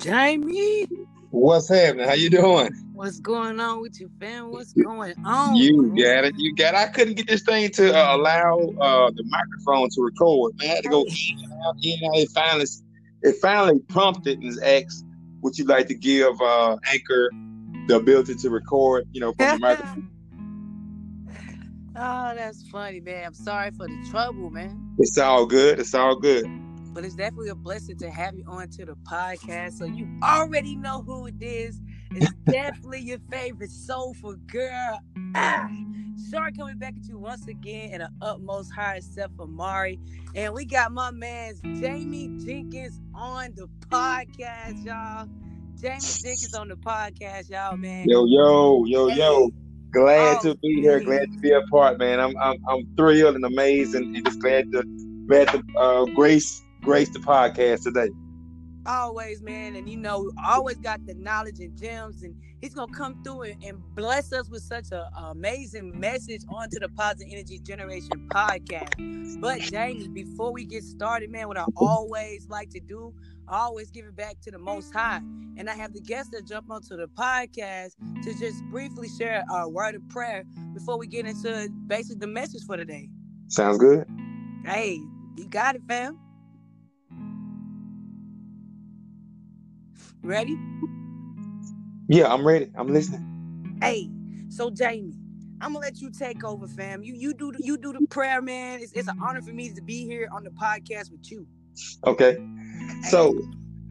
Jamie, 0.00 0.86
What's 1.30 1.68
happening? 1.68 2.08
How 2.08 2.14
you 2.14 2.30
doing? 2.30 2.72
what's 2.94 3.20
going 3.20 3.60
on 3.60 3.80
with 3.80 4.00
you, 4.00 4.10
fam? 4.18 4.50
What's 4.50 4.72
going 4.72 5.14
on? 5.24 5.56
You 5.56 5.88
got 5.90 6.24
it. 6.24 6.34
You 6.38 6.54
got. 6.54 6.74
It. 6.74 6.78
I 6.78 6.86
couldn't 6.86 7.14
get 7.14 7.28
this 7.28 7.42
thing 7.42 7.70
to 7.72 7.94
uh, 7.94 8.16
allow 8.16 8.58
uh, 8.80 9.10
the 9.10 9.22
microphone 9.26 9.90
to 9.90 10.02
record. 10.02 10.54
Man, 10.58 10.70
I 10.70 10.74
had 10.74 10.82
to 10.84 10.88
go 10.88 11.02
in 11.02 11.38
and 11.44 11.52
out. 11.52 11.76
In 11.82 11.98
and 12.02 12.14
out. 12.14 12.18
It 12.18 12.30
finally, 12.30 12.66
it 13.22 13.36
finally 13.42 13.78
prompted 13.88 14.40
and 14.40 14.58
asked, 14.64 15.04
"Would 15.42 15.58
you 15.58 15.66
like 15.66 15.86
to 15.88 15.94
give 15.94 16.40
uh, 16.40 16.78
Anchor 16.90 17.30
the 17.86 17.96
ability 17.96 18.36
to 18.36 18.50
record?" 18.50 19.06
You 19.12 19.20
know, 19.20 19.32
from 19.34 19.54
the 19.54 19.58
microphone. 19.58 20.10
oh, 21.96 22.34
that's 22.34 22.66
funny, 22.68 23.00
man. 23.00 23.26
I'm 23.26 23.34
sorry 23.34 23.70
for 23.70 23.86
the 23.86 24.06
trouble, 24.10 24.50
man. 24.50 24.94
It's 24.98 25.18
all 25.18 25.46
good. 25.46 25.78
It's 25.78 25.94
all 25.94 26.16
good. 26.16 26.44
But 26.92 27.04
it's 27.04 27.14
definitely 27.14 27.48
a 27.50 27.54
blessing 27.54 27.96
to 27.98 28.10
have 28.10 28.34
you 28.36 28.44
on 28.48 28.68
to 28.70 28.84
the 28.86 28.94
podcast. 29.08 29.72
So 29.78 29.84
you 29.84 30.08
already 30.22 30.76
know 30.76 31.02
who 31.02 31.26
it 31.26 31.40
is. 31.40 31.80
It's 32.12 32.32
definitely 32.50 33.00
your 33.00 33.18
favorite 33.30 33.70
soulful 33.70 34.34
girl. 34.46 35.00
Ah, 35.36 35.68
sorry 36.30 36.52
coming 36.52 36.78
back 36.78 36.94
at 36.96 37.08
you 37.08 37.18
once 37.18 37.46
again 37.46 37.90
in 37.92 37.98
the 38.00 38.10
utmost 38.20 38.72
high 38.74 38.98
self 39.00 39.30
Amari. 39.38 39.98
And 40.34 40.52
we 40.54 40.64
got 40.64 40.90
my 40.92 41.10
man 41.12 41.54
Jamie 41.80 42.36
Jenkins 42.44 43.00
on 43.14 43.52
the 43.56 43.68
podcast, 43.88 44.84
y'all. 44.84 45.28
Jamie 45.80 46.00
Jenkins 46.00 46.54
on 46.54 46.68
the 46.68 46.76
podcast, 46.76 47.50
y'all, 47.50 47.76
man. 47.76 48.06
Yo, 48.08 48.24
yo, 48.26 48.84
yo, 48.84 49.08
yo. 49.08 49.50
Glad 49.92 50.38
Oh, 50.44 50.50
to 50.50 50.54
be 50.56 50.80
here. 50.82 50.98
man. 50.98 51.04
Glad 51.06 51.32
to 51.32 51.38
be 51.38 51.50
a 51.52 51.60
part, 51.70 51.98
man. 51.98 52.20
I'm, 52.20 52.36
I'm, 52.38 52.56
I'm 52.68 52.86
thrilled 52.96 53.34
and 53.34 53.44
amazed, 53.44 53.94
and, 53.96 54.14
and 54.14 54.24
just 54.24 54.38
glad 54.40 54.70
to, 54.72 54.84
glad 55.26 55.48
to 55.48 55.62
uh, 55.78 56.04
grace, 56.14 56.62
grace 56.82 57.10
the 57.10 57.18
podcast 57.18 57.82
today. 57.84 58.10
always, 58.86 59.42
man. 59.42 59.76
And 59.76 59.88
you 59.88 59.96
know, 59.96 60.32
always 60.46 60.78
got 60.78 61.04
the 61.06 61.14
knowledge 61.14 61.60
and 61.60 61.76
gems, 61.76 62.22
and 62.22 62.34
he's 62.60 62.74
gonna 62.74 62.92
come 62.92 63.22
through 63.22 63.42
and, 63.42 63.62
and 63.64 63.82
bless 63.94 64.32
us 64.32 64.48
with 64.48 64.62
such 64.62 64.86
an 64.92 65.04
amazing 65.16 65.98
message 65.98 66.42
onto 66.48 66.78
the 66.78 66.88
Positive 66.88 67.28
Energy 67.30 67.58
Generation 67.58 68.28
podcast. 68.28 69.40
But 69.40 69.60
Jamie, 69.60 70.08
before 70.08 70.52
we 70.52 70.64
get 70.64 70.82
started, 70.82 71.30
man, 71.30 71.48
what 71.48 71.58
I 71.58 71.64
always 71.76 72.48
like 72.48 72.70
to 72.70 72.80
do, 72.80 73.14
I 73.46 73.58
always 73.58 73.90
give 73.90 74.06
it 74.06 74.16
back 74.16 74.40
to 74.42 74.50
the 74.50 74.58
Most 74.58 74.92
High, 74.92 75.20
and 75.56 75.68
I 75.68 75.74
have 75.74 75.92
the 75.92 76.00
guests 76.00 76.30
that 76.32 76.46
jump 76.46 76.70
onto 76.70 76.96
the 76.96 77.08
podcast 77.08 77.96
to 78.22 78.38
just 78.38 78.64
briefly 78.64 79.08
share 79.18 79.44
a 79.50 79.68
word 79.68 79.94
of 79.94 80.08
prayer 80.08 80.44
before 80.72 80.98
we 80.98 81.06
get 81.06 81.26
into 81.26 81.68
basically 81.86 82.20
the 82.20 82.26
message 82.26 82.64
for 82.64 82.76
today. 82.76 83.08
Sounds 83.48 83.78
good. 83.78 84.06
Hey, 84.64 85.00
you 85.36 85.46
got 85.48 85.74
it, 85.74 85.82
fam. 85.86 86.18
Ready? 90.22 90.58
Yeah, 92.08 92.32
I'm 92.32 92.46
ready. 92.46 92.70
I'm 92.76 92.88
listening. 92.88 93.78
Hey, 93.80 94.10
so 94.50 94.70
Jamie, 94.70 95.14
I'm 95.60 95.72
gonna 95.72 95.84
let 95.84 96.00
you 96.00 96.10
take 96.10 96.44
over, 96.44 96.66
fam. 96.66 97.02
You 97.02 97.14
you 97.14 97.32
do 97.32 97.52
the, 97.52 97.58
you 97.62 97.78
do 97.78 97.92
the 97.92 98.06
prayer, 98.08 98.42
man. 98.42 98.80
It's, 98.80 98.92
it's 98.92 99.08
an 99.08 99.18
honor 99.22 99.40
for 99.40 99.52
me 99.52 99.70
to 99.70 99.80
be 99.80 100.04
here 100.04 100.28
on 100.30 100.44
the 100.44 100.50
podcast 100.50 101.10
with 101.10 101.30
you. 101.30 101.46
Okay. 102.06 102.36
So, 103.08 103.40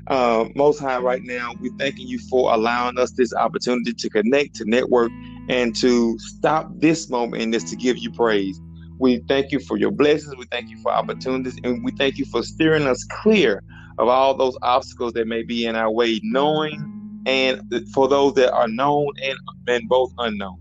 uh, 0.08 0.46
Most 0.56 0.80
High, 0.80 1.00
right 1.00 1.24
now, 1.24 1.54
we're 1.60 1.76
thanking 1.80 2.08
you 2.08 2.20
for 2.30 2.54
allowing 2.54 3.00
us 3.00 3.12
this 3.12 3.34
opportunity 3.34 3.94
to 3.94 4.10
connect, 4.10 4.56
to 4.58 4.66
network, 4.66 5.12
and 5.50 5.76
to 5.78 6.20
stop 6.20 6.70
this 6.76 7.10
moment 7.10 7.42
and 7.42 7.52
this 7.54 7.64
to 7.72 7.76
give 7.76 7.98
you 7.98 8.12
praise. 8.12 8.60
We 9.00 9.24
thank 9.28 9.52
you 9.52 9.60
for 9.60 9.78
your 9.78 9.92
blessings. 9.92 10.36
We 10.36 10.46
thank 10.52 10.70
you 10.70 10.78
for 10.84 10.92
opportunities, 10.92 11.58
and 11.64 11.84
we 11.84 11.92
thank 11.94 12.18
you 12.18 12.26
for 12.26 12.44
steering 12.44 12.86
us 12.86 13.04
clear 13.06 13.64
of 14.00 14.08
all 14.08 14.34
those 14.34 14.58
obstacles 14.62 15.14
that 15.14 15.28
may 15.28 15.44
be 15.44 15.66
in 15.66 15.76
our 15.76 15.92
way, 15.92 16.20
knowing 16.24 17.24
and 17.26 17.62
for 17.94 18.08
those 18.08 18.34
that 18.36 18.52
are 18.54 18.68
known 18.68 19.08
and, 19.24 19.38
and 19.68 19.88
both 19.88 20.12
unknown. 20.18 20.58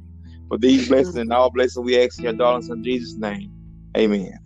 For 0.48 0.58
these 0.58 0.88
blessings 0.88 1.16
and 1.16 1.32
all 1.32 1.50
blessings, 1.50 1.84
we 1.84 2.02
ask 2.02 2.18
in 2.18 2.24
your 2.24 2.32
darling 2.34 2.62
son 2.62 2.82
Jesus' 2.82 3.16
name. 3.16 3.50
Amen. 3.96 4.38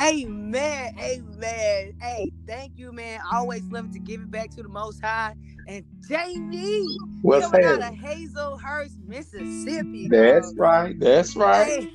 Amen, 0.00 0.90
amen. 1.00 1.92
Hey, 2.00 2.32
thank 2.46 2.72
you, 2.76 2.92
man. 2.92 3.20
Always 3.32 3.62
love 3.70 3.90
to 3.92 3.98
give 3.98 4.20
it 4.20 4.30
back 4.30 4.50
to 4.50 4.62
the 4.62 4.68
Most 4.68 5.00
High. 5.00 5.34
And 5.66 5.84
Jamie, 6.08 6.98
What's 7.22 7.46
coming 7.46 7.64
out 7.66 7.80
of 7.80 7.98
Hazlehurst, 7.98 8.98
Mississippi. 9.06 10.08
That's 10.10 10.52
right. 10.56 10.98
That's 10.98 11.36
right. 11.36 11.66
Hey, 11.66 11.88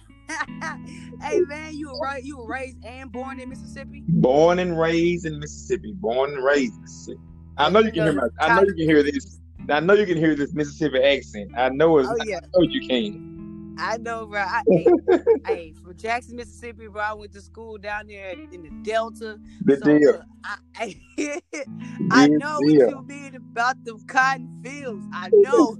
hey, 1.21 1.41
man, 1.41 1.75
you 1.75 1.89
were 1.89 1.99
right. 1.99 2.23
You 2.23 2.37
were 2.37 2.47
raised 2.47 2.83
and 2.85 3.11
born 3.11 3.39
in 3.39 3.49
Mississippi. 3.49 4.03
Born 4.07 4.59
and 4.59 4.79
raised 4.79 5.25
in 5.25 5.39
Mississippi. 5.39 5.93
Born 5.93 6.33
and 6.33 6.43
raised 6.43 6.75
in 6.75 6.81
Mississippi. 6.81 7.19
I 7.57 7.69
know 7.69 7.79
you 7.79 7.91
can 7.91 8.03
hear 8.03 8.13
my. 8.13 8.27
I 8.39 8.55
know 8.55 8.63
you 8.63 8.73
can 8.73 8.85
hear 8.85 9.03
this. 9.03 9.39
I 9.69 9.79
know 9.79 9.93
you 9.93 10.05
can 10.05 10.17
hear 10.17 10.35
this 10.35 10.53
Mississippi 10.53 10.99
accent. 10.99 11.51
I 11.57 11.69
know 11.69 11.97
it's. 11.97 12.09
Oh 12.09 12.15
yeah, 12.25 12.37
I 12.37 12.47
know 12.55 12.63
you 12.69 12.87
can. 12.87 13.75
I 13.81 13.97
know, 13.97 14.25
bro. 14.25 14.41
I, 14.41 14.61
hey, 14.67 14.87
hey, 15.45 15.73
from 15.81 15.95
Jackson, 15.95 16.35
Mississippi, 16.35 16.87
bro. 16.87 17.01
I 17.01 17.13
went 17.13 17.31
to 17.33 17.41
school 17.41 17.77
down 17.77 18.07
there 18.07 18.31
in 18.31 18.61
the 18.61 18.69
Delta. 18.83 19.39
The 19.63 19.77
So, 19.77 19.85
deal. 19.85 20.21
I, 20.43 20.95
I, 21.17 21.65
I 22.11 22.27
know 22.27 22.59
what 22.59 22.73
you 22.73 23.05
mean 23.07 23.35
about 23.35 23.83
the 23.85 23.97
cotton 24.07 24.61
fields. 24.63 25.05
I 25.13 25.29
know. 25.33 25.77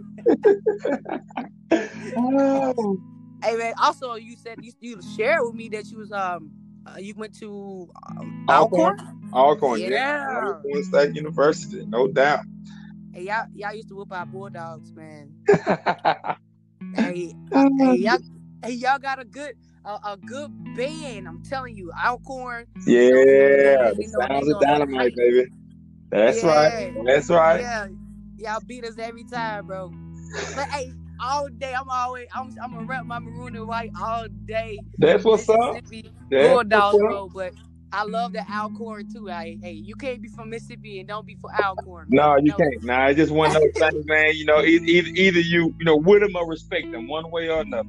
Oh. 2.17 2.97
Hey, 3.43 3.55
man. 3.55 3.73
Also, 3.81 4.15
you 4.15 4.35
said 4.35 4.59
you, 4.61 4.73
you 4.79 5.01
shared 5.15 5.39
with 5.43 5.55
me 5.55 5.69
that 5.69 5.85
you 5.87 5.97
was 5.97 6.11
um 6.11 6.51
uh, 6.85 6.97
you 6.97 7.13
went 7.15 7.33
to 7.39 7.89
um, 8.07 8.45
Alcorn? 8.49 8.97
Alcorn. 9.33 9.79
Yeah. 9.79 9.89
Yeah. 9.89 10.41
Alcorn 10.47 10.83
State 10.83 11.15
University, 11.15 11.85
no 11.85 12.07
doubt. 12.07 12.45
Hey, 13.13 13.23
y'all, 13.23 13.45
y'all 13.53 13.73
used 13.73 13.89
to 13.89 13.95
whoop 13.95 14.11
our 14.11 14.25
bulldogs, 14.25 14.93
man. 14.93 15.33
Hey, 16.95 17.33
hey, 17.79 17.95
y'all, 17.95 18.17
hey, 18.63 18.71
y'all 18.71 18.99
got 18.99 19.19
a 19.21 19.25
good, 19.25 19.53
a, 19.85 19.99
a 20.03 20.17
good 20.17 20.75
band. 20.75 21.27
I'm 21.27 21.43
telling 21.43 21.75
you, 21.75 21.91
Alcorn. 21.93 22.65
yeah, 22.87 23.01
You 23.05 23.93
the 23.95 24.09
know, 24.11 24.27
Sounds 24.27 24.49
of 24.49 24.59
Dyn-O-Mite, 24.59 25.15
baby. 25.15 25.47
That's 26.09 26.43
right. 26.43 26.93
That's 27.05 27.29
right. 27.29 27.61
Yeah, 27.61 27.87
y'all 28.37 28.61
beat 28.65 28.85
us 28.85 28.97
every 28.97 29.23
time, 29.23 29.67
bro. 29.67 29.91
But 30.55 30.67
hey, 30.71 30.91
all 31.19 31.47
day, 31.49 31.73
I'm 31.73 31.89
always, 31.89 32.27
I'm, 32.33 32.53
I'm 32.63 32.71
gonna 32.73 32.85
rep 32.85 33.05
my 33.05 33.19
maroon 33.19 33.55
and 33.55 33.67
white 33.67 33.91
all 33.99 34.27
day. 34.45 34.79
That's 34.97 35.23
what's 35.23 35.49
up. 35.49 35.77
That's 36.29 36.47
Bulldogs, 36.49 36.71
what's 36.71 36.93
up. 36.95 36.99
bro. 36.99 37.29
But 37.33 37.53
I 37.91 38.03
love 38.03 38.33
the 38.33 38.45
Alcorn 38.51 39.07
too. 39.11 39.27
Hey, 39.27 39.57
hey, 39.61 39.71
you 39.73 39.95
can't 39.95 40.21
be 40.21 40.27
from 40.27 40.49
Mississippi 40.49 40.99
and 40.99 41.07
don't 41.07 41.25
be 41.25 41.35
for 41.35 41.49
Alcorn. 41.53 42.07
No, 42.09 42.37
you 42.37 42.51
No. 42.51 42.57
can't. 42.57 42.83
Nah, 42.83 43.07
it's 43.07 43.17
just 43.17 43.31
one 43.31 43.55
of 43.55 43.61
those 43.61 43.71
things, 43.77 44.05
man. 44.05 44.35
You 44.35 44.45
know, 44.45 44.61
either, 44.61 44.85
either 44.85 45.39
you, 45.39 45.73
you 45.79 45.85
know, 45.85 45.95
with 45.95 46.21
them 46.21 46.35
or 46.35 46.47
respect 46.47 46.91
them, 46.91 47.07
one 47.07 47.29
way 47.31 47.49
or 47.49 47.61
another. 47.61 47.87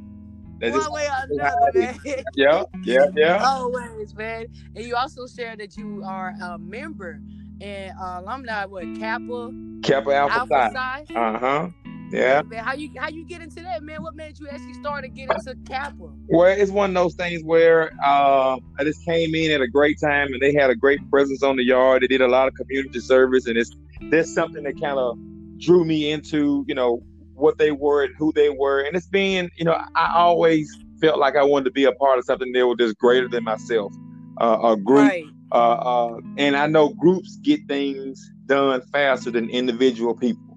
That's 0.61 0.73
One 0.73 0.81
just, 0.81 0.93
way 0.93 1.07
or 1.07 1.25
another, 1.31 1.73
man. 1.75 2.25
yeah, 2.35 2.63
yeah, 2.85 3.07
yeah. 3.17 3.43
Always, 3.47 4.15
man. 4.15 4.47
And 4.77 4.85
you 4.85 4.95
also 4.97 5.27
shared 5.27 5.61
that 5.61 5.77
you 5.77 6.03
are 6.05 6.35
a 6.43 6.59
member 6.59 7.21
and 7.61 7.93
uh, 8.01 8.21
alumni 8.23 8.65
with 8.67 8.99
Kappa 8.99 9.51
Kappa 9.83 10.15
Alpha, 10.15 10.35
Alpha 10.41 10.71
Psi. 10.73 11.05
Psi. 11.09 11.15
Uh 11.15 11.39
huh. 11.39 11.69
Yeah. 12.11 12.43
Man, 12.43 12.65
how 12.65 12.75
you 12.75 12.91
how 12.99 13.09
you 13.09 13.25
get 13.25 13.41
into 13.41 13.63
that, 13.63 13.83
man? 13.83 14.03
What 14.03 14.17
made 14.17 14.39
you 14.39 14.49
actually 14.49 14.75
start 14.75 15.05
to 15.05 15.09
get 15.09 15.31
into 15.31 15.57
Kappa? 15.67 16.11
Well, 16.29 16.47
it's 16.47 16.71
one 16.71 16.91
of 16.91 16.95
those 16.95 17.15
things 17.15 17.43
where 17.45 17.93
uh, 18.05 18.59
I 18.79 18.85
just 18.85 19.05
came 19.05 19.35
in 19.35 19.53
at 19.53 19.61
a 19.61 19.69
great 19.69 20.01
time, 20.01 20.33
and 20.33 20.43
they 20.43 20.53
had 20.53 20.71
a 20.71 20.75
great 20.75 20.99
presence 21.11 21.43
on 21.43 21.57
the 21.57 21.65
yard. 21.65 22.03
They 22.03 22.09
did 22.09 22.21
a 22.21 22.29
lot 22.29 22.49
of 22.49 22.55
community 22.55 23.01
service, 23.01 23.47
and 23.47 23.57
it's 23.57 23.71
that's 24.11 24.33
something 24.35 24.65
that 24.65 24.81
kind 24.81 24.99
of 24.99 25.19
drew 25.59 25.85
me 25.85 26.11
into, 26.11 26.65
you 26.67 26.75
know, 26.75 27.03
what 27.35 27.59
they 27.59 27.71
were 27.71 28.05
and 28.05 28.15
who 28.17 28.33
they 28.33 28.51
were. 28.51 28.81
And 28.81 28.97
it's 28.97 29.07
been, 29.07 29.51
you 29.57 29.65
know, 29.65 29.81
I 29.95 30.13
always 30.15 30.77
felt 31.01 31.19
like 31.19 31.37
I 31.37 31.45
wanted 31.45 31.67
to 31.67 31.71
be 31.71 31.85
a 31.85 31.93
part 31.93 32.19
of 32.19 32.25
something 32.25 32.53
that 32.53 32.67
was 32.67 32.77
just 32.79 32.99
greater 32.99 33.29
than 33.29 33.45
myself, 33.45 33.93
uh, 34.41 34.59
a 34.63 34.77
group. 34.77 35.09
Right. 35.09 35.25
Uh, 35.53 35.55
uh, 35.55 36.21
and 36.37 36.57
I 36.57 36.67
know 36.67 36.91
groups 36.91 37.37
get 37.43 37.67
things 37.67 38.31
done 38.47 38.81
faster 38.93 39.31
than 39.31 39.49
individual 39.51 40.15
people. 40.15 40.50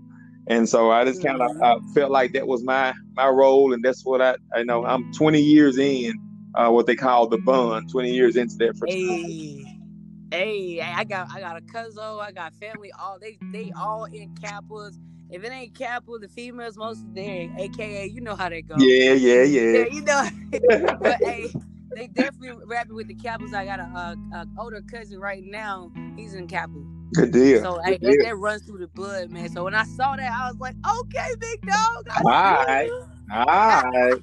And 0.47 0.67
so 0.67 0.91
I 0.91 1.05
just 1.05 1.23
kind 1.23 1.41
of 1.41 1.49
Mhm. 1.51 1.61
uh, 1.63 1.79
felt 1.93 2.11
like 2.11 2.33
that 2.33 2.47
was 2.47 2.63
my 2.63 2.93
my 3.15 3.27
role, 3.29 3.73
and 3.73 3.83
that's 3.83 4.05
what 4.05 4.21
I 4.21 4.35
I 4.55 4.63
know. 4.63 4.85
I'm 4.85 5.11
20 5.13 5.41
years 5.41 5.77
in, 5.77 6.13
uh, 6.55 6.69
what 6.69 6.85
they 6.85 6.95
call 6.95 7.27
the 7.27 7.37
bond. 7.45 7.89
20 7.91 8.11
years 8.11 8.35
into 8.35 8.55
that 8.59 8.77
fraternity. 8.77 9.65
Hey, 10.31 10.77
hey, 10.77 10.81
I 10.81 11.03
got 11.05 11.29
I 11.31 11.39
got 11.39 11.57
a 11.57 11.61
cousin, 11.61 12.01
I 12.01 12.31
got 12.33 12.53
family, 12.55 12.91
all 12.99 13.17
they 13.21 13.37
they 13.53 13.71
all 13.71 14.05
in 14.05 14.29
Kappas. 14.35 14.97
If 15.29 15.43
it 15.43 15.51
ain't 15.51 15.73
Kappa, 15.73 16.19
the 16.19 16.27
females 16.27 16.77
most 16.77 17.03
of 17.03 17.15
them, 17.15 17.55
aka 17.57 18.05
you 18.07 18.21
know 18.21 18.35
how 18.35 18.49
they 18.49 18.61
go. 18.61 18.77
Yeah, 18.77 19.13
yeah, 19.13 19.43
Yeah, 19.73 19.79
yeah. 19.79 19.85
you 19.91 20.01
know. 20.01 20.27
but 21.01 21.23
hey, 21.23 21.47
they 21.95 22.07
definitely 22.07 22.63
rapping 22.67 22.95
with 22.95 23.07
the 23.07 23.15
Kappas. 23.15 23.53
I 23.53 23.65
got 23.65 23.79
a, 23.79 23.83
a, 23.83 24.17
a 24.33 24.47
older 24.59 24.81
cousin 24.81 25.19
right 25.19 25.43
now. 25.43 25.91
He's 26.17 26.33
in 26.33 26.47
Kappa. 26.47 26.73
Good 27.13 27.31
deal. 27.31 27.61
So 27.61 27.75
Good 27.85 27.93
that, 27.93 28.01
deal. 28.01 28.23
that 28.25 28.35
runs 28.37 28.63
through 28.63 28.79
the 28.79 28.87
blood, 28.87 29.29
man. 29.29 29.49
So 29.49 29.63
when 29.65 29.75
I 29.75 29.83
saw 29.85 30.15
that, 30.15 30.31
I 30.31 30.49
was 30.51 30.59
like, 30.59 30.75
okay, 30.99 31.29
big 31.39 31.61
dog. 31.61 32.07
I 32.09 32.17
see 32.17 32.27
Alright. 32.27 32.91
All 33.31 33.91
right. 33.91 34.21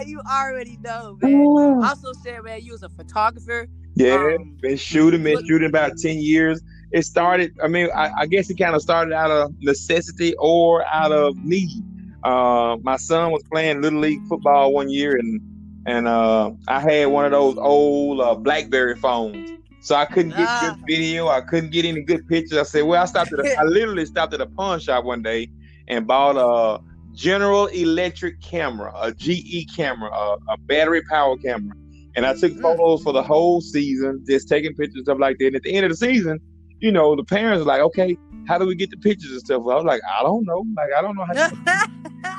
you. 0.06 0.20
already 0.30 0.78
know, 0.82 1.18
man. 1.22 1.82
Also 1.84 2.12
said, 2.24 2.42
man, 2.44 2.60
you 2.62 2.72
was 2.72 2.82
a 2.82 2.88
photographer. 2.88 3.66
Yeah, 3.94 4.34
Um, 4.38 4.56
been 4.60 4.76
shooting, 4.76 5.22
been 5.24 5.44
shooting 5.46 5.68
about 5.68 5.92
10 5.98 6.18
years. 6.18 6.60
it 6.92 7.02
started. 7.04 7.52
I 7.62 7.68
mean, 7.68 7.88
I, 7.94 8.10
I 8.20 8.26
guess 8.26 8.48
it 8.48 8.56
kind 8.58 8.74
of 8.74 8.82
started 8.82 9.12
out 9.12 9.30
of 9.30 9.52
necessity 9.60 10.34
or 10.38 10.84
out 10.86 11.12
of 11.12 11.36
need. 11.44 11.82
Uh, 12.22 12.76
my 12.82 12.96
son 12.96 13.32
was 13.32 13.42
playing 13.50 13.80
little 13.82 14.00
league 14.00 14.24
football 14.28 14.72
one 14.72 14.88
year, 14.88 15.16
and 15.16 15.40
and 15.86 16.06
uh, 16.06 16.50
I 16.66 16.80
had 16.80 17.06
one 17.06 17.24
of 17.24 17.30
those 17.32 17.56
old 17.56 18.20
uh, 18.20 18.34
BlackBerry 18.34 18.96
phones, 18.96 19.57
so 19.80 19.94
I 19.94 20.04
couldn't 20.04 20.30
get 20.30 20.46
ah. 20.48 20.74
good 20.76 20.84
video. 20.86 21.28
I 21.28 21.40
couldn't 21.40 21.70
get 21.70 21.84
any 21.84 22.02
good 22.02 22.26
pictures. 22.26 22.58
I 22.58 22.62
said, 22.64 22.82
well, 22.82 23.02
I 23.02 23.06
stopped 23.06 23.32
at. 23.32 23.40
A, 23.40 23.58
I 23.58 23.62
literally 23.64 24.06
stopped 24.06 24.34
at 24.34 24.40
a 24.40 24.46
pawn 24.46 24.80
shop 24.80 25.04
one 25.04 25.22
day 25.22 25.48
and 25.88 26.06
bought 26.06 26.36
a 26.36 26.82
General 27.14 27.66
Electric 27.66 28.40
camera, 28.42 28.92
a 28.96 29.12
GE 29.12 29.74
camera, 29.74 30.10
a, 30.10 30.36
a 30.50 30.56
battery 30.56 31.02
power 31.10 31.36
camera. 31.36 31.74
And 32.16 32.26
I 32.26 32.34
took 32.34 32.52
mm. 32.52 32.62
photos 32.62 33.02
for 33.02 33.12
the 33.12 33.22
whole 33.22 33.60
season, 33.60 34.24
just 34.28 34.48
taking 34.48 34.74
pictures 34.74 35.02
stuff 35.02 35.18
like 35.20 35.38
that. 35.38 35.46
And 35.48 35.56
at 35.56 35.62
the 35.62 35.74
end 35.74 35.86
of 35.86 35.90
the 35.90 35.96
season, 35.96 36.40
you 36.80 36.92
know, 36.92 37.16
the 37.16 37.24
parents 37.24 37.62
are 37.62 37.64
like, 37.64 37.80
okay, 37.80 38.16
how 38.46 38.58
do 38.58 38.66
we 38.66 38.74
get 38.74 38.90
the 38.90 38.96
pictures 38.96 39.30
and 39.30 39.40
stuff? 39.40 39.62
Well, 39.62 39.76
I 39.76 39.80
was 39.80 39.84
like, 39.84 40.00
I 40.08 40.22
don't 40.22 40.44
know. 40.44 40.64
Like, 40.76 40.90
I 40.96 41.02
don't 41.02 41.16
know 41.16 41.24
how 41.24 41.32
to. 41.32 41.90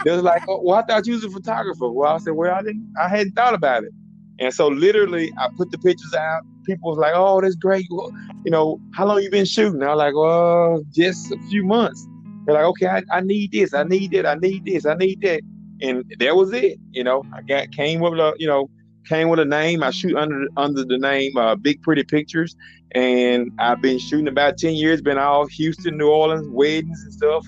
they 0.05 0.11
was 0.11 0.23
like, 0.23 0.43
oh, 0.47 0.61
well, 0.63 0.77
I 0.77 0.81
thought 0.83 1.05
you 1.07 1.13
was 1.13 1.23
a 1.23 1.29
photographer. 1.29 1.89
Well, 1.89 2.13
I 2.13 2.17
said, 2.17 2.33
well, 2.33 2.53
I 2.53 2.61
didn't, 2.61 2.93
I 2.99 3.07
hadn't 3.07 3.33
thought 3.33 3.53
about 3.53 3.83
it. 3.83 3.91
And 4.39 4.53
so 4.53 4.67
literally 4.67 5.31
I 5.37 5.49
put 5.55 5.71
the 5.71 5.77
pictures 5.77 6.13
out. 6.13 6.43
People 6.69 6.91
was 6.91 6.99
like, 6.99 7.13
oh, 7.15 7.41
that's 7.41 7.55
great. 7.55 7.87
Well, 7.89 8.11
you 8.45 8.51
know, 8.51 8.79
how 8.93 9.05
long 9.05 9.21
you 9.21 9.29
been 9.29 9.45
shooting? 9.45 9.81
I 9.81 9.87
was 9.89 9.97
like, 9.97 10.13
well, 10.13 10.83
just 10.91 11.31
a 11.31 11.37
few 11.49 11.63
months. 11.63 12.07
They're 12.45 12.55
like, 12.55 12.65
okay, 12.65 12.87
I, 12.87 13.03
I 13.11 13.21
need 13.21 13.51
this, 13.51 13.73
I 13.73 13.83
need 13.83 14.11
that, 14.11 14.25
I 14.25 14.35
need 14.35 14.65
this, 14.65 14.85
I 14.85 14.93
need 14.95 15.21
that. 15.21 15.41
And 15.81 16.03
that 16.19 16.35
was 16.35 16.53
it. 16.53 16.79
You 16.91 17.03
know, 17.03 17.23
I 17.33 17.41
got 17.41 17.71
came 17.71 17.99
with 18.01 18.13
a, 18.13 18.33
you 18.37 18.47
know, 18.47 18.69
came 19.07 19.29
with 19.29 19.39
a 19.39 19.45
name. 19.45 19.81
I 19.83 19.91
shoot 19.91 20.15
under 20.15 20.47
under 20.57 20.83
the 20.83 20.97
name 20.97 21.35
uh, 21.37 21.55
Big 21.55 21.81
Pretty 21.81 22.03
Pictures, 22.03 22.55
and 22.91 23.51
I've 23.59 23.81
been 23.81 23.97
shooting 23.97 24.27
about 24.27 24.57
ten 24.57 24.73
years. 24.73 25.01
Been 25.01 25.17
all 25.17 25.47
Houston, 25.47 25.97
New 25.97 26.09
Orleans, 26.09 26.47
weddings 26.49 27.01
and 27.03 27.13
stuff. 27.13 27.47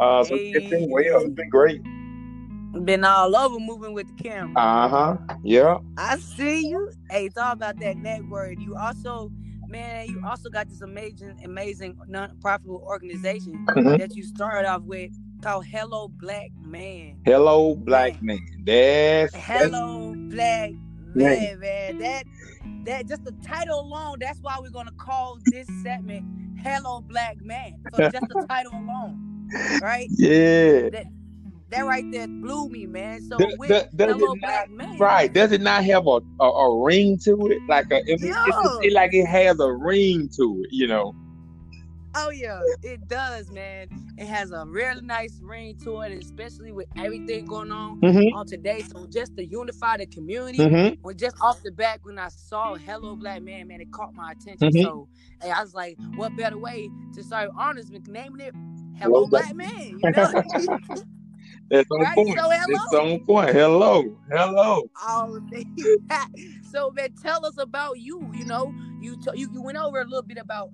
Uh, 0.00 0.24
so 0.24 0.36
hey. 0.36 0.52
it's 0.52 0.70
been 0.70 0.90
well. 0.90 1.20
It's 1.20 1.34
been 1.34 1.50
great. 1.50 1.82
Been 2.84 3.04
all 3.04 3.36
over 3.36 3.58
moving 3.58 3.92
with 3.92 4.08
the 4.16 4.22
camera. 4.22 4.58
Uh 4.58 4.88
huh. 4.88 5.16
Yeah. 5.44 5.78
I 5.98 6.16
see 6.16 6.66
you. 6.66 6.90
Hey, 7.10 7.26
it's 7.26 7.36
all 7.36 7.52
about 7.52 7.78
that 7.80 7.96
network. 7.98 8.58
You 8.58 8.76
also, 8.76 9.30
man, 9.68 10.08
you 10.08 10.22
also 10.26 10.48
got 10.48 10.68
this 10.68 10.80
amazing, 10.80 11.38
amazing 11.44 11.98
non-profitable 12.08 12.82
organization 12.84 13.64
mm-hmm. 13.68 13.98
that 13.98 14.16
you 14.16 14.22
started 14.22 14.68
off 14.68 14.82
with 14.82 15.12
called 15.42 15.66
Hello 15.66 16.08
Black 16.08 16.50
Man. 16.60 17.18
Hello 17.24 17.74
Black 17.74 18.22
Man. 18.22 18.38
man. 18.38 18.64
That's 18.64 19.34
Hello 19.34 20.14
that's... 20.14 20.34
Black 20.34 20.70
Man, 21.14 21.58
man. 21.60 21.98
That 21.98 22.24
that 22.84 23.06
just 23.06 23.24
the 23.24 23.32
title 23.44 23.80
alone, 23.80 24.16
that's 24.20 24.38
why 24.40 24.56
we're 24.60 24.70
gonna 24.70 24.92
call 24.92 25.38
this 25.46 25.66
segment 25.82 26.24
Hello 26.58 27.00
Black 27.00 27.36
Man. 27.42 27.74
So 27.94 28.08
just 28.08 28.26
the 28.28 28.46
title 28.48 28.72
alone. 28.72 29.48
Right? 29.82 30.08
Yeah. 30.10 30.88
That, 30.88 31.06
that 31.72 31.84
right 31.86 32.10
there 32.10 32.28
blew 32.28 32.68
me, 32.68 32.86
man. 32.86 33.22
So 33.22 33.38
does, 33.38 33.56
with 33.58 33.68
does 33.68 34.16
Hello 34.16 34.34
Black 34.40 34.70
not, 34.70 34.88
Man, 34.88 34.98
right? 34.98 35.32
Does 35.32 35.52
it 35.52 35.60
not 35.60 35.84
have 35.84 36.06
a, 36.06 36.20
a, 36.40 36.44
a 36.44 36.84
ring 36.84 37.18
to 37.24 37.46
it? 37.48 37.58
Like 37.68 37.90
a, 37.90 37.98
it, 38.06 38.20
yeah. 38.20 38.44
it's, 38.46 38.78
it's, 38.82 38.94
like 38.94 39.14
it 39.14 39.26
has 39.26 39.58
a 39.60 39.72
ring 39.72 40.28
to 40.36 40.62
it, 40.64 40.72
you 40.72 40.86
know? 40.86 41.14
Oh 42.14 42.28
yeah, 42.28 42.60
it 42.82 43.08
does, 43.08 43.50
man. 43.50 43.88
It 44.18 44.26
has 44.26 44.52
a 44.52 44.66
really 44.66 45.00
nice 45.00 45.40
ring 45.42 45.78
to 45.84 46.02
it, 46.02 46.12
especially 46.12 46.70
with 46.70 46.86
everything 46.98 47.46
going 47.46 47.72
on 47.72 48.00
mm-hmm. 48.02 48.36
on 48.36 48.46
today. 48.46 48.82
So 48.82 49.06
just 49.06 49.34
to 49.38 49.46
unify 49.46 49.96
the 49.96 50.06
community, 50.06 50.58
mm-hmm. 50.58 51.10
just 51.16 51.36
off 51.40 51.62
the 51.62 51.70
back 51.70 52.00
when 52.02 52.18
I 52.18 52.28
saw 52.28 52.74
Hello 52.74 53.16
Black 53.16 53.42
Man, 53.42 53.68
man, 53.68 53.80
it 53.80 53.90
caught 53.92 54.12
my 54.14 54.32
attention. 54.32 54.68
Mm-hmm. 54.68 54.82
So 54.82 55.08
hey, 55.40 55.50
I 55.50 55.62
was 55.62 55.72
like, 55.72 55.96
what 56.16 56.36
better 56.36 56.58
way 56.58 56.90
to 57.14 57.22
start 57.22 57.48
honors 57.58 57.90
naming 57.90 58.40
it 58.40 58.54
Hello, 58.98 59.24
Hello 59.24 59.26
Black 59.26 59.54
Man? 59.54 59.98
You 59.98 60.10
know? 60.10 61.04
That's 61.72 61.90
on 61.90 62.00
right? 62.00 62.14
point. 62.14 62.38
So 62.38 62.50
hello. 62.50 63.12
on 63.12 63.20
point. 63.20 63.50
Hello. 63.54 64.16
Hello. 64.30 64.82
Oh, 65.00 65.40
so 66.70 66.90
man, 66.90 67.14
tell 67.22 67.46
us 67.46 67.56
about 67.56 67.98
you. 67.98 68.30
You 68.34 68.44
know, 68.44 68.74
you 69.00 69.16
t- 69.16 69.30
you, 69.40 69.48
you 69.50 69.62
went 69.62 69.78
over 69.78 70.02
a 70.02 70.04
little 70.04 70.22
bit 70.22 70.36
about 70.36 70.68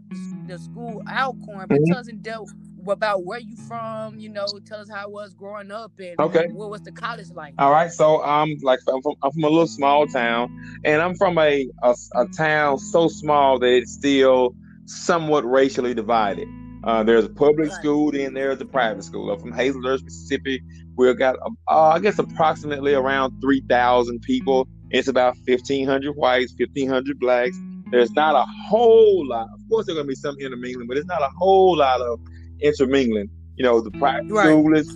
the 0.49 0.59
school 0.59 1.05
Alcorn, 1.09 1.67
but 1.69 1.77
mm-hmm. 1.77 1.93
tell 1.93 1.99
us 1.99 2.09
in 2.09 2.21
depth 2.21 2.53
about 2.89 3.25
where 3.25 3.39
you 3.39 3.55
from. 3.55 4.19
You 4.19 4.29
know, 4.31 4.49
tell 4.67 4.81
us 4.81 4.91
how 4.91 5.05
it 5.05 5.13
was 5.13 5.35
growing 5.35 5.71
up 5.71 5.93
and 6.01 6.19
okay. 6.19 6.49
what 6.49 6.69
was 6.69 6.83
the 6.83 6.91
college 6.91 7.31
like. 7.31 7.55
All 7.59 7.71
right, 7.71 7.93
so 7.93 8.21
I'm 8.25 8.59
like 8.63 8.81
I'm 8.89 9.01
from, 9.01 9.15
I'm 9.23 9.31
from 9.31 9.45
a 9.45 9.49
little 9.49 9.69
small 9.69 10.09
town, 10.09 10.81
and 10.83 11.01
I'm 11.01 11.15
from 11.15 11.39
a, 11.39 11.69
a, 11.81 11.95
a 12.17 12.27
town 12.27 12.81
so 12.81 13.07
small 13.07 13.61
that 13.61 13.73
it's 13.73 13.93
still 13.93 14.57
somewhat 14.87 15.49
racially 15.49 15.95
divided. 15.95 16.49
Uh, 16.85 17.03
there's 17.03 17.25
a 17.25 17.29
public 17.29 17.73
school, 17.73 18.11
then 18.13 18.35
there's 18.35 18.61
a 18.61 18.65
private 18.65 19.03
school. 19.03 19.31
I'm 19.31 19.39
from 19.39 19.53
Hazlehurst, 19.53 20.05
Mississippi. 20.05 20.63
We've 20.99 21.17
got, 21.17 21.37
uh, 21.69 21.89
I 21.89 22.01
guess, 22.01 22.19
approximately 22.19 22.93
around 22.93 23.41
3,000 23.41 24.21
people. 24.21 24.67
It's 24.91 25.07
about 25.07 25.37
1,500 25.47 26.17
whites, 26.17 26.53
1,500 26.59 27.21
blacks. 27.21 27.57
There's 27.91 28.11
not 28.13 28.35
a 28.35 28.45
whole 28.69 29.27
lot. 29.27 29.49
Of 29.55 29.61
course, 29.71 29.87
there's 29.87 29.95
going 29.95 30.07
to 30.07 30.09
be 30.09 30.17
some 30.17 30.37
intermingling, 30.41 30.89
but 30.89 30.97
it's 30.97 31.07
not 31.07 31.23
a 31.23 31.31
whole 31.39 31.77
lot 31.77 32.01
of 32.01 32.21
intermingling. 32.61 33.31
You 33.57 33.65
know, 33.65 33.81
the 33.81 33.93
private 33.93 34.31
right. 34.31 34.47
school 34.47 34.77
is 34.77 34.93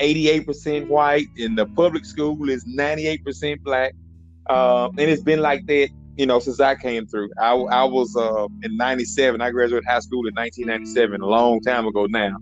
88% 0.00 0.88
white, 0.88 1.28
and 1.36 1.56
the 1.56 1.66
public 1.66 2.06
school 2.06 2.48
is 2.48 2.64
98% 2.64 3.62
black. 3.62 3.94
Uh, 4.48 4.88
and 4.88 5.00
it's 5.00 5.22
been 5.22 5.40
like 5.40 5.66
that 5.66 5.90
you 6.16 6.26
know, 6.26 6.38
since 6.38 6.60
I 6.60 6.74
came 6.74 7.06
through. 7.06 7.30
I, 7.40 7.52
I 7.52 7.84
was 7.84 8.14
uh, 8.16 8.46
in 8.62 8.76
97. 8.76 9.40
I 9.40 9.50
graduated 9.50 9.86
high 9.88 10.00
school 10.00 10.26
in 10.26 10.34
1997, 10.34 11.20
a 11.20 11.26
long 11.26 11.60
time 11.60 11.86
ago 11.86 12.06
now. 12.06 12.36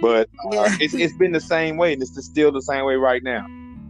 But 0.00 0.28
uh, 0.44 0.50
yeah. 0.52 0.76
it's, 0.80 0.94
it's 0.94 1.16
been 1.16 1.32
the 1.32 1.40
same 1.40 1.76
way, 1.76 1.92
and 1.92 2.02
it's 2.02 2.24
still 2.24 2.52
the 2.52 2.62
same 2.62 2.84
way 2.84 2.96
right 2.96 3.22
now. 3.22 3.44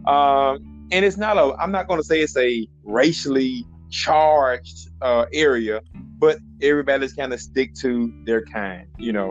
Um, 0.07 0.87
and 0.91 1.05
it's 1.05 1.17
not 1.17 1.37
a, 1.37 1.55
I'm 1.59 1.71
not 1.71 1.87
going 1.87 1.99
to 1.99 2.03
say 2.03 2.21
it's 2.21 2.37
a 2.37 2.67
racially 2.83 3.65
charged 3.89 4.89
uh, 5.01 5.25
area, 5.33 5.81
but 6.17 6.39
everybody's 6.61 7.13
kind 7.13 7.33
of 7.33 7.39
stick 7.39 7.73
to 7.75 8.13
their 8.25 8.43
kind, 8.45 8.87
you 8.97 9.13
know. 9.13 9.29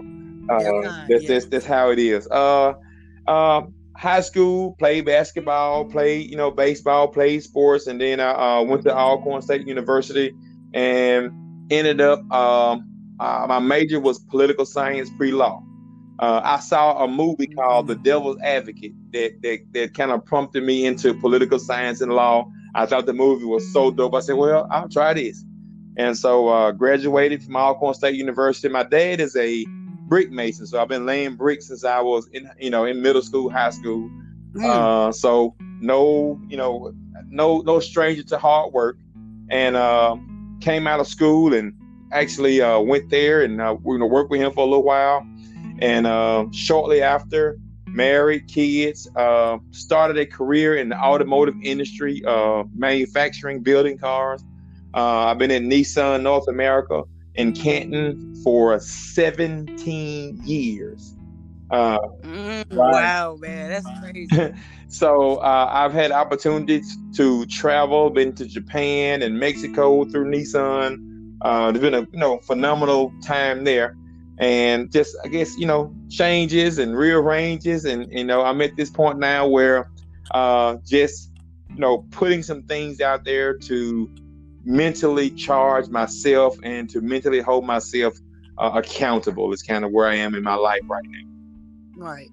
Uh, 0.49 0.59
that's, 1.09 1.25
yeah. 1.25 1.29
that's, 1.29 1.47
that's 1.47 1.67
how 1.67 1.91
it 1.91 1.99
is. 1.99 2.27
Uh, 2.29 2.75
uh, 3.27 3.63
high 3.97 4.21
school, 4.21 4.75
played 4.79 5.05
basketball, 5.05 5.85
played 5.85 6.31
you 6.31 6.37
know 6.37 6.51
baseball, 6.51 7.09
played 7.09 7.43
sports, 7.43 7.87
and 7.87 8.01
then 8.01 8.21
I 8.21 8.31
uh, 8.31 8.63
went 8.63 8.83
to 8.85 8.97
Alcorn 8.97 9.43
State 9.43 9.67
University 9.67 10.33
and 10.73 11.31
ended 11.71 12.01
up. 12.01 12.21
Um, 12.33 12.85
uh, 13.21 13.47
my 13.49 13.59
major 13.59 13.99
was 13.99 14.21
political 14.21 14.65
science, 14.65 15.11
pre-law. 15.19 15.63
Uh, 16.19 16.41
I 16.43 16.59
saw 16.59 17.05
a 17.05 17.09
movie 17.09 17.47
called 17.47 17.87
The 17.87 17.95
Devil's 17.95 18.39
Advocate 18.43 18.95
that 19.13 19.41
that, 19.43 19.59
that 19.73 19.95
kind 19.95 20.11
of 20.11 20.25
prompted 20.25 20.65
me 20.65 20.87
into 20.87 21.15
political 21.15 21.59
science 21.59 22.01
and 22.01 22.13
law. 22.13 22.51
I 22.75 22.87
thought 22.87 23.07
the 23.07 23.13
movie 23.13 23.45
was 23.45 23.73
so 23.73 23.91
dope. 23.91 24.15
I 24.15 24.21
said, 24.21 24.37
"Well, 24.37 24.67
I'll 24.71 24.89
try 24.89 25.15
this," 25.15 25.45
and 25.97 26.17
so 26.17 26.49
uh, 26.49 26.73
graduated 26.73 27.43
from 27.43 27.57
Alcorn 27.57 27.95
State 27.95 28.17
University. 28.17 28.69
My 28.69 28.83
dad 28.83 29.21
is 29.21 29.37
a 29.37 29.65
brick 30.09 30.31
mason. 30.31 30.67
So 30.67 30.81
I've 30.81 30.89
been 30.89 31.07
laying 31.07 31.37
bricks 31.37 31.69
since 31.69 31.85
I 31.85 32.01
was 32.01 32.29
in, 32.29 32.51
you 32.59 32.71
know, 32.71 32.85
in 32.85 33.01
middle 33.03 33.23
school, 33.23 33.51
high 33.51 33.71
school. 33.71 34.11
Mm. 34.53 34.65
Uh, 34.65 35.13
so 35.13 35.55
no, 35.61 36.41
you 36.49 36.57
know, 36.57 36.93
no, 37.29 37.61
no 37.61 37.79
stranger 37.79 38.23
to 38.25 38.39
hard 38.39 38.73
work. 38.73 38.97
And 39.51 39.77
uh, 39.77 40.17
came 40.61 40.87
out 40.87 41.01
of 41.01 41.07
school 41.07 41.55
and 41.55 41.75
actually 42.13 42.61
uh, 42.61 42.81
went 42.81 43.11
there 43.11 43.43
and 43.43 43.61
uh, 43.61 43.77
we're 43.81 43.99
gonna 43.99 44.07
work 44.07 44.31
with 44.31 44.41
him 44.41 44.53
for 44.53 44.61
a 44.61 44.69
little 44.69 44.83
while. 44.83 45.27
And 45.81 46.07
uh, 46.07 46.47
shortly 46.53 47.03
after, 47.03 47.59
married, 47.87 48.49
kids, 48.49 49.09
uh, 49.17 49.59
started 49.71 50.19
a 50.19 50.27
career 50.27 50.77
in 50.77 50.89
the 50.89 50.99
automotive 50.99 51.55
industry, 51.63 52.23
uh, 52.27 52.65
manufacturing, 52.75 53.63
building 53.63 53.99
cars. 53.99 54.45
Uh, 54.95 55.27
I've 55.27 55.39
been 55.39 55.51
in 55.51 55.69
Nissan 55.69 56.23
North 56.23 56.49
America 56.49 57.03
in 57.35 57.53
Canton 57.53 58.35
for 58.43 58.79
17 58.81 60.41
years. 60.45 61.15
Uh, 61.71 61.99
mm, 62.23 62.65
wow, 62.73 63.37
man, 63.39 63.69
that's 63.69 63.87
crazy. 64.01 64.55
so 64.89 65.37
uh, 65.37 65.69
I've 65.71 65.93
had 65.93 66.11
opportunities 66.11 66.97
to 67.17 67.45
travel, 67.47 68.11
been 68.11 68.35
to 68.37 68.47
Japan 68.47 69.23
and 69.23 69.39
Mexico 69.39 70.05
through 70.07 70.31
Nissan. 70.31 71.37
Uh, 71.43 71.71
there's 71.71 71.83
been 71.83 71.95
a 71.95 72.01
you 72.01 72.19
know 72.19 72.39
phenomenal 72.39 73.13
time 73.23 73.65
there, 73.65 73.97
and 74.39 74.91
just 74.91 75.17
I 75.25 75.29
guess 75.29 75.57
you 75.59 75.67
know 75.67 75.95
changes 76.09 76.79
and 76.79 76.97
rearranges, 76.97 77.85
and 77.85 78.11
you 78.13 78.25
know 78.25 78.43
I'm 78.43 78.61
at 78.63 78.77
this 78.77 78.91
point 78.91 79.19
now 79.19 79.47
where 79.47 79.91
uh, 80.31 80.77
just 80.87 81.33
you 81.71 81.81
know 81.81 82.07
putting 82.11 82.43
some 82.43 82.63
things 82.63 83.01
out 83.01 83.25
there 83.25 83.55
to 83.55 84.11
mentally 84.65 85.31
charge 85.31 85.89
myself 85.89 86.57
and 86.63 86.89
to 86.91 87.01
mentally 87.01 87.41
hold 87.41 87.65
myself 87.65 88.15
uh, 88.59 88.73
accountable 88.75 89.53
is 89.53 89.63
kind 89.63 89.85
of 89.85 89.91
where 89.93 90.07
I 90.07 90.15
am 90.17 90.35
in 90.35 90.43
my 90.43 90.55
life 90.55 90.83
right 90.89 91.05
now. 91.07 91.29
Right. 91.97 92.29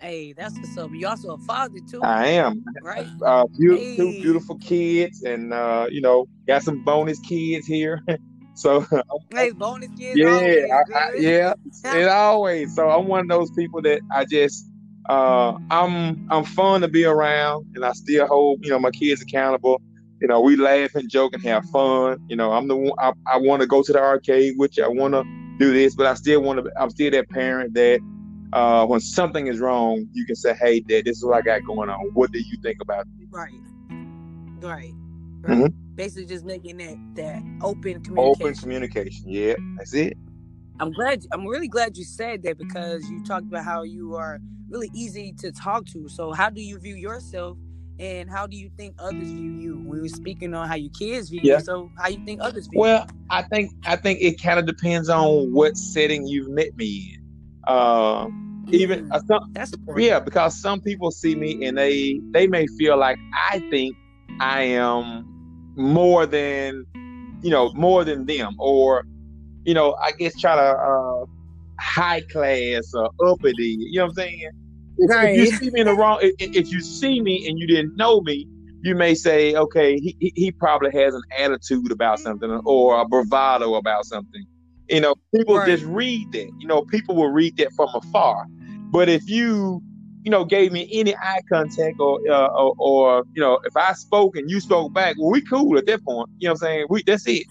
Hey, 0.00 0.32
that's 0.32 0.56
what's 0.56 0.76
up. 0.76 0.90
You 0.92 1.06
also 1.06 1.34
a 1.34 1.38
father 1.38 1.78
too. 1.88 2.02
I 2.02 2.26
am. 2.26 2.64
Right. 2.82 3.06
Uh, 3.24 3.46
beautiful, 3.56 3.84
hey. 3.84 3.96
two 3.96 4.12
beautiful 4.20 4.58
kids, 4.58 5.22
and 5.22 5.52
uh, 5.52 5.86
you 5.90 6.00
know, 6.00 6.26
got 6.46 6.62
some 6.62 6.82
bonus 6.84 7.20
kids 7.20 7.66
here. 7.66 8.02
So 8.54 8.84
hey, 9.34 9.50
bonus 9.50 9.88
kids. 9.98 10.18
Yeah, 10.18 10.30
always 10.30 10.70
I, 10.70 10.98
I, 10.98 11.10
yeah, 11.16 11.54
it 11.84 12.08
always. 12.08 12.74
So 12.74 12.88
I'm 12.88 13.08
one 13.08 13.20
of 13.20 13.28
those 13.28 13.50
people 13.52 13.82
that 13.82 14.00
I 14.10 14.24
just 14.24 14.66
uh, 15.08 15.54
I'm 15.70 16.26
I'm 16.30 16.44
fun 16.44 16.80
to 16.82 16.88
be 16.88 17.04
around, 17.04 17.66
and 17.74 17.84
I 17.84 17.92
still 17.92 18.26
hold 18.26 18.60
you 18.62 18.70
know 18.70 18.78
my 18.78 18.90
kids 18.90 19.22
accountable. 19.22 19.80
You 20.20 20.28
know, 20.28 20.40
we 20.40 20.56
laugh 20.56 20.94
and 20.94 21.10
joke 21.10 21.34
and 21.34 21.42
have 21.42 21.64
fun. 21.70 22.18
You 22.28 22.36
know, 22.36 22.52
I'm 22.52 22.68
the 22.68 22.76
one. 22.76 22.92
I, 23.00 23.12
I 23.26 23.38
want 23.38 23.60
to 23.62 23.66
go 23.66 23.82
to 23.82 23.92
the 23.92 23.98
arcade 23.98 24.54
with 24.56 24.76
you. 24.76 24.84
I 24.84 24.88
want 24.88 25.14
to 25.14 25.24
do 25.58 25.72
this, 25.72 25.96
but 25.96 26.06
I 26.06 26.14
still 26.14 26.42
want 26.42 26.64
to. 26.64 26.70
I'm 26.78 26.90
still 26.90 27.10
that 27.10 27.28
parent 27.30 27.74
that 27.74 28.00
uh, 28.52 28.86
when 28.86 29.00
something 29.00 29.48
is 29.48 29.58
wrong, 29.58 30.06
you 30.12 30.24
can 30.24 30.36
say, 30.36 30.54
"Hey, 30.54 30.80
Dad, 30.80 31.06
this 31.06 31.16
is 31.16 31.24
what 31.24 31.36
I 31.36 31.42
got 31.42 31.64
going 31.66 31.90
on. 31.90 31.98
What 32.12 32.30
do 32.30 32.38
you 32.38 32.56
think 32.62 32.78
about 32.80 33.06
this?" 33.18 33.28
Right. 33.32 33.52
Right. 34.60 34.94
Mm-hmm. 35.42 35.81
Basically, 35.94 36.26
just 36.26 36.44
making 36.44 36.78
that 36.78 36.96
that 37.16 37.42
open 37.62 38.02
communication. 38.02 38.46
Open 38.46 38.54
communication. 38.54 39.28
Yeah, 39.28 39.54
that's 39.76 39.94
it. 39.94 40.16
I'm 40.80 40.92
glad. 40.92 41.22
I'm 41.32 41.46
really 41.46 41.68
glad 41.68 41.96
you 41.96 42.04
said 42.04 42.42
that 42.44 42.58
because 42.58 43.08
you 43.10 43.22
talked 43.24 43.46
about 43.46 43.64
how 43.64 43.82
you 43.82 44.14
are 44.16 44.40
really 44.68 44.90
easy 44.94 45.34
to 45.38 45.52
talk 45.52 45.86
to. 45.86 46.08
So, 46.08 46.32
how 46.32 46.50
do 46.50 46.60
you 46.62 46.78
view 46.78 46.94
yourself, 46.94 47.58
and 47.98 48.30
how 48.30 48.46
do 48.46 48.56
you 48.56 48.70
think 48.76 48.94
others 48.98 49.30
view 49.30 49.52
you? 49.60 49.78
We 49.86 50.00
were 50.00 50.08
speaking 50.08 50.54
on 50.54 50.68
how 50.68 50.74
your 50.74 50.90
kids 50.98 51.28
view 51.28 51.40
Yeah. 51.42 51.58
you. 51.58 51.64
So, 51.64 51.92
how 51.98 52.08
you 52.08 52.24
think 52.24 52.40
others 52.42 52.66
view? 52.66 52.78
You 52.78 52.80
Well, 52.80 53.06
I 53.30 53.42
think 53.42 53.70
I 53.86 53.96
think 53.96 54.20
it 54.20 54.42
kind 54.42 54.58
of 54.58 54.66
depends 54.66 55.08
on 55.08 55.52
what 55.52 55.76
setting 55.76 56.26
you've 56.26 56.48
met 56.48 56.76
me 56.76 57.14
in. 57.14 57.22
Uh, 57.64 58.26
you? 58.68 58.80
even 58.80 59.04
Mm, 59.04 59.14
uh, 59.14 59.20
some, 59.28 59.52
that's 59.52 59.72
yeah, 59.96 60.18
because 60.18 60.60
some 60.60 60.80
people 60.80 61.10
see 61.10 61.34
me 61.36 61.64
and 61.66 61.76
they 61.76 62.20
they 62.32 62.46
may 62.46 62.66
feel 62.78 62.96
like 62.96 63.18
I 63.52 63.60
think 63.70 63.94
I 64.40 64.62
am 64.62 65.31
more 65.76 66.26
than 66.26 66.84
you 67.42 67.50
know 67.50 67.72
more 67.74 68.04
than 68.04 68.26
them, 68.26 68.54
or 68.58 69.04
you 69.64 69.74
know 69.74 69.94
I 70.02 70.12
guess 70.12 70.38
try 70.38 70.54
to 70.56 70.62
uh, 70.62 71.24
high 71.80 72.22
class 72.32 72.92
or 72.94 73.10
uppity. 73.26 73.76
You 73.78 74.00
know 74.00 74.04
what 74.06 74.10
I'm 74.10 74.14
saying? 74.16 74.40
If, 74.98 75.10
if 75.22 75.36
you 75.36 75.46
see 75.46 75.70
me 75.70 75.80
in 75.80 75.86
the 75.86 75.94
wrong, 75.94 76.18
if, 76.22 76.34
if 76.38 76.72
you 76.72 76.80
see 76.80 77.20
me 77.20 77.46
and 77.48 77.58
you 77.58 77.66
didn't 77.66 77.96
know 77.96 78.20
me, 78.20 78.46
you 78.82 78.94
may 78.94 79.14
say, 79.14 79.54
okay, 79.54 79.98
he, 79.98 80.16
he- 80.20 80.32
he 80.36 80.52
probably 80.52 80.90
has 80.92 81.14
an 81.14 81.22
attitude 81.38 81.90
about 81.90 82.18
something 82.20 82.50
or 82.64 83.00
a 83.00 83.06
bravado 83.06 83.74
about 83.74 84.04
something. 84.06 84.44
You 84.88 85.00
know, 85.00 85.14
people 85.34 85.56
Right. 85.56 85.68
just 85.68 85.84
read 85.84 86.30
that. 86.32 86.50
You 86.60 86.66
know, 86.66 86.82
people 86.82 87.16
will 87.16 87.30
read 87.30 87.56
that 87.56 87.72
from 87.74 87.88
afar. 87.94 88.46
But 88.92 89.08
if 89.08 89.28
you, 89.28 89.82
you 90.22 90.30
know, 90.30 90.44
gave 90.44 90.72
me 90.72 90.88
any 90.92 91.16
eye 91.16 91.40
contact 91.48 91.98
or, 91.98 92.20
uh, 92.30 92.46
or, 92.48 92.74
or, 92.78 93.24
you 93.34 93.40
know, 93.42 93.58
if 93.64 93.76
I 93.76 93.92
spoke 93.92 94.36
and 94.36 94.48
you 94.50 94.60
spoke 94.60 94.92
back, 94.92 95.16
well, 95.18 95.30
we 95.30 95.40
cool 95.42 95.76
at 95.78 95.86
that 95.86 96.04
point. 96.04 96.30
You 96.38 96.48
know 96.48 96.52
what 96.52 96.62
I'm 96.62 96.66
saying? 96.68 96.86
We 96.90 97.02
that's 97.02 97.26
it. 97.26 97.46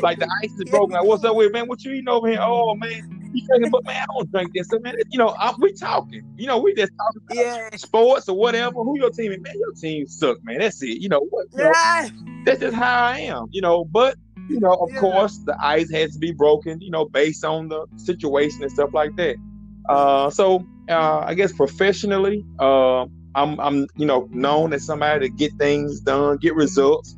Like 0.00 0.18
the 0.18 0.30
ice 0.42 0.52
is 0.52 0.70
broken. 0.70 0.90
Like, 0.90 1.04
what's 1.04 1.24
up 1.24 1.34
with 1.34 1.52
man? 1.52 1.66
What 1.66 1.84
you 1.84 1.92
eating 1.92 2.08
over 2.08 2.28
here? 2.28 2.38
Oh 2.40 2.74
man, 2.76 3.30
you 3.34 3.46
drinking? 3.46 3.70
But 3.70 3.84
man, 3.84 3.96
I 4.02 4.06
don't 4.14 4.30
drink 4.30 4.52
this. 4.54 4.68
So, 4.68 4.78
man, 4.78 4.94
you 5.10 5.18
know, 5.18 5.30
I, 5.30 5.52
we 5.58 5.72
talking. 5.72 6.22
You 6.36 6.46
know, 6.46 6.58
we 6.58 6.72
just 6.74 6.92
talking 6.96 7.22
about 7.24 7.36
yeah. 7.36 7.76
sports 7.76 8.28
or 8.28 8.36
whatever. 8.36 8.76
Who 8.76 8.96
your 8.96 9.10
team 9.10 9.32
is? 9.32 9.40
Man, 9.40 9.58
your 9.58 9.72
team 9.72 10.06
suck, 10.06 10.38
man. 10.44 10.58
That's 10.58 10.80
it. 10.82 11.00
You 11.00 11.08
know 11.08 11.26
what? 11.30 11.46
You 11.52 11.64
know, 11.64 11.72
Yeah. 11.74 12.08
that's 12.44 12.60
just 12.60 12.76
how 12.76 13.06
I 13.06 13.18
am. 13.18 13.48
You 13.50 13.60
know, 13.60 13.84
but 13.84 14.16
you 14.48 14.60
know, 14.60 14.72
of 14.74 14.90
Yeah. 14.92 15.00
course, 15.00 15.38
the 15.46 15.56
ice 15.60 15.90
has 15.90 16.12
to 16.12 16.18
be 16.18 16.30
broken. 16.32 16.80
You 16.80 16.90
know, 16.90 17.04
based 17.06 17.44
on 17.44 17.68
the 17.68 17.84
situation 17.96 18.62
and 18.62 18.70
stuff 18.70 18.94
like 18.94 19.16
that. 19.16 19.36
Uh, 19.88 20.30
so 20.30 20.64
uh, 20.90 21.20
I 21.26 21.34
guess 21.34 21.52
professionally, 21.52 22.44
uh, 22.58 23.02
I'm 23.34 23.58
I'm 23.60 23.86
you 23.96 24.06
know 24.06 24.28
known 24.32 24.72
as 24.72 24.84
somebody 24.86 25.28
to 25.28 25.34
get 25.34 25.52
things 25.58 26.00
done, 26.00 26.38
get 26.40 26.54
results. 26.54 27.16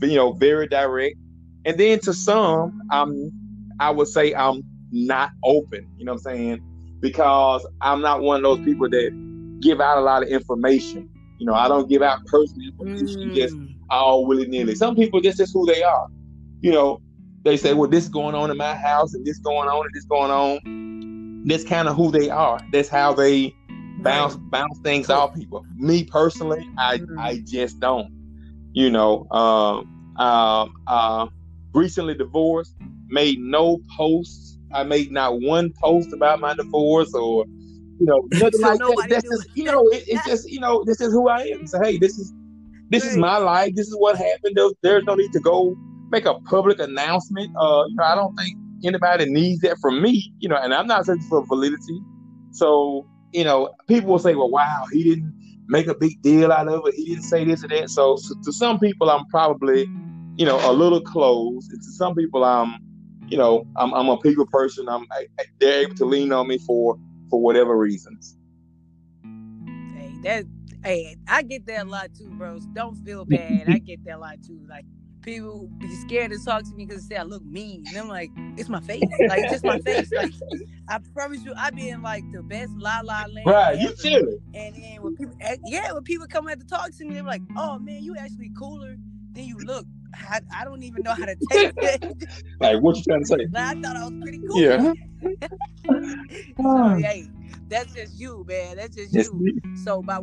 You 0.00 0.16
know, 0.16 0.32
very 0.34 0.68
direct. 0.68 1.16
And 1.64 1.78
then 1.78 1.98
to 2.00 2.14
some, 2.14 2.72
I'm 2.90 3.32
I 3.80 3.90
would 3.90 4.08
say 4.08 4.34
I'm 4.34 4.62
not 4.92 5.30
open. 5.44 5.80
You 5.96 6.06
know 6.06 6.12
what 6.14 6.22
I'm 6.26 6.36
saying? 6.36 6.60
Because 7.00 7.66
I'm 7.82 8.00
not 8.02 8.22
one 8.22 8.36
of 8.38 8.42
those 8.42 8.60
people 8.60 8.88
that 8.90 9.12
give 9.62 9.80
out 9.80 9.98
a 9.98 10.02
lot 10.02 10.22
of 10.22 10.28
information. 10.28 11.08
You 11.38 11.46
know, 11.46 11.54
I 11.54 11.68
don't 11.68 11.88
give 11.88 12.02
out 12.02 12.18
personal 12.26 12.68
information 12.68 13.32
just 13.34 13.54
Mm. 13.54 13.74
all 13.90 14.26
willy 14.26 14.46
nilly. 14.48 14.74
Some 14.74 14.96
people, 14.96 15.20
this 15.22 15.40
is 15.40 15.50
who 15.52 15.66
they 15.66 15.82
are. 15.82 16.06
You 16.62 16.72
know, 16.72 16.98
they 17.44 17.56
say, 17.56 17.74
well, 17.74 17.88
this 17.90 18.04
is 18.04 18.10
going 18.10 18.34
on 18.34 18.50
in 18.50 18.56
my 18.56 18.74
house 18.74 19.14
and 19.14 19.24
this 19.26 19.38
going 19.40 19.68
on 19.68 19.84
and 19.86 19.90
this 19.94 20.04
going 20.06 20.30
on. 20.30 20.60
That's 21.46 21.64
kind 21.64 21.88
of 21.88 21.96
who 21.96 22.10
they 22.10 22.28
are. 22.28 22.60
That's 22.72 22.88
how 22.88 23.14
they 23.14 23.54
bounce 24.02 24.36
bounce 24.50 24.78
things 24.80 25.08
off 25.10 25.34
people. 25.34 25.64
Me 25.76 26.04
personally, 26.04 26.68
I 26.78 26.98
Mhm. 26.98 27.18
I 27.18 27.40
just 27.44 27.80
don't. 27.80 28.08
You 28.72 28.90
know, 28.90 29.26
um, 29.30 30.16
um, 30.18 30.74
uh, 30.86 31.26
recently 31.72 32.14
divorced, 32.14 32.74
made 33.08 33.38
no 33.38 33.78
posts. 33.96 34.58
I 34.72 34.82
made 34.82 35.10
not 35.12 35.40
one 35.40 35.72
post 35.82 36.12
about 36.12 36.40
my 36.40 36.54
divorce 36.54 37.14
or 37.14 37.44
you 37.98 38.06
know 38.06 38.20
nothing 38.32 38.60
like 38.60 38.78
that. 38.78 39.06
That's 39.08 39.24
just 39.24 39.48
you 39.54 39.64
know 39.64 39.88
it, 39.88 40.04
it's 40.08 40.26
just 40.26 40.50
you 40.50 40.60
know 40.60 40.82
this 40.84 41.00
is 41.00 41.12
who 41.12 41.28
I 41.28 41.42
am. 41.42 41.66
So 41.66 41.80
hey, 41.82 41.96
this 41.98 42.18
is 42.18 42.34
this 42.90 43.06
is 43.06 43.16
my 43.16 43.38
life. 43.38 43.74
This 43.74 43.86
is 43.88 43.96
what 43.98 44.16
happened. 44.16 44.56
There, 44.56 44.68
there's 44.82 45.04
no 45.04 45.14
need 45.14 45.32
to 45.32 45.40
go 45.40 45.74
make 46.10 46.24
a 46.24 46.34
public 46.40 46.78
announcement. 46.80 47.50
Uh, 47.56 47.84
you 47.88 47.96
know, 47.96 48.04
I 48.04 48.14
don't 48.14 48.34
think 48.36 48.56
anybody 48.84 49.26
needs 49.26 49.60
that 49.60 49.78
from 49.80 50.02
me. 50.02 50.32
You 50.40 50.48
know, 50.48 50.56
and 50.56 50.74
I'm 50.74 50.86
not 50.86 51.06
searching 51.06 51.26
for 51.28 51.44
validity. 51.46 52.00
So 52.52 53.06
you 53.32 53.44
know, 53.44 53.70
people 53.88 54.10
will 54.10 54.18
say, 54.18 54.34
"Well, 54.34 54.50
wow, 54.50 54.84
he 54.92 55.04
didn't 55.04 55.34
make 55.68 55.86
a 55.88 55.94
big 55.94 56.20
deal 56.22 56.52
out 56.52 56.68
of 56.68 56.82
it. 56.86 56.94
He 56.94 57.06
didn't 57.06 57.24
say 57.24 57.44
this 57.44 57.64
or 57.64 57.68
that." 57.68 57.90
So, 57.90 58.16
so 58.16 58.34
to 58.44 58.52
some 58.52 58.78
people, 58.78 59.10
I'm 59.10 59.26
probably, 59.26 59.86
you 60.36 60.46
know, 60.46 60.58
a 60.70 60.72
little 60.72 61.00
closed. 61.00 61.70
And 61.70 61.80
to 61.82 61.92
some 61.92 62.14
people, 62.14 62.44
I'm, 62.44 62.76
you 63.28 63.36
know, 63.36 63.64
I'm, 63.76 63.92
I'm 63.94 64.08
a 64.08 64.16
people 64.18 64.46
person. 64.46 64.88
I'm 64.88 65.04
I, 65.12 65.26
I- 65.38 65.44
they're 65.60 65.82
able 65.82 65.94
to 65.96 66.04
lean 66.06 66.32
on 66.32 66.48
me 66.48 66.58
for 66.66 66.96
for 67.30 67.40
whatever 67.42 67.76
reasons. 67.76 68.36
Hey, 69.94 70.12
that 70.22 70.44
hey, 70.84 71.16
I 71.28 71.42
get 71.42 71.66
that 71.66 71.86
a 71.86 71.88
lot 71.88 72.14
too, 72.14 72.30
bros. 72.30 72.64
Don't 72.66 72.96
feel 73.04 73.24
bad. 73.24 73.68
I 73.68 73.78
get 73.78 74.04
that 74.04 74.16
a 74.16 74.18
lot 74.18 74.36
too. 74.46 74.60
Like 74.68 74.84
people 75.26 75.68
be 75.78 75.94
scared 75.96 76.30
to 76.30 76.42
talk 76.42 76.62
to 76.62 76.72
me 76.74 76.86
because 76.86 77.06
they 77.06 77.16
say 77.16 77.20
I 77.20 77.24
look 77.24 77.44
mean. 77.44 77.84
And 77.88 77.96
I'm 77.98 78.08
like, 78.08 78.30
it's 78.56 78.70
my 78.70 78.80
face. 78.80 79.02
Like 79.28 79.40
it's 79.40 79.52
just 79.52 79.64
my 79.64 79.78
face. 79.80 80.10
Like 80.12 80.32
I 80.88 80.98
promise 81.12 81.42
you, 81.42 81.52
I 81.56 81.70
be 81.70 81.88
in 81.88 82.00
like 82.00 82.22
the 82.32 82.42
best 82.42 82.72
la 82.76 83.00
la 83.02 83.24
land. 83.28 83.46
Right, 83.46 83.78
you 83.78 83.92
it. 84.04 84.40
And 84.54 84.74
then 84.74 85.02
when 85.02 85.16
people, 85.16 85.34
eh, 85.40 85.56
yeah, 85.66 85.92
when 85.92 86.04
people 86.04 86.26
come 86.28 86.48
out 86.48 86.60
to 86.60 86.66
talk 86.66 86.92
to 86.92 87.04
me, 87.04 87.14
they're 87.14 87.24
like, 87.24 87.42
"Oh 87.56 87.78
man, 87.78 88.02
you 88.02 88.14
actually 88.16 88.52
cooler 88.56 88.96
than 89.32 89.44
you 89.44 89.58
look." 89.58 89.84
I, 90.14 90.40
I 90.54 90.64
don't 90.64 90.82
even 90.84 91.02
know 91.02 91.12
how 91.12 91.26
to 91.26 91.36
take 91.50 91.72
it. 91.76 92.28
Like, 92.60 92.80
what 92.80 92.96
you 92.96 93.02
trying 93.02 93.20
to 93.20 93.26
say? 93.26 93.46
But 93.50 93.60
I 93.60 93.74
thought 93.74 93.96
I 93.96 94.04
was 94.04 94.14
pretty 94.22 94.40
cool. 94.48 94.62
Yeah. 94.62 94.92
so 96.56 96.96
hey, 96.96 97.28
that's 97.68 97.92
just 97.92 98.18
you, 98.18 98.44
man. 98.48 98.76
That's 98.76 98.96
just 98.96 99.12
you. 99.12 99.60
So 99.84 100.02
by 100.02 100.20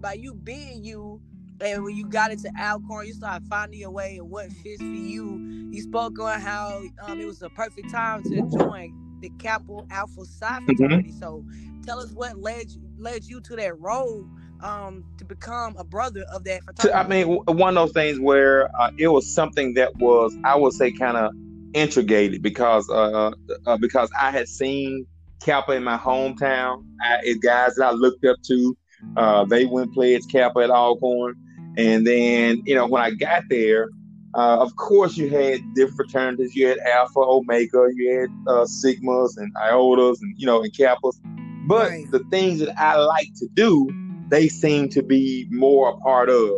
by 0.00 0.14
you 0.14 0.34
being 0.34 0.84
you, 0.84 1.20
and 1.60 1.84
when 1.84 1.96
you 1.96 2.06
got 2.06 2.30
into 2.30 2.50
Alcorn, 2.58 3.06
you 3.06 3.14
started 3.14 3.46
finding 3.48 3.80
your 3.80 3.90
way 3.90 4.16
and 4.18 4.30
what 4.30 4.50
fits 4.52 4.80
for 4.80 4.86
you. 4.86 5.40
You 5.70 5.82
spoke 5.82 6.18
on 6.18 6.40
how 6.40 6.82
um, 7.02 7.20
it 7.20 7.26
was 7.26 7.42
a 7.42 7.50
perfect 7.50 7.90
time 7.90 8.22
to 8.24 8.42
join 8.56 9.20
the 9.20 9.30
Kappa 9.38 9.80
Alpha 9.90 10.24
Psi 10.24 10.60
Mm-hmm. 10.60 10.64
fraternity. 10.64 11.12
So 11.12 11.44
tell 11.84 12.00
us 12.00 12.12
what 12.12 12.38
led 12.38 12.70
you, 12.72 12.82
led 12.98 13.24
you 13.26 13.40
to 13.42 13.56
that 13.56 13.78
road 13.80 14.28
um, 14.60 15.04
to 15.18 15.24
become 15.24 15.76
a 15.78 15.84
brother 15.84 16.24
of 16.32 16.44
that 16.44 16.62
fraternity. 16.64 16.94
I 16.94 17.06
mean, 17.06 17.38
one 17.46 17.76
of 17.76 17.86
those 17.86 17.92
things 17.92 18.18
where 18.20 18.68
uh, 18.80 18.90
it 18.98 19.08
was 19.08 19.28
something 19.28 19.74
that 19.74 19.96
was, 19.96 20.36
I 20.44 20.56
would 20.56 20.72
say, 20.72 20.92
kind 20.92 21.16
of 21.16 21.32
integrated 21.72 22.42
because 22.42 22.88
uh, 22.90 23.32
uh, 23.66 23.76
because 23.78 24.10
I 24.20 24.30
had 24.30 24.48
seen 24.48 25.06
Kappa 25.42 25.72
in 25.72 25.84
my 25.84 25.96
hometown. 25.98 26.78
I, 27.00 27.18
it 27.24 27.42
guys 27.42 27.74
that 27.76 27.86
I 27.86 27.90
looked 27.92 28.24
up 28.24 28.36
to. 28.46 28.76
Uh, 29.16 29.44
they 29.44 29.64
went 29.66 29.92
played 29.92 30.22
Kappa 30.30 30.60
at 30.60 30.70
Alcorn, 30.70 31.34
and 31.76 32.06
then 32.06 32.62
you 32.64 32.74
know 32.74 32.86
when 32.86 33.02
I 33.02 33.10
got 33.10 33.44
there, 33.48 33.88
uh, 34.34 34.58
of 34.60 34.74
course 34.76 35.16
you 35.16 35.28
had 35.28 35.60
different 35.74 36.10
fraternities. 36.10 36.54
You 36.54 36.68
had 36.68 36.78
Alpha, 36.78 37.20
Omega, 37.20 37.88
you 37.94 38.20
had 38.20 38.30
uh, 38.48 38.64
Sigmas 38.64 39.36
and 39.36 39.54
Iotas, 39.54 40.20
and 40.20 40.34
you 40.36 40.46
know 40.46 40.62
and 40.62 40.72
Kappas. 40.72 41.20
But 41.66 41.90
Right. 41.90 42.10
the 42.10 42.20
things 42.30 42.60
that 42.60 42.78
I 42.78 42.96
like 42.96 43.28
to 43.36 43.48
do, 43.54 43.88
they 44.28 44.48
seem 44.48 44.88
to 44.90 45.02
be 45.02 45.46
more 45.50 45.90
a 45.90 45.96
part 45.98 46.28
of. 46.28 46.50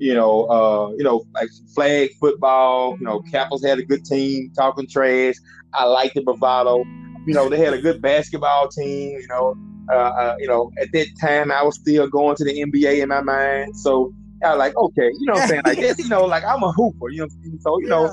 You 0.00 0.14
know, 0.14 0.44
uh, 0.44 0.92
you 0.96 1.02
know, 1.02 1.24
like 1.34 1.48
flag 1.74 2.10
football. 2.20 2.96
You 2.98 3.04
know, 3.04 3.20
Capitals 3.30 3.64
had 3.64 3.78
a 3.78 3.84
good 3.84 4.04
team, 4.04 4.52
talking 4.56 4.86
trash. 4.86 5.34
I 5.74 5.84
liked 5.84 6.14
the 6.14 6.22
bravado. 6.22 6.84
You 7.26 7.34
know, 7.34 7.48
they 7.48 7.58
had 7.58 7.74
a 7.74 7.78
good 7.80 8.00
basketball 8.00 8.68
team. 8.68 9.18
You 9.20 9.26
know, 9.28 9.56
uh, 9.90 9.96
uh, 9.96 10.36
you 10.38 10.46
know, 10.46 10.70
at 10.80 10.92
that 10.92 11.08
time 11.20 11.50
I 11.50 11.62
was 11.62 11.76
still 11.76 12.06
going 12.08 12.36
to 12.36 12.44
the 12.44 12.62
NBA 12.62 13.02
in 13.02 13.08
my 13.08 13.22
mind. 13.22 13.76
So 13.76 14.12
I 14.44 14.50
was 14.50 14.58
like, 14.58 14.76
okay, 14.76 15.10
you 15.18 15.26
know 15.26 15.34
what 15.34 15.42
I'm 15.42 15.48
saying? 15.48 15.62
Like 15.64 15.78
this, 15.78 15.98
you 15.98 16.08
know, 16.14 16.24
like 16.24 16.44
I'm 16.44 16.62
a 16.62 16.72
hooper. 16.72 17.08
You 17.10 17.18
know, 17.18 17.24
what 17.24 17.32
I'm 17.32 17.42
saying? 17.44 17.58
so 17.60 17.80
you 17.80 17.88
know, 17.88 18.04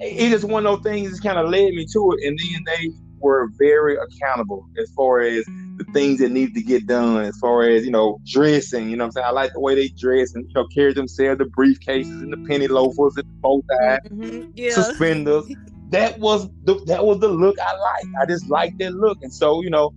Yeah. 0.00 0.06
it 0.06 0.32
is 0.32 0.44
one 0.44 0.66
of 0.66 0.82
those 0.82 0.92
things 0.92 1.12
that 1.12 1.22
kind 1.26 1.38
of 1.38 1.48
led 1.50 1.72
me 1.74 1.86
to 1.92 2.12
it. 2.18 2.26
And 2.26 2.38
then 2.38 2.64
they 2.66 2.90
were 3.20 3.48
very 3.58 3.96
accountable 3.96 4.64
as 4.80 4.90
far 4.92 5.20
as 5.20 5.44
the 5.76 5.84
things 5.92 6.20
that 6.20 6.30
need 6.30 6.54
to 6.54 6.62
get 6.62 6.86
done, 6.86 7.20
as 7.22 7.36
far 7.38 7.62
as, 7.68 7.84
you 7.84 7.90
know, 7.90 8.18
dressing. 8.26 8.88
You 8.90 8.96
know 8.96 9.04
what 9.04 9.08
I'm 9.08 9.12
saying? 9.12 9.26
I 9.26 9.30
like 9.30 9.52
the 9.52 9.60
way 9.60 9.74
they 9.74 9.88
dress 9.88 10.34
and, 10.34 10.44
you 10.46 10.54
know, 10.54 10.66
carry 10.74 10.92
themselves, 10.94 11.38
the 11.38 11.44
briefcases 11.46 12.22
and 12.22 12.32
the 12.32 12.36
penny 12.48 12.68
loafers 12.68 13.16
and 13.16 13.24
the 13.24 13.34
bow 13.40 13.62
tie, 13.70 13.98
Mhm. 14.10 14.52
yeah. 14.54 14.70
suspenders. 14.72 15.44
that 15.90 16.18
was 16.18 16.48
the 16.64 16.74
that 16.86 17.02
was 17.04 17.18
the 17.20 17.28
look 17.28 17.58
I 17.58 17.72
like. 17.76 18.04
I 18.20 18.26
just 18.26 18.46
liked 18.50 18.78
that 18.78 18.92
look, 18.92 19.18
and 19.22 19.32
so 19.32 19.62
you 19.62 19.70
know, 19.70 19.90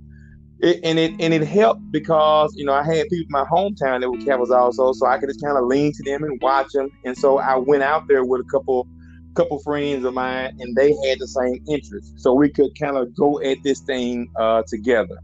it, 0.62 0.80
and 0.84 1.00
it 1.00 1.14
and 1.20 1.34
it 1.34 1.44
helped 1.44 1.92
because 1.92 2.54
you 2.56 2.66
know 2.66 2.74
I 2.74 2.84
had 2.84 3.08
people 3.10 3.26
in 3.26 3.28
my 3.30 3.46
hometown 3.46 4.02
that 4.02 4.10
were 4.10 4.18
Kappas 4.18 4.52
also, 4.52 4.94
so 4.94 5.08
I 5.08 5.18
could 5.18 5.30
just 5.30 5.42
kind 5.44 5.58
of 5.58 5.66
lean 5.66 5.92
to 5.94 6.04
them 6.04 6.24
and 6.24 6.40
watch 6.42 6.68
them. 6.74 6.90
And 7.04 7.18
so 7.18 7.40
I 7.40 7.56
went 7.58 7.84
out 7.84 8.08
there 8.08 8.24
with 8.24 8.42
a 8.42 8.50
couple 8.50 8.88
couple 9.36 9.60
friends 9.60 10.06
of 10.06 10.14
mine, 10.14 10.56
and 10.60 10.76
they 10.76 10.94
had 11.08 11.20
the 11.20 11.28
same 11.28 11.64
interest, 11.68 12.20
so 12.20 12.34
we 12.34 12.50
could 12.50 12.78
kind 12.80 12.98
of 12.98 13.16
go 13.16 13.42
at 13.42 13.58
this 13.64 13.80
thing 13.80 14.30
uh, 14.40 14.62
together. 14.68 15.18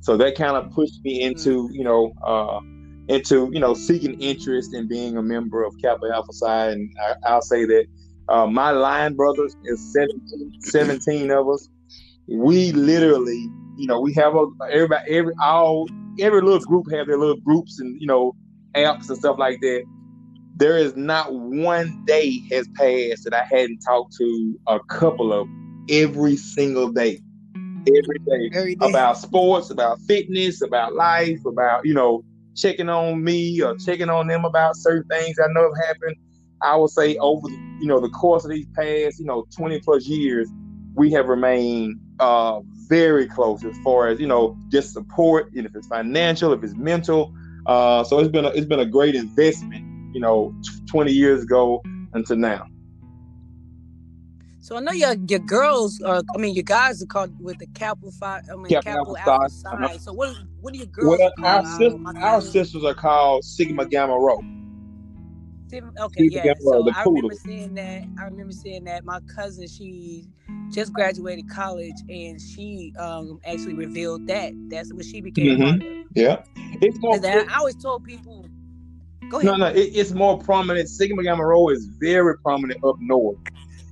So 0.00 0.16
that 0.18 0.36
kind 0.36 0.56
of 0.56 0.70
pushed 0.70 1.02
me 1.02 1.22
into 1.22 1.68
you 1.72 1.82
know 1.82 2.12
uh, 2.24 2.60
into 3.08 3.50
you 3.52 3.58
know 3.58 3.74
seeking 3.74 4.20
interest 4.20 4.74
in 4.74 4.86
being 4.86 5.16
a 5.16 5.22
member 5.22 5.64
of 5.64 5.74
Kappa 5.82 6.06
Alpha 6.14 6.32
Psi, 6.32 6.70
and 6.70 6.96
I, 7.26 7.34
will 7.34 7.42
say 7.42 7.64
that 7.64 7.86
uh, 8.28 8.46
my 8.46 8.70
line 8.70 9.14
brothers 9.14 9.56
is 9.64 9.92
17, 9.92 10.60
17 10.60 11.30
of 11.32 11.48
us. 11.48 11.68
We 12.28 12.72
literally 12.72 13.50
you 13.76 13.86
know, 13.86 14.00
we 14.00 14.12
have 14.14 14.34
a 14.34 14.46
everybody 14.70 15.10
every 15.10 15.34
all 15.42 15.88
every 16.20 16.40
little 16.40 16.60
group 16.60 16.86
have 16.92 17.06
their 17.06 17.18
little 17.18 17.40
groups 17.40 17.80
and 17.80 18.00
you 18.00 18.06
know 18.06 18.34
apps 18.76 19.08
and 19.08 19.18
stuff 19.18 19.38
like 19.38 19.60
that. 19.60 19.84
There 20.56 20.78
is 20.78 20.94
not 20.96 21.34
one 21.34 22.04
day 22.06 22.40
has 22.52 22.68
passed 22.76 23.24
that 23.24 23.34
I 23.34 23.44
hadn't 23.50 23.80
talked 23.80 24.14
to 24.18 24.60
a 24.68 24.78
couple 24.88 25.32
of 25.32 25.48
every 25.90 26.36
single 26.36 26.92
day. 26.92 27.20
Every 27.86 28.18
day, 28.18 28.56
every 28.56 28.74
day. 28.76 28.88
about 28.88 29.18
sports, 29.18 29.70
about 29.70 29.98
fitness, 30.06 30.62
about 30.62 30.94
life, 30.94 31.44
about 31.44 31.84
you 31.84 31.94
know 31.94 32.24
checking 32.54 32.88
on 32.88 33.22
me 33.22 33.60
or 33.60 33.76
checking 33.76 34.08
on 34.08 34.28
them 34.28 34.44
about 34.44 34.76
certain 34.76 35.08
things 35.08 35.36
I 35.38 35.52
know 35.52 35.62
have 35.74 35.86
happened. 35.86 36.16
I 36.62 36.76
would 36.76 36.90
say 36.90 37.16
over 37.16 37.48
you 37.48 37.86
know 37.86 38.00
the 38.00 38.08
course 38.10 38.44
of 38.44 38.50
these 38.50 38.66
past 38.76 39.18
you 39.18 39.26
know 39.26 39.44
20 39.56 39.80
plus 39.80 40.06
years, 40.06 40.48
we 40.94 41.10
have 41.12 41.26
remained 41.26 41.98
uh, 42.20 42.60
very 42.88 43.26
close 43.26 43.64
as 43.64 43.76
far 43.84 44.08
as 44.08 44.20
you 44.20 44.26
know 44.26 44.56
just 44.68 44.92
support 44.92 45.52
and 45.54 45.66
if 45.66 45.74
it's 45.74 45.86
financial 45.86 46.52
if 46.52 46.62
it's 46.62 46.74
mental 46.74 47.32
uh, 47.66 48.04
so 48.04 48.18
it's 48.18 48.30
been 48.30 48.44
a, 48.44 48.48
it's 48.48 48.66
been 48.66 48.80
a 48.80 48.86
great 48.86 49.14
investment 49.14 49.84
you 50.14 50.20
know 50.20 50.54
20 50.86 51.12
years 51.12 51.42
ago 51.42 51.82
until 52.12 52.36
now 52.36 52.66
so 54.64 54.78
I 54.78 54.80
know 54.80 54.92
your 54.92 55.14
your 55.28 55.40
girls 55.40 56.00
are 56.00 56.22
I 56.34 56.38
mean 56.38 56.54
your 56.54 56.64
guys 56.64 57.02
are 57.02 57.06
called 57.06 57.38
with 57.38 57.58
the 57.58 57.66
capital 57.74 58.10
five 58.12 58.44
I 58.50 58.56
mean 58.56 58.74
Alpha 58.74 59.50
Psi. 59.50 59.70
Uh-huh. 59.70 59.98
So 59.98 60.14
what 60.14 60.34
what 60.62 60.72
are 60.72 60.78
your 60.78 60.86
girls 60.86 61.18
well, 61.18 61.32
our, 61.44 61.62
sis- 61.76 62.22
our 62.22 62.40
sisters 62.40 62.82
are 62.82 62.94
called 62.94 63.44
Sigma 63.44 63.84
Gamma 63.84 64.18
Rho. 64.18 64.40
Okay, 65.82 66.28
yeah. 66.30 66.54
So 66.60 66.90
I 66.94 67.02
remember 67.04 67.34
seeing 67.34 67.74
that. 67.74 68.04
I 68.18 68.24
remember 68.24 68.52
seeing 68.52 68.84
that. 68.84 69.04
My 69.04 69.20
cousin, 69.34 69.66
she 69.68 70.26
just 70.70 70.92
graduated 70.92 71.48
college, 71.48 71.96
and 72.08 72.40
she 72.40 72.92
um 72.98 73.40
actually 73.44 73.74
revealed 73.74 74.26
that. 74.26 74.52
That's 74.68 74.92
what 74.92 75.04
she 75.04 75.20
became. 75.20 75.58
Mm-hmm. 75.58 76.02
Yeah, 76.14 76.42
it's 76.80 76.98
more. 77.00 77.18
That, 77.18 77.48
I 77.48 77.58
always 77.58 77.76
told 77.76 78.04
people. 78.04 78.46
Go 79.30 79.38
ahead. 79.38 79.46
No, 79.46 79.56
no, 79.56 79.66
it, 79.66 79.90
it's 79.94 80.12
more 80.12 80.38
prominent. 80.38 80.88
Sigma 80.88 81.22
Gamma 81.22 81.44
Rho 81.44 81.68
is 81.68 81.86
very 81.86 82.36
prominent 82.38 82.84
up 82.84 82.96
north, 83.00 83.38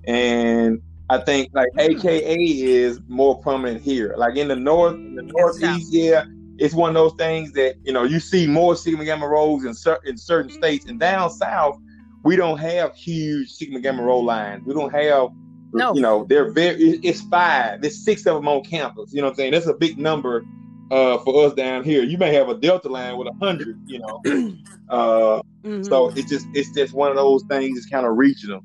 and 0.04 0.80
I 1.10 1.18
think 1.18 1.50
like 1.52 1.68
AKA 1.78 2.36
is 2.36 3.00
more 3.08 3.38
prominent 3.40 3.82
here. 3.82 4.14
Like 4.16 4.36
in 4.36 4.48
the 4.48 4.56
north, 4.56 4.94
in 4.94 5.14
the 5.14 5.22
northeast, 5.22 5.92
yeah, 5.92 6.24
it's 6.62 6.74
one 6.74 6.90
of 6.90 6.94
those 6.94 7.14
things 7.14 7.52
that 7.52 7.76
you 7.84 7.92
know 7.92 8.04
you 8.04 8.20
see 8.20 8.46
more 8.46 8.76
sigma 8.76 9.04
gamma 9.04 9.26
rhos 9.26 9.64
in, 9.64 9.74
cer- 9.74 10.00
in 10.04 10.16
certain 10.16 10.50
states, 10.50 10.86
and 10.86 11.00
down 11.00 11.30
south 11.30 11.78
we 12.22 12.36
don't 12.36 12.58
have 12.58 12.94
huge 12.94 13.50
sigma 13.50 13.80
gamma 13.80 14.02
rho 14.02 14.20
lines. 14.20 14.62
We 14.64 14.74
don't 14.74 14.92
have, 14.92 15.30
no. 15.72 15.94
you 15.94 16.00
know, 16.00 16.24
they're 16.28 16.50
very. 16.52 17.00
It's 17.02 17.20
five. 17.22 17.82
There's 17.82 18.04
six 18.04 18.26
of 18.26 18.36
them 18.36 18.48
on 18.48 18.62
campus. 18.62 19.12
You 19.12 19.20
know 19.20 19.28
what 19.28 19.30
I'm 19.32 19.36
saying? 19.36 19.52
That's 19.52 19.66
a 19.66 19.74
big 19.74 19.98
number 19.98 20.44
uh, 20.90 21.18
for 21.18 21.46
us 21.46 21.54
down 21.54 21.84
here. 21.84 22.04
You 22.04 22.18
may 22.18 22.32
have 22.34 22.48
a 22.48 22.54
delta 22.54 22.88
line 22.88 23.16
with 23.16 23.28
a 23.28 23.34
hundred. 23.44 23.80
You 23.86 24.00
know, 24.00 24.20
uh, 24.88 25.42
mm-hmm. 25.64 25.82
so 25.82 26.10
it's 26.10 26.30
just 26.30 26.46
it's 26.54 26.70
just 26.72 26.94
one 26.94 27.10
of 27.10 27.16
those 27.16 27.42
things. 27.44 27.76
It's 27.76 27.88
kind 27.88 28.06
of 28.06 28.16
regional. 28.16 28.60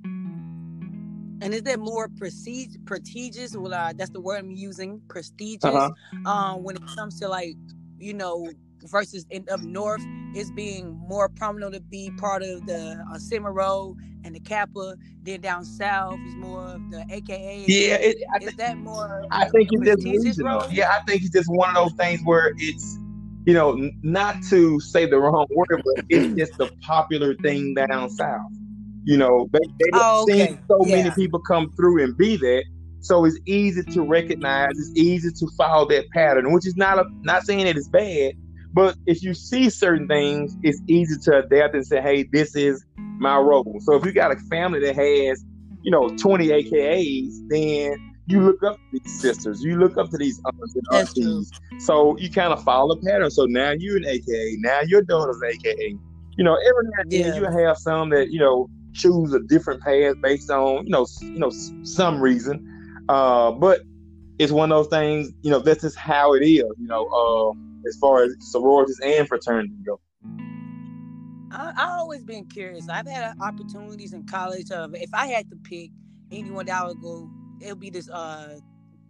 And 1.39 1.53
is 1.53 1.61
that 1.63 1.79
more 1.79 2.09
prestige, 2.09 2.75
prestigious? 2.85 3.55
Well, 3.55 3.71
uh, 3.71 3.93
that's 3.95 4.09
the 4.09 4.19
word 4.19 4.39
I'm 4.39 4.51
using. 4.51 5.01
Prestigious. 5.07 5.65
Uh-huh. 5.65 5.91
Um, 6.29 6.63
when 6.63 6.75
it 6.75 6.83
comes 6.95 7.19
to 7.19 7.27
like 7.27 7.55
you 7.99 8.13
know, 8.13 8.51
versus 8.83 9.25
in 9.29 9.45
up 9.51 9.61
north, 9.61 10.01
it's 10.33 10.51
being 10.51 10.95
more 11.07 11.29
prominent 11.29 11.73
to 11.73 11.81
be 11.81 12.11
part 12.17 12.43
of 12.43 12.65
the 12.65 13.03
uh, 13.11 13.17
Sigma 13.17 13.51
Rho 13.51 13.95
and 14.23 14.35
the 14.35 14.39
Kappa. 14.39 14.95
Then 15.23 15.41
down 15.41 15.65
south 15.65 16.19
is 16.27 16.35
more 16.35 16.63
of 16.63 16.91
the 16.91 17.05
AKA. 17.09 17.65
Yeah, 17.67 17.95
it, 17.95 18.17
I 18.33 18.43
is 18.43 18.55
that 18.55 18.77
more? 18.77 19.25
I 19.31 19.49
think 19.49 19.69
it's 19.71 20.03
just 20.03 20.03
regional. 20.05 20.59
Role? 20.59 20.71
Yeah, 20.71 20.91
I 20.91 21.03
think 21.03 21.21
it's 21.21 21.31
just 21.31 21.49
one 21.49 21.69
of 21.69 21.75
those 21.75 21.93
things 21.93 22.21
where 22.23 22.53
it's 22.57 22.97
you 23.45 23.53
know 23.53 23.89
not 24.03 24.43
to 24.49 24.79
say 24.79 25.05
the 25.05 25.17
wrong 25.17 25.47
word, 25.49 25.81
but 25.83 26.05
it's 26.09 26.35
just 26.37 26.57
the 26.57 26.67
popular 26.81 27.35
thing 27.35 27.73
down 27.73 28.09
south. 28.09 28.51
You 29.03 29.15
know, 29.15 29.49
they, 29.53 29.59
they 29.79 29.89
oh, 29.93 30.23
okay. 30.23 30.59
so 30.67 30.85
yeah. 30.85 30.97
many 30.97 31.11
people 31.11 31.39
come 31.39 31.71
through 31.77 32.03
and 32.03 32.17
be 32.17 32.35
that 32.35 32.65
so 32.99 33.25
it's 33.25 33.39
easy 33.45 33.83
to 33.83 34.01
recognize. 34.01 34.71
It's 34.71 34.91
easy 34.95 35.31
to 35.31 35.47
follow 35.57 35.87
that 35.89 36.09
pattern, 36.11 36.51
which 36.51 36.65
is 36.65 36.75
not 36.75 36.99
a, 36.99 37.05
not 37.21 37.43
saying 37.43 37.65
that 37.65 37.77
it's 37.77 37.87
bad, 37.87 38.33
but 38.73 38.95
if 39.05 39.23
you 39.23 39.33
see 39.33 39.69
certain 39.69 40.07
things, 40.07 40.55
it's 40.63 40.81
easy 40.87 41.17
to 41.23 41.39
adapt 41.39 41.75
and 41.75 41.85
say, 41.85 42.01
"Hey, 42.01 42.23
this 42.23 42.55
is 42.55 42.85
my 42.97 43.37
role." 43.37 43.77
So 43.81 43.95
if 43.95 44.05
you 44.05 44.11
got 44.11 44.31
a 44.31 44.35
family 44.49 44.79
that 44.81 44.95
has, 44.95 45.45
you 45.81 45.91
know, 45.91 46.09
20 46.09 46.49
AKAs, 46.49 47.39
then 47.47 48.13
you 48.27 48.41
look 48.41 48.61
up 48.61 48.75
to 48.75 48.99
these 48.99 49.21
sisters, 49.21 49.63
you 49.63 49.77
look 49.77 49.97
up 49.97 50.09
to 50.09 50.17
these 50.17 50.39
uncles 50.45 50.75
and 50.75 50.99
aunties. 50.99 51.51
So 51.79 52.17
you 52.17 52.29
kind 52.29 52.51
of 52.51 52.61
follow 52.63 52.95
the 52.95 53.01
pattern. 53.01 53.31
So 53.31 53.45
now 53.45 53.71
you're 53.71 53.97
an 53.97 54.05
AKA, 54.05 54.57
now 54.59 54.81
your 54.81 55.01
daughter's 55.01 55.41
AKA. 55.43 55.95
You 56.37 56.43
know, 56.43 56.55
every 56.55 56.83
now 56.83 57.01
and 57.01 57.11
then 57.11 57.35
you 57.35 57.45
have 57.45 57.77
some 57.77 58.09
that 58.09 58.31
you 58.31 58.39
know 58.39 58.69
choose 58.93 59.33
a 59.33 59.39
different 59.39 59.81
path 59.81 60.15
based 60.21 60.51
on 60.51 60.85
you 60.85 60.91
know 60.91 61.07
you 61.21 61.39
know 61.39 61.51
some 61.83 62.21
reason. 62.21 62.76
Uh, 63.09 63.51
but 63.51 63.81
it's 64.39 64.51
one 64.51 64.71
of 64.71 64.77
those 64.77 64.89
things, 64.89 65.31
you 65.41 65.49
know, 65.49 65.59
this 65.59 65.83
is 65.83 65.95
how 65.95 66.33
it 66.33 66.43
is, 66.43 66.63
you 66.77 66.87
know, 66.87 67.07
uh, 67.07 67.87
as 67.87 67.97
far 67.97 68.23
as 68.23 68.35
sororities 68.39 68.99
and 69.03 69.27
fraternities 69.27 69.77
go. 69.85 69.99
I, 71.51 71.73
I 71.77 71.97
always 71.97 72.23
been 72.23 72.45
curious. 72.45 72.89
I've 72.89 73.07
had 73.07 73.33
opportunities 73.41 74.13
in 74.13 74.25
college 74.25 74.71
of 74.71 74.93
if 74.95 75.09
I 75.13 75.27
had 75.27 75.49
to 75.49 75.55
pick 75.55 75.91
anyone 76.31 76.65
that 76.65 76.81
I 76.81 76.87
would 76.87 77.01
go, 77.01 77.29
it 77.61 77.69
would 77.69 77.79
be 77.79 77.89
this 77.89 78.09
uh 78.09 78.59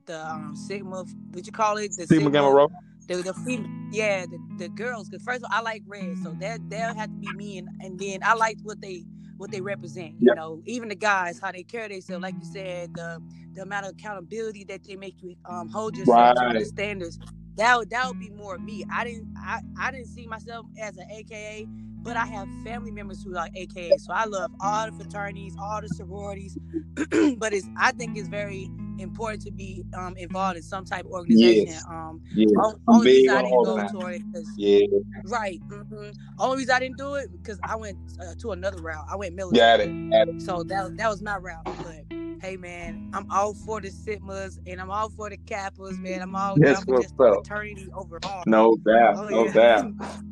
the 0.05 0.25
um, 0.25 0.55
Sigma. 0.55 1.03
What 1.31 1.45
you 1.45 1.51
call 1.51 1.77
it? 1.77 1.89
The 1.89 2.07
Sigma, 2.07 2.15
Sigma 2.15 2.31
Gamma 2.31 2.51
Rho. 2.51 2.71
The, 3.07 3.15
the 3.15 3.33
female, 3.33 3.69
yeah, 3.91 4.25
the, 4.25 4.39
the 4.57 4.69
girls. 4.69 5.09
Cause 5.09 5.21
first 5.23 5.43
of 5.43 5.51
all, 5.51 5.57
I 5.57 5.61
like 5.61 5.83
red, 5.87 6.17
so 6.23 6.35
that 6.39 6.69
they'll 6.69 6.93
have 6.93 7.09
to 7.09 7.17
be 7.19 7.31
me, 7.33 7.57
and, 7.57 7.69
and 7.81 7.99
then 7.99 8.19
I 8.23 8.33
liked 8.33 8.61
what 8.63 8.81
they 8.81 9.03
what 9.37 9.51
they 9.51 9.61
represent. 9.61 10.13
You 10.19 10.27
yep. 10.27 10.35
know, 10.37 10.61
even 10.65 10.89
the 10.89 10.95
guys, 10.95 11.39
how 11.39 11.51
they 11.51 11.63
carry 11.63 11.89
themselves, 11.89 12.21
like 12.21 12.35
you 12.35 12.45
said, 12.45 12.93
the 12.95 13.21
the 13.53 13.63
amount 13.63 13.87
of 13.87 13.93
accountability 13.93 14.63
that 14.65 14.83
they 14.83 14.95
make 14.95 15.15
you 15.21 15.35
um, 15.45 15.69
hold 15.69 15.97
yourself 15.97 16.37
right. 16.37 16.53
to 16.53 16.59
the 16.59 16.65
standards. 16.65 17.19
That 17.55 17.77
would 17.77 17.89
that 17.89 18.07
would 18.07 18.19
be 18.19 18.29
more 18.29 18.57
me. 18.57 18.85
I 18.91 19.03
didn't 19.03 19.33
I, 19.37 19.61
I 19.79 19.91
didn't 19.91 20.07
see 20.07 20.27
myself 20.27 20.65
as 20.79 20.97
an 20.97 21.09
AKA, 21.09 21.67
but 22.03 22.15
I 22.15 22.25
have 22.25 22.47
family 22.63 22.91
members 22.91 23.23
who 23.23 23.31
like 23.31 23.51
AKA. 23.55 23.97
So 23.97 24.13
I 24.13 24.25
love 24.25 24.51
all 24.61 24.91
the 24.91 24.91
fraternities, 24.91 25.55
all 25.59 25.81
the 25.81 25.89
sororities. 25.89 26.57
but 27.37 27.53
it's 27.53 27.67
I 27.77 27.91
think 27.93 28.17
it's 28.17 28.27
very 28.27 28.69
important 28.99 29.41
to 29.43 29.51
be 29.51 29.83
um, 29.93 30.15
involved 30.17 30.57
in 30.57 30.63
some 30.63 30.85
type 30.85 31.05
of 31.05 31.11
organization. 31.11 31.67
Yes. 31.67 31.85
Um, 31.89 32.21
yes. 32.33 32.49
only 32.87 33.07
reason 33.07 33.35
I 33.35 33.41
didn't 33.43 33.63
go 33.63 33.87
to 33.87 34.07
it 34.07 34.21
yeah. 34.57 34.87
right. 35.25 35.59
Mm-hmm. 35.67 36.11
Only 36.39 36.57
reason 36.57 36.75
I 36.75 36.79
didn't 36.79 36.97
do 36.97 37.15
it 37.15 37.31
because 37.31 37.59
I 37.63 37.75
went 37.75 37.97
uh, 38.19 38.33
to 38.39 38.51
another 38.51 38.81
route. 38.81 39.05
I 39.09 39.15
went 39.15 39.35
military. 39.35 39.59
Got 39.59 39.79
it. 39.87 40.09
Got 40.11 40.35
it. 40.35 40.41
So 40.41 40.63
that 40.63 40.97
that 40.97 41.09
was 41.09 41.21
my 41.21 41.37
route. 41.37 41.63
But 41.65 42.05
hey, 42.41 42.57
man, 42.57 43.09
I'm 43.13 43.29
all 43.31 43.53
for 43.53 43.81
the 43.81 43.89
Sigmas 43.89 44.59
and 44.67 44.79
I'm 44.79 44.91
all 44.91 45.09
for 45.09 45.29
the 45.29 45.37
Kappas, 45.37 45.99
man. 45.99 46.21
I'm 46.21 46.35
all 46.35 46.55
yes, 46.57 46.83
for 46.83 47.01
just 47.01 47.17
the 47.17 47.33
fraternity 47.35 47.87
overall. 47.93 48.43
No 48.45 48.75
doubt. 48.77 49.15
Oh, 49.17 49.29
no 49.29 49.45
yeah. 49.45 49.53
doubt. 49.53 49.93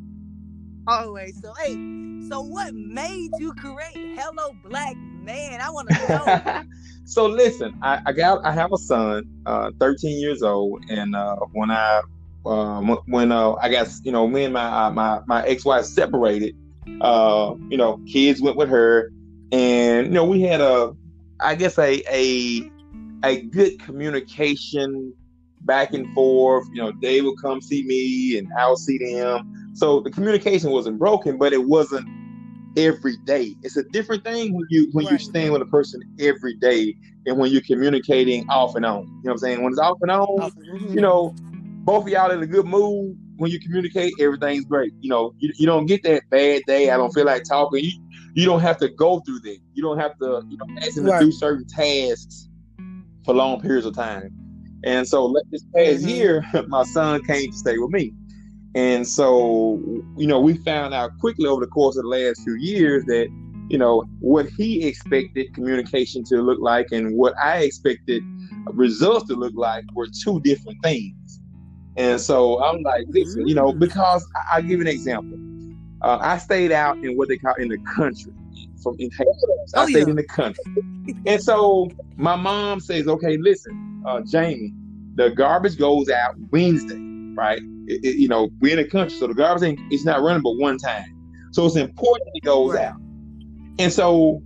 Always. 0.88 1.40
So 1.42 1.52
hey, 1.60 1.72
so 2.28 2.40
what 2.40 2.72
made 2.74 3.30
you 3.38 3.52
create 3.54 4.16
Hello 4.16 4.52
Black 4.64 4.96
Man? 4.96 5.60
I 5.60 5.68
want 5.70 5.88
to 5.88 6.08
know. 6.08 6.62
so 7.06 7.26
listen, 7.26 7.78
I, 7.82 8.00
I, 8.06 8.12
got 8.12 8.44
I 8.44 8.52
have 8.52 8.72
a 8.72 8.76
son, 8.76 9.24
uh, 9.46 9.70
13 9.80 10.20
years 10.20 10.42
old, 10.42 10.84
and 10.90 11.14
uh, 11.14 11.36
when 11.52 11.70
I 11.70 12.02
um, 12.44 12.98
when 13.06 13.32
uh, 13.32 13.54
I 13.54 13.68
got 13.70 13.88
you 14.02 14.12
know 14.12 14.26
me 14.28 14.44
and 14.44 14.52
my 14.52 14.86
uh, 14.86 14.90
my 14.90 15.20
my 15.26 15.46
ex 15.46 15.64
wife 15.64 15.84
separated, 15.84 16.56
uh, 17.00 17.54
you 17.68 17.76
know, 17.76 18.00
kids 18.06 18.42
went 18.42 18.56
with 18.56 18.68
her, 18.68 19.10
and 19.52 20.08
you 20.08 20.12
know 20.12 20.24
we 20.24 20.42
had 20.42 20.60
a 20.60 20.94
I 21.40 21.54
guess 21.54 21.78
a 21.78 22.02
a 22.10 22.70
a 23.24 23.40
good 23.42 23.80
communication 23.80 25.14
back 25.62 25.94
and 25.94 26.12
forth. 26.14 26.66
You 26.72 26.82
know, 26.82 26.92
they 27.00 27.22
would 27.22 27.40
come 27.40 27.60
see 27.60 27.82
me, 27.84 28.36
and 28.36 28.48
I'll 28.58 28.76
see 28.76 28.98
them 28.98 29.56
so 29.76 30.00
the 30.00 30.10
communication 30.10 30.70
wasn't 30.70 30.98
broken, 30.98 31.36
but 31.36 31.52
it 31.52 31.62
wasn't 31.62 32.08
every 32.76 33.16
day. 33.24 33.54
It's 33.62 33.76
a 33.76 33.82
different 33.84 34.24
thing 34.24 34.54
when 34.54 34.66
you 34.70 34.88
when 34.92 35.06
right. 35.06 35.12
you 35.12 35.18
stand 35.18 35.52
with 35.52 35.62
a 35.62 35.66
person 35.66 36.02
every 36.20 36.54
day 36.54 36.94
and 37.26 37.38
when 37.38 37.50
you're 37.50 37.62
communicating 37.62 38.48
off 38.48 38.74
and 38.76 38.84
on. 38.84 39.02
You 39.02 39.06
know 39.06 39.20
what 39.22 39.32
I'm 39.32 39.38
saying? 39.38 39.62
When 39.62 39.72
it's 39.72 39.80
off 39.80 39.98
and 40.02 40.10
on, 40.10 40.26
off, 40.40 40.52
you 40.90 41.00
know, 41.00 41.34
both 41.84 42.04
of 42.04 42.08
y'all 42.08 42.30
in 42.30 42.42
a 42.42 42.46
good 42.46 42.66
mood. 42.66 43.16
When 43.38 43.50
you 43.50 43.60
communicate, 43.60 44.14
everything's 44.18 44.64
great. 44.64 44.94
You 45.00 45.10
know, 45.10 45.34
you, 45.38 45.52
you 45.56 45.66
don't 45.66 45.84
get 45.84 46.02
that 46.04 46.22
bad 46.30 46.62
day. 46.66 46.88
I 46.88 46.96
don't 46.96 47.12
feel 47.12 47.26
like 47.26 47.44
talking. 47.44 47.84
You 47.84 47.90
you 48.34 48.46
don't 48.46 48.60
have 48.60 48.78
to 48.78 48.88
go 48.88 49.20
through 49.20 49.40
that. 49.40 49.58
You 49.74 49.82
don't 49.82 49.98
have 49.98 50.18
to 50.18 50.42
you 50.48 50.56
know 50.56 50.66
ask 50.78 50.94
them 50.94 51.04
right. 51.04 51.20
to 51.20 51.26
do 51.26 51.32
certain 51.32 51.66
tasks 51.66 52.48
for 53.24 53.34
long 53.34 53.60
periods 53.60 53.86
of 53.86 53.94
time. 53.94 54.32
And 54.84 55.06
so 55.06 55.26
let 55.26 55.44
this 55.50 55.64
past 55.74 56.02
mm-hmm. 56.02 56.08
year, 56.08 56.44
my 56.68 56.84
son 56.84 57.22
came 57.24 57.50
to 57.50 57.56
stay 57.56 57.76
with 57.76 57.90
me. 57.90 58.12
And 58.76 59.08
so, 59.08 59.80
you 60.18 60.26
know, 60.26 60.38
we 60.38 60.58
found 60.58 60.92
out 60.92 61.18
quickly 61.18 61.46
over 61.46 61.62
the 61.62 61.70
course 61.70 61.96
of 61.96 62.02
the 62.02 62.10
last 62.10 62.42
few 62.42 62.56
years 62.56 63.06
that, 63.06 63.26
you 63.70 63.78
know, 63.78 64.04
what 64.20 64.46
he 64.50 64.86
expected 64.86 65.54
communication 65.54 66.22
to 66.24 66.42
look 66.42 66.58
like 66.60 66.88
and 66.92 67.16
what 67.16 67.32
I 67.42 67.60
expected 67.60 68.22
results 68.66 69.28
to 69.28 69.34
look 69.34 69.54
like 69.56 69.84
were 69.94 70.08
two 70.22 70.40
different 70.40 70.76
things. 70.82 71.40
And 71.96 72.20
so 72.20 72.62
I'm 72.62 72.82
like, 72.82 73.06
listen, 73.08 73.48
you 73.48 73.54
know, 73.54 73.72
because 73.72 74.28
I, 74.52 74.60
will 74.60 74.68
give 74.68 74.78
you 74.78 74.82
an 74.82 74.88
example. 74.88 75.38
Uh, 76.02 76.18
I 76.20 76.36
stayed 76.36 76.70
out 76.70 76.98
in 76.98 77.16
what 77.16 77.28
they 77.28 77.38
call 77.38 77.54
in 77.54 77.68
the 77.68 77.78
country. 77.78 78.32
From 78.82 78.94
in 78.98 79.08
I 79.18 79.24
oh, 79.74 79.86
stayed 79.86 80.00
yeah. 80.00 80.10
in 80.10 80.16
the 80.16 80.24
country. 80.24 80.62
and 81.24 81.42
so 81.42 81.88
my 82.16 82.36
mom 82.36 82.80
says, 82.80 83.08
okay, 83.08 83.38
listen, 83.38 84.02
uh, 84.06 84.20
Jamie, 84.20 84.74
the 85.14 85.30
garbage 85.30 85.78
goes 85.78 86.10
out 86.10 86.34
Wednesday, 86.50 87.00
right? 87.34 87.62
It, 87.88 88.04
it, 88.04 88.16
you 88.16 88.28
know, 88.28 88.50
we're 88.60 88.78
in 88.78 88.84
a 88.84 88.88
country, 88.88 89.16
so 89.18 89.26
the 89.26 89.34
garbage 89.34 89.62
ain't, 89.62 89.80
it's 89.92 90.04
not 90.04 90.22
running 90.22 90.42
but 90.42 90.56
one 90.56 90.78
time. 90.78 91.04
So 91.52 91.66
it's 91.66 91.76
important 91.76 92.30
it 92.34 92.44
goes 92.44 92.74
right. 92.74 92.86
out. 92.86 92.96
And 93.78 93.92
so 93.92 94.42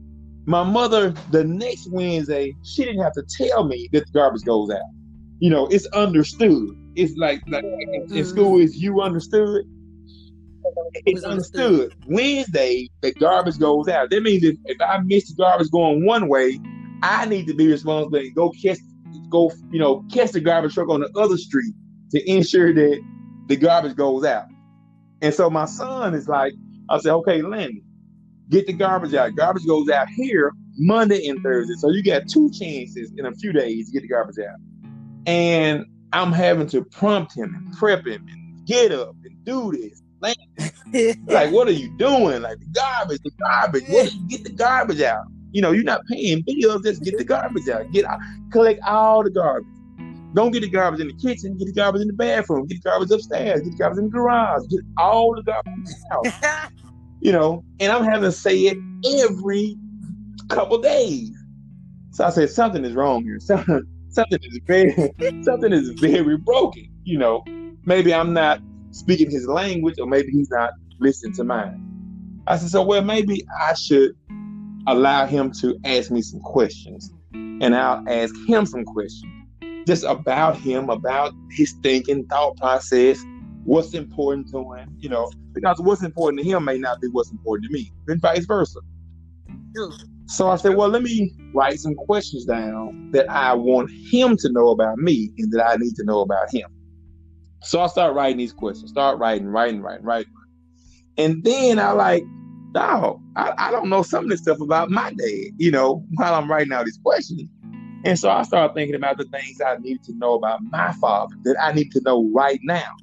my 0.47 0.63
mother, 0.63 1.11
the 1.31 1.45
next 1.45 1.89
Wednesday, 1.91 2.57
she 2.65 2.85
didn't 2.85 3.03
have 3.03 3.13
to 3.15 3.23
tell 3.23 3.65
me 3.65 3.89
that 3.93 4.07
the 4.07 4.13
garbage 4.13 4.43
goes 4.43 4.71
out. 4.71 4.81
You 5.39 5.51
know, 5.51 5.67
it's 5.69 5.87
understood. 5.87 6.77
It's 6.97 7.17
like 7.17 7.43
like 7.47 7.65
mm-hmm. 7.65 8.15
in 8.15 8.25
school 8.25 8.61
is 8.61 8.77
you 8.77 9.01
understood. 9.01 9.65
It's 11.07 11.25
understood. 11.25 11.95
Wednesday, 12.07 12.89
the 13.01 13.13
garbage 13.15 13.59
goes 13.59 13.89
out. 13.89 14.11
That 14.11 14.23
means 14.23 14.45
if, 14.45 14.57
if 14.67 14.81
I 14.81 14.99
miss 14.99 15.29
the 15.29 15.35
garbage 15.37 15.71
going 15.71 16.05
one 16.05 16.29
way, 16.29 16.61
I 17.03 17.25
need 17.27 17.47
to 17.47 17.55
be 17.55 17.69
responsible 17.69 18.19
and 18.19 18.35
go 18.35 18.51
catch 18.51 18.79
go, 19.29 19.51
you 19.71 19.79
know, 19.79 20.05
catch 20.13 20.33
the 20.33 20.41
garbage 20.41 20.75
truck 20.75 20.89
on 20.89 21.01
the 21.01 21.11
other 21.19 21.37
street 21.37 21.75
to 22.11 22.31
ensure 22.31 22.75
that 22.75 23.01
the 23.51 23.57
garbage 23.57 23.97
goes 23.97 24.25
out. 24.25 24.47
And 25.23 25.35
so 25.35 25.51
my 25.51 25.65
son 25.65 26.15
is 26.15 26.29
like, 26.29 26.55
I 26.89 26.99
said, 26.99 27.13
okay, 27.15 27.43
Lenny, 27.43 27.83
get 28.49 28.69
the 28.69 28.73
garbage 28.73 29.13
out. 29.13 29.35
Garbage 29.35 29.67
goes 29.67 29.91
out 29.91 30.09
here 30.09 30.53
Monday 30.77 31.27
and 31.27 31.43
Thursday. 31.43 31.75
So 31.79 31.91
you 31.91 32.03
got 32.03 32.29
two 32.29 32.49
chances 32.53 33.13
in 33.17 33.27
a 33.27 33.33
few 33.33 33.53
days 33.53 33.87
to 33.87 33.93
get 33.93 34.03
the 34.03 34.09
garbage 34.09 34.39
out. 34.39 34.57
And 35.27 35.85
I'm 36.13 36.33
having 36.33 36.69
to 36.69 36.85
prompt 36.85 37.37
him 37.37 37.53
and 37.55 37.77
prep 37.77 38.07
him 38.07 38.25
and 38.29 38.65
get 38.67 38.93
up 38.93 39.17
and 39.25 39.45
do 39.45 39.73
this. 39.73 40.01
like, 41.27 41.51
what 41.51 41.67
are 41.67 41.73
you 41.73 41.89
doing? 41.99 42.43
Like 42.43 42.61
the 42.61 42.67
garbage, 42.73 43.21
the 43.25 43.33
garbage. 43.33 43.85
What 43.89 44.15
you 44.15 44.29
get 44.29 44.45
the 44.45 44.51
garbage 44.51 45.01
out? 45.01 45.25
You 45.51 45.61
know, 45.61 45.73
you're 45.73 45.83
not 45.83 46.03
paying 46.07 46.45
bills. 46.47 46.83
Just 46.83 47.03
get 47.03 47.19
the 47.19 47.25
garbage 47.25 47.69
out. 47.69 47.91
Get 47.91 48.05
out, 48.05 48.21
collect 48.53 48.81
all 48.87 49.25
the 49.25 49.31
garbage. 49.31 49.67
Don't 50.35 50.53
get 50.53 50.61
the 50.61 50.69
garbage 50.69 51.01
in 51.01 51.09
the 51.09 51.15
kitchen. 51.15 51.57
Get 51.57 51.67
the 51.67 51.73
garbage 51.73 52.03
in 52.03 52.09
the 52.09 52.15
bathroom. 52.15 52.67
Get 52.67 52.83
the 52.83 52.89
garbage 52.89 53.11
upstairs. 53.11 53.63
Get 53.63 53.73
the 53.73 53.77
garbage 53.77 53.99
in 53.99 54.05
the 54.05 54.11
garage. 54.11 54.63
Get 54.71 54.81
all 54.97 55.35
the 55.35 55.43
garbage 55.43 55.73
in 55.75 55.85
the 55.85 56.31
house. 56.31 56.71
you 57.21 57.33
know, 57.33 57.65
and 57.81 57.91
I'm 57.91 58.05
having 58.05 58.23
to 58.23 58.33
say 58.33 58.57
it 58.57 58.79
every 59.23 59.77
couple 60.49 60.79
days. 60.79 61.31
So 62.13 62.25
I 62.25 62.31
said 62.31 62.51
something 62.51 62.85
is 62.85 62.95
wrong 62.95 63.23
here. 63.23 63.39
Something, 63.41 63.83
something 64.09 64.39
is 64.43 64.61
very, 64.67 64.91
something 65.43 65.73
is 65.73 65.91
very 66.01 66.37
broken. 66.37 66.87
You 67.05 67.19
know, 67.19 67.45
maybe 67.85 68.13
I'm 68.13 68.33
not 68.33 68.61
speaking 68.91 69.31
his 69.31 69.47
language, 69.47 69.97
or 70.01 70.07
maybe 70.07 70.31
he's 70.33 70.51
not 70.51 70.73
listening 70.99 71.35
to 71.35 71.45
mine. 71.45 71.87
I 72.47 72.57
said, 72.57 72.71
so 72.71 72.83
well, 72.83 73.03
maybe 73.03 73.47
I 73.61 73.75
should 73.75 74.13
allow 74.87 75.27
him 75.27 75.53
to 75.61 75.79
ask 75.85 76.11
me 76.11 76.23
some 76.23 76.41
questions 76.41 77.13
and 77.33 77.77
I'll 77.77 78.03
ask 78.09 78.35
him 78.49 78.67
some 78.67 78.85
questions 78.85 79.40
just 79.91 80.05
about 80.05 80.57
him, 80.57 80.89
about 80.89 81.35
his 81.51 81.73
thinking, 81.83 82.25
thought 82.27 82.57
process, 82.59 83.21
what's 83.65 83.93
important 83.93 84.49
to 84.49 84.73
him, 84.75 84.95
you 85.01 85.09
know, 85.09 85.29
because 85.53 85.81
what's 85.81 86.05
important 86.05 86.41
to 86.41 86.49
him 86.49 86.65
may 86.65 86.79
not 86.79 87.01
be 87.01 87.09
what's 87.09 87.33
important 87.33 87.69
to 87.69 87.73
me, 87.73 87.91
and 88.07 88.21
vice 88.21 88.45
versa. 88.45 88.79
So 90.27 90.49
I 90.49 90.55
said, 90.55 90.77
well, 90.77 90.89
let 90.89 91.03
me 91.03 91.33
write 91.53 91.81
some 91.81 91.97
questions 91.97 92.45
down 92.45 93.11
that 93.11 93.29
I 93.29 93.53
want 93.53 93.91
him 93.91 94.37
to 94.37 94.53
know 94.53 94.69
about 94.69 94.99
me 94.99 95.33
and 95.39 95.51
that 95.51 95.67
I 95.67 95.75
need 95.75 95.97
to 95.97 96.05
know 96.05 96.21
about 96.21 96.55
him. 96.55 96.71
So 97.63 97.81
I 97.81 97.89
start 97.89 98.15
writing 98.15 98.37
these 98.37 98.53
questions, 98.53 98.93
start 98.93 99.19
writing, 99.19 99.49
writing, 99.49 99.83
writing, 99.83 100.05
writing. 100.05 100.33
And 101.19 101.43
then 101.43 101.81
I 101.81 101.91
like 101.91 102.23
dog, 102.75 103.21
I, 103.35 103.55
I 103.59 103.71
don't 103.73 103.89
know 103.89 104.05
some 104.05 104.23
of 104.23 104.31
this 104.31 104.43
stuff 104.43 104.61
about 104.61 104.89
my 104.89 105.11
dad, 105.11 105.51
you 105.57 105.73
know, 105.73 106.07
while 106.15 106.35
I'm 106.35 106.49
writing 106.49 106.73
out 106.73 106.85
these 106.85 107.01
questions. 107.03 107.43
And 108.05 108.19
so 108.19 108.31
I 108.31 108.43
started 108.43 108.75
thinking 108.75 108.95
about 108.95 109.19
the 109.19 109.25
things 109.25 109.61
I 109.61 109.77
need 109.77 110.03
to 110.05 110.15
know 110.15 110.35
about 110.35 110.63
my 110.63 110.93
father 110.95 111.35
that 111.45 111.57
I 111.63 111.73
need 111.73 111.93
to 111.93 112.01
know 112.03 112.31
right 112.35 112.61
now. 112.63 112.97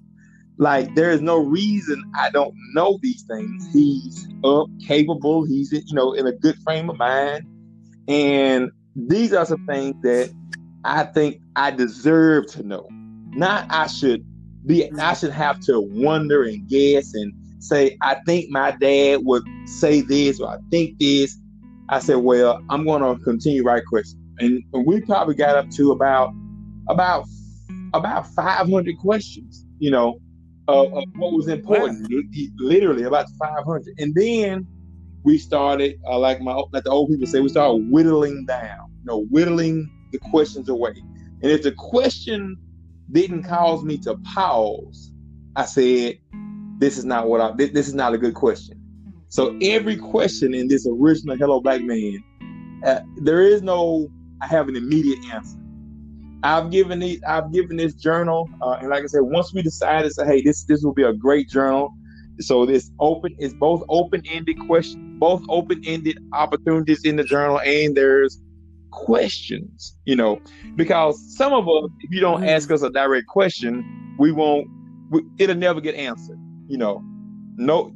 Like 0.57 0.95
there 0.95 1.11
is 1.11 1.21
no 1.21 1.37
reason 1.37 2.03
I 2.15 2.31
don't 2.31 2.55
know 2.73 2.97
these 3.01 3.23
things. 3.23 3.71
He's 3.71 4.27
up, 4.43 4.67
capable. 4.85 5.45
He's 5.45 5.71
you 5.71 5.93
know 5.93 6.13
in 6.13 6.25
a 6.25 6.31
good 6.31 6.55
frame 6.63 6.89
of 6.89 6.97
mind, 6.97 7.45
and 8.07 8.71
these 8.95 9.33
are 9.33 9.45
some 9.45 9.65
things 9.67 9.95
that 10.01 10.33
I 10.83 11.03
think 11.03 11.41
I 11.55 11.69
deserve 11.69 12.47
to 12.53 12.63
know. 12.63 12.87
Not 13.31 13.67
I 13.69 13.85
should 13.85 14.25
be. 14.65 14.91
I 14.93 15.13
should 15.13 15.31
have 15.31 15.59
to 15.61 15.79
wonder 15.79 16.43
and 16.43 16.67
guess 16.67 17.13
and 17.13 17.33
say, 17.59 17.97
I 18.01 18.15
think 18.25 18.49
my 18.49 18.71
dad 18.71 19.21
would 19.23 19.43
say 19.65 20.01
this 20.01 20.39
or 20.39 20.49
I 20.49 20.57
think 20.71 20.97
this. 20.99 21.37
I 21.89 21.99
said, 21.99 22.17
well, 22.17 22.61
I'm 22.69 22.85
going 22.85 23.01
to 23.01 23.23
continue 23.23 23.63
write 23.63 23.85
questions. 23.85 24.21
And, 24.39 24.63
we 24.73 25.01
probably 25.01 25.35
got 25.35 25.55
up 25.55 25.69
to 25.71 25.91
about 25.91 26.33
about 26.89 27.25
about 27.93 28.27
500 28.27 28.97
questions, 28.99 29.65
you 29.79 29.91
know, 29.91 30.19
of, 30.67 30.93
of 30.93 31.03
what 31.15 31.33
was 31.33 31.47
important. 31.47 32.07
Wow. 32.11 32.21
Literally 32.57 33.03
about 33.03 33.27
500. 33.39 33.93
And 33.97 34.13
then 34.13 34.67
we 35.23 35.37
started, 35.37 35.99
uh, 36.05 36.19
like 36.19 36.41
my 36.41 36.53
like 36.71 36.83
the 36.83 36.89
old 36.89 37.09
people 37.09 37.27
say, 37.27 37.39
we 37.39 37.49
started 37.49 37.89
whittling 37.89 38.45
down, 38.45 38.91
you 38.99 39.05
know, 39.05 39.25
whittling 39.31 39.89
the 40.11 40.19
questions 40.19 40.69
away. 40.69 40.93
And 41.41 41.51
if 41.51 41.63
the 41.63 41.71
question 41.71 42.57
didn't 43.11 43.43
cause 43.43 43.83
me 43.83 43.97
to 43.99 44.15
pause, 44.33 45.11
I 45.55 45.65
said, 45.65 46.19
this 46.79 46.97
is 46.97 47.05
not 47.05 47.27
what 47.27 47.41
I 47.41 47.51
this, 47.51 47.71
this 47.71 47.87
is 47.87 47.93
not 47.93 48.13
a 48.13 48.17
good 48.17 48.35
question. 48.35 48.81
So 49.29 49.57
every 49.61 49.97
question 49.97 50.53
in 50.53 50.67
this 50.67 50.87
original 50.89 51.35
Hello 51.35 51.59
Black 51.59 51.81
Man, 51.81 52.23
uh, 52.85 53.01
there 53.17 53.41
is 53.41 53.61
no 53.61 54.09
I 54.41 54.47
have 54.47 54.67
an 54.67 54.75
immediate 54.75 55.19
answer. 55.33 55.57
I've 56.43 56.71
given 56.71 56.99
these 56.99 57.21
I've 57.27 57.51
given 57.51 57.77
this 57.77 57.95
journal, 57.95 58.49
uh, 58.61 58.77
and 58.79 58.89
like 58.89 59.03
I 59.03 59.07
said, 59.07 59.21
once 59.21 59.53
we 59.53 59.61
decided, 59.61 60.11
say, 60.13 60.25
hey, 60.25 60.41
this 60.41 60.63
this 60.65 60.83
will 60.83 60.93
be 60.93 61.03
a 61.03 61.13
great 61.13 61.49
journal. 61.49 61.93
So 62.39 62.65
this 62.65 62.91
open 62.99 63.35
is 63.39 63.53
both 63.55 63.83
open 63.89 64.21
ended 64.27 64.59
question, 64.67 65.17
both 65.17 65.43
open 65.49 65.81
ended 65.85 66.19
opportunities 66.33 67.03
in 67.03 67.15
the 67.15 67.23
journal, 67.23 67.59
and 67.61 67.97
there's 67.97 68.39
questions. 68.91 69.97
You 70.05 70.15
know, 70.15 70.39
because 70.75 71.35
some 71.35 71.53
of 71.53 71.67
us, 71.67 71.89
if 72.01 72.11
you 72.11 72.21
don't 72.21 72.43
ask 72.43 72.69
us 72.71 72.83
a 72.83 72.91
direct 72.91 73.27
question, 73.27 74.15
we 74.19 74.31
won't. 74.31 74.67
We, 75.09 75.23
it'll 75.39 75.55
never 75.55 75.81
get 75.81 75.95
answered 75.95 76.37
you 76.67 76.77
know, 76.77 77.01
no 77.55 77.93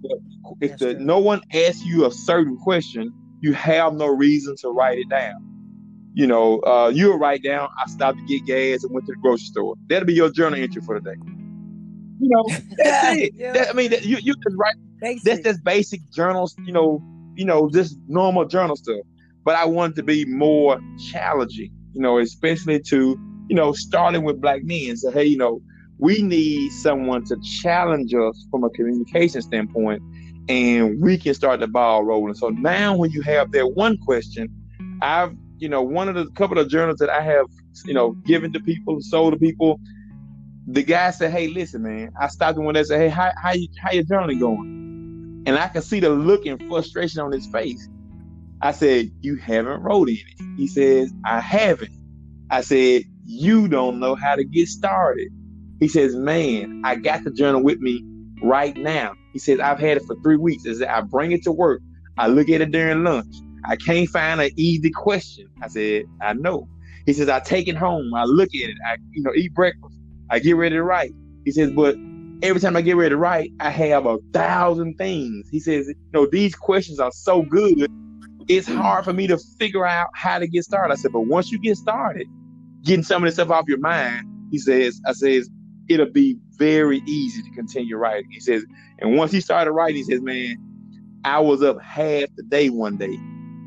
if 0.61 0.77
the 0.79 0.93
no 0.95 1.19
one 1.19 1.41
asks 1.53 1.83
you 1.83 2.05
a 2.05 2.11
certain 2.11 2.57
question, 2.57 3.13
you 3.41 3.53
have 3.53 3.93
no 3.93 4.07
reason 4.07 4.55
to 4.57 4.69
write 4.69 4.97
it 4.97 5.09
down. 5.09 5.45
You 6.13 6.27
know, 6.27 6.59
uh, 6.59 6.91
you'll 6.93 7.17
write 7.17 7.43
down, 7.43 7.69
I 7.83 7.89
stopped 7.89 8.17
to 8.19 8.25
get 8.25 8.45
gas 8.45 8.83
and 8.83 8.93
went 8.93 9.05
to 9.07 9.13
the 9.13 9.19
grocery 9.21 9.45
store. 9.45 9.75
That'll 9.87 10.05
be 10.05 10.13
your 10.13 10.29
journal 10.29 10.59
entry 10.59 10.81
for 10.81 10.99
the 10.99 11.11
day. 11.11 11.17
You 12.19 12.29
know, 12.29 12.43
that's 12.77 13.17
it. 13.17 13.33
yeah. 13.35 13.53
that, 13.53 13.69
I 13.69 13.73
mean, 13.73 13.91
that, 13.91 14.05
you 14.05 14.17
you 14.21 14.35
can 14.35 14.57
write 14.57 14.75
basic. 14.99 15.23
that's 15.23 15.41
just 15.41 15.63
basic 15.63 16.01
journals. 16.11 16.55
You 16.65 16.73
know, 16.73 17.01
you 17.35 17.45
know, 17.45 17.69
just 17.69 17.97
normal 18.07 18.45
journal 18.45 18.75
stuff. 18.75 19.01
But 19.43 19.55
I 19.55 19.65
wanted 19.65 19.95
to 19.95 20.03
be 20.03 20.25
more 20.25 20.79
challenging. 21.11 21.71
You 21.93 22.01
know, 22.01 22.19
especially 22.19 22.79
to 22.81 23.19
you 23.49 23.55
know, 23.55 23.73
starting 23.73 24.23
with 24.23 24.39
black 24.39 24.63
men. 24.63 24.97
So 24.97 25.11
hey, 25.11 25.25
you 25.25 25.37
know, 25.37 25.61
we 25.97 26.21
need 26.21 26.71
someone 26.71 27.23
to 27.25 27.37
challenge 27.61 28.13
us 28.13 28.47
from 28.49 28.63
a 28.63 28.69
communication 28.71 29.41
standpoint 29.41 30.01
and 30.49 30.99
we 30.99 31.17
can 31.17 31.33
start 31.33 31.59
the 31.59 31.67
ball 31.67 32.03
rolling. 32.03 32.33
So 32.33 32.49
now 32.49 32.95
when 32.95 33.11
you 33.11 33.21
have 33.21 33.51
that 33.51 33.73
one 33.75 33.97
question, 33.97 34.49
I've, 35.01 35.35
you 35.61 35.69
know, 35.69 35.81
one 35.81 36.09
of 36.09 36.15
the 36.15 36.27
couple 36.31 36.59
of 36.59 36.67
journals 36.67 36.97
that 36.97 37.09
I 37.09 37.21
have, 37.21 37.45
you 37.85 37.93
know, 37.93 38.11
given 38.25 38.51
to 38.53 38.59
people, 38.59 38.97
sold 38.99 39.33
to 39.33 39.39
people, 39.39 39.79
the 40.67 40.83
guy 40.83 41.11
said, 41.11 41.31
Hey, 41.31 41.47
listen, 41.47 41.83
man, 41.83 42.11
I 42.19 42.27
stopped 42.27 42.57
him 42.57 42.65
when 42.65 42.75
they 42.75 42.83
said, 42.83 42.99
Hey, 42.99 43.09
how, 43.09 43.31
how, 43.41 43.53
you, 43.53 43.67
how 43.79 43.91
your 43.91 44.03
journaling 44.03 44.39
going? 44.39 44.81
and 45.45 45.57
I 45.57 45.67
can 45.67 45.81
see 45.81 45.99
the 45.99 46.09
look 46.09 46.45
and 46.45 46.61
frustration 46.69 47.21
on 47.21 47.31
his 47.31 47.47
face. 47.47 47.87
I 48.61 48.71
said, 48.71 49.09
You 49.21 49.37
haven't 49.37 49.81
wrote 49.81 50.09
in 50.09 50.15
it. 50.15 50.57
He 50.57 50.67
says, 50.67 51.11
I 51.25 51.39
haven't. 51.39 51.91
I 52.49 52.61
said, 52.61 53.03
You 53.25 53.67
don't 53.67 53.99
know 53.99 54.15
how 54.15 54.35
to 54.35 54.43
get 54.43 54.67
started. 54.67 55.29
He 55.79 55.87
says, 55.87 56.15
Man, 56.15 56.81
I 56.85 56.95
got 56.95 57.23
the 57.23 57.31
journal 57.31 57.63
with 57.63 57.79
me 57.79 58.03
right 58.43 58.75
now. 58.77 59.13
He 59.33 59.39
says, 59.39 59.59
I've 59.59 59.79
had 59.79 59.97
it 59.97 60.03
for 60.05 60.15
three 60.21 60.37
weeks. 60.37 60.65
I 60.67 60.73
said, 60.73 60.87
I 60.89 61.01
bring 61.01 61.31
it 61.31 61.43
to 61.43 61.51
work. 61.51 61.81
I 62.17 62.27
look 62.27 62.49
at 62.49 62.61
it 62.61 62.71
during 62.71 63.03
lunch. 63.03 63.33
I 63.65 63.75
can't 63.75 64.09
find 64.09 64.41
an 64.41 64.51
easy 64.57 64.91
question. 64.91 65.47
I 65.61 65.67
said, 65.67 66.05
I 66.21 66.33
know. 66.33 66.67
He 67.05 67.13
says, 67.13 67.29
I 67.29 67.39
take 67.39 67.67
it 67.67 67.75
home. 67.75 68.13
I 68.13 68.23
look 68.25 68.49
at 68.53 68.69
it. 68.69 68.77
I, 68.87 68.97
you 69.11 69.23
know, 69.23 69.31
eat 69.35 69.53
breakfast. 69.53 69.97
I 70.29 70.39
get 70.39 70.55
ready 70.55 70.75
to 70.75 70.83
write. 70.83 71.11
He 71.45 71.51
says, 71.51 71.71
but 71.71 71.95
every 72.41 72.59
time 72.61 72.75
I 72.75 72.81
get 72.81 72.95
ready 72.95 73.09
to 73.09 73.17
write, 73.17 73.51
I 73.59 73.69
have 73.69 74.05
a 74.05 74.17
thousand 74.33 74.95
things. 74.95 75.47
He 75.49 75.59
says, 75.59 75.87
you 75.87 75.95
know, 76.13 76.27
these 76.31 76.55
questions 76.55 76.99
are 76.99 77.11
so 77.11 77.41
good. 77.43 77.87
It's 78.47 78.67
hard 78.67 79.05
for 79.05 79.13
me 79.13 79.27
to 79.27 79.37
figure 79.59 79.85
out 79.85 80.09
how 80.15 80.39
to 80.39 80.47
get 80.47 80.63
started. 80.63 80.93
I 80.93 80.95
said, 80.95 81.11
but 81.11 81.21
once 81.21 81.51
you 81.51 81.59
get 81.59 81.77
started, 81.77 82.27
getting 82.83 83.03
some 83.03 83.23
of 83.23 83.27
this 83.27 83.35
stuff 83.35 83.49
off 83.49 83.65
your 83.67 83.79
mind, 83.79 84.27
he 84.51 84.57
says, 84.57 84.99
I 85.05 85.13
says, 85.13 85.49
it'll 85.89 86.11
be 86.11 86.37
very 86.57 87.01
easy 87.07 87.41
to 87.41 87.51
continue 87.51 87.97
writing. 87.97 88.29
He 88.31 88.39
says, 88.39 88.65
and 88.99 89.17
once 89.17 89.31
he 89.31 89.41
started 89.41 89.71
writing, 89.71 89.97
he 89.97 90.03
says, 90.03 90.21
man, 90.21 90.55
I 91.23 91.39
was 91.39 91.61
up 91.61 91.81
half 91.81 92.25
the 92.35 92.43
day 92.43 92.69
one 92.69 92.97
day 92.97 93.17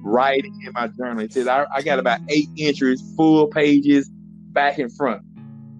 writing 0.04 0.54
in 0.64 0.72
my 0.72 0.88
journal. 0.88 1.22
He 1.22 1.28
says, 1.28 1.48
I, 1.48 1.66
I 1.72 1.82
got 1.82 1.98
about 1.98 2.20
eight 2.28 2.48
entries, 2.58 3.02
full 3.16 3.48
pages, 3.48 4.08
back 4.52 4.78
and 4.78 4.94
front. 4.94 5.22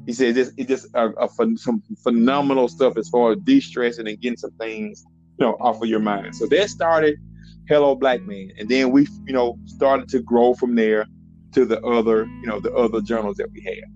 He 0.06 0.12
said, 0.12 0.34
"This 0.34 0.52
it 0.58 0.68
just 0.68 0.87
a, 0.94 1.10
a, 1.18 1.28
some 1.56 1.82
phenomenal 2.02 2.68
stuff 2.68 2.98
as 2.98 3.08
far 3.08 3.32
as 3.32 3.38
de-stressing 3.44 4.06
and 4.06 4.20
getting 4.20 4.37
some 4.37 4.50
things, 4.52 5.04
you 5.38 5.46
know, 5.46 5.56
off 5.60 5.80
of 5.82 5.88
your 5.88 6.00
mind." 6.00 6.37
So 6.37 6.46
that 6.46 6.68
started 6.68 7.16
Hello 7.68 7.94
Black 7.94 8.20
Man, 8.22 8.50
and 8.58 8.68
then 8.68 8.90
we, 8.90 9.06
you 9.26 9.32
know, 9.32 9.58
started 9.64 10.08
to 10.10 10.20
grow 10.20 10.52
from 10.54 10.74
there 10.74 11.06
to 11.52 11.64
the 11.64 11.80
other, 11.82 12.26
you 12.26 12.46
know, 12.46 12.60
the 12.60 12.74
other 12.74 13.00
journals 13.00 13.37
that 13.37 13.50
we 13.50 13.62
have. 13.62 13.88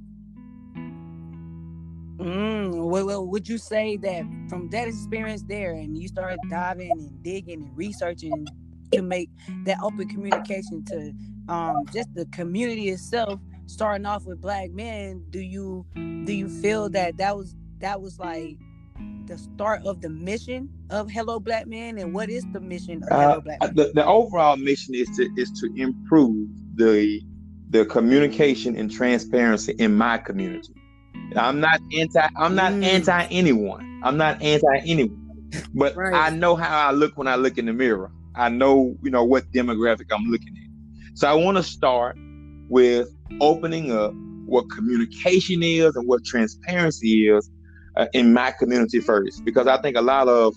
Mm, 2.27 2.89
well, 2.89 3.27
would 3.27 3.47
you 3.47 3.59
say 3.59 3.97
that 3.99 4.23
from 4.49 4.71
that 4.71 4.89
experience 4.89 5.43
there, 5.43 5.73
and 5.73 5.99
you 5.99 6.09
started 6.09 6.39
diving 6.49 6.91
and 6.93 7.23
digging 7.23 7.65
and 7.65 7.77
researching 7.77 8.47
to 8.93 9.03
make 9.03 9.31
that 9.65 9.79
open 9.83 10.09
communication 10.09 10.85
to 10.87 11.13
um, 11.49 11.85
just 11.93 12.13
the 12.15 12.27
community 12.27 12.89
itself, 12.89 13.41
starting 13.67 14.07
off 14.07 14.25
with 14.25 14.41
black 14.41 14.71
men, 14.71 15.25
do 15.31 15.41
you 15.41 15.85
do 16.25 16.33
you 16.33 16.49
feel 16.49 16.89
that 16.91 17.17
that 17.19 17.37
was 17.37 17.55
that 17.81 18.01
was 18.01 18.19
like 18.19 18.57
the 19.27 19.39
start 19.39 19.85
of 19.85 20.01
the 20.01 20.09
mission 20.09 20.69
of 20.91 21.11
Hello 21.11 21.39
Black 21.39 21.67
Men, 21.67 21.99
and 21.99 22.15
what 22.15 22.31
is 22.31 22.45
the 22.53 22.61
mission 22.61 23.03
of 23.03 23.09
Hello 23.11 23.35
uh, 23.35 23.41
Black 23.41 23.61
Men? 23.61 23.75
The, 23.75 23.93
the 23.95 24.05
overall 24.05 24.57
mission 24.57 24.95
is 24.95 25.09
to 25.17 25.29
is 25.37 25.51
to 25.61 25.73
improve 25.77 26.49
the 26.75 27.21
the 27.71 27.85
communication 27.85 28.77
and 28.77 28.91
transparency 28.91 29.73
in 29.79 29.97
my 29.97 30.19
community. 30.19 30.73
I'm 31.37 31.61
not 31.61 31.81
anti. 31.97 32.29
I'm 32.37 32.55
not 32.55 32.73
mm. 32.73 32.85
anti 32.85 33.25
anyone. 33.27 34.01
I'm 34.03 34.17
not 34.17 34.41
anti 34.43 34.79
anyone. 34.87 35.25
But 35.75 35.97
right. 35.97 36.15
I 36.15 36.31
know 36.31 36.57
how 36.57 36.89
I 36.89 36.93
look 36.93 37.17
when 37.17 37.27
I 37.27 37.37
look 37.37 37.59
in 37.59 37.67
the 37.67 37.73
mirror. 37.73 38.11
I 38.39 38.49
know, 38.49 38.97
you 39.03 39.11
know, 39.11 39.25
what 39.25 39.51
demographic 39.53 40.07
I'm 40.13 40.25
looking 40.27 40.57
at. 40.57 41.17
So 41.19 41.29
I 41.29 41.35
want 41.35 41.57
to 41.57 41.63
start 41.63 42.17
with 42.69 43.09
opening 43.41 43.93
up 43.93 44.13
what 44.47 44.71
communication 44.71 45.63
is 45.63 45.97
and 45.97 46.07
what 46.07 46.25
transparency 46.25 47.29
is 47.29 47.51
uh, 47.97 48.07
in 48.15 48.33
my 48.33 48.53
community 48.53 49.01
first, 49.01 49.45
because 49.45 49.67
I 49.67 49.81
think 49.83 49.97
a 49.97 50.01
lot 50.01 50.29
of 50.29 50.55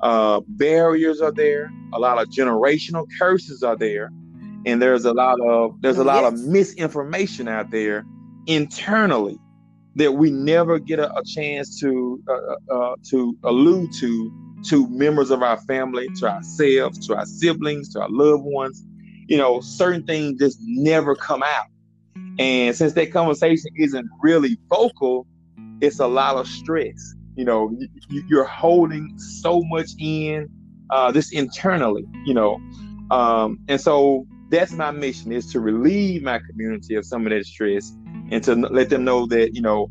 uh, 0.00 0.40
barriers 0.46 1.20
are 1.20 1.32
there, 1.32 1.70
a 1.92 1.98
lot 1.98 2.18
of 2.18 2.28
generational 2.28 3.06
curses 3.18 3.62
are 3.62 3.76
there, 3.76 4.10
and 4.64 4.80
there's 4.80 5.04
a 5.04 5.12
lot 5.12 5.40
of 5.40 5.80
there's 5.80 5.98
a 5.98 6.04
lot 6.04 6.22
yes. 6.22 6.32
of 6.32 6.46
misinformation 6.46 7.48
out 7.48 7.70
there 7.70 8.04
internally 8.46 9.38
that 9.96 10.12
we 10.12 10.30
never 10.30 10.78
get 10.78 10.98
a, 10.98 11.12
a 11.16 11.24
chance 11.24 11.80
to 11.80 12.22
uh, 12.28 12.32
uh, 12.32 12.78
uh, 12.78 12.94
to 13.10 13.36
allude 13.44 13.90
to 13.94 14.30
to 14.68 14.88
members 14.88 15.30
of 15.30 15.42
our 15.42 15.58
family, 15.62 16.08
to 16.20 16.28
ourselves, 16.28 17.06
to 17.06 17.16
our 17.16 17.26
siblings, 17.26 17.88
to 17.90 18.00
our 18.02 18.10
loved 18.10 18.44
ones. 18.44 18.82
You 19.26 19.38
know, 19.38 19.60
certain 19.60 20.04
things 20.04 20.38
just 20.38 20.58
never 20.62 21.14
come 21.16 21.42
out. 21.42 21.66
And 22.38 22.76
since 22.76 22.92
that 22.94 23.12
conversation 23.12 23.70
isn't 23.76 24.06
really 24.22 24.58
vocal, 24.68 25.26
it's 25.80 26.00
a 26.00 26.06
lot 26.06 26.36
of 26.36 26.46
stress. 26.46 27.14
You 27.34 27.44
know, 27.44 27.76
you're 28.08 28.44
holding 28.44 29.18
so 29.18 29.62
much 29.64 29.90
in 29.98 30.48
uh, 30.90 31.12
this 31.12 31.32
internally, 31.32 32.04
you 32.24 32.34
know. 32.34 32.60
Um, 33.10 33.58
and 33.68 33.80
so 33.80 34.26
that's 34.50 34.72
my 34.72 34.90
mission 34.90 35.32
is 35.32 35.50
to 35.52 35.60
relieve 35.60 36.22
my 36.22 36.38
community 36.38 36.94
of 36.94 37.04
some 37.04 37.26
of 37.26 37.30
that 37.30 37.44
stress 37.46 37.92
and 38.30 38.42
to 38.44 38.54
let 38.54 38.90
them 38.90 39.04
know 39.04 39.26
that 39.26 39.54
you 39.54 39.60
know 39.60 39.90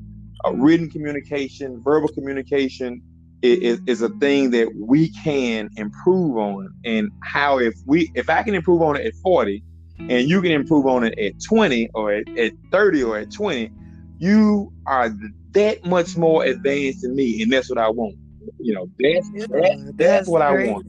written 0.53 0.89
communication 0.89 1.81
verbal 1.81 2.07
communication 2.09 3.01
is, 3.45 3.81
is 3.87 4.01
a 4.01 4.09
thing 4.09 4.51
that 4.51 4.69
we 4.75 5.09
can 5.23 5.69
improve 5.77 6.37
on. 6.37 6.69
And 6.85 7.09
how 7.23 7.59
if 7.59 7.73
we 7.85 8.11
if 8.15 8.29
i 8.29 8.43
can 8.43 8.55
improve 8.55 8.81
on 8.81 8.95
it 8.95 9.05
at 9.05 9.13
40 9.23 9.63
and 9.99 10.29
you 10.29 10.41
can 10.41 10.51
improve 10.51 10.85
on 10.85 11.03
it 11.03 11.17
at 11.17 11.33
20 11.43 11.89
or 11.93 12.13
at, 12.13 12.27
at 12.37 12.51
30 12.71 13.03
or 13.03 13.17
at 13.17 13.31
20 13.31 13.71
you 14.17 14.71
are 14.85 15.09
that 15.51 15.85
much 15.85 16.17
more 16.17 16.43
advanced 16.43 17.01
than 17.01 17.15
me 17.15 17.41
and 17.41 17.51
that's 17.51 17.69
what 17.69 17.77
i 17.77 17.89
want. 17.89 18.15
You 18.59 18.73
know 18.75 18.89
that's 18.99 19.29
yeah, 19.33 19.45
that's, 19.49 19.83
that's, 19.83 19.91
that's, 19.95 20.27
what 20.27 20.41
crazy. 20.41 20.69
i 20.69 20.73
want. 20.73 20.85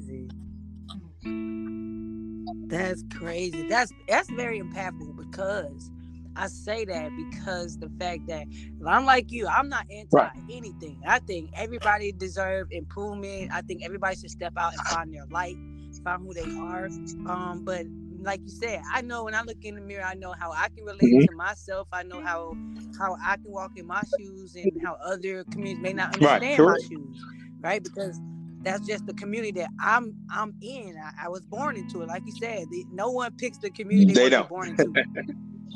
that's 2.68 3.02
crazy. 3.14 3.68
That's 3.68 3.92
that's 4.08 4.30
very 4.30 4.60
impactful 4.60 5.16
because 5.16 5.90
I 6.36 6.48
say 6.48 6.84
that 6.84 7.10
because 7.16 7.78
the 7.78 7.90
fact 7.98 8.26
that 8.28 8.46
I'm 8.86 9.04
like 9.04 9.32
you, 9.32 9.46
I'm 9.46 9.68
not 9.68 9.86
anti 9.90 10.16
right. 10.16 10.30
anything. 10.50 11.00
I 11.06 11.18
think 11.20 11.50
everybody 11.54 12.12
deserve 12.12 12.68
improvement. 12.70 13.52
I 13.52 13.62
think 13.62 13.84
everybody 13.84 14.16
should 14.16 14.30
step 14.30 14.52
out 14.56 14.72
and 14.72 14.82
find 14.88 15.12
their 15.12 15.26
light, 15.26 15.56
find 16.04 16.22
who 16.22 16.34
they 16.34 16.50
are. 16.58 16.86
Um, 17.28 17.62
but 17.64 17.86
like 18.22 18.40
you 18.42 18.50
said, 18.50 18.82
I 18.92 19.02
know 19.02 19.24
when 19.24 19.34
I 19.34 19.42
look 19.42 19.58
in 19.62 19.76
the 19.76 19.80
mirror, 19.80 20.04
I 20.04 20.14
know 20.14 20.34
how 20.38 20.52
I 20.52 20.68
can 20.68 20.84
relate 20.84 21.02
mm-hmm. 21.02 21.26
to 21.30 21.36
myself. 21.36 21.88
I 21.92 22.02
know 22.02 22.20
how 22.20 22.56
how 22.98 23.16
I 23.22 23.36
can 23.36 23.50
walk 23.50 23.72
in 23.76 23.86
my 23.86 24.02
shoes 24.18 24.54
and 24.56 24.70
how 24.84 24.96
other 25.04 25.44
communities 25.44 25.82
may 25.82 25.92
not 25.92 26.14
understand 26.14 26.42
right, 26.42 26.56
sure. 26.56 26.72
my 26.72 26.78
shoes, 26.88 27.24
right? 27.60 27.82
Because 27.82 28.20
that's 28.62 28.86
just 28.86 29.06
the 29.06 29.14
community 29.14 29.52
that 29.60 29.70
I'm 29.80 30.14
I'm 30.30 30.54
in. 30.60 30.96
I, 31.02 31.26
I 31.26 31.28
was 31.28 31.42
born 31.42 31.76
into 31.76 32.02
it. 32.02 32.08
Like 32.08 32.22
you 32.26 32.32
said, 32.32 32.64
the, 32.70 32.84
no 32.90 33.10
one 33.10 33.32
picks 33.36 33.58
the 33.58 33.70
community 33.70 34.12
they 34.12 34.28
don't. 34.28 34.48
born 34.48 34.68
into. 34.78 34.92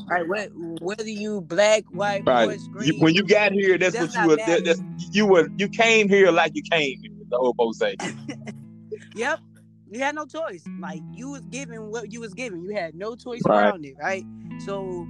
Right, 0.07 0.27
what 0.27 0.51
whether 0.81 1.09
you 1.09 1.41
black, 1.41 1.85
white, 1.91 2.23
right. 2.27 2.49
Boys, 2.49 2.67
green, 2.69 2.95
you, 2.95 3.01
when 3.01 3.15
you 3.15 3.23
got 3.23 3.53
here, 3.53 3.79
that's, 3.79 3.99
what 3.99 4.13
you 4.15 4.27
were. 4.27 4.37
That's, 4.37 4.83
you 5.13 5.27
were. 5.27 5.49
You 5.57 5.69
came 5.69 6.09
here 6.09 6.31
like 6.31 6.53
you 6.55 6.63
came 6.63 7.01
here. 7.01 7.13
The 7.29 7.37
hobo 7.37 7.73
say. 7.73 7.97
yep, 9.15 9.41
you 9.91 10.01
had 10.01 10.15
no 10.15 10.27
choice. 10.27 10.65
Like 10.81 11.01
you 11.13 11.31
was 11.31 11.43
given 11.43 11.91
what 11.91 12.13
you 12.13 12.21
was 12.21 12.35
given. 12.35 12.65
You 12.65 12.75
had 12.75 12.95
no 12.95 13.15
choice 13.15 13.43
right. 13.47 13.67
around 13.67 13.85
it, 13.85 13.95
right? 14.01 14.25
So, 14.65 15.07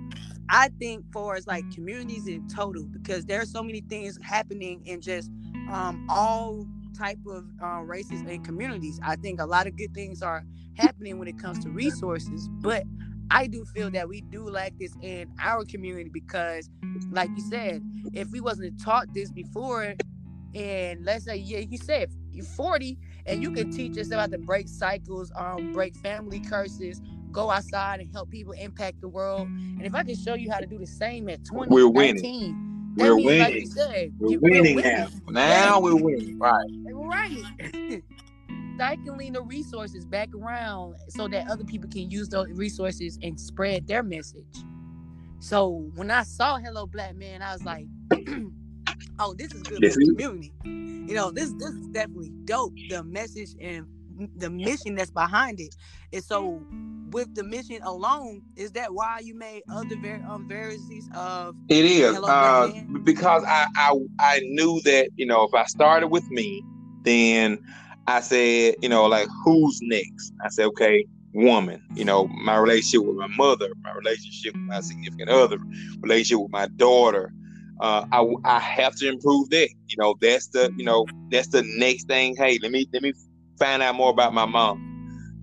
I 0.48 0.68
think 0.78 1.04
for 1.12 1.36
as 1.36 1.46
like 1.46 1.70
communities 1.72 2.26
in 2.26 2.46
total, 2.48 2.84
because 2.84 3.24
there 3.24 3.40
are 3.40 3.46
so 3.46 3.62
many 3.62 3.80
things 3.80 4.18
happening 4.22 4.82
in 4.84 5.00
just 5.00 5.30
um 5.70 6.06
all 6.10 6.66
type 6.96 7.18
of 7.26 7.46
uh, 7.62 7.80
races 7.80 8.20
and 8.20 8.44
communities. 8.44 9.00
I 9.02 9.16
think 9.16 9.40
a 9.40 9.46
lot 9.46 9.66
of 9.66 9.76
good 9.76 9.94
things 9.94 10.20
are 10.20 10.44
happening 10.74 11.18
when 11.18 11.28
it 11.28 11.38
comes 11.38 11.58
to 11.60 11.70
resources, 11.70 12.48
but 12.60 12.84
I 13.30 13.46
do 13.46 13.64
feel 13.64 13.90
that 13.90 14.08
we 14.08 14.20
do 14.22 14.48
lack 14.48 14.72
this 14.78 14.94
in 15.02 15.32
our 15.40 15.64
community 15.64 16.10
because, 16.12 16.68
like 17.10 17.30
you 17.36 17.42
said, 17.42 17.82
if 18.12 18.30
we 18.30 18.40
wasn't 18.40 18.82
taught 18.82 19.12
this 19.14 19.30
before, 19.30 19.94
and 20.54 21.04
let's 21.04 21.24
say 21.26 21.36
yeah, 21.36 21.58
you 21.58 21.78
said 21.78 22.10
you're 22.32 22.44
40 22.44 22.98
and 23.26 23.42
you 23.42 23.52
can 23.52 23.70
teach 23.70 23.96
us 23.98 24.08
about 24.08 24.32
to 24.32 24.38
break 24.38 24.68
cycles, 24.68 25.30
um, 25.36 25.72
break 25.72 25.96
family 25.96 26.40
curses, 26.40 27.00
go 27.30 27.50
outside 27.50 28.00
and 28.00 28.12
help 28.12 28.30
people 28.30 28.52
impact 28.54 29.00
the 29.00 29.08
world. 29.08 29.46
And 29.46 29.82
if 29.82 29.94
I 29.94 30.02
can 30.02 30.16
show 30.16 30.34
you 30.34 30.50
how 30.50 30.58
to 30.58 30.66
do 30.66 30.78
the 30.78 30.86
same 30.86 31.28
at 31.28 31.44
20, 31.44 31.72
we're 31.72 31.88
winning. 31.88 32.94
We're 32.96 33.14
winning. 33.14 33.38
Like 33.38 33.66
said, 33.66 34.12
we're, 34.18 34.32
you, 34.32 34.40
winning 34.40 34.76
we're 34.76 34.82
winning 34.82 34.84
now. 34.84 35.08
Now 35.28 35.80
we're 35.80 35.94
winning. 35.94 36.38
Right. 36.38 36.66
Right. 36.92 38.02
cycling 38.80 39.34
the 39.34 39.42
resources 39.42 40.06
back 40.06 40.30
around 40.34 40.96
so 41.08 41.28
that 41.28 41.46
other 41.50 41.64
people 41.64 41.88
can 41.90 42.10
use 42.10 42.30
those 42.30 42.48
resources 42.52 43.18
and 43.22 43.38
spread 43.38 43.86
their 43.86 44.02
message. 44.02 44.64
So 45.38 45.90
when 45.96 46.10
I 46.10 46.22
saw 46.22 46.56
Hello 46.56 46.86
Black 46.86 47.14
Man, 47.14 47.42
I 47.42 47.52
was 47.52 47.62
like, 47.62 47.86
oh, 49.18 49.34
this 49.34 49.52
is 49.52 49.62
good 49.64 49.84
for 49.84 49.98
the 49.98 50.06
community. 50.06 50.52
You 50.64 51.14
know, 51.14 51.30
this 51.30 51.52
this 51.58 51.70
is 51.70 51.88
definitely 51.88 52.32
dope. 52.46 52.72
The 52.88 53.02
message 53.04 53.50
and 53.60 53.86
the 54.36 54.48
mission 54.48 54.94
that's 54.94 55.10
behind 55.10 55.60
it. 55.60 55.74
And 56.14 56.24
so 56.24 56.62
with 57.10 57.34
the 57.34 57.44
mission 57.44 57.82
alone, 57.82 58.42
is 58.56 58.72
that 58.72 58.94
why 58.94 59.18
you 59.22 59.34
made 59.34 59.62
other 59.70 59.96
var- 59.96 60.24
um, 60.26 60.48
varieties 60.48 61.08
of 61.14 61.54
it 61.68 61.84
is 61.84 62.16
uh, 62.26 62.70
because 63.02 63.44
I, 63.46 63.66
I 63.76 63.94
I 64.18 64.40
knew 64.40 64.80
that 64.84 65.10
you 65.16 65.26
know 65.26 65.44
if 65.44 65.52
I 65.52 65.64
started 65.66 66.08
with 66.08 66.28
me, 66.30 66.62
then 67.02 67.58
I 68.06 68.20
said, 68.20 68.74
you 68.82 68.88
know, 68.88 69.06
like 69.06 69.28
who's 69.44 69.78
next? 69.82 70.32
I 70.44 70.48
said, 70.48 70.66
okay, 70.66 71.04
woman. 71.32 71.82
You 71.94 72.04
know, 72.04 72.26
my 72.28 72.56
relationship 72.56 73.06
with 73.06 73.16
my 73.16 73.28
mother, 73.28 73.68
my 73.82 73.92
relationship 73.92 74.54
with 74.54 74.62
my 74.62 74.80
significant 74.80 75.30
other, 75.30 75.58
relationship 76.00 76.42
with 76.42 76.52
my 76.52 76.66
daughter. 76.76 77.32
Uh, 77.80 78.04
I 78.12 78.26
I 78.44 78.58
have 78.58 78.94
to 78.96 79.08
improve 79.08 79.48
that. 79.50 79.68
You 79.88 79.96
know, 79.98 80.14
that's 80.20 80.48
the 80.48 80.72
you 80.76 80.84
know 80.84 81.06
that's 81.30 81.48
the 81.48 81.62
next 81.78 82.08
thing. 82.08 82.36
Hey, 82.36 82.58
let 82.62 82.72
me 82.72 82.86
let 82.92 83.02
me 83.02 83.12
find 83.58 83.82
out 83.82 83.94
more 83.94 84.10
about 84.10 84.34
my 84.34 84.44
mom. 84.44 84.86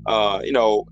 Uh, 0.06 0.41
you 0.43 0.52
know, 0.52 0.86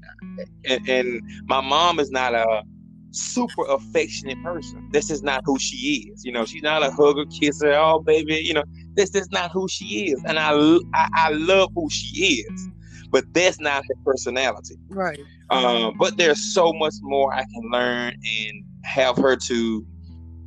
and, 0.65 0.89
and 0.89 1.21
my 1.45 1.62
mom 1.62 1.99
is 1.99 2.12
not 2.12 2.34
a 2.34 2.63
super 3.12 3.63
affectionate 3.69 4.41
person. 4.43 4.89
This 4.91 5.10
is 5.10 5.23
not 5.23 5.43
who 5.45 5.58
she 5.60 6.12
is. 6.12 6.25
You 6.25 6.32
know, 6.32 6.45
she's 6.45 6.63
not 6.63 6.84
a 6.84 6.91
hugger, 6.91 7.25
kisser, 7.25 7.73
oh 7.73 7.99
baby. 7.99 8.41
You 8.43 8.56
know, 8.56 8.63
this 8.95 9.13
is 9.15 9.29
not 9.31 9.51
who 9.51 9.67
she 9.67 10.12
is, 10.12 10.23
and 10.25 10.39
I, 10.39 10.51
I, 10.93 11.10
I 11.13 11.29
love 11.31 11.69
who 11.75 11.89
she 11.89 12.45
is, 12.47 12.69
but 13.12 13.25
that's 13.34 13.60
not 13.60 13.84
her 13.88 13.95
personality. 14.03 14.77
Right. 14.89 15.19
Um, 15.49 15.95
but 15.99 16.17
there's 16.17 16.53
so 16.53 16.73
much 16.73 16.95
more 17.01 17.34
I 17.34 17.43
can 17.43 17.69
learn 17.71 18.13
and 18.13 18.63
have 18.84 19.17
her 19.17 19.36
to 19.36 19.86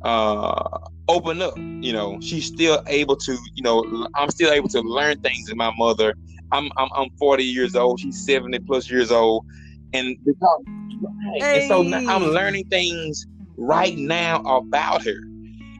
uh, 0.03 0.79
open 1.07 1.41
up. 1.41 1.57
You 1.57 1.93
know, 1.93 2.19
she's 2.21 2.45
still 2.45 2.83
able 2.87 3.15
to. 3.17 3.37
You 3.55 3.63
know, 3.63 4.07
I'm 4.15 4.29
still 4.29 4.51
able 4.51 4.69
to 4.69 4.81
learn 4.81 5.21
things 5.21 5.49
in 5.49 5.57
my 5.57 5.71
mother. 5.77 6.13
I'm 6.51 6.69
I'm, 6.77 6.89
I'm 6.95 7.09
40 7.17 7.43
years 7.43 7.75
old. 7.75 7.99
She's 7.99 8.25
70 8.25 8.59
plus 8.59 8.89
years 8.89 9.11
old, 9.11 9.45
and 9.93 10.15
because 10.25 10.63
right, 11.01 11.43
hey. 11.43 11.59
and 11.59 11.67
so 11.67 11.81
I'm 12.09 12.23
learning 12.23 12.65
things 12.69 13.25
right 13.57 13.97
now 13.97 14.41
about 14.41 15.05
her. 15.05 15.21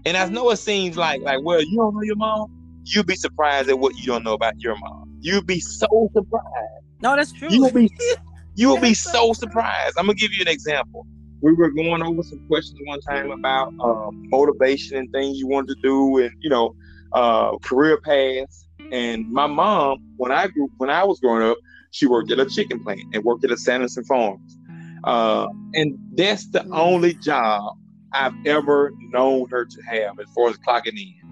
And 0.05 0.15
I 0.15 0.27
know 0.29 0.49
it 0.51 0.58
seems 0.58 0.97
like 0.97 1.21
like 1.21 1.39
well, 1.43 1.62
you 1.62 1.75
don't 1.75 1.93
know 1.93 2.03
your 2.03 2.15
mom 2.15 2.59
you'll 2.93 3.04
be 3.04 3.15
surprised 3.15 3.69
at 3.69 3.80
what 3.80 3.97
you 3.97 4.06
don't 4.06 4.23
know 4.23 4.34
about 4.34 4.60
your 4.60 4.78
mom. 4.78 5.15
You'd 5.21 5.47
be 5.47 5.60
so 5.60 6.10
surprised. 6.13 6.86
No, 7.02 7.15
that's 7.15 7.32
true. 7.32 7.49
You 7.49 7.62
will 7.62 7.71
be 7.71 7.91
you 8.56 8.69
will 8.69 8.80
be 8.80 8.93
so 8.93 9.34
surprised. 9.34 9.95
I'm 9.97 10.06
gonna 10.06 10.15
give 10.15 10.34
you 10.34 10.41
an 10.41 10.47
example. 10.47 11.06
We 11.41 11.54
were 11.54 11.69
going 11.69 12.02
over 12.02 12.21
some 12.23 12.45
questions 12.47 12.80
one 12.84 12.99
time 13.02 13.32
about 13.32 13.73
um, 13.80 14.23
motivation 14.30 14.97
and 14.97 15.10
things 15.12 15.38
you 15.38 15.47
wanted 15.47 15.75
to 15.75 15.82
do, 15.82 16.17
and 16.17 16.32
you 16.39 16.49
know, 16.49 16.75
uh, 17.13 17.58
career 17.60 17.99
paths. 18.02 18.65
And 18.91 19.32
my 19.32 19.47
mom, 19.47 19.99
when 20.17 20.32
I 20.32 20.47
grew, 20.47 20.69
when 20.78 20.89
I 20.89 21.04
was 21.04 21.19
growing 21.19 21.43
up, 21.43 21.58
she 21.91 22.08
worked 22.08 22.32
at 22.32 22.39
a 22.39 22.45
chicken 22.45 22.84
plant 22.84 23.02
and 23.13 23.23
worked 23.23 23.45
at 23.45 23.52
a 23.52 23.58
Sanderson 23.58 24.04
Farms, 24.04 24.58
uh, 25.06 25.47
and 25.73 25.97
that's 26.15 26.47
the 26.47 26.60
mm. 26.60 26.78
only 26.78 27.13
job 27.13 27.78
I've 28.12 28.34
ever 28.45 28.91
known 28.97 29.47
her 29.49 29.65
to 29.65 29.82
have 29.84 30.19
as 30.19 30.28
far 30.36 30.49
as 30.49 30.58
clocking 30.58 30.99
in. 30.99 31.30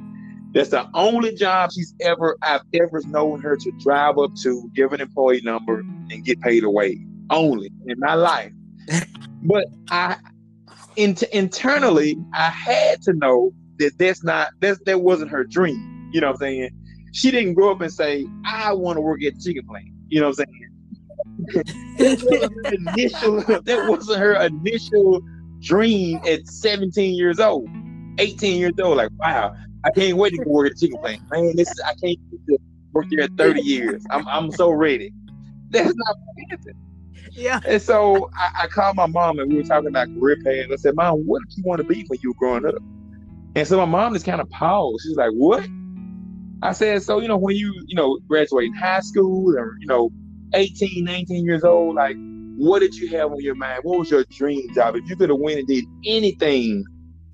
That's 0.54 0.70
the 0.70 0.90
only 0.94 1.36
job 1.36 1.72
she's 1.72 1.94
ever 2.02 2.38
I've 2.42 2.62
ever 2.74 3.02
known 3.08 3.42
her 3.42 3.56
to 3.58 3.72
drive 3.80 4.18
up 4.18 4.36
to, 4.44 4.70
give 4.74 4.94
an 4.94 5.02
employee 5.02 5.42
number, 5.42 5.80
and 5.80 6.24
get 6.24 6.40
paid 6.42 6.64
away. 6.64 7.00
Only 7.30 7.72
in 7.86 8.00
my 8.00 8.14
life. 8.14 8.52
but 9.44 9.66
I 9.90 10.16
in, 10.96 11.16
internally 11.34 12.18
I 12.34 12.50
had 12.50 13.02
to 13.04 13.14
know 13.14 13.52
that 13.80 13.98
that's 13.98 14.24
not 14.24 14.50
that 14.62 14.84
that 14.86 15.02
wasn't 15.02 15.32
her 15.32 15.44
dream. 15.44 16.10
You 16.12 16.22
know 16.22 16.28
what 16.28 16.36
I'm 16.36 16.40
saying? 16.40 16.70
She 17.14 17.32
didn't 17.32 17.54
grow 17.54 17.72
up 17.72 17.82
and 17.82 17.92
say, 17.92 18.26
I 18.46 18.74
want 18.74 18.98
to 18.98 19.02
work 19.02 19.24
at 19.24 19.40
chicken 19.40 19.66
plant. 19.68 19.88
You 20.08 20.22
know 20.22 20.30
what 20.30 20.40
I'm 20.40 20.46
saying? 20.46 20.68
that, 21.98 22.24
wasn't 22.66 22.90
initial, 22.98 23.42
that 23.42 23.90
wasn't 23.90 24.20
her 24.20 24.34
initial 24.46 25.22
dream 25.60 26.20
at 26.28 26.48
17 26.48 27.16
years 27.16 27.40
old, 27.40 27.68
18 28.20 28.60
years 28.60 28.74
old. 28.82 28.98
Like, 28.98 29.10
wow, 29.20 29.56
I 29.88 29.91
can't 29.91 30.17
wait 30.17 30.32
to 30.32 30.43
go 30.43 30.52
work 30.52 30.71
at 30.71 30.78
chicken 30.78 31.00
plant. 31.00 31.21
Man, 31.32 31.56
this 31.56 31.69
is, 31.69 31.82
I 31.86 31.93
can't 31.95 32.19
work 32.91 33.06
there 33.10 33.21
at 33.21 33.30
mm-hmm. 33.32 33.38
30 33.38 33.62
years. 33.62 34.06
I'm 34.10 34.28
I'm 34.28 34.52
so 34.52 34.69
ready. 34.69 35.13
That's 35.69 35.93
not 35.95 36.15
happening. 36.50 36.76
Yeah. 37.32 37.60
And 37.65 37.82
so 37.82 38.30
I, 38.36 38.63
I, 38.63 38.67
called 38.67 38.95
my 38.95 39.06
mom 39.06 39.38
and 39.38 39.52
we 39.52 39.58
were 39.58 39.63
talking 39.63 39.89
about 39.89 40.08
career 40.08 40.38
paths. 40.43 40.71
I 40.71 40.76
said, 40.78 40.95
Mom, 40.95 41.19
what 41.19 41.43
did 41.43 41.58
you 41.58 41.63
want 41.65 41.80
to 41.80 41.84
be 41.84 42.04
when 42.08 42.19
you 42.23 42.30
were 42.32 42.36
growing 42.36 42.65
up? 42.65 42.82
And 43.56 43.67
so 43.67 43.78
my 43.78 43.86
mom 43.86 44.13
just 44.13 44.26
kind 44.26 44.41
of 44.41 44.50
paused. 44.50 45.04
She's 45.04 45.17
like, 45.17 45.32
What? 45.32 45.67
I 46.63 46.71
said, 46.71 47.04
So, 47.04 47.19
you 47.21 47.28
know, 47.28 47.38
when 47.38 47.56
you, 47.56 47.73
you 47.86 47.95
know, 47.95 48.19
graduating 48.28 48.73
high 48.73 49.02
school 49.02 49.56
or, 49.56 49.76
you 49.80 49.88
know, 49.88 50.10
18, 50.54 51.04
19 51.04 51.45
years 51.45 51.63
old, 51.63 51.95
like, 51.95 52.15
what 52.56 52.80
did 52.80 52.95
you 52.95 53.10
have 53.10 53.32
on 53.32 53.39
your 53.41 53.56
mind? 53.56 53.82
What 53.84 54.00
was 54.00 54.10
your 54.10 54.23
dream 54.32 54.73
job? 54.73 54.95
If 54.95 55.08
you 55.08 55.15
could 55.15 55.30
have 55.30 55.39
went 55.39 55.60
and 55.60 55.67
did 55.67 55.86
anything 56.06 56.86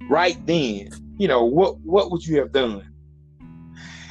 right 0.09 0.37
then, 0.45 0.89
you 1.17 1.27
know, 1.27 1.43
what 1.43 1.79
what 1.81 2.11
would 2.11 2.25
you 2.25 2.39
have 2.39 2.51
done? 2.51 2.89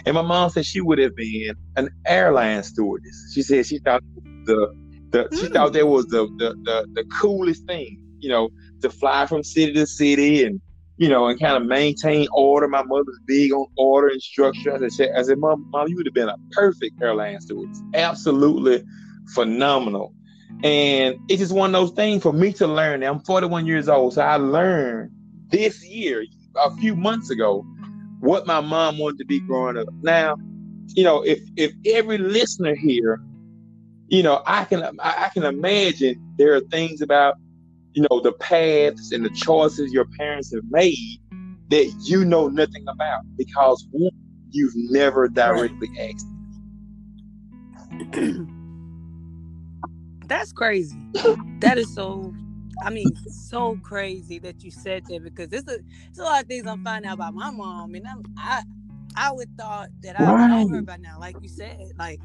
And 0.05 0.15
my 0.15 0.23
mom 0.23 0.51
said 0.51 0.67
she 0.67 0.81
would 0.81 0.99
have 0.99 1.15
been 1.15 1.55
an 1.77 1.91
airline 2.07 2.63
stewardess. 2.63 3.33
She 3.35 3.43
said 3.43 3.67
she 3.67 3.79
thought 3.79 4.03
the 4.45 4.75
the 5.11 5.25
mm. 5.25 5.41
she 5.41 5.49
thought 5.49 5.69
hmm. 5.69 5.75
that 5.75 5.87
was 5.87 6.07
the, 6.07 6.27
the 6.39 6.55
the 6.65 6.89
the 6.95 7.05
coolest 7.21 7.67
thing, 7.67 8.01
you 8.19 8.29
know, 8.29 8.49
to 8.81 8.91
fly 8.91 9.27
from 9.27 9.43
city 9.43 9.73
to 9.75 9.87
city 9.87 10.45
and 10.45 10.61
you 10.97 11.09
know, 11.09 11.27
and 11.27 11.41
kind 11.41 11.57
of 11.57 11.65
maintain 11.65 12.29
order. 12.33 12.69
My 12.69 12.83
mother's 12.83 13.19
big 13.27 13.53
on 13.53 13.67
order 13.77 14.09
and 14.09 14.23
structure. 14.23 14.73
I 14.73 14.89
said, 14.89 15.11
I 15.17 15.23
said, 15.23 15.39
Mom, 15.39 15.69
Mom, 15.71 15.89
you 15.89 15.97
would 15.97 16.07
have 16.07 16.15
been 16.15 16.29
a 16.29 16.37
perfect 16.53 17.01
airline 17.03 17.41
stewardess. 17.41 17.83
Absolutely 17.95 18.85
phenomenal. 19.35 20.15
And 20.63 21.17
it's 21.29 21.41
just 21.41 21.53
one 21.53 21.75
of 21.75 21.81
those 21.81 21.91
things 21.97 22.23
for 22.23 22.33
me 22.33 22.53
to 22.55 22.67
learn. 22.67 23.03
I'm 23.03 23.21
41 23.21 23.67
years 23.67 23.89
old, 23.89 24.15
so 24.15 24.23
I 24.23 24.37
learned 24.37 25.11
this 25.49 25.85
year, 25.85 26.25
a 26.57 26.75
few 26.77 26.95
months 26.95 27.31
ago 27.31 27.65
what 28.21 28.47
my 28.47 28.61
mom 28.61 28.99
wanted 28.99 29.19
to 29.19 29.25
be 29.25 29.41
growing 29.41 29.77
up. 29.77 29.89
Now, 30.03 30.37
you 30.95 31.03
know, 31.03 31.23
if 31.23 31.41
if 31.57 31.73
every 31.87 32.19
listener 32.19 32.75
here, 32.75 33.21
you 34.09 34.23
know, 34.23 34.43
I 34.47 34.65
can 34.65 34.85
I 35.01 35.31
can 35.35 35.45
imagine 35.45 36.35
there 36.39 36.55
are 36.55 36.61
things 36.61 37.01
about 37.01 37.35
you 37.95 38.07
know 38.09 38.21
the 38.21 38.33
paths 38.33 39.13
and 39.13 39.25
the 39.25 39.31
choices 39.31 39.93
your 39.93 40.07
parents 40.19 40.55
have 40.55 40.63
made 40.71 41.19
that 41.71 41.93
you 42.05 42.25
know 42.25 42.49
nothing 42.49 42.85
about 42.89 43.23
because 43.37 43.87
one, 43.91 44.11
you've 44.51 44.75
never 44.77 45.29
directly 45.29 45.89
asked. 46.01 46.27
That's 50.27 50.53
crazy. 50.53 50.97
that 51.59 51.79
is 51.79 51.93
so 51.93 52.33
I 52.83 52.91
mean, 52.91 53.07
so 53.29 53.79
crazy 53.83 54.39
that 54.41 54.63
you 54.63 54.71
said 54.71 55.05
that 55.07 55.23
because 55.23 55.49
there's 55.49 55.65
a, 55.65 55.79
there's 56.07 56.19
a 56.19 56.23
lot 56.23 56.43
of 56.43 56.49
things 56.49 56.67
I'm 56.67 56.85
finding 56.85 57.11
out 57.11 57.15
about 57.15 57.35
my 57.35 57.51
mom, 57.51 57.95
and 57.95 58.07
I'm, 58.07 58.23
I 58.39 58.63
I 59.15 59.33
would 59.33 59.57
thought 59.57 59.89
that 60.03 60.19
I 60.19 60.33
would 60.33 60.69
know 60.69 60.77
her 60.77 60.83
by 60.83 60.97
now, 60.97 61.19
like 61.19 61.37
you 61.41 61.49
said, 61.49 61.93
like. 61.99 62.21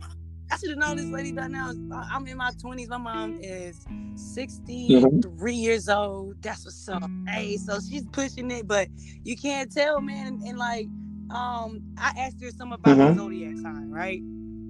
I 0.50 0.56
should 0.56 0.70
have 0.70 0.78
known 0.78 0.96
this 0.96 1.08
lady 1.08 1.34
by 1.34 1.48
now. 1.48 1.74
I'm 2.10 2.26
in 2.26 2.38
my 2.38 2.52
20s. 2.52 2.88
My 2.88 2.98
mom 2.98 3.38
is 3.42 3.86
63 4.16 5.02
mm-hmm. 5.02 5.48
years 5.50 5.90
old. 5.90 6.42
That's 6.42 6.64
what's 6.64 6.88
up. 6.88 7.04
Hey, 7.28 7.58
so 7.58 7.80
she's 7.82 8.06
pushing 8.14 8.50
it, 8.52 8.66
but 8.66 8.88
you 9.26 9.36
can't 9.36 9.70
tell, 9.70 10.00
man. 10.00 10.28
And, 10.28 10.44
and 10.44 10.58
like, 10.58 10.88
um, 11.32 11.82
I 11.98 12.14
asked 12.18 12.42
her 12.42 12.52
some 12.52 12.72
about 12.72 12.98
mm-hmm. 12.98 13.10
the 13.10 13.22
zodiac 13.22 13.58
sign, 13.58 13.92
right? 13.92 14.22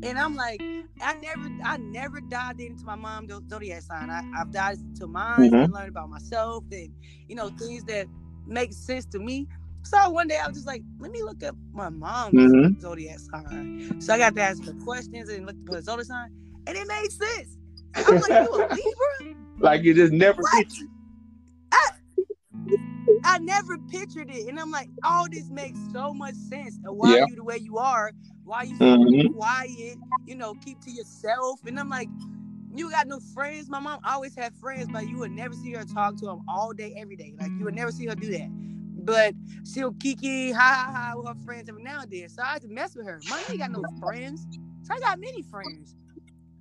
And 0.03 0.17
I'm 0.17 0.35
like, 0.35 0.61
I 1.01 1.15
never, 1.15 1.49
I 1.63 1.77
never 1.77 2.21
dived 2.21 2.59
into 2.59 2.85
my 2.85 2.95
mom's 2.95 3.31
zodiac 3.49 3.81
sign. 3.81 4.09
I, 4.09 4.23
I've 4.37 4.51
dived 4.51 4.81
into 4.81 5.07
mine 5.07 5.39
mm-hmm. 5.39 5.55
and 5.55 5.73
learned 5.73 5.89
about 5.89 6.09
myself 6.09 6.63
and 6.71 6.91
you 7.27 7.35
know 7.35 7.49
things 7.49 7.83
that 7.85 8.07
make 8.45 8.73
sense 8.73 9.05
to 9.07 9.19
me. 9.19 9.47
So 9.83 10.09
one 10.09 10.27
day 10.27 10.37
I 10.37 10.47
was 10.47 10.57
just 10.57 10.67
like, 10.67 10.83
let 10.99 11.11
me 11.11 11.23
look 11.23 11.43
up 11.43 11.55
my 11.71 11.89
mom's 11.89 12.33
mm-hmm. 12.33 12.79
zodiac 12.79 13.19
sign. 13.19 14.01
So 14.01 14.13
I 14.13 14.17
got 14.17 14.35
to 14.35 14.41
ask 14.41 14.63
her 14.65 14.73
questions 14.83 15.29
and 15.29 15.45
look 15.45 15.55
at 15.55 15.65
the 15.65 15.81
zodiac 15.81 16.05
sign, 16.05 16.31
and 16.67 16.77
it 16.77 16.87
made 16.87 17.11
sense. 17.11 17.57
I'm 17.95 18.15
like, 18.15 18.29
you 18.29 18.53
a 18.53 18.67
Libra? 19.23 19.35
like 19.59 19.83
you 19.83 19.93
just 19.93 20.13
never 20.13 20.41
what? 20.41 20.67
I 23.27 23.39
never 23.39 23.77
pictured 23.91 24.29
it, 24.31 24.47
and 24.47 24.57
I'm 24.57 24.71
like, 24.71 24.89
all 25.03 25.27
this 25.29 25.49
makes 25.49 25.77
so 25.91 26.13
much 26.13 26.35
sense. 26.35 26.79
And 26.83 26.97
why 26.97 27.15
yeah. 27.15 27.23
are 27.23 27.29
you 27.29 27.35
the 27.35 27.43
way 27.43 27.57
you 27.57 27.77
are? 27.77 28.11
Why 28.45 28.63
you 28.63 28.77
so 28.77 28.85
mm-hmm. 28.85 29.33
quiet? 29.33 29.97
You 30.25 30.35
know, 30.35 30.53
keep 30.63 30.79
to 30.81 30.91
yourself. 30.91 31.59
And 31.65 31.77
I'm 31.77 31.89
like, 31.89 32.07
you 32.73 32.89
got 32.89 33.05
no 33.05 33.19
friends. 33.33 33.69
My 33.69 33.79
mom 33.79 33.99
always 34.05 34.33
had 34.33 34.55
friends, 34.55 34.87
but 34.91 35.09
you 35.09 35.17
would 35.17 35.31
never 35.31 35.53
see 35.53 35.73
her 35.73 35.83
talk 35.83 36.15
to 36.19 36.25
them 36.25 36.41
all 36.47 36.71
day, 36.71 36.95
every 36.97 37.17
day. 37.17 37.33
Like 37.37 37.51
you 37.59 37.65
would 37.65 37.75
never 37.75 37.91
see 37.91 38.05
her 38.05 38.15
do 38.15 38.31
that. 38.31 38.47
But 39.03 39.33
she'll 39.69 39.93
kiki, 39.93 40.53
ha 40.53 40.59
ha 40.61 40.91
ha 40.93 41.17
with 41.17 41.27
her 41.27 41.43
friends 41.43 41.67
every 41.67 41.83
now 41.83 42.01
and 42.01 42.11
then. 42.11 42.29
So 42.29 42.41
I 42.41 42.53
had 42.53 42.61
to 42.61 42.69
mess 42.69 42.95
with 42.95 43.07
her. 43.07 43.19
Mom 43.29 43.39
ain't 43.49 43.59
got 43.59 43.71
no 43.71 43.83
friends. 43.99 44.47
So 44.83 44.93
I 44.93 44.99
got 44.99 45.19
many 45.19 45.41
friends. 45.43 45.95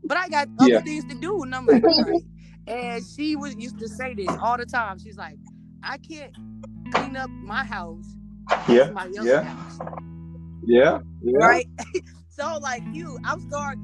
But 0.03 0.17
I 0.17 0.29
got 0.29 0.49
other 0.59 0.73
yeah. 0.73 0.81
things 0.81 1.05
to 1.05 1.15
do. 1.15 1.45
And 1.45 1.55
I'm 1.55 1.67
like, 1.67 1.85
right. 1.85 2.23
And 2.67 3.05
she 3.07 3.37
was 3.37 3.55
used 3.55 3.79
to 3.79 3.89
say 3.89 4.15
this 4.15 4.29
all 4.41 4.57
the 4.57 4.67
time. 4.67 4.99
She's 4.99 5.17
like, 5.17 5.37
I 5.83 5.99
can't 5.99 6.33
clean 6.93 7.17
up 7.17 7.31
my 7.31 7.65
house. 7.65 8.15
Yeah. 8.69 8.91
My 8.91 9.09
yeah. 9.13 9.43
House. 9.43 9.79
Yeah. 10.63 10.99
yeah. 11.23 11.39
Right. 11.39 11.69
so 12.29 12.59
like 12.61 12.83
you, 12.93 13.19
I'm 13.25 13.41
starting. 13.41 13.83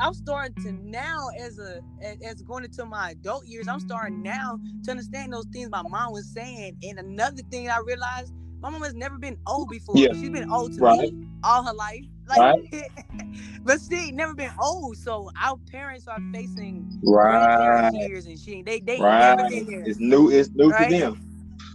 I'm 0.00 0.14
starting 0.14 0.54
to 0.64 0.72
now 0.72 1.28
as 1.40 1.58
a 1.58 1.80
as 2.24 2.42
going 2.42 2.64
into 2.64 2.84
my 2.84 3.10
adult 3.10 3.46
years. 3.46 3.68
I'm 3.68 3.80
starting 3.80 4.22
now 4.22 4.58
to 4.84 4.90
understand 4.90 5.32
those 5.32 5.46
things 5.52 5.70
my 5.70 5.82
mom 5.82 6.12
was 6.12 6.26
saying. 6.32 6.76
And 6.82 6.98
another 6.98 7.42
thing 7.50 7.70
I 7.70 7.78
realized, 7.86 8.32
my 8.60 8.70
mom 8.70 8.82
has 8.82 8.94
never 8.94 9.18
been 9.18 9.38
old 9.46 9.68
before. 9.70 9.96
Yeah. 9.96 10.08
She's 10.12 10.30
been 10.30 10.50
old 10.50 10.74
to 10.74 10.80
Right. 10.80 11.12
me 11.12 11.28
all 11.44 11.64
her 11.64 11.74
life. 11.74 12.04
Like, 12.28 12.72
but 13.64 13.80
she 13.88 14.10
never 14.12 14.34
been 14.34 14.52
old. 14.60 14.96
So 14.96 15.30
our 15.40 15.56
parents 15.70 16.08
are 16.08 16.18
facing 16.32 17.00
Right. 17.04 17.92
years, 17.94 18.26
and 18.26 18.38
she 18.38 18.62
they 18.62 18.80
they 18.80 19.00
Right. 19.00 19.36
never 19.36 19.48
been 19.48 19.66
there. 19.66 19.82
It's 19.86 20.00
new. 20.00 20.30
It's 20.30 20.50
new 20.54 20.70
Right. 20.70 20.90
to 20.90 20.98
them. 20.98 21.33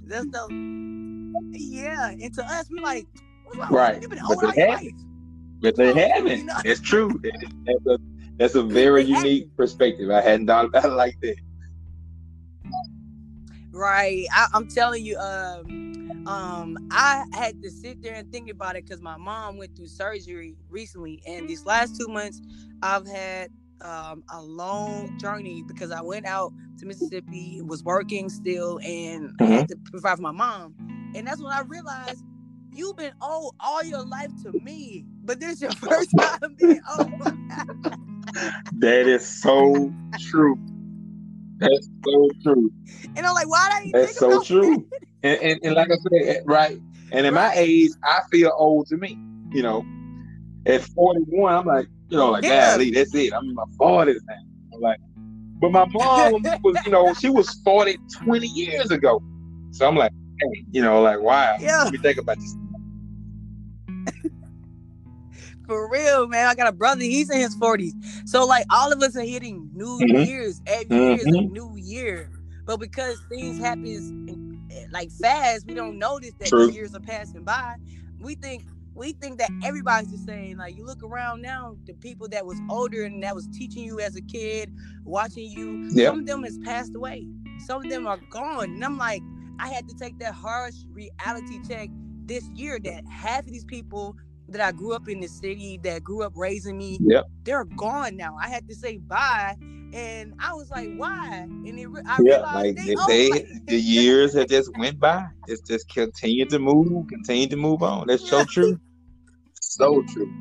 That's 0.10 0.26
the 0.28 0.48
yeah. 1.52 2.10
And 2.12 2.34
to 2.36 2.44
us, 2.46 2.70
we 2.70 2.80
like? 2.82 3.08
Right. 3.70 4.02
You've 4.02 4.12
been 4.12 4.20
But 4.28 4.56
they 4.56 4.62
haven't. 4.70 5.06
But 5.62 5.76
they 5.76 5.94
haven't. 6.10 6.46
know? 6.46 6.58
It's 6.66 6.82
true. 6.82 7.20
That's 7.66 7.86
a 7.88 8.00
that's 8.38 8.56
a 8.56 8.64
very 8.64 9.04
They 9.04 9.10
unique 9.10 9.44
haven't. 9.44 9.58
perspective. 9.58 10.10
I 10.10 10.22
hadn't 10.22 10.48
thought 10.48 10.66
about 10.66 10.86
it 10.86 10.90
like 10.90 11.20
that. 11.22 11.36
Right. 13.72 14.26
I, 14.34 14.48
I'm 14.54 14.68
telling 14.68 15.06
you, 15.06 15.18
um, 15.18 16.26
um, 16.28 16.78
I 16.92 17.26
had 17.34 17.62
to 17.64 17.70
sit 17.70 18.02
there 18.02 18.16
and 18.16 18.32
think 18.32 18.50
about 18.50 18.76
it 18.76 18.86
because 18.86 19.02
my 19.02 19.18
mom 19.18 19.58
went 19.58 19.76
through 19.76 19.88
surgery 19.88 20.56
recently, 20.70 21.22
and 21.28 21.48
these 21.50 21.66
last 21.66 21.98
two 22.00 22.08
months, 22.08 22.42
I've 22.82 23.08
had 23.08 23.50
um, 23.82 24.24
a 24.32 24.42
long 24.42 25.18
journey 25.20 25.64
because 25.68 25.92
I 25.92 26.02
went 26.02 26.26
out 26.26 26.52
to 26.80 26.86
Mississippi, 26.86 27.62
was 27.62 27.84
working 27.84 28.30
still, 28.30 28.80
and 28.84 29.32
I 29.40 29.46
had 29.46 29.68
to 29.70 29.78
provide 29.92 30.18
for 30.18 30.22
my 30.22 30.32
mom. 30.32 30.76
And 31.16 31.26
that's 31.28 31.42
when 31.42 31.52
I 31.52 31.62
realized 31.62 32.24
you've 32.74 32.98
been 32.98 33.14
old 33.22 33.56
all 33.60 33.84
your 33.84 34.04
life 34.04 34.32
to 34.44 34.52
me, 34.52 35.06
but 35.24 35.40
this 35.40 35.56
is 35.56 35.62
your 35.62 35.72
first 35.74 36.10
time 36.18 36.56
being 36.58 36.82
old. 36.98 37.12
That 38.80 39.08
is 39.08 39.26
so 39.26 39.92
true. 40.20 40.58
That's 41.58 41.90
so 42.06 42.30
true. 42.44 42.72
and 43.16 43.26
I'm 43.26 43.34
like, 43.34 43.50
why 43.50 43.82
did 43.84 43.96
I 43.96 44.00
That's 44.02 44.18
so 44.18 44.44
true. 44.44 44.86
And, 45.24 45.42
and 45.42 45.60
and 45.64 45.76
like 45.76 45.90
I 45.92 45.98
said, 46.10 46.44
right. 46.46 46.80
And 47.12 47.26
in 47.26 47.34
my 47.34 47.52
age, 47.54 47.92
I 48.04 48.22
feel 48.32 48.52
old 48.56 48.88
to 48.88 48.98
me. 48.98 49.18
You 49.52 49.64
know, 49.64 49.86
at 50.66 50.82
41, 50.82 51.54
I'm 51.54 51.66
like, 51.66 51.88
you 52.10 52.18
know, 52.18 52.32
like, 52.32 52.44
Yeah. 52.44 52.72
golly, 52.72 52.92
that's 52.92 53.14
it. 53.16 53.34
I'm 53.34 53.46
in 53.46 53.56
my 53.56 53.64
40s 53.78 54.22
now. 54.28 54.36
I'm 54.74 54.82
like, 54.82 55.00
but 55.62 55.72
my 55.72 55.86
mom 55.86 56.44
was, 56.64 56.78
you 56.86 56.92
know, 56.92 57.14
she 57.14 57.30
was 57.30 57.50
40 57.64 57.98
20 58.24 58.48
years 58.48 58.92
ago. 58.92 59.22
So 59.72 59.88
I'm 59.88 59.96
like, 59.96 60.12
hey, 60.42 60.64
you 60.72 60.82
know, 60.82 61.02
like, 61.02 61.22
wow. 61.22 61.56
Yeah. 61.60 61.84
Let 61.84 61.92
me 61.92 61.98
think 62.00 62.18
about 62.18 62.38
this. 62.38 62.56
For 65.68 65.90
real, 65.92 66.28
man. 66.28 66.48
I 66.48 66.56
got 66.56 66.68
a 66.68 66.72
brother. 66.72 67.04
He's 67.04 67.30
in 67.30 67.40
his 67.40 67.54
forties. 67.56 67.94
So 68.26 68.46
like 68.46 68.66
all 68.72 68.92
of 68.92 69.02
us 69.02 69.16
are 69.16 69.22
hitting 69.22 69.70
new 69.74 70.00
Mhm. 70.02 70.26
years. 70.26 70.62
Every 70.66 70.98
year 70.98 71.22
is 71.22 71.32
a 71.32 71.38
Mhm. 71.38 71.42
new 71.42 71.76
year. 71.78 72.32
But 72.66 72.80
because 72.80 73.20
things 73.30 73.60
happen 73.60 74.02
like 74.92 75.12
fast, 75.12 75.68
we 75.68 75.76
don't 75.76 76.00
notice 76.00 76.34
that 76.40 76.50
True. 76.50 76.68
the 76.68 76.74
years 76.74 76.96
are 76.96 77.00
passing 77.00 77.44
by. 77.44 77.76
We 78.20 78.36
think 78.36 78.66
we 79.00 79.14
think 79.14 79.40
that 79.40 79.50
everybody's 79.64 80.12
the 80.12 80.18
same. 80.18 80.58
Like 80.58 80.76
you 80.76 80.86
look 80.86 81.02
around 81.02 81.42
now, 81.42 81.78
the 81.86 81.94
people 81.94 82.28
that 82.30 82.46
was 82.46 82.60
older 82.70 83.04
and 83.06 83.24
that 83.24 83.34
was 83.34 83.48
teaching 83.48 83.84
you 83.86 84.00
as 84.02 84.16
a 84.18 84.22
kid, 84.22 84.72
watching 85.06 85.50
you, 85.50 85.88
Yeah. 85.94 86.10
some 86.10 86.20
of 86.20 86.26
them 86.26 86.44
has 86.44 86.58
passed 86.60 86.94
away. 86.96 87.26
Some 87.66 87.84
of 87.84 87.90
them 87.90 88.06
are 88.06 88.20
gone. 88.30 88.66
And 88.66 88.84
I'm 88.84 88.98
like, 88.98 89.22
I 89.58 89.70
had 89.70 89.88
to 89.88 89.96
take 89.96 90.20
that 90.20 90.34
harsh 90.34 90.76
reality 90.92 91.60
check 91.68 91.90
this 92.26 92.48
year 92.56 92.78
that 92.84 93.04
half 93.10 93.40
of 93.40 93.46
these 93.52 93.64
people 93.66 94.16
that 94.50 94.62
I 94.62 94.72
grew 94.74 94.94
up 94.94 95.08
in 95.08 95.20
the 95.22 95.28
city, 95.28 95.80
that 95.84 96.04
grew 96.04 96.24
up 96.24 96.34
raising 96.36 96.78
me, 96.78 96.98
Yep. 97.02 97.26
they're 97.44 97.66
gone 97.66 98.18
now. 98.18 98.36
I 98.42 98.50
had 98.50 98.68
to 98.68 98.76
say 98.76 98.98
bye, 98.98 99.56
and 99.94 100.34
I 100.40 100.54
was 100.54 100.70
like, 100.72 100.90
why? 100.96 101.46
And 101.48 101.80
it, 101.80 101.88
re- 101.88 102.02
I 102.06 102.18
Yeah, 102.22 102.36
realized 102.36 102.54
like 102.56 102.76
they, 102.76 102.96
they, 103.08 103.30
like- 103.30 103.48
the 103.68 103.78
years 103.80 104.34
have 104.34 104.48
just 104.50 104.76
went 104.78 105.00
by. 105.00 105.26
It's 105.48 105.62
just 105.62 105.88
continued 105.90 106.50
to 106.50 106.60
move, 106.60 107.08
continue 107.08 107.48
to 107.48 107.56
move 107.56 107.82
on. 107.84 108.08
That's 108.08 108.28
so 108.30 108.44
true. 108.50 108.80
So 109.70 110.02
true. 110.08 110.32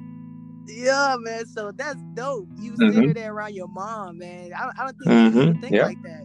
yeah, 0.66 1.16
man. 1.20 1.46
So 1.46 1.72
that's 1.72 2.00
dope. 2.14 2.48
You 2.56 2.76
Mhm. 2.76 2.90
sitting 2.92 3.12
there 3.14 3.32
around 3.32 3.54
your 3.54 3.68
mom, 3.68 4.18
man. 4.18 4.52
I, 4.58 4.70
I 4.78 4.84
don't 4.84 4.98
think 4.98 5.14
people 5.16 5.52
Mhm, 5.52 5.60
think 5.60 5.74
yeah. 5.74 5.82
like 5.82 5.98
that. 6.02 6.24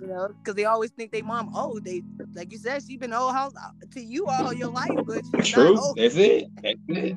You 0.00 0.08
know, 0.08 0.28
because 0.28 0.54
they 0.56 0.64
always 0.64 0.90
think 0.90 1.12
they 1.12 1.22
mom 1.22 1.48
old. 1.54 1.84
They 1.84 2.02
like 2.34 2.52
you 2.52 2.58
said, 2.58 2.82
she 2.82 2.96
been 2.96 3.12
old 3.12 3.32
how, 3.32 3.50
to 3.92 4.00
you 4.00 4.26
all 4.26 4.52
your 4.52 4.70
life, 4.72 4.98
but 5.06 5.24
she's 5.24 5.44
True. 5.44 5.74
not 5.74 5.76
old. 5.76 5.96
That's 5.96 6.16
it. 6.16 6.46
That's 6.62 6.78
it. 6.88 7.16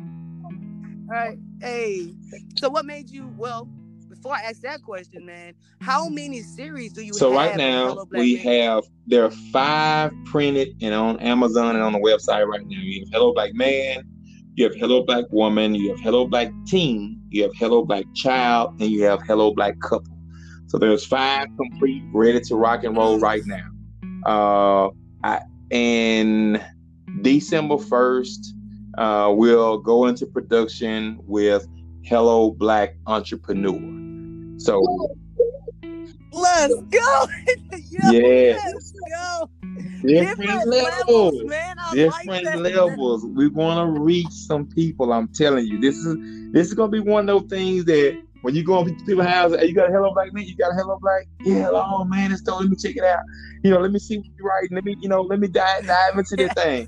Right. 1.09 1.37
Hey. 1.59 2.13
So 2.55 2.69
what 2.69 2.85
made 2.85 3.09
you 3.09 3.33
well, 3.37 3.67
before 4.09 4.33
I 4.35 4.49
ask 4.49 4.61
that 4.61 4.81
question, 4.83 5.25
man, 5.25 5.53
how 5.81 6.09
many 6.09 6.41
series 6.41 6.93
do 6.93 7.01
you 7.01 7.13
So 7.15 7.29
have? 7.29 7.35
right 7.35 7.57
now 7.57 7.97
we 8.11 8.35
Men? 8.35 8.45
have 8.45 8.83
there 9.07 9.23
are 9.23 9.31
five 9.51 10.11
printed 10.25 10.69
and 10.81 10.93
on 10.93 11.19
Amazon 11.19 11.75
and 11.75 11.83
on 11.83 11.93
the 11.93 11.99
website 11.99 12.45
right 12.45 12.61
now. 12.61 12.79
You 12.79 13.01
have 13.01 13.09
Hello 13.13 13.33
Black 13.33 13.53
Man, 13.53 14.03
you 14.57 14.63
have 14.63 14.75
Hello 14.75 15.03
Black 15.03 15.25
Woman, 15.29 15.75
you 15.75 15.91
have 15.91 15.99
Hello 15.99 16.25
Black 16.25 16.51
Teen, 16.65 17.21
you 17.29 17.43
have 17.43 17.51
Hello 17.55 17.85
Black 17.85 18.05
Child, 18.15 18.81
and 18.81 18.89
you 18.89 19.03
have 19.03 19.21
Hello 19.27 19.53
Black 19.53 19.79
Couple. 19.81 20.17
So 20.65 20.79
there's 20.79 21.05
five 21.05 21.47
complete, 21.55 22.03
ready 22.11 22.41
to 22.41 22.55
rock 22.55 22.83
and 22.83 22.97
roll 22.97 23.19
right 23.19 23.43
now. 23.45 23.69
Uh, 24.25 24.89
I, 25.23 25.41
and 25.69 26.65
December 27.21 27.77
first, 27.77 28.55
uh, 28.97 29.31
we'll 29.37 29.77
go 29.77 30.07
into 30.07 30.25
production 30.25 31.19
with 31.27 31.67
Hello 32.03 32.49
Black 32.49 32.95
Entrepreneur. 33.05 33.79
So 34.57 34.81
Let's 36.33 36.73
go. 36.73 37.27
Yo, 37.91 38.11
Yes. 38.11 38.61
Let's 38.65 38.91
go. 38.91 39.49
Different 40.03 40.67
levels. 40.67 41.43
man. 41.45 41.75
I 41.79 41.93
different 41.93 42.27
like 42.27 42.43
that. 42.45 42.57
levels. 42.59 43.25
We 43.25 43.47
want 43.49 43.95
to 43.95 44.01
reach 44.01 44.31
some 44.31 44.65
people. 44.67 45.13
I'm 45.13 45.27
telling 45.29 45.65
you, 45.65 45.79
this 45.79 45.95
is 45.97 46.15
this 46.51 46.67
is 46.67 46.73
gonna 46.73 46.91
be 46.91 46.99
one 46.99 47.27
of 47.29 47.41
those 47.41 47.49
things 47.49 47.85
that 47.85 48.21
when 48.41 48.55
you 48.55 48.63
go 48.63 48.75
on 48.75 48.95
people's 49.05 49.25
houses, 49.25 49.59
hey, 49.59 49.67
you 49.67 49.73
got 49.73 49.89
a 49.89 49.91
hello 49.93 50.13
black 50.13 50.31
man, 50.33 50.45
you 50.45 50.55
got 50.55 50.71
a 50.71 50.75
hello 50.75 50.97
black, 51.01 51.27
yeah, 51.43 51.63
hello 51.65 52.03
man, 52.05 52.31
it's 52.31 52.41
dope. 52.41 52.61
Let 52.61 52.69
me 52.69 52.75
check 52.75 52.95
it 52.95 53.03
out. 53.03 53.19
You 53.63 53.71
know, 53.71 53.79
let 53.79 53.91
me 53.91 53.99
see 53.99 54.17
what 54.17 54.27
you're 54.37 54.47
writing. 54.47 54.75
Let 54.75 54.85
me, 54.85 54.95
you 55.01 55.09
know, 55.09 55.21
let 55.21 55.39
me 55.39 55.47
dive 55.47 55.85
dive 55.87 56.17
into 56.17 56.35
this 56.35 56.53
thing. 56.57 56.87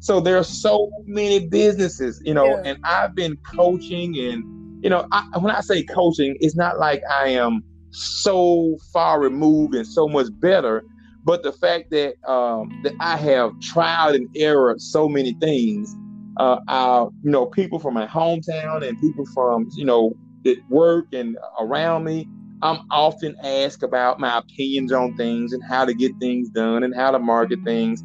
So 0.00 0.20
there 0.20 0.36
are 0.38 0.44
so 0.44 0.90
many 1.06 1.46
businesses, 1.48 2.22
you 2.24 2.32
know, 2.34 2.46
Yeah. 2.46 2.62
and 2.72 2.78
I've 2.84 3.14
been 3.14 3.36
coaching 3.54 4.16
and 4.18 4.44
you 4.82 4.88
know, 4.88 5.06
I, 5.12 5.26
when 5.38 5.54
I 5.54 5.60
say 5.60 5.82
coaching, 5.82 6.36
it's 6.40 6.56
not 6.56 6.78
like 6.78 7.02
I 7.10 7.28
am 7.28 7.62
so 7.90 8.78
far 8.92 9.20
removed 9.20 9.74
and 9.74 9.86
so 9.86 10.08
much 10.08 10.26
better 10.40 10.82
but 11.30 11.44
the 11.44 11.52
fact 11.52 11.92
that 11.92 12.14
um, 12.28 12.68
that 12.82 12.92
I 12.98 13.16
have 13.16 13.52
tried 13.62 14.16
and 14.16 14.28
error 14.34 14.74
so 14.80 15.08
many 15.08 15.32
things, 15.34 15.94
uh, 16.38 16.58
I, 16.66 17.06
you 17.22 17.30
know, 17.30 17.46
people 17.46 17.78
from 17.78 17.94
my 17.94 18.04
hometown 18.04 18.84
and 18.84 19.00
people 19.00 19.24
from 19.32 19.68
you 19.76 19.84
know 19.84 20.12
that 20.44 20.56
work 20.70 21.04
and 21.12 21.38
around 21.60 22.02
me, 22.02 22.26
I'm 22.62 22.80
often 22.90 23.36
asked 23.44 23.84
about 23.84 24.18
my 24.18 24.38
opinions 24.38 24.90
on 24.90 25.14
things 25.14 25.52
and 25.52 25.62
how 25.62 25.84
to 25.84 25.94
get 25.94 26.10
things 26.18 26.48
done 26.48 26.82
and 26.82 26.96
how 26.96 27.12
to 27.12 27.20
market 27.20 27.60
things. 27.64 28.02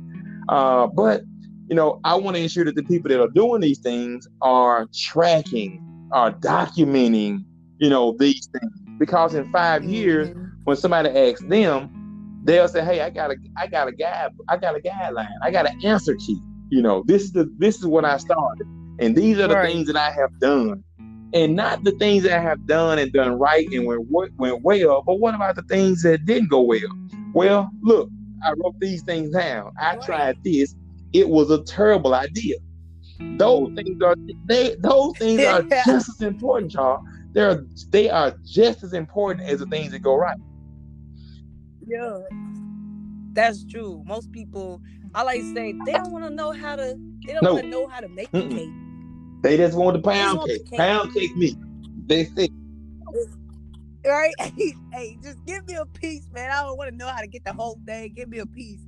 Uh, 0.49 0.86
but 0.86 1.23
you 1.67 1.76
know, 1.76 1.99
I 2.03 2.13
want 2.13 2.38
to 2.38 2.43
ensure 2.43 2.65
that 2.65 2.76
the 2.76 2.84
people 2.84 3.09
that 3.09 3.19
are 3.19 3.30
doing 3.30 3.59
these 3.59 3.80
things 3.80 4.28
are 4.43 4.86
tracking, 4.93 5.82
are 6.11 6.32
documenting, 6.32 7.43
you 7.80 7.89
know, 7.89 8.15
these 8.19 8.47
things 8.53 8.71
because 8.99 9.34
in 9.34 9.45
5 9.45 9.84
years 9.84 10.30
Mhm. 10.30 10.51
when 10.65 10.78
somebody 10.78 11.09
asks 11.09 11.43
them, 11.49 11.89
they'll 12.46 12.68
say, 12.68 12.84
"Hey, 12.84 13.02
I 13.02 13.10
got 13.10 13.32
a, 13.32 13.36
I 13.58 13.68
got 13.68 13.88
a 13.88 13.91
guide, 13.91 14.32
I 14.48 14.58
got 14.58 14.76
a 14.76 14.80
guideline, 14.80 15.28
I 15.41 15.52
got 15.52 15.70
an 15.70 15.84
answer 15.84 16.16
key. 16.16 16.39
You 16.70 16.82
know, 16.82 17.04
this 17.06 17.24
is 17.24 17.32
the, 17.34 17.54
this 17.58 17.78
is 17.78 17.86
what 17.86 18.06
I 18.06 18.18
started, 18.18 18.66
and 19.00 19.16
these 19.16 19.39
are 19.39 19.48
the 19.48 19.56
Right. 19.56 19.72
things 19.74 19.88
that 19.88 19.98
I 19.98 20.12
have 20.12 20.39
done, 20.39 20.84
and 21.34 21.56
not 21.56 21.84
the 21.84 21.91
things 21.93 22.24
that 22.24 22.34
I 22.34 22.41
have 22.41 22.66
done 22.66 23.00
and 23.00 23.12
done 23.12 23.38
right 23.38 23.68
and 23.72 23.86
went 23.86 24.34
went 24.38 24.64
well, 24.64 25.04
but 25.06 25.20
what 25.20 25.36
about 25.36 25.56
the 25.56 25.64
things 25.64 26.04
that 26.04 26.26
didn't 26.26 26.50
go 26.50 26.62
well? 26.62 26.80
Well, 27.34 27.70
look, 27.82 28.10
I 28.43 28.52
wrote 28.52 28.80
these 28.80 29.04
things 29.04 29.32
down. 29.32 29.74
I 29.80 29.96
tried 29.98 30.38
this. 30.43 30.76
It 31.14 31.28
was 31.28 31.52
a 31.52 31.64
terrible 31.64 32.14
idea. 32.14 32.56
Those 33.38 33.70
mm. 33.70 33.76
things 33.76 34.02
are 34.04 34.16
they. 34.46 34.76
Those 34.80 35.18
things 35.18 35.43
are 35.43 35.62
just 35.86 36.10
as 36.10 36.22
important, 36.22 36.72
Charles. 36.72 37.06
They're 37.34 37.66
they 37.89 38.10
are 38.10 38.36
just 38.43 38.84
as 38.84 38.93
important 38.93 39.48
as 39.48 39.60
the 39.60 39.66
things 39.66 39.91
that 39.91 40.00
go 40.00 40.16
right. 40.16 40.38
Yeah. 41.88 42.19
That's 43.33 43.65
true. 43.65 44.03
Most 44.05 44.31
people, 44.31 44.81
I 45.13 45.23
like 45.23 45.41
to 45.41 45.53
say, 45.53 45.73
they 45.86 45.93
don't 45.93 46.11
want 46.11 46.25
to 46.25 46.29
know 46.29 46.51
how 46.53 46.75
to. 46.77 46.97
They 47.25 47.33
don't 47.33 47.43
No. 47.43 47.53
want 47.53 47.63
to 47.65 47.69
know 47.69 47.88
how 47.88 47.99
to 47.99 48.07
make 48.07 48.31
the 48.31 48.39
Mm-mm. 48.39 48.55
cake. 48.55 49.43
They 49.43 49.57
just 49.57 49.77
want 49.77 49.95
the 49.97 50.01
pound 50.01 50.38
want 50.38 50.49
the 50.49 50.59
cake. 50.59 50.69
cake. 50.71 50.79
Pound 50.79 51.13
cake 51.13 51.36
meat. 51.36 51.57
They 52.07 52.25
say. 52.25 52.49
Right? 54.07 54.33
hey, 54.93 55.17
just 55.23 55.43
give 55.45 55.65
me 55.67 55.73
a 55.73 55.86
piece, 55.88 56.27
man. 56.31 56.51
I 56.51 56.61
don't 56.61 56.77
want 56.77 56.91
to 56.91 56.95
know 56.95 57.07
how 57.07 57.21
to 57.21 57.27
get 57.27 57.43
the 57.43 57.53
whole 57.53 57.79
thing. 57.88 58.13
Give 58.15 58.29
me 58.29 58.38
a 58.38 58.45
piece, 58.45 58.81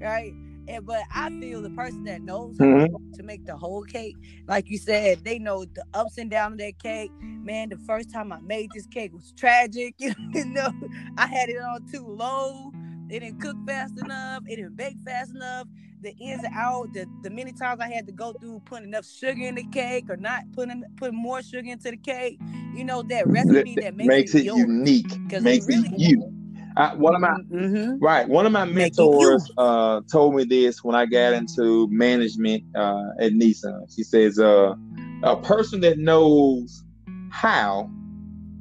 right? 0.00 0.32
And 0.68 0.84
but 0.84 1.02
I 1.14 1.30
feel 1.40 1.62
the 1.62 1.70
person 1.70 2.04
that 2.04 2.22
knows 2.22 2.56
how 2.58 2.66
Mhm. 2.66 3.14
to 3.14 3.22
make 3.22 3.44
the 3.44 3.56
whole 3.56 3.82
cake, 3.82 4.16
like 4.48 4.68
you 4.68 4.78
said, 4.78 5.24
they 5.24 5.38
know 5.38 5.64
the 5.64 5.84
ups 5.94 6.18
and 6.18 6.30
downs 6.30 6.54
of 6.54 6.58
that 6.58 6.78
cake. 6.78 7.10
Man, 7.44 7.68
the 7.68 7.78
first 7.78 8.10
time 8.10 8.32
I 8.32 8.40
made 8.40 8.70
this 8.74 8.86
cake 8.86 9.12
was 9.12 9.32
tragic. 9.36 9.94
You 10.34 10.44
know, 10.44 10.70
I 11.16 11.26
had 11.26 11.48
it 11.48 11.56
on 11.56 11.86
too 11.90 12.06
low. 12.06 12.72
It 13.08 13.20
didn't 13.20 13.40
cook 13.40 13.56
fast 13.66 13.96
enough. 13.98 14.42
It 14.46 14.56
didn't 14.56 14.76
bake 14.76 14.98
fast 15.04 15.34
enough. 15.34 15.68
The 16.02 16.14
ins 16.18 16.42
and 16.42 16.52
out, 16.54 16.92
the, 16.92 17.06
the 17.22 17.30
many 17.30 17.52
times 17.52 17.80
I 17.80 17.88
had 17.90 18.06
to 18.06 18.12
go 18.12 18.32
through 18.34 18.60
putting 18.66 18.88
enough 18.88 19.06
sugar 19.06 19.42
in 19.46 19.54
the 19.54 19.64
cake 19.64 20.10
or 20.10 20.16
not 20.16 20.42
putting 20.52 20.84
putting 20.96 21.16
more 21.16 21.42
sugar 21.42 21.70
into 21.70 21.90
the 21.90 21.96
cake. 21.96 22.38
You 22.74 22.84
know 22.84 23.02
that 23.04 23.26
recipe 23.28 23.76
that 23.76 23.96
makes, 23.96 24.08
makes 24.08 24.34
it, 24.34 24.38
it 24.38 24.44
unique. 24.56 25.32
Makes 25.40 25.66
really, 25.68 25.88
it 25.88 26.00
you. 26.00 26.45
I, 26.76 26.94
one 26.94 27.14
of 27.14 27.22
my 27.22 27.34
mm-hmm. 27.50 28.04
right, 28.04 28.28
one 28.28 28.44
of 28.44 28.52
my 28.52 28.66
mentors 28.66 29.50
uh, 29.56 30.02
told 30.12 30.34
me 30.34 30.44
this 30.44 30.84
when 30.84 30.94
I 30.94 31.06
got 31.06 31.32
into 31.32 31.88
management 31.90 32.64
uh, 32.76 33.12
at 33.18 33.32
Nissan. 33.32 33.94
She 33.94 34.02
says, 34.02 34.38
uh, 34.38 34.74
"A 35.22 35.36
person 35.36 35.80
that 35.80 35.98
knows 35.98 36.84
how 37.30 37.90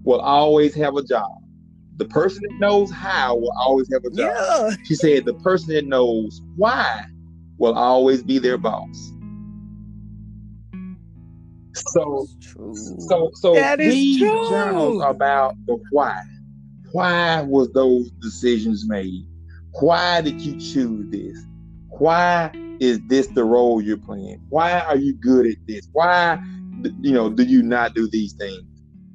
will 0.03 0.21
always 0.21 0.73
have 0.75 0.95
a 0.95 1.03
job. 1.03 1.29
The 1.97 2.05
person 2.05 2.43
that 2.47 2.55
knows 2.59 2.89
how 2.89 3.35
will 3.35 3.53
always 3.59 3.91
have 3.91 4.05
a 4.05 4.09
job." 4.15 4.71
Yeah. 4.71 4.75
She 4.85 4.95
said, 4.95 5.25
"The 5.25 5.33
person 5.33 5.73
that 5.73 5.85
knows 5.85 6.41
why 6.55 7.05
will 7.57 7.73
always 7.73 8.23
be 8.23 8.39
their 8.39 8.57
boss." 8.57 9.11
So, 11.75 12.25
so, 13.09 13.31
so 13.33 13.53
that 13.55 13.79
these 13.79 14.21
journals 14.21 15.03
about 15.05 15.55
the 15.67 15.77
why 15.91 16.21
why 16.95 17.41
was 17.41 17.69
those 17.73 18.09
decisions 18.21 18.87
made? 18.87 19.27
Why 19.81 20.21
did 20.21 20.39
you 20.39 20.57
choose 20.57 21.05
this? 21.09 21.45
Why 21.89 22.51
is 22.79 23.01
this 23.07 23.27
the 23.27 23.43
role 23.43 23.81
you're 23.81 23.97
playing? 23.97 24.41
Why 24.47 24.79
are 24.79 24.95
you 24.95 25.13
good 25.13 25.45
at 25.45 25.57
this? 25.67 25.89
Why, 25.91 26.39
you 27.01 27.11
know, 27.11 27.29
do 27.29 27.43
you 27.43 27.61
not 27.63 27.95
do 27.95 28.07
these 28.09 28.31
things? 28.31 28.63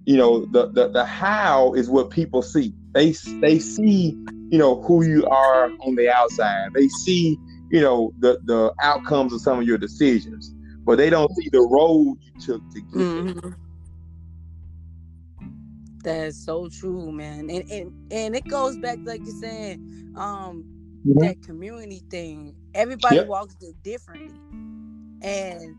You 0.04 0.18
know, 0.18 0.44
the 0.44 0.70
the, 0.72 0.88
the 0.90 1.06
how 1.06 1.72
is 1.72 1.88
what 1.88 2.10
people 2.10 2.42
see. 2.42 2.74
They 2.92 3.12
they 3.40 3.58
see, 3.58 4.10
you 4.50 4.58
know, 4.58 4.82
who 4.82 5.02
you 5.02 5.26
are 5.28 5.70
on 5.80 5.94
the 5.94 6.14
outside. 6.14 6.74
They 6.74 6.88
see, 6.88 7.38
you 7.70 7.80
know, 7.80 8.12
the 8.18 8.40
the 8.44 8.74
outcomes 8.82 9.32
of 9.32 9.40
some 9.40 9.58
of 9.58 9.66
your 9.66 9.78
decisions, 9.78 10.52
but 10.84 10.98
they 10.98 11.08
don't 11.08 11.34
see 11.36 11.48
the 11.50 11.62
road 11.62 12.18
you 12.20 12.40
took 12.42 12.60
to 12.72 12.80
get 12.82 12.92
mm-hmm. 12.92 13.38
there. 13.38 13.56
That's 16.02 16.42
so 16.44 16.68
true, 16.68 17.12
man. 17.12 17.50
And 17.50 17.70
and 17.70 18.12
and 18.12 18.36
it 18.36 18.46
goes 18.48 18.76
back 18.78 18.98
like 19.04 19.20
you're 19.24 19.40
saying, 19.40 20.14
um, 20.16 20.64
mm-hmm. 21.06 21.18
that 21.20 21.42
community 21.42 22.02
thing. 22.10 22.54
Everybody 22.74 23.16
yep. 23.16 23.26
walks 23.26 23.56
it 23.60 23.74
differently. 23.82 24.34
And 25.22 25.76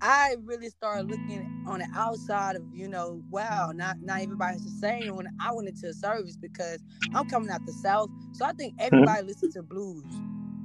I 0.00 0.36
really 0.42 0.68
started 0.68 1.08
looking 1.08 1.64
on 1.66 1.78
the 1.78 1.88
outside 1.94 2.56
of, 2.56 2.62
you 2.72 2.88
know, 2.88 3.22
wow, 3.30 3.72
not 3.74 4.00
not 4.00 4.20
everybody's 4.20 4.64
the 4.64 4.70
same 4.80 5.14
when 5.14 5.28
I 5.40 5.52
went 5.52 5.68
into 5.68 5.88
a 5.88 5.94
service 5.94 6.36
because 6.36 6.82
I'm 7.14 7.28
coming 7.28 7.50
out 7.50 7.64
the 7.66 7.72
South. 7.72 8.10
So 8.32 8.44
I 8.44 8.52
think 8.52 8.74
mm-hmm. 8.74 8.86
everybody 8.86 9.20
mm-hmm. 9.20 9.28
listens 9.28 9.54
to 9.54 9.62
blues, 9.62 10.04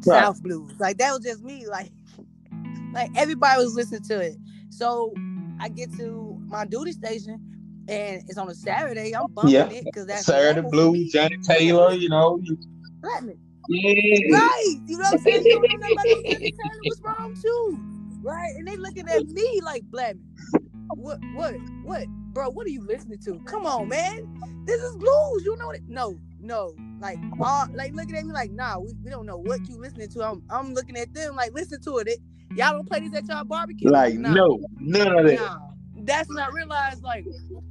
right. 0.06 0.24
South 0.24 0.42
blues. 0.42 0.72
Like 0.80 0.98
that 0.98 1.12
was 1.12 1.24
just 1.24 1.44
me. 1.44 1.68
Like, 1.68 1.92
like 2.94 3.12
everybody 3.16 3.64
was 3.64 3.76
listening 3.76 4.04
to 4.04 4.20
it. 4.20 4.38
So 4.70 5.14
I 5.60 5.70
get 5.70 5.96
to 5.98 6.42
my 6.48 6.66
duty 6.66 6.92
station 6.92 7.40
and 7.88 8.24
it's 8.28 8.38
on 8.38 8.50
a 8.50 8.56
Saturday. 8.56 9.16
I'm 9.16 9.28
bumping 9.32 9.54
yeah. 9.54 9.70
it 9.70 9.86
because 9.86 10.08
that's 10.08 10.26
Saturday 10.26 10.68
Blue, 10.70 11.06
Johnnie 11.10 11.38
Taylor. 11.38 11.94
You 11.94 12.10
know, 12.10 12.42
Blackman. 13.02 13.38
Yeah. 13.70 14.38
Right. 14.38 14.76
You 14.86 14.98
know 14.98 15.04
what 15.04 15.14
I'm 15.14 15.20
saying? 15.20 15.46
You 15.46 15.62
know 15.62 15.68
Johnnie 16.04 16.52
Taylor 16.52 16.80
was 16.84 17.02
wrong 17.04 17.38
too. 17.42 17.80
Right. 18.22 18.54
And 18.56 18.68
they 18.68 18.78
looking 18.78 19.08
at 19.08 19.26
me 19.28 19.62
like 19.64 19.84
Blackman. 19.84 20.26
What? 20.96 21.20
What? 21.34 21.56
What? 21.84 22.08
Bro, 22.34 22.52
what 22.52 22.66
are 22.66 22.72
you 22.72 22.82
listening 22.82 23.20
to? 23.26 23.40
Come 23.46 23.66
on, 23.66 23.90
man. 23.90 24.64
This 24.66 24.82
is 24.82 24.96
blues. 24.96 25.44
You 25.44 25.56
know 25.58 25.72
it? 25.72 25.82
No, 25.88 26.18
no. 26.40 26.74
Like, 27.00 27.18
all, 27.42 27.68
like 27.74 27.94
looking 27.94 28.16
at 28.16 28.26
me 28.26 28.32
like, 28.32 28.52
nah, 28.52 28.78
we, 28.78 28.94
we 29.04 29.10
don't 29.10 29.26
know 29.26 29.38
what 29.38 29.68
you 29.68 29.78
listening 29.78 30.10
to. 30.10 30.24
I'm, 30.24 30.44
I'm 30.50 30.74
looking 30.74 30.98
at 30.98 31.14
them 31.14 31.36
like, 31.36 31.54
listen 31.54 31.82
to 31.82 31.98
it. 31.98 32.08
it 32.08 32.20
y'all 32.56 32.74
don't 32.74 32.88
play 32.88 33.00
this 33.00 33.14
at 33.16 33.28
y'all 33.28 33.44
barbecue. 33.44 33.90
Like, 33.90 34.16
nah. 34.16 34.34
no, 34.34 34.60
none 34.80 35.20
of 35.20 35.26
that. 35.26 35.40
Nah 35.40 35.71
that's 36.06 36.30
not 36.30 36.54
realized 36.54 37.04
like 37.04 37.26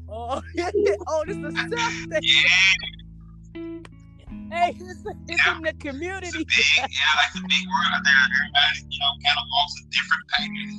oh 0.09 0.41
oh 1.09 1.25
this 1.27 1.37
is 1.37 1.55
stuff 1.67 1.95
that 2.09 2.23
Hey, 4.51 4.75
it's, 4.79 5.03
it's 5.31 5.47
yeah. 5.47 5.59
in 5.59 5.63
the 5.63 5.75
community. 5.79 6.27
It's 6.27 6.43
big, 6.43 6.91
yeah, 6.91 7.15
like 7.19 7.35
a 7.39 7.43
big 7.47 7.65
world 7.71 7.95
out 7.95 8.03
there. 8.03 8.19
Everybody, 8.19 8.83
you 8.91 8.99
know, 8.99 9.15
kind 9.23 9.39
of 9.39 9.47
walks 9.47 9.75
a 9.79 9.85
different 9.95 10.25
path. 10.35 10.75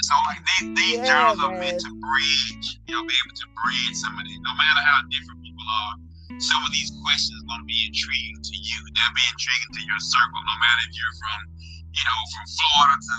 so, 0.08 0.14
like, 0.32 0.40
these, 0.48 0.68
these 0.76 0.96
yeah, 0.96 1.08
journals 1.08 1.40
man. 1.44 1.48
are 1.52 1.56
meant 1.60 1.76
to 1.84 1.92
bridge, 1.92 2.66
you 2.88 2.96
know, 2.96 3.04
be 3.04 3.12
able 3.12 3.36
to 3.36 3.46
bridge 3.64 3.96
some 4.00 4.16
of 4.16 4.24
these. 4.24 4.40
No 4.48 4.56
matter 4.56 4.80
how 4.80 5.04
different 5.12 5.44
people 5.44 5.68
are, 5.68 5.94
some 6.40 6.64
of 6.64 6.72
these 6.72 6.88
questions 7.04 7.36
are 7.36 7.48
going 7.52 7.60
to 7.64 7.68
be 7.68 7.80
intriguing 7.84 8.40
to 8.40 8.56
you. 8.56 8.78
They'll 8.96 9.16
be 9.16 9.28
intriguing 9.28 9.72
to 9.76 9.82
your 9.84 10.00
circle, 10.00 10.40
no 10.40 10.56
matter 10.56 10.88
if 10.88 10.92
you're 10.96 11.16
from 11.20 11.52
you 11.98 12.04
know, 12.06 12.20
from 12.30 12.46
Florida 12.46 12.94
to, 12.94 13.16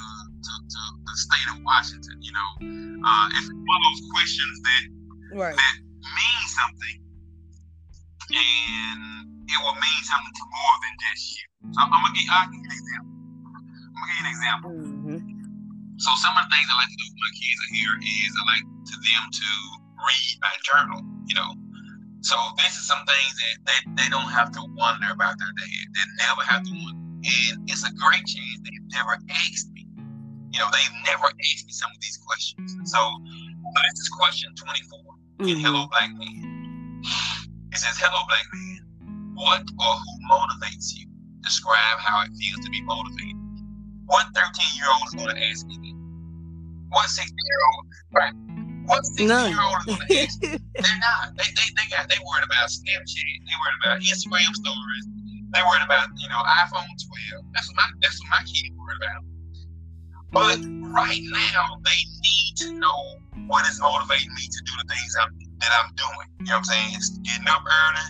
to, 0.49 0.55
to 0.65 0.81
the 1.05 1.15
state 1.15 1.47
of 1.53 1.57
Washington. 1.61 2.17
You 2.21 2.33
know, 2.33 2.49
uh, 3.05 3.37
it's 3.37 3.49
one 3.49 3.77
of 3.77 3.85
those 3.93 4.03
questions 4.09 4.55
that 4.65 4.83
right. 5.37 5.55
that 5.55 5.75
mean 6.01 6.43
something, 6.49 6.97
and 8.33 9.01
it 9.45 9.59
will 9.61 9.77
mean 9.77 10.01
something 10.09 10.33
to 10.33 10.45
more 10.49 10.75
than 10.81 10.93
just 11.05 11.23
you. 11.37 11.45
So 11.73 11.77
I'm 11.85 11.89
gonna 11.93 12.17
give, 12.17 12.27
I'll 12.33 12.49
give 12.49 12.57
you 12.57 12.69
an 12.69 12.77
example. 12.81 13.13
I'm 13.13 14.01
gonna 14.01 14.09
give 14.09 14.17
you 14.17 14.25
an 14.25 14.31
example. 14.33 14.71
Mm-hmm. 14.73 15.19
So 15.99 16.09
some 16.23 16.33
of 16.33 16.47
the 16.47 16.51
things 16.51 16.67
I 16.71 16.75
like 16.79 16.91
to 16.95 16.97
do 16.97 17.05
with 17.11 17.19
my 17.19 17.33
kids 17.35 17.57
are 17.59 17.71
here 17.75 17.93
is 17.99 18.29
I 18.33 18.43
like 18.57 18.65
to 18.65 18.95
them 18.97 19.23
to 19.29 19.49
read 20.01 20.33
my 20.41 20.55
journal. 20.65 20.99
You 21.29 21.35
know. 21.37 21.51
So 22.19 22.35
this 22.59 22.75
is 22.75 22.83
some 22.83 22.99
things 23.07 23.31
that 23.39 23.55
they, 23.63 23.79
they 24.03 24.09
don't 24.11 24.27
have 24.27 24.51
to 24.51 24.61
wonder 24.75 25.07
about 25.07 25.39
their 25.39 25.53
dad. 25.55 25.85
They 25.95 26.05
never 26.19 26.43
have 26.43 26.63
to 26.67 26.73
wonder 26.75 27.09
and 27.23 27.69
it's 27.69 27.83
a 27.83 27.91
great 27.93 28.25
chance 28.25 28.59
they've 28.63 28.87
never 28.91 29.17
asked. 29.29 29.68
You 30.51 30.59
know, 30.59 30.69
they've 30.71 30.97
never 31.05 31.27
asked 31.27 31.65
me 31.65 31.73
some 31.73 31.91
of 31.91 31.99
these 32.01 32.17
questions. 32.17 32.75
So 32.85 32.99
this 33.23 33.99
is 33.99 34.09
question 34.09 34.53
24 34.55 34.99
mm-hmm. 34.99 35.47
in 35.49 35.57
Hello 35.59 35.87
Black 35.87 36.11
Man. 36.17 37.01
It 37.71 37.77
says, 37.77 37.97
Hello 38.01 38.19
Black 38.27 38.45
Man, 38.53 39.33
what 39.35 39.61
or 39.61 39.93
who 39.93 40.13
motivates 40.29 40.95
you? 40.97 41.05
Describe 41.41 41.99
how 41.99 42.23
it 42.23 42.31
feels 42.35 42.65
to 42.65 42.69
be 42.69 42.81
motivated. 42.81 43.37
What 44.05 44.25
13 44.33 44.49
year 44.75 44.89
old 44.89 45.05
is 45.07 45.13
going 45.13 45.35
to 45.35 45.39
ask 45.39 45.65
me 45.67 45.77
that? 45.77 45.97
What 46.89 47.07
16 47.07 47.29
year 47.29 47.61
old, 47.73 47.85
right? 48.11 48.33
What 48.89 49.05
16 49.05 49.29
year 49.29 49.61
old 49.61 49.77
is 49.79 49.85
going 49.85 50.07
to 50.07 50.17
ask 50.17 50.41
me? 50.41 50.49
They're 50.81 51.01
not. 51.01 51.37
They, 51.37 51.45
they, 51.45 51.69
they, 51.77 51.87
got, 51.93 52.09
they 52.09 52.17
worried 52.25 52.49
about 52.49 52.73
Snapchat. 52.73 53.37
They 53.45 53.55
worried 53.61 53.79
about 53.85 54.01
Instagram 54.01 54.49
stories 54.57 55.05
they 55.51 55.61
worried 55.65 55.81
about, 55.83 56.09
you 56.17 56.29
know, 56.29 56.41
iPhone 56.61 56.85
12. 57.33 57.45
That's 57.53 57.67
what 57.69 57.77
my 57.77 57.87
that's 58.01 58.21
what 58.21 58.29
my 58.29 58.43
kids 58.45 58.69
worried 58.77 59.01
about. 59.01 59.25
But 60.31 60.59
right 60.93 61.21
now, 61.23 61.81
they 61.83 62.01
need 62.21 62.53
to 62.57 62.73
know 62.79 63.17
what 63.47 63.65
is 63.67 63.79
motivating 63.81 64.33
me 64.35 64.43
to 64.43 64.61
do 64.63 64.71
the 64.77 64.93
things 64.93 65.15
I'm, 65.19 65.33
that 65.59 65.71
I'm 65.73 65.89
doing. 65.95 66.27
You 66.39 66.45
know 66.45 66.51
what 66.53 66.57
I'm 66.57 66.63
saying? 66.65 66.89
It's 66.93 67.09
getting 67.19 67.47
up 67.47 67.63
early, 67.65 68.07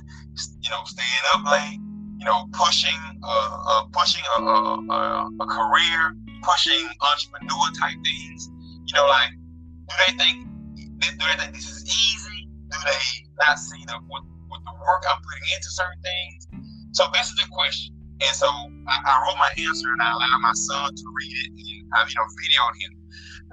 you 0.61 0.69
know, 0.69 0.83
staying 0.83 1.25
up 1.33 1.45
late, 1.49 1.79
you 2.19 2.25
know, 2.25 2.47
pushing, 2.51 2.99
uh, 3.23 3.63
uh 3.67 3.83
pushing 3.93 4.23
a, 4.37 4.41
a, 4.41 5.29
a, 5.39 5.45
career, 5.47 6.15
pushing 6.43 6.87
entrepreneur 6.99 7.71
type 7.79 7.97
things. 8.03 8.49
You 8.85 8.95
know, 8.95 9.07
like, 9.07 9.31
do 9.87 9.95
they 10.05 10.13
think, 10.17 10.47
do 10.99 11.25
they 11.25 11.35
think 11.39 11.53
this 11.55 11.69
is 11.69 11.83
easy? 11.87 12.49
Do 12.69 12.77
they 12.85 13.27
not 13.39 13.57
see 13.59 13.83
the 13.87 13.93
what, 14.07 14.23
what 14.49 14.59
the 14.65 14.73
work 14.85 15.03
I'm 15.09 15.21
putting 15.23 15.55
into 15.55 15.71
certain 15.71 16.01
things? 16.01 16.47
So 16.91 17.05
this 17.13 17.27
is 17.29 17.35
the 17.35 17.47
question. 17.51 17.95
And 18.21 18.35
so 18.35 18.47
I, 18.47 18.95
I 19.05 19.23
wrote 19.23 19.37
my 19.37 19.51
answer 19.63 19.87
and 19.91 20.01
I 20.01 20.11
allowed 20.11 20.39
my 20.41 20.53
son 20.53 20.95
to 20.95 21.03
read 21.15 21.33
it 21.33 21.51
and 21.55 21.87
I 21.93 21.99
have 21.99 22.09
you 22.09 22.15
know 22.15 22.27
video 22.35 22.61
on 22.61 22.73
him. 22.79 22.99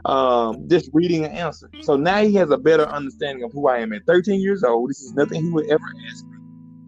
Um, 0.04 0.68
just 0.68 0.90
reading 0.92 1.24
an 1.24 1.32
answer. 1.32 1.70
So 1.82 1.96
now 1.96 2.22
he 2.22 2.34
has 2.34 2.50
a 2.50 2.58
better 2.58 2.86
understanding 2.86 3.42
of 3.44 3.52
who 3.52 3.68
I 3.68 3.78
am. 3.78 3.92
At 3.92 4.06
13 4.06 4.40
years 4.40 4.62
old, 4.62 4.90
this 4.90 5.00
is 5.00 5.12
nothing 5.14 5.42
he 5.42 5.50
would 5.50 5.66
ever 5.66 5.82
ask 6.10 6.24
me. 6.26 6.38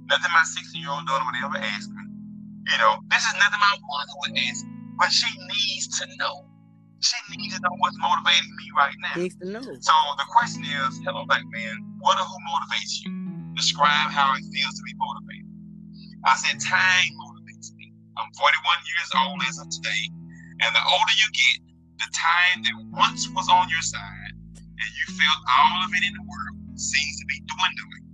Nothing 0.06 0.30
my 0.34 0.44
16 0.44 0.80
year 0.80 0.90
old 0.90 1.06
daughter 1.06 1.24
would 1.26 1.44
ever 1.44 1.58
ask 1.58 1.90
me. 1.90 2.02
You 2.70 2.78
know, 2.78 2.96
this 3.10 3.22
is 3.24 3.34
nothing 3.34 3.58
my 3.58 3.74
mother 3.74 4.14
would 4.22 4.38
ask 4.38 4.64
me. 4.64 4.72
But 4.98 5.10
she 5.10 5.26
needs 5.38 5.98
to 5.98 6.06
know. 6.18 6.46
She 7.00 7.16
needs 7.36 7.54
to 7.54 7.62
know 7.62 7.74
what's 7.78 7.96
motivating 7.98 8.54
me 8.58 8.66
right 8.76 8.94
now. 9.02 9.22
Needs 9.22 9.36
to 9.36 9.46
know. 9.46 9.62
So 9.62 9.94
the 10.18 10.26
question 10.30 10.62
is, 10.64 10.98
hello 11.02 11.24
black 11.26 11.42
man, 11.50 11.74
what 11.98 12.18
or 12.18 12.26
who 12.26 12.36
motivates 12.50 13.02
you? 13.06 13.54
Describe 13.54 14.10
how 14.10 14.34
it 14.34 14.42
feels 14.52 14.74
to 14.74 14.82
be 14.82 14.94
motivated. 14.98 15.46
I 16.26 16.34
said, 16.36 16.60
time. 16.60 17.14
I'm 18.18 18.34
41 18.34 18.90
years 18.90 19.10
old 19.14 19.38
as 19.46 19.56
of 19.62 19.70
today. 19.70 20.10
And 20.58 20.74
the 20.74 20.82
older 20.90 21.14
you 21.14 21.28
get, 21.30 21.58
the 22.02 22.10
time 22.10 22.66
that 22.66 22.74
once 22.90 23.30
was 23.30 23.46
on 23.46 23.70
your 23.70 23.82
side 23.86 24.34
and 24.58 24.90
you 24.90 25.04
felt 25.14 25.40
all 25.46 25.86
of 25.86 25.90
it 25.94 26.02
in 26.02 26.14
the 26.18 26.26
world 26.26 26.58
seems 26.74 27.14
to 27.22 27.26
be 27.30 27.38
dwindling. 27.46 28.06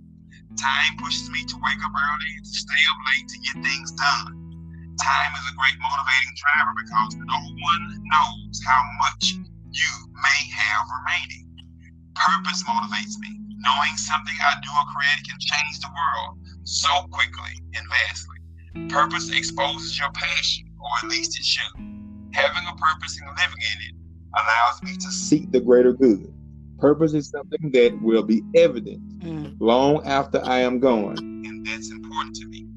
Time 0.61 0.93
pushes 1.01 1.25
me 1.33 1.41
to 1.49 1.57
wake 1.57 1.81
up 1.81 1.89
early 1.89 2.31
and 2.37 2.45
to 2.45 2.53
stay 2.53 2.83
up 2.85 2.99
late 3.09 3.27
to 3.33 3.37
get 3.49 3.57
things 3.65 3.89
done. 3.97 4.29
Time 5.01 5.33
is 5.41 5.45
a 5.49 5.57
great 5.57 5.77
motivating 5.81 6.33
driver 6.37 6.73
because 6.85 7.11
no 7.25 7.39
one 7.41 7.83
knows 8.05 8.61
how 8.61 8.81
much 9.09 9.41
you 9.73 9.91
may 10.21 10.41
have 10.53 10.85
remaining. 11.01 11.49
Purpose 12.13 12.61
motivates 12.69 13.17
me. 13.17 13.41
Knowing 13.57 13.97
something 13.97 14.37
I 14.37 14.53
do 14.61 14.69
or 14.69 14.85
create 14.93 15.25
can 15.25 15.41
change 15.41 15.81
the 15.81 15.89
world 15.89 16.37
so 16.63 17.09
quickly 17.09 17.57
and 17.73 17.85
vastly. 17.89 18.34
Purpose 18.89 19.31
exposes 19.31 19.97
your 19.97 20.11
passion, 20.11 20.67
or 20.79 20.87
at 21.03 21.09
least 21.09 21.39
it 21.39 21.45
should. 21.45 21.75
Having 22.33 22.67
a 22.67 22.75
purpose 22.75 23.19
and 23.19 23.29
living 23.29 23.57
in 23.57 23.89
it 23.89 23.95
allows 24.35 24.83
me 24.83 24.95
to 24.97 25.11
seek 25.11 25.51
the 25.51 25.59
greater 25.61 25.93
good. 25.93 26.31
Purpose 26.77 27.13
is 27.13 27.29
something 27.29 27.71
that 27.71 27.97
will 28.01 28.23
be 28.23 28.43
evident 28.55 29.01
mm. 29.19 29.55
long 29.59 30.05
after 30.05 30.41
I 30.43 30.59
am 30.59 30.79
gone. 30.79 31.17
And 31.17 31.65
that's 31.65 31.89
important 31.89 32.35
to 32.35 32.47
me. 32.47 32.67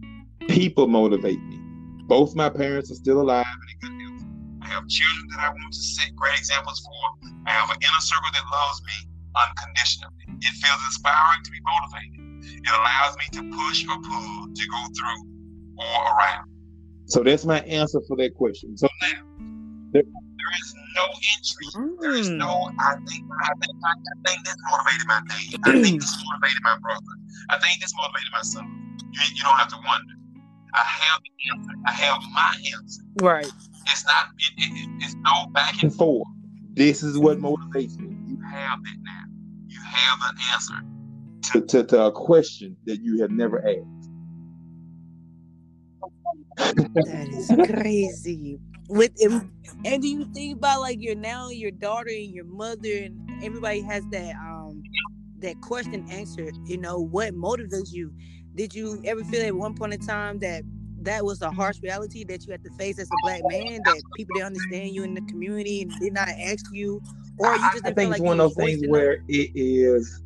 People 0.48 0.86
motivate 0.86 1.42
me. 1.42 1.58
Both 2.06 2.36
my 2.36 2.48
parents 2.48 2.90
are 2.92 2.94
still 2.94 3.20
alive 3.20 3.44
and 3.44 3.92
in 3.92 3.98
good 3.98 4.06
health. 4.06 4.28
I 4.62 4.66
have 4.74 4.88
children 4.88 5.28
that 5.34 5.40
I 5.40 5.48
want 5.50 5.72
to 5.72 5.78
set 5.78 6.14
great 6.14 6.38
examples 6.38 6.78
for. 6.80 7.30
I 7.46 7.50
have 7.50 7.70
an 7.70 7.76
inner 7.82 8.00
circle 8.00 8.30
that 8.32 8.44
loves 8.50 8.82
me 8.86 9.10
unconditionally. 9.34 10.14
It 10.40 10.54
feels 10.62 10.80
inspiring 10.86 11.42
to 11.42 11.50
be 11.50 11.58
motivated. 11.66 12.62
It 12.62 12.70
allows 12.70 13.16
me 13.18 13.26
to 13.32 13.42
push 13.50 13.84
or 13.90 13.98
pull 14.00 14.48
to 14.54 14.64
go 14.70 14.80
through 14.94 15.37
or 15.78 16.16
around. 16.16 16.48
So 17.06 17.22
that's 17.22 17.44
my 17.44 17.60
answer 17.60 18.00
for 18.06 18.16
that 18.18 18.34
question. 18.34 18.76
So 18.76 18.88
now, 19.00 19.08
there, 19.92 20.02
there 20.02 20.52
is 20.60 20.74
no 20.94 21.04
entry. 21.04 21.66
Mm. 21.74 22.00
There 22.00 22.12
is 22.12 22.28
no. 22.28 22.46
Mm. 22.46 22.74
I 22.78 22.94
think. 23.06 23.24
I 23.42 23.52
think. 23.60 23.74
I, 23.84 23.94
think 24.26 24.44
this 24.44 24.56
motivated 24.70 25.06
my 25.06 25.20
dad. 25.28 25.60
I 25.64 25.82
think 25.82 26.00
this 26.00 26.16
motivated 26.26 26.62
my 26.62 26.78
brother. 26.82 27.14
I 27.50 27.58
think 27.58 27.80
this 27.80 27.94
motivated 27.96 28.32
my 28.32 28.42
son. 28.42 28.98
You, 29.12 29.20
you 29.34 29.42
don't 29.42 29.56
have 29.56 29.68
to 29.68 29.76
wonder. 29.86 30.14
I 30.74 30.84
have 30.84 31.20
the 31.24 31.56
answer. 31.56 31.72
I 31.86 31.92
have 31.92 32.22
my 32.34 32.54
answer. 32.76 33.02
Right. 33.22 33.50
It's 33.90 34.04
not. 34.04 34.26
It, 34.38 34.52
it, 34.58 34.90
it's 35.00 35.14
no 35.14 35.46
back 35.52 35.82
and 35.82 35.94
forth. 35.94 36.28
This 36.74 37.02
is 37.02 37.18
what 37.18 37.38
motivates 37.38 37.98
me. 37.98 38.14
You 38.26 38.38
have 38.42 38.78
it 38.84 38.98
now. 39.02 39.24
You 39.66 39.80
have 39.82 40.18
an 40.30 40.36
answer 40.52 40.74
to, 41.52 41.60
to, 41.60 41.84
to 41.84 42.04
a 42.04 42.12
question 42.12 42.76
that 42.86 43.02
you 43.02 43.20
have 43.22 43.30
never 43.30 43.58
asked. 43.66 43.97
That 46.58 47.28
is 47.30 47.70
crazy 47.70 48.58
with. 48.88 49.12
And 49.84 50.02
do 50.02 50.08
you 50.08 50.24
think 50.32 50.58
about 50.58 50.80
like 50.80 51.00
your 51.00 51.14
now 51.14 51.50
your 51.50 51.70
daughter 51.70 52.10
and 52.10 52.30
your 52.30 52.44
mother 52.44 53.04
and 53.04 53.30
everybody 53.42 53.80
has 53.82 54.04
that 54.10 54.34
um 54.36 54.82
that 55.40 55.60
question 55.60 56.06
answered? 56.10 56.54
You 56.64 56.78
know 56.78 56.98
what 56.98 57.34
motivates 57.34 57.92
you? 57.92 58.12
Did 58.54 58.74
you 58.74 59.00
ever 59.04 59.22
feel 59.24 59.46
at 59.46 59.54
one 59.54 59.74
point 59.74 59.94
in 59.94 60.00
time 60.00 60.38
that 60.40 60.62
that 61.02 61.24
was 61.24 61.42
a 61.42 61.50
harsh 61.50 61.76
reality 61.82 62.24
that 62.24 62.44
you 62.44 62.52
had 62.52 62.62
to 62.64 62.70
face 62.76 62.98
as 62.98 63.06
a 63.06 63.16
black 63.22 63.40
man 63.46 63.80
that 63.84 64.02
people 64.16 64.34
didn't 64.34 64.48
understand 64.48 64.90
you 64.90 65.04
in 65.04 65.14
the 65.14 65.20
community 65.22 65.82
and 65.82 65.92
did 66.00 66.12
not 66.12 66.28
ask 66.28 66.64
you 66.72 67.00
or 67.38 67.54
you 67.54 67.70
just 67.72 67.86
I, 67.86 67.90
I 67.90 67.92
think 67.92 68.12
it's 68.12 68.20
one 68.20 68.40
of 68.40 68.54
those 68.54 68.66
things 68.66 68.82
where 68.88 69.22
it 69.28 69.50
is 69.54 70.22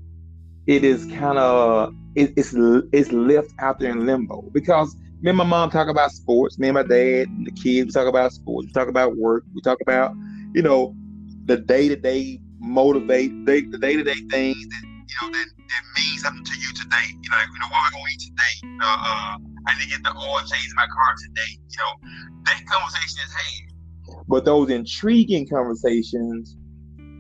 it 0.66 0.85
is 0.85 1.05
kind 1.07 1.39
of 1.39 1.95
it, 2.14 2.33
it's 2.37 2.55
it's 2.93 3.12
left 3.12 3.51
out 3.59 3.78
there 3.78 3.91
in 3.91 4.07
limbo 4.07 4.43
because 4.53 4.97
me 5.23 5.31
and 5.31 5.39
my 5.39 5.45
mom 5.45 5.70
talk 5.70 5.89
about 5.89 6.11
sports. 6.11 6.59
Me 6.59 6.68
and 6.68 6.75
my 6.75 6.83
dad, 6.83 7.29
and 7.29 7.47
the 7.47 7.53
kids, 7.53 7.87
we 7.87 7.93
talk 7.93 8.09
about 8.09 8.33
sports. 8.33 8.66
We 8.66 8.73
talk 8.73 8.89
about 8.89 9.16
work. 9.16 9.45
We 9.55 9.61
talk 9.62 9.81
about, 9.81 10.14
you 10.53 10.62
know, 10.62 10.97
the 11.45 11.57
day 11.57 11.89
to 11.89 11.97
day 11.97 12.41
motivate, 12.59 13.47
they, 13.47 13.62
the 13.62 13.79
day 13.79 13.97
to 13.97 14.03
day 14.03 14.16
things 14.31 14.57
that 14.57 14.83
you 14.83 15.29
know 15.29 15.33
that, 15.33 15.47
that 15.47 15.83
mean 15.97 16.18
something 16.18 16.45
to 16.45 16.59
you 16.59 16.75
today. 16.75 17.07
You 17.23 17.31
know, 17.31 17.37
like, 17.37 17.47
you 17.53 17.61
know 17.61 17.66
what 17.70 17.93
we're 17.93 17.99
gonna 17.99 18.11
eat 18.12 18.20
today. 18.20 18.77
Know, 18.79 18.87
uh, 18.87 19.37
I 19.66 19.79
need 19.79 19.85
to 19.85 19.91
get 19.91 20.03
the 20.03 20.11
oil 20.11 20.39
change 20.41 20.66
in 20.68 20.77
my 20.77 20.87
car 20.87 21.14
today. 21.29 21.59
You 21.70 21.79
know, 21.79 22.11
that 22.45 22.66
conversation 22.66 23.20
is 23.25 23.33
had. 23.33 24.25
But 24.27 24.45
those 24.45 24.70
intriguing 24.70 25.49
conversations, 25.49 26.57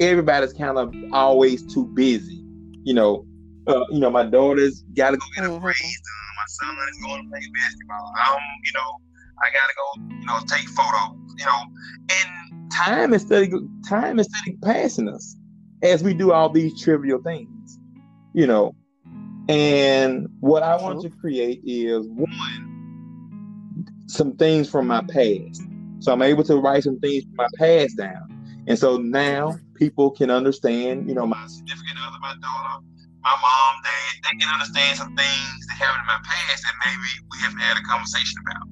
everybody's 0.00 0.52
kind 0.52 0.76
of 0.76 0.92
always 1.12 1.64
too 1.72 1.86
busy. 1.94 2.42
You 2.82 2.94
know, 2.94 3.26
uh, 3.68 3.84
you 3.90 4.00
know, 4.00 4.10
my 4.10 4.24
daughter's 4.24 4.82
got 4.96 5.12
to 5.12 5.18
go 5.18 5.26
get 5.36 5.44
mm-hmm. 5.44 5.62
a 5.62 5.66
raise 5.66 6.02
my 6.31 6.31
son 6.60 6.76
is 6.90 6.98
going 7.02 7.22
to 7.22 7.28
play 7.30 7.40
basketball. 7.54 8.12
I'm, 8.26 8.40
you 8.64 8.72
know, 8.74 9.00
I 9.42 9.50
gotta 9.50 9.72
go, 9.76 10.16
you 10.20 10.26
know, 10.26 10.38
take 10.46 10.68
photos, 10.68 11.16
you 11.38 11.46
know, 11.46 11.62
and 12.10 12.72
time 12.72 13.14
is 13.14 13.22
steady, 13.22 13.50
time 13.88 14.18
is 14.18 14.28
steady 14.28 14.56
passing 14.62 15.08
us 15.08 15.36
as 15.82 16.02
we 16.02 16.14
do 16.14 16.32
all 16.32 16.48
these 16.48 16.80
trivial 16.80 17.20
things, 17.22 17.78
you 18.34 18.46
know. 18.46 18.74
And 19.48 20.28
what 20.40 20.62
I 20.62 20.76
want 20.76 21.02
to 21.02 21.10
create 21.10 21.62
is 21.64 22.06
one, 22.06 22.68
some 24.06 24.36
things 24.36 24.70
from 24.70 24.86
my 24.86 25.02
past. 25.02 25.62
So 25.98 26.12
I'm 26.12 26.22
able 26.22 26.44
to 26.44 26.56
write 26.56 26.84
some 26.84 27.00
things 27.00 27.24
from 27.24 27.34
my 27.36 27.48
past 27.58 27.96
down. 27.96 28.28
And 28.68 28.78
so 28.78 28.96
now 28.98 29.56
people 29.74 30.10
can 30.10 30.30
understand, 30.30 31.08
you 31.08 31.14
know, 31.14 31.26
my 31.26 31.44
significant 31.48 31.98
other, 32.06 32.18
my 32.20 32.34
daughter, 32.40 32.84
my 33.22 33.34
mom, 33.38 33.72
they, 33.86 34.02
they 34.26 34.34
can 34.34 34.50
understand 34.50 34.98
some 34.98 35.14
things 35.14 35.58
that 35.70 35.78
happened 35.78 36.02
in 36.02 36.10
my 36.10 36.20
past 36.26 36.66
that 36.66 36.74
maybe 36.82 37.10
we 37.30 37.36
haven't 37.38 37.62
had 37.62 37.78
a 37.78 37.84
conversation 37.86 38.34
about. 38.42 38.66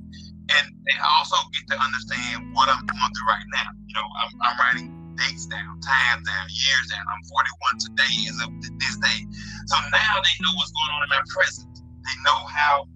And 0.50 0.74
they 0.82 0.98
also 0.98 1.38
get 1.54 1.70
to 1.70 1.76
understand 1.78 2.50
what 2.50 2.66
I'm 2.66 2.82
going 2.82 3.10
through 3.14 3.30
right 3.30 3.48
now. 3.54 3.70
You 3.86 3.94
know, 3.94 4.06
I'm, 4.18 4.30
I'm 4.42 4.56
writing 4.58 4.90
dates 5.14 5.46
down, 5.46 5.78
times 5.78 6.26
down, 6.26 6.46
years 6.50 6.86
down. 6.90 7.06
I'm 7.06 7.22
41 7.22 7.78
today 7.78 8.14
as 8.26 8.36
of 8.42 8.50
this 8.82 8.96
day. 8.98 9.20
So 9.70 9.76
now 9.94 10.18
they 10.18 10.34
know 10.42 10.52
what's 10.58 10.74
going 10.74 10.92
on 10.98 11.00
in 11.06 11.10
my 11.14 11.22
present. 11.30 11.70
They 12.02 12.16
know 12.26 12.40
how. 12.50 12.90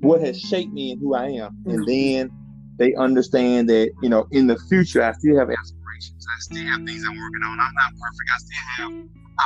What 0.00 0.20
has 0.20 0.38
shaped 0.38 0.72
me 0.72 0.92
and 0.92 1.00
who 1.00 1.14
I 1.14 1.40
am. 1.40 1.56
And 1.64 1.88
mm-hmm. 1.88 2.28
then 2.28 2.30
they 2.76 2.94
understand 2.94 3.68
that, 3.70 3.90
you 4.02 4.08
know, 4.08 4.28
in 4.30 4.46
the 4.46 4.58
future, 4.68 5.02
I 5.02 5.12
still 5.12 5.38
have 5.38 5.48
aspirations. 5.48 6.26
I 6.28 6.36
still 6.40 6.66
have 6.68 6.84
things 6.84 7.02
I'm 7.08 7.16
working 7.16 7.42
on. 7.48 7.58
I'm 7.58 7.74
not 7.74 7.92
perfect. 7.96 8.28
I 8.28 8.38
still 8.38 8.64
have 8.76 8.92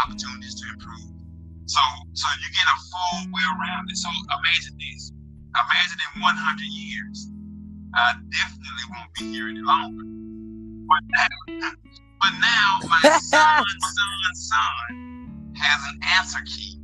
opportunities 0.04 0.54
to 0.60 0.66
improve. 0.74 1.21
So 1.66 1.80
so 2.12 2.26
you 2.42 2.48
get 2.52 2.66
a 2.66 2.78
full 2.90 3.32
way 3.32 3.44
around 3.58 3.90
it. 3.90 3.96
So 3.96 4.08
imagine 4.10 4.76
this. 4.78 5.12
Imagine 5.52 5.98
in 6.16 6.22
100 6.22 6.64
years, 6.64 7.28
I 7.94 8.14
definitely 8.32 8.86
won't 8.88 9.12
be 9.14 9.24
here 9.36 9.48
any 9.48 9.60
longer. 9.60 10.04
But 10.88 11.02
now, 11.12 11.36
but 12.20 12.32
now 12.40 12.68
my 12.88 13.02
son, 13.20 13.64
son, 13.64 14.32
son 14.34 15.52
has 15.56 15.80
an 15.92 16.00
answer 16.18 16.40
key. 16.46 16.80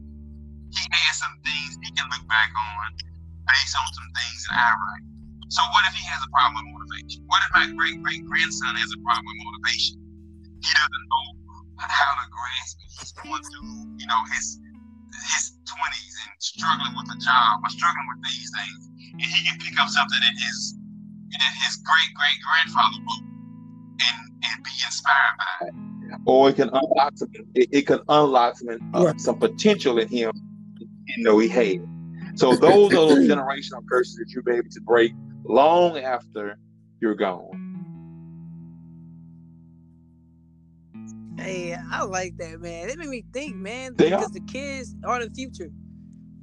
He 0.71 0.85
has 0.93 1.17
some 1.19 1.33
things 1.45 1.81
he 1.83 1.91
can 1.97 2.07
look 2.13 2.29
back 2.29 2.53
on 2.53 2.93
based 3.49 3.75
on 3.75 3.89
some 3.93 4.11
things 4.13 4.41
that 4.49 4.57
I 4.61 4.71
write. 4.71 5.07
So 5.49 5.65
what 5.73 5.89
if 5.89 5.97
he 5.97 6.05
has 6.05 6.21
a 6.21 6.31
problem 6.31 6.61
with 6.61 6.77
motivation? 6.77 7.25
What 7.25 7.41
if 7.41 7.51
my 7.57 7.67
great 7.73 8.03
great 8.05 8.23
grandson 8.29 8.77
has 8.77 8.91
a 8.93 9.01
problem 9.01 9.25
with 9.25 9.41
motivation? 9.49 9.97
He 10.61 10.71
doesn't 10.77 11.07
know 11.09 11.27
how 11.81 12.13
to 12.21 12.27
grasp 12.29 12.77
it. 12.85 12.91
He's 13.01 13.13
going 13.17 13.43
through, 13.49 13.97
you 13.97 14.07
know, 14.07 14.21
his 14.37 14.61
his 15.35 15.57
twenties 15.65 16.15
and 16.25 16.33
struggling 16.39 16.95
with 16.97 17.09
a 17.15 17.19
job 17.21 17.61
or 17.63 17.71
struggling 17.71 18.09
with 18.15 18.23
these 18.25 18.51
things, 18.53 18.81
and 19.13 19.29
he 19.29 19.41
can 19.47 19.59
pick 19.59 19.77
up 19.81 19.89
something 19.89 20.21
that 20.21 20.37
his 20.37 20.75
that 21.33 21.53
his 21.65 21.77
great 21.85 22.11
great 22.15 22.39
grandfather 22.43 22.99
wrote 23.05 23.27
and 24.01 24.19
and 24.45 24.57
be 24.65 24.75
inspired 24.85 25.37
by 25.39 25.67
it. 25.69 25.75
Or 26.25 26.49
it 26.49 26.57
can 26.57 26.71
unlock 26.73 27.17
some. 27.17 27.29
It, 27.55 27.69
it 27.73 27.87
can 27.87 28.01
unlock 28.09 28.59
some 28.59 28.79
uh, 28.95 29.15
some 29.17 29.39
potential 29.39 29.99
in 29.99 30.09
him. 30.09 30.33
You 30.79 31.25
know 31.25 31.39
he 31.39 31.49
had. 31.49 31.87
So 32.35 32.55
those 32.55 32.93
are 32.93 33.09
those 33.09 33.19
generational 33.29 33.87
curses 33.89 34.17
that 34.17 34.27
you'll 34.31 34.45
be 34.45 34.53
able 34.53 34.71
to 34.71 34.81
break 34.81 35.13
long 35.45 35.99
after 35.99 36.59
you're 37.01 37.15
gone. 37.15 37.68
Hey, 41.49 41.77
I 41.91 42.03
like 42.05 42.37
that, 42.37 42.61
man. 42.61 42.89
It 42.89 42.99
made 42.99 43.09
me 43.09 43.25
think, 43.33 43.57
man, 43.57 43.95
they 43.97 44.11
because 44.11 44.31
are. 44.31 44.35
the 44.35 44.41
kids 44.41 44.95
are 45.05 45.25
the 45.25 45.31
future. 45.35 45.71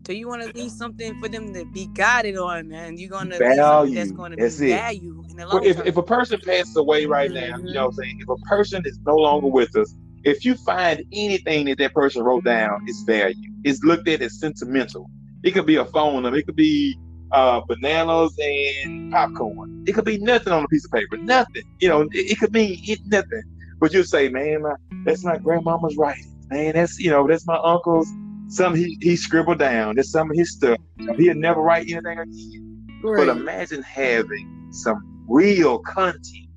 So 0.06 0.14
you 0.14 0.28
want 0.28 0.44
to 0.44 0.56
leave 0.56 0.72
something 0.72 1.20
for 1.20 1.28
them 1.28 1.54
to 1.54 1.66
be 1.66 1.88
guided 1.94 2.38
on, 2.38 2.70
man. 2.70 2.98
You're 2.98 3.10
gonna 3.10 3.38
value. 3.38 3.96
that's 3.96 4.12
going 4.12 4.32
to 4.32 4.38
be 4.38 4.70
value 4.70 5.24
in 5.30 5.38
the 5.38 5.48
long 5.48 5.64
if, 5.64 5.84
if 5.86 5.98
a 5.98 6.04
person 6.04 6.40
passes 6.40 6.76
away 6.76 7.06
right 7.06 7.32
now, 7.32 7.58
mm-hmm. 7.58 7.68
you 7.68 7.74
know 7.74 7.86
what 7.86 7.90
I'm 7.90 7.94
saying? 7.94 8.20
If 8.22 8.30
a 8.30 8.36
person 8.46 8.84
is 8.86 9.00
no 9.06 9.16
longer 9.16 9.48
with 9.48 9.76
us, 9.76 9.96
if 10.24 10.46
you 10.46 10.56
find 10.56 11.04
anything 11.12 11.66
that 11.66 11.78
that 11.80 11.94
person 11.94 12.24
wrote 12.24 12.44
down, 12.44 12.84
it's 12.88 13.02
value. 13.04 13.52
It's 13.64 13.84
looked 13.84 14.08
at 14.08 14.22
as 14.22 14.40
sentimental. 14.40 15.10
It 15.44 15.52
could 15.52 15.66
be 15.66 15.76
a 15.76 15.86
phone 15.86 16.24
number. 16.24 16.38
It 16.38 16.46
could 16.46 16.56
be 16.56 16.98
uh, 17.32 17.62
bananas 17.62 18.38
and 18.40 19.12
popcorn. 19.12 19.84
It 19.88 19.94
could 19.94 20.06
be 20.06 20.18
nothing 20.18 20.54
on 20.54 20.64
a 20.64 20.68
piece 20.68 20.86
of 20.86 20.92
paper. 20.92 21.18
Nothing. 21.18 21.64
You 21.80 21.90
know, 21.90 22.02
it, 22.02 22.10
it 22.14 22.40
could 22.40 22.54
mean 22.54 22.80
it, 22.84 23.00
nothing. 23.06 23.44
But 23.86 23.94
you 23.94 24.04
say, 24.04 24.30
man, 24.30 24.64
my, 24.64 24.74
that's 25.04 25.24
my 25.24 25.38
grandmama's 25.38 25.96
writing. 25.96 26.26
Man, 26.50 26.74
that's 26.74 26.98
you 26.98 27.12
know, 27.12 27.28
that's 27.28 27.46
my 27.46 27.58
uncle's. 27.58 28.12
Some 28.48 28.74
he, 28.74 28.98
he 29.00 29.16
scribbled 29.16 29.60
down. 29.60 29.96
That's 29.96 30.10
some 30.10 30.32
of 30.32 30.36
his 30.36 30.54
stuff. 30.54 30.80
He'll 31.18 31.36
never 31.36 31.62
write 31.62 31.84
anything 31.84 32.18
again. 32.18 33.00
But 33.04 33.30
imagine 33.30 33.84
having 33.84 34.70
some 34.72 35.24
real 35.30 35.78
content 35.78 36.50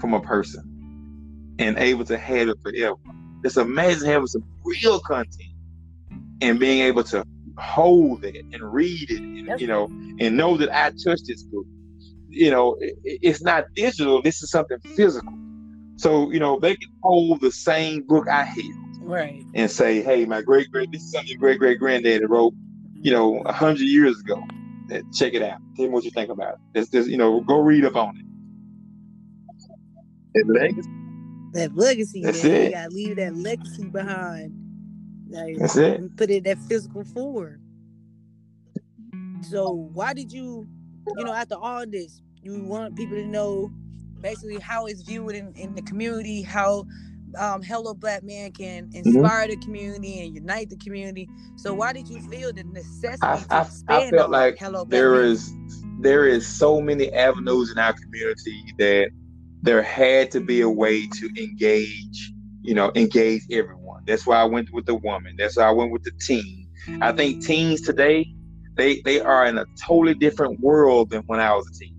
from 0.00 0.12
a 0.12 0.20
person 0.20 1.54
and 1.60 1.78
able 1.78 2.04
to 2.06 2.18
have 2.18 2.48
it 2.48 2.56
forever. 2.64 2.96
Just 3.44 3.58
imagine 3.58 4.08
having 4.08 4.26
some 4.26 4.42
real 4.64 4.98
content 4.98 5.54
and 6.40 6.58
being 6.58 6.80
able 6.80 7.04
to 7.04 7.24
hold 7.58 8.24
it 8.24 8.44
and 8.52 8.60
read 8.60 9.08
it, 9.08 9.20
and, 9.20 9.60
you 9.60 9.68
know, 9.68 9.84
and 10.18 10.36
know 10.36 10.56
that 10.56 10.76
I 10.76 10.90
touched 10.90 11.28
this 11.28 11.44
book. 11.44 11.64
You 12.28 12.50
know, 12.50 12.76
it, 12.80 12.96
it's 13.04 13.40
not 13.40 13.66
digital. 13.76 14.20
This 14.20 14.42
is 14.42 14.50
something 14.50 14.80
physical. 14.96 15.32
So, 15.96 16.30
you 16.30 16.40
know, 16.40 16.58
they 16.58 16.76
can 16.76 16.90
hold 17.02 17.40
the 17.40 17.52
same 17.52 18.02
book 18.02 18.28
I 18.28 18.44
held. 18.44 18.74
Right. 19.00 19.44
And 19.54 19.70
say, 19.70 20.02
hey, 20.02 20.24
my 20.24 20.42
great 20.42 20.70
great 20.70 20.90
this 20.92 21.02
is 21.02 21.12
something 21.12 21.28
your 21.28 21.38
great 21.38 21.58
great 21.58 21.78
granddaddy 21.78 22.24
wrote. 22.24 22.54
you 22.94 23.10
know, 23.12 23.38
a 23.46 23.52
hundred 23.52 23.82
years 23.82 24.18
ago. 24.20 24.42
Eh, 24.90 25.02
check 25.12 25.34
it 25.34 25.42
out. 25.42 25.58
Tell 25.76 25.86
me 25.86 25.90
what 25.90 26.04
you 26.04 26.10
think 26.10 26.30
about 26.30 26.54
it. 26.54 26.78
It's 26.78 26.90
just, 26.90 27.08
you 27.08 27.16
know, 27.16 27.40
go 27.40 27.58
read 27.58 27.84
up 27.84 27.96
on 27.96 28.16
it. 28.16 28.24
That 30.34 30.52
legacy. 30.52 30.90
That 31.52 31.76
legacy. 31.76 32.22
That's 32.22 32.42
man. 32.44 32.52
it. 32.52 32.64
You 32.64 32.70
gotta 32.70 32.90
leave 32.90 33.16
that 33.16 33.36
legacy 33.36 33.84
behind. 33.84 34.52
Like, 35.28 35.56
That's 35.58 35.76
it. 35.76 36.16
Put 36.16 36.30
it 36.30 36.38
in 36.38 36.42
that 36.44 36.58
physical 36.68 37.04
form. 37.04 37.60
So 39.42 39.72
why 39.92 40.14
did 40.14 40.32
you, 40.32 40.68
you 41.16 41.24
know, 41.24 41.32
after 41.32 41.56
all 41.56 41.84
this, 41.86 42.22
you 42.42 42.62
want 42.62 42.96
people 42.96 43.16
to 43.16 43.26
know 43.26 43.72
basically 44.22 44.58
how 44.58 44.86
it's 44.86 45.02
viewed 45.02 45.34
in, 45.34 45.52
in 45.54 45.74
the 45.74 45.82
community, 45.82 46.42
how 46.42 46.86
um, 47.38 47.62
Hello 47.62 47.94
Black 47.94 48.22
Man 48.22 48.52
can 48.52 48.86
mm-hmm. 48.86 48.96
inspire 48.98 49.46
mm-hmm. 49.46 49.60
the 49.60 49.66
community 49.66 50.20
and 50.20 50.34
unite 50.34 50.70
the 50.70 50.76
community. 50.76 51.28
So 51.56 51.74
why 51.74 51.92
did 51.92 52.08
you 52.08 52.20
feel 52.28 52.52
the 52.52 52.64
necessity 52.64 53.18
I, 53.22 53.64
to 53.64 53.84
I, 53.88 53.98
I 53.98 54.10
felt 54.10 54.30
like 54.30 54.58
Hello 54.58 54.84
Black 54.84 54.90
there 54.90 55.12
Man? 55.12 55.24
is 55.24 55.54
there 56.00 56.26
is 56.26 56.46
so 56.46 56.80
many 56.80 57.12
avenues 57.12 57.70
in 57.70 57.78
our 57.78 57.92
community 57.92 58.74
that 58.78 59.10
there 59.62 59.82
had 59.82 60.30
to 60.32 60.40
be 60.40 60.60
a 60.60 60.68
way 60.68 61.06
to 61.06 61.30
engage, 61.38 62.32
you 62.62 62.74
know, 62.74 62.90
engage 62.96 63.42
everyone. 63.50 64.02
That's 64.06 64.26
why 64.26 64.40
I 64.40 64.44
went 64.44 64.72
with 64.72 64.86
the 64.86 64.96
woman. 64.96 65.36
That's 65.38 65.56
why 65.56 65.64
I 65.64 65.70
went 65.70 65.92
with 65.92 66.02
the 66.02 66.10
teen. 66.20 66.68
I 67.00 67.12
think 67.12 67.44
teens 67.44 67.80
today, 67.82 68.26
they 68.74 69.00
they 69.02 69.20
are 69.20 69.46
in 69.46 69.58
a 69.58 69.64
totally 69.80 70.14
different 70.14 70.58
world 70.60 71.10
than 71.10 71.22
when 71.22 71.38
I 71.38 71.54
was 71.54 71.68
a 71.68 71.78
teen. 71.78 71.96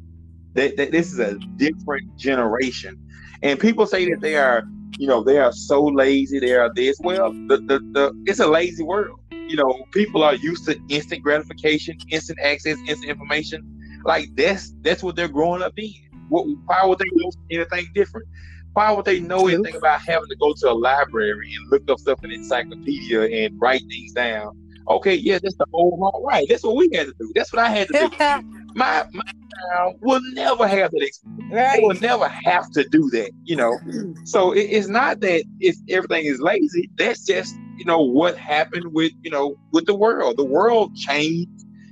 They, 0.53 0.71
they, 0.71 0.87
this 0.87 1.11
is 1.11 1.19
a 1.19 1.35
different 1.57 2.15
generation, 2.17 2.99
and 3.41 3.59
people 3.59 3.85
say 3.85 4.09
that 4.09 4.21
they 4.21 4.35
are, 4.35 4.63
you 4.97 5.07
know, 5.07 5.23
they 5.23 5.39
are 5.39 5.51
so 5.51 5.83
lazy. 5.83 6.39
They 6.39 6.53
are 6.53 6.71
this. 6.73 6.97
Well, 7.01 7.31
the, 7.31 7.57
the, 7.57 7.79
the 7.91 8.23
it's 8.25 8.39
a 8.39 8.47
lazy 8.47 8.83
world. 8.83 9.19
You 9.31 9.57
know, 9.57 9.85
people 9.91 10.23
are 10.23 10.35
used 10.35 10.65
to 10.65 10.79
instant 10.89 11.23
gratification, 11.23 11.97
instant 12.09 12.39
access, 12.41 12.77
instant 12.87 13.09
information. 13.09 14.01
Like 14.05 14.29
that's 14.35 14.73
that's 14.81 15.03
what 15.03 15.15
they're 15.15 15.27
growing 15.27 15.61
up 15.61 15.73
in. 15.77 15.93
What, 16.29 16.45
why 16.65 16.85
would 16.85 16.99
they 16.99 17.09
know 17.13 17.31
anything 17.51 17.87
different? 17.93 18.27
Why 18.73 18.91
would 18.91 19.05
they 19.05 19.19
know 19.19 19.47
anything 19.47 19.75
about 19.75 20.01
having 20.01 20.29
to 20.29 20.35
go 20.35 20.53
to 20.53 20.71
a 20.71 20.73
library 20.73 21.53
and 21.55 21.69
look 21.69 21.89
up 21.89 21.99
stuff 21.99 22.23
in 22.23 22.31
encyclopedia 22.31 23.21
and 23.21 23.59
write 23.61 23.81
things 23.87 24.13
down? 24.13 24.57
Okay, 24.87 25.15
yeah, 25.15 25.39
that's 25.41 25.55
the 25.55 25.65
old. 25.73 25.99
Right, 26.25 26.45
that's 26.49 26.63
what 26.63 26.75
we 26.75 26.89
had 26.93 27.07
to 27.07 27.13
do. 27.19 27.31
That's 27.35 27.53
what 27.53 27.63
I 27.63 27.69
had 27.69 27.87
to 27.89 27.93
do. 27.93 28.09
my 28.75 29.05
my 29.13 29.23
child 29.71 29.95
will 30.01 30.21
never 30.33 30.67
have 30.67 30.91
that 30.91 31.01
experience. 31.01 31.53
Right. 31.53 31.77
They 31.77 31.83
will 31.83 31.99
never 31.99 32.27
have 32.27 32.69
to 32.71 32.87
do 32.89 33.09
that. 33.11 33.31
You 33.43 33.55
know, 33.55 33.77
so 34.25 34.51
it, 34.51 34.61
it's 34.61 34.87
not 34.87 35.19
that 35.21 35.43
it's 35.59 35.81
everything 35.89 36.25
is 36.25 36.39
lazy. 36.39 36.89
That's 36.97 37.25
just 37.25 37.55
you 37.77 37.85
know 37.85 38.01
what 38.01 38.37
happened 38.37 38.93
with 38.93 39.11
you 39.21 39.31
know 39.31 39.55
with 39.71 39.85
the 39.85 39.95
world. 39.95 40.37
The 40.37 40.45
world 40.45 40.95
changed. 40.95 41.49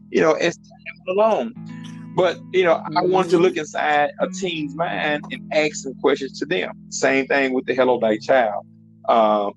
You 0.09 0.19
know, 0.19 0.33
as 0.33 0.57
time 0.57 0.65
went 1.05 1.17
along. 1.17 1.53
But 2.15 2.39
you 2.51 2.63
know, 2.65 2.83
I 2.95 3.01
want 3.01 3.29
to 3.29 3.37
look 3.37 3.55
inside 3.55 4.11
a 4.19 4.27
teen's 4.27 4.75
mind 4.75 5.23
and 5.31 5.53
ask 5.53 5.75
some 5.75 5.93
questions 5.95 6.37
to 6.39 6.45
them. 6.45 6.73
Same 6.89 7.25
thing 7.27 7.53
with 7.53 7.65
the 7.65 7.73
Hello 7.73 7.99
Day 7.99 8.17
Child, 8.17 8.65
um, 9.07 9.53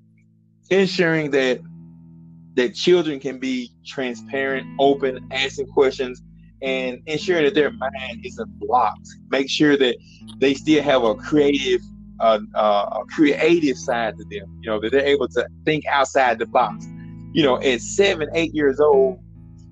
ensuring 0.70 1.32
that 1.32 1.60
that 2.54 2.74
children 2.74 3.18
can 3.18 3.38
be 3.38 3.72
transparent, 3.84 4.66
open, 4.78 5.26
asking 5.32 5.66
questions, 5.66 6.22
and 6.62 7.02
ensure 7.06 7.42
that 7.42 7.54
their 7.54 7.70
mind 7.70 8.24
isn't 8.24 8.58
blocked. 8.58 9.08
Make 9.30 9.50
sure 9.50 9.76
that 9.76 9.96
they 10.38 10.54
still 10.54 10.82
have 10.82 11.02
a 11.02 11.14
creative, 11.14 11.82
uh, 12.20 12.40
uh, 12.54 13.00
a 13.00 13.04
creative 13.06 13.76
side 13.76 14.16
to 14.18 14.24
them. 14.24 14.58
You 14.62 14.70
know 14.70 14.80
that 14.80 14.92
they're 14.92 15.06
able 15.06 15.28
to 15.28 15.46
think 15.64 15.84
outside 15.86 16.38
the 16.38 16.46
box. 16.46 16.86
You 17.32 17.42
know, 17.42 17.60
at 17.60 17.80
seven, 17.80 18.28
eight 18.34 18.54
years 18.54 18.80
old, 18.80 19.18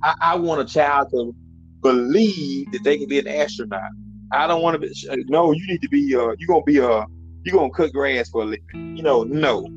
I, 0.02 0.14
I 0.20 0.34
want 0.34 0.60
a 0.60 0.64
child 0.64 1.10
to 1.10 1.34
believe 1.80 2.70
that 2.72 2.82
they 2.84 2.98
can 2.98 3.08
be 3.08 3.18
an 3.18 3.28
astronaut. 3.28 3.90
I 4.32 4.46
don't 4.46 4.62
want 4.62 4.80
to 4.80 4.86
be. 4.86 5.24
No, 5.28 5.52
you 5.52 5.66
need 5.66 5.82
to 5.82 5.88
be. 5.88 6.14
Uh, 6.14 6.34
you're 6.38 6.48
gonna 6.48 6.62
be 6.64 6.78
a. 6.78 6.88
Uh, 6.88 7.06
you're 7.44 7.56
gonna 7.56 7.72
cut 7.72 7.92
grass 7.92 8.30
for 8.30 8.42
a 8.42 8.44
living. 8.44 8.96
You 8.96 9.02
know, 9.02 9.24
no. 9.24 9.68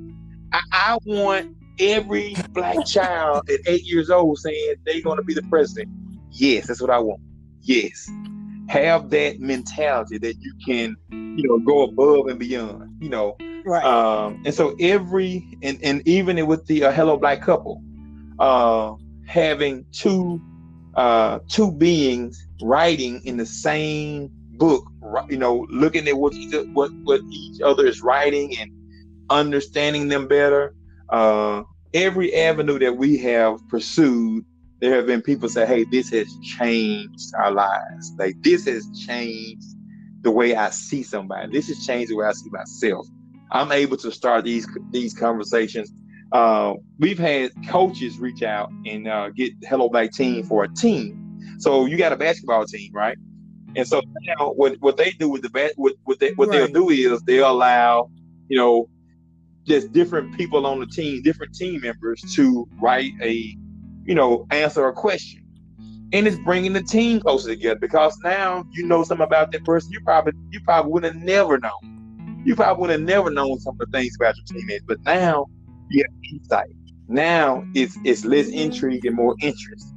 I, 0.54 0.62
I 0.72 0.98
want 1.06 1.56
every 1.80 2.36
black 2.50 2.86
child 2.86 3.50
at 3.50 3.60
eight 3.68 3.84
years 3.84 4.10
old 4.10 4.38
saying 4.38 4.76
they're 4.86 5.02
gonna 5.02 5.24
be 5.24 5.34
the 5.34 5.44
president. 5.44 5.90
Yes, 6.36 6.68
that's 6.68 6.82
what 6.82 6.90
I 6.90 7.00
want. 7.00 7.22
Yes, 7.62 8.10
have 8.68 9.10
that 9.12 9.40
mentality 9.40 10.18
that 10.18 10.36
you 10.40 10.54
can, 10.66 10.96
you 11.12 11.48
know, 11.48 11.60
go 11.60 11.84
above 11.84 12.28
and 12.28 12.38
beyond. 12.38 12.96
You 13.02 13.10
know, 13.10 13.38
right. 13.66 13.84
Um, 13.84 14.42
and 14.46 14.54
so 14.54 14.76
every 14.80 15.48
and 15.64 15.80
and 15.82 16.06
even 16.08 16.46
with 16.46 16.66
the 16.68 16.86
uh, 16.86 16.92
Hello 16.92 17.18
Black 17.18 17.42
couple, 17.42 17.82
uh, 18.40 18.94
having 19.26 19.86
two 19.92 20.42
uh, 20.96 21.40
two 21.48 21.72
beings 21.72 22.46
writing 22.62 23.22
in 23.26 23.38
the 23.38 23.46
same 23.46 24.30
book, 24.58 24.86
you 25.30 25.38
know, 25.38 25.66
looking 25.70 26.08
at 26.08 26.18
what 26.18 26.34
each, 26.34 26.54
what 26.74 26.92
what 27.04 27.22
each 27.32 27.62
other 27.62 27.86
is 27.86 28.02
writing 28.02 28.58
and 28.58 28.72
understanding 29.30 30.10
them 30.10 30.28
better. 30.28 30.76
Uh, 31.10 31.64
every 31.94 32.36
avenue 32.36 32.78
that 32.80 32.98
we 32.98 33.18
have 33.18 33.58
pursued, 33.70 34.46
there 34.80 34.96
have 34.96 35.08
been 35.08 35.22
people 35.22 35.50
say, 35.50 35.66
"Hey, 35.66 35.86
this 35.86 36.10
has 36.10 36.28
changed 36.44 37.34
our 37.38 37.52
lives. 37.52 38.14
Like 38.18 38.36
this 38.42 38.66
has 38.66 38.88
changed 39.06 39.68
the 40.22 40.32
way 40.32 40.56
I 40.56 40.70
see 40.70 41.04
somebody. 41.04 41.52
This 41.52 41.68
has 41.68 41.86
changed 41.86 42.12
the 42.12 42.16
way 42.16 42.26
I 42.26 42.34
see 42.34 42.50
myself." 42.50 43.08
I'm 43.52 43.72
able 43.72 43.98
to 43.98 44.12
start 44.12 44.44
these 44.44 44.68
these 44.92 45.14
conversations 45.14 45.92
uh, 46.32 46.74
we've 47.00 47.20
had 47.20 47.52
coaches 47.68 48.20
reach 48.20 48.44
out 48.44 48.70
and 48.86 49.08
uh, 49.08 49.30
get 49.30 49.54
Hello 49.64 49.90
Black 49.90 50.12
Teen 50.12 50.44
for 50.44 50.64
a 50.64 50.68
team. 50.68 51.22
So 51.60 51.86
you 51.86 51.98
got 51.98 52.12
a 52.12 52.18
basketball 52.18 52.66
team, 52.66 52.92
right? 52.94 53.18
And 53.76 53.88
so 53.88 54.02
now 54.22 54.52
what, 54.52 54.76
what 54.82 54.98
they 54.98 55.12
do 55.12 55.30
with 55.30 55.42
the 55.42 55.50
bat, 55.50 55.74
what 55.76 55.94
what, 56.04 56.20
they, 56.20 56.32
what 56.34 56.50
right. 56.50 56.74
they'll 56.74 56.88
do 56.88 56.90
is 56.90 57.22
they'll 57.24 57.50
allow 57.50 58.10
you 58.48 58.58
know 58.58 58.90
just 59.66 59.92
different 59.94 60.36
people 60.38 60.66
on 60.66 60.80
the 60.80 60.86
team, 60.88 61.22
different 61.22 61.56
team 61.56 61.82
members 61.82 62.22
to 62.36 62.68
write 62.82 63.12
a 63.22 63.56
you 64.06 64.16
know 64.16 64.46
answer 64.52 64.88
a 64.88 64.94
question. 64.94 65.42
And 66.14 66.28
it's 66.28 66.38
bringing 66.38 66.74
the 66.74 66.84
team 66.84 67.20
closer 67.20 67.50
together 67.50 67.80
because 67.80 68.18
now 68.24 68.66
you 68.72 68.86
know 68.86 69.04
something 69.04 69.26
about 69.26 69.52
that 69.52 69.66
person 69.66 69.92
you 69.92 70.00
probably 70.02 70.34
you 70.52 70.62
probably 70.62 70.92
would 70.92 71.04
have 71.04 71.16
never 71.16 71.58
known. 71.58 72.44
You 72.46 72.56
probably 72.56 72.82
would 72.82 72.90
have 72.92 73.02
never 73.02 73.30
known 73.32 73.60
some 73.60 73.76
of 73.80 73.92
the 73.92 73.98
things 73.98 74.16
about 74.16 74.36
your 74.38 74.46
teammates, 74.46 74.86
but 74.88 75.02
now 75.04 75.48
you 75.90 76.04
have 76.04 76.32
insight. 76.32 76.76
Now 77.08 77.66
it's 77.74 77.98
it's 78.04 78.24
less 78.24 78.48
intrigue 78.48 79.06
and 79.06 79.16
more 79.16 79.36
interest. 79.42 79.94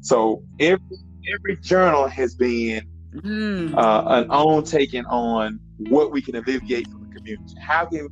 So 0.00 0.42
every 0.58 0.96
every 1.34 1.56
journal 1.58 2.08
has 2.08 2.34
been 2.34 2.86
mm. 3.14 3.76
uh, 3.76 4.02
an 4.06 4.26
own 4.30 4.64
taking 4.64 5.04
on 5.06 5.60
what 5.88 6.10
we 6.10 6.22
can 6.22 6.36
alleviate 6.36 6.88
from 6.88 7.08
the 7.08 7.16
community. 7.16 7.54
How 7.60 7.86
can 7.86 8.08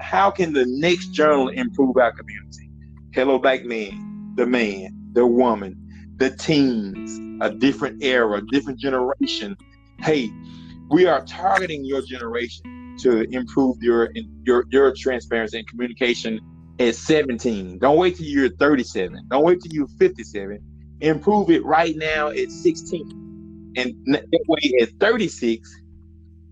how 0.00 0.30
can 0.30 0.52
the 0.52 0.66
next 0.66 1.08
journal 1.08 1.48
improve 1.48 1.96
our 1.96 2.12
community? 2.12 2.70
Hello, 3.12 3.38
black 3.38 3.64
man, 3.64 4.11
the 4.34 4.46
man, 4.46 4.96
the 5.12 5.26
woman, 5.26 5.76
the 6.16 6.30
teens, 6.30 7.18
a 7.40 7.50
different 7.50 8.02
era, 8.02 8.42
different 8.50 8.78
generation. 8.78 9.56
Hey, 10.00 10.30
we 10.90 11.06
are 11.06 11.24
targeting 11.24 11.84
your 11.84 12.02
generation 12.02 12.96
to 12.98 13.22
improve 13.34 13.82
your 13.82 14.10
your 14.44 14.64
your 14.70 14.92
transparency 14.94 15.58
and 15.58 15.66
communication 15.66 16.40
at 16.78 16.94
17. 16.94 17.78
Don't 17.78 17.96
wait 17.96 18.16
till 18.16 18.26
you're 18.26 18.50
37. 18.50 19.26
Don't 19.30 19.44
wait 19.44 19.60
till 19.60 19.72
you're 19.72 19.88
57. 19.98 20.58
Improve 21.00 21.50
it 21.50 21.64
right 21.64 21.96
now 21.96 22.28
at 22.28 22.50
16. 22.50 23.72
And 23.76 23.94
that 24.06 24.44
way 24.48 24.72
at 24.80 24.90
36, 25.00 25.80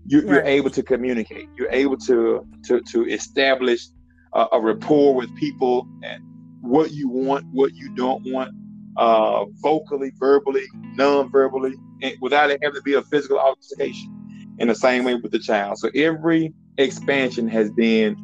you're, 0.07 0.21
right. 0.21 0.29
you're 0.29 0.43
able 0.43 0.69
to 0.71 0.83
communicate. 0.83 1.47
You're 1.55 1.71
able 1.71 1.97
to 1.97 2.45
to 2.65 2.81
to 2.81 3.05
establish 3.05 3.87
a, 4.33 4.47
a 4.53 4.59
rapport 4.59 5.13
with 5.13 5.33
people 5.35 5.87
and 6.03 6.23
what 6.61 6.91
you 6.91 7.09
want, 7.09 7.45
what 7.51 7.73
you 7.73 7.93
don't 7.95 8.23
want, 8.31 8.55
uh, 8.97 9.45
vocally, 9.61 10.11
verbally, 10.17 10.65
non-verbally, 10.95 11.73
and 12.01 12.15
without 12.21 12.49
it 12.49 12.59
having 12.63 12.75
to 12.75 12.81
be 12.83 12.93
a 12.93 13.01
physical 13.03 13.39
altercation. 13.39 14.17
In 14.59 14.67
the 14.67 14.75
same 14.75 15.05
way 15.05 15.15
with 15.15 15.31
the 15.31 15.39
child. 15.39 15.79
So 15.79 15.89
every 15.95 16.53
expansion 16.77 17.47
has 17.47 17.71
been 17.71 18.15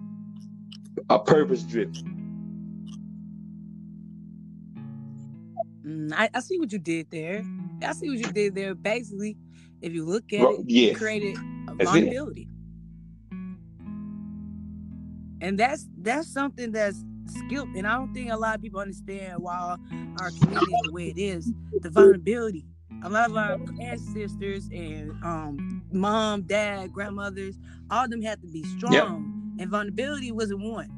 a 1.10 1.18
purpose 1.18 1.64
driven. 1.64 2.18
Mm, 5.84 6.14
I, 6.14 6.30
I, 6.34 6.40
see 6.42 6.60
what 6.60 6.72
you 6.72 6.80
did 6.80 7.10
there. 7.10 7.44
I 7.82 7.94
see 7.94 8.10
what 8.10 8.20
you 8.20 8.32
did 8.32 8.56
there. 8.56 8.76
Basically, 8.76 9.38
if 9.82 9.94
you 9.94 10.06
look 10.06 10.32
at 10.34 10.42
it, 10.42 10.66
yes. 10.68 10.92
you 10.92 10.96
created 10.96 11.38
a 11.68 11.86
vulnerability. 11.86 12.48
And 15.40 15.58
that's 15.58 15.88
that's 16.02 16.32
something 16.32 16.72
that's 16.72 17.04
skilled. 17.30 17.70
And 17.76 17.88
I 17.88 17.96
don't 17.96 18.14
think 18.14 18.32
a 18.32 18.38
lot 18.38 18.56
of 18.56 18.62
people 18.62 18.80
understand 18.80 19.40
why 19.40 19.78
our 20.20 20.32
community 20.32 20.72
is 20.72 20.82
the 20.84 20.92
way 20.92 21.08
it 21.10 21.18
is. 21.18 21.52
The 21.82 21.90
vulnerability. 21.90 22.66
A 23.04 23.10
lot 23.10 23.30
of 23.30 23.38
our 23.38 23.60
ancestors 23.82 24.68
and 24.72 25.12
um, 25.24 25.84
mom, 25.92 26.44
dad, 26.44 26.92
grandmothers, 26.92 27.58
all 27.92 28.06
of 28.06 28.12
them 28.12 28.22
had 28.22 28.42
to 28.42 28.48
be 28.48 28.64
strong. 28.64 28.94
Yep 28.94 29.38
and 29.60 29.70
vulnerability 29.72 30.32
wasn't 30.32 30.60
one. 30.60 30.90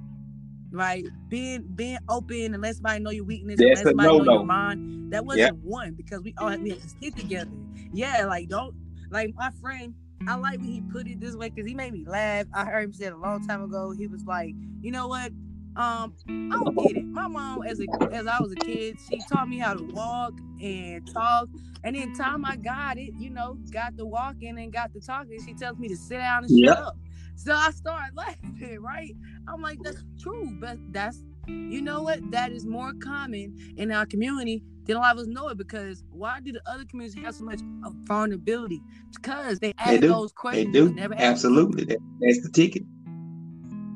right? 0.72 1.06
Being 1.30 1.64
being 1.76 2.00
open 2.08 2.54
and 2.54 2.62
let 2.62 2.76
somebody 2.76 3.00
know 3.00 3.12
your 3.12 3.24
weakness 3.26 3.60
and 3.60 3.70
let 3.70 3.78
somebody 3.80 4.18
know 4.18 4.24
your 4.24 4.46
mind. 4.46 5.14
That 5.14 5.26
wasn't 5.26 5.56
yep. 5.56 5.64
one 5.64 5.94
because 5.94 6.22
we 6.22 6.34
all 6.38 6.50
had, 6.50 6.62
we 6.62 6.72
had 6.72 6.82
to 6.82 6.90
stick 6.90 7.16
together. 7.16 7.52
Yeah, 7.94 8.26
like 8.26 8.50
don't 8.50 8.76
like 9.10 9.34
my 9.36 9.52
friend. 9.62 9.94
I 10.28 10.36
like 10.36 10.60
when 10.60 10.68
he 10.68 10.82
put 10.82 11.08
it 11.08 11.22
this 11.22 11.36
way 11.36 11.50
because 11.50 11.68
he 11.68 11.74
made 11.74 11.94
me 11.94 12.04
laugh. 12.06 12.46
I 12.54 12.66
heard 12.66 12.84
him 12.84 12.94
say 12.94 13.06
it 13.06 13.14
a 13.14 13.18
long 13.18 13.48
time 13.48 13.64
ago. 13.64 13.92
He 13.92 14.08
was 14.08 14.26
like, 14.26 14.54
you 14.82 14.92
know 14.92 15.08
what? 15.08 15.32
Um, 15.80 16.14
I 16.28 16.60
don't 16.64 16.76
get 16.76 16.98
it. 16.98 17.06
My 17.06 17.28
mom, 17.28 17.64
as 17.66 17.80
a 17.80 17.86
as 18.12 18.28
I 18.28 18.40
was 18.42 18.52
a 18.52 18.56
kid, 18.56 18.98
she 19.10 19.20
taught 19.32 19.48
me 19.48 19.58
how 19.58 19.74
to 19.74 19.84
walk 19.84 20.34
and 20.62 21.10
talk. 21.12 21.48
And 21.86 21.96
then 21.96 22.14
time 22.14 22.44
I 22.44 22.58
got 22.58 22.98
it, 22.98 23.14
you 23.18 23.30
know, 23.30 23.58
got 23.72 23.96
the 23.96 24.06
walking 24.06 24.60
and 24.60 24.74
got 24.74 24.94
the 24.94 25.00
talking, 25.00 25.40
she 25.44 25.54
tells 25.54 25.80
me 25.80 25.88
to 25.88 25.96
sit 25.96 26.18
down 26.18 26.44
and 26.44 26.60
yep. 26.60 26.76
shut 26.76 26.86
up. 26.86 26.98
So 27.36 27.54
I 27.54 27.72
started 27.72 28.14
laughing, 28.16 28.80
right? 28.82 29.16
I'm 29.48 29.62
like, 29.62 29.80
that's 29.82 30.04
true, 30.22 30.58
but 30.60 30.78
that's 30.92 31.24
you 31.48 31.82
know 31.82 32.04
what? 32.04 32.20
That 32.32 32.52
is 32.52 32.66
more 32.66 32.92
common 33.02 33.58
in 33.78 33.92
our 33.92 34.06
community 34.06 34.62
than 34.86 34.98
a 34.98 35.00
lot 35.00 35.16
of 35.16 35.22
us 35.22 35.28
know 35.28 35.48
it 35.48 35.58
because 35.58 36.04
why 36.12 36.42
do 36.42 36.52
the 36.52 36.62
other 36.66 36.84
communities 36.84 37.24
have 37.24 37.36
so 37.36 37.46
much 37.46 37.62
vulnerability? 38.04 38.82
Because 39.16 39.60
they 39.60 39.74
ask 39.78 40.02
they 40.02 40.08
those 40.08 40.34
questions. 40.34 40.74
They 40.74 40.80
do. 40.80 40.94
Never 40.94 41.16
Absolutely. 41.18 41.86
That, 41.86 42.00
that's 42.20 42.44
the 42.44 42.50
ticket. 42.50 42.84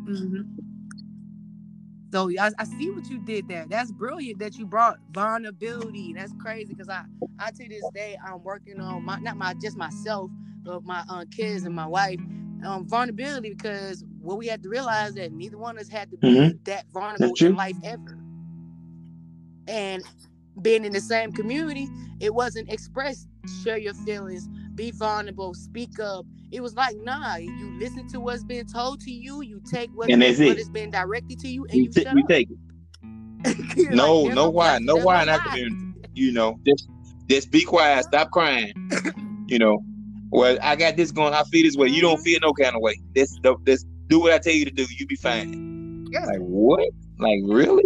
Mm-hmm. 0.05 0.62
So 2.13 2.29
I, 2.39 2.51
I, 2.59 2.65
see 2.65 2.91
what 2.91 3.09
you 3.09 3.17
did 3.17 3.47
there. 3.47 3.65
That's 3.67 3.91
brilliant 3.91 4.37
that 4.37 4.55
you 4.55 4.67
brought 4.67 4.99
vulnerability. 5.13 6.13
That's 6.13 6.31
crazy 6.39 6.75
because 6.75 6.87
I, 6.87 7.05
I 7.39 7.49
to 7.49 7.67
this 7.67 7.83
day 7.91 8.15
I'm 8.23 8.43
working 8.43 8.79
on 8.79 9.03
my 9.03 9.17
not 9.17 9.35
my 9.35 9.55
just 9.55 9.77
myself, 9.77 10.29
but 10.61 10.83
my 10.83 11.03
uh, 11.09 11.25
kids 11.35 11.63
and 11.63 11.73
my 11.73 11.87
wife 11.87 12.19
um, 12.63 12.87
vulnerability 12.87 13.49
because 13.49 14.05
what 14.21 14.37
we 14.37 14.45
had 14.45 14.61
to 14.61 14.69
realize 14.69 15.15
that 15.15 15.31
neither 15.31 15.57
one 15.57 15.75
of 15.75 15.81
us 15.81 15.89
had 15.89 16.11
to 16.11 16.17
be 16.17 16.27
mm-hmm. 16.27 16.57
that 16.65 16.85
vulnerable 16.93 17.33
in 17.41 17.55
life 17.55 17.77
ever. 17.83 18.19
And 19.67 20.03
being 20.61 20.85
in 20.85 20.93
the 20.93 21.01
same 21.01 21.31
community, 21.31 21.89
it 22.19 22.35
wasn't 22.35 22.71
expressed. 22.71 23.27
share 23.63 23.79
your 23.79 23.95
feelings, 23.95 24.47
be 24.75 24.91
vulnerable, 24.91 25.53
speak 25.53 25.99
up. 25.99 26.25
It 26.51 26.61
was 26.61 26.75
like, 26.75 26.95
nah, 26.97 27.37
you 27.37 27.77
listen 27.79 28.07
to 28.09 28.19
what's 28.19 28.43
being 28.43 28.65
told 28.65 29.01
to 29.01 29.11
you, 29.11 29.41
you 29.41 29.61
take 29.69 29.89
what, 29.93 30.09
and 30.09 30.21
that's 30.21 30.39
what 30.39 30.57
is 30.57 30.69
being 30.69 30.91
directed 30.91 31.39
to 31.39 31.47
you, 31.47 31.65
and 31.65 31.73
you, 31.73 31.83
you, 31.83 31.89
t- 31.89 32.05
you 32.13 32.23
take 32.27 32.49
it. 32.49 32.57
no, 33.93 34.21
like, 34.21 34.35
no 34.35 34.49
why, 34.49 34.77
no 34.79 34.95
why 34.95 35.23
in 35.23 35.29
our 35.29 35.39
community. 35.39 35.93
You 36.13 36.31
know, 36.31 36.59
just 36.65 36.87
just 37.29 37.51
be 37.51 37.63
quiet, 37.63 38.05
stop 38.05 38.31
crying. 38.31 38.73
you 39.47 39.57
know, 39.57 39.83
well, 40.29 40.57
I 40.61 40.75
got 40.75 40.95
this 40.95 41.11
going, 41.11 41.33
I 41.33 41.43
feel 41.43 41.63
this 41.63 41.75
way. 41.75 41.87
You 41.89 42.01
don't 42.01 42.19
feel 42.21 42.39
no 42.41 42.53
kind 42.53 42.75
of 42.75 42.81
way. 42.81 42.99
This, 43.13 43.37
this, 43.63 43.85
do 44.07 44.19
what 44.19 44.33
I 44.33 44.39
tell 44.39 44.53
you 44.53 44.65
to 44.65 44.71
do. 44.71 44.85
You 44.97 45.05
be 45.07 45.15
fine. 45.15 46.07
Yeah. 46.11 46.25
Like 46.25 46.39
what? 46.39 46.87
Like 47.19 47.39
really? 47.45 47.85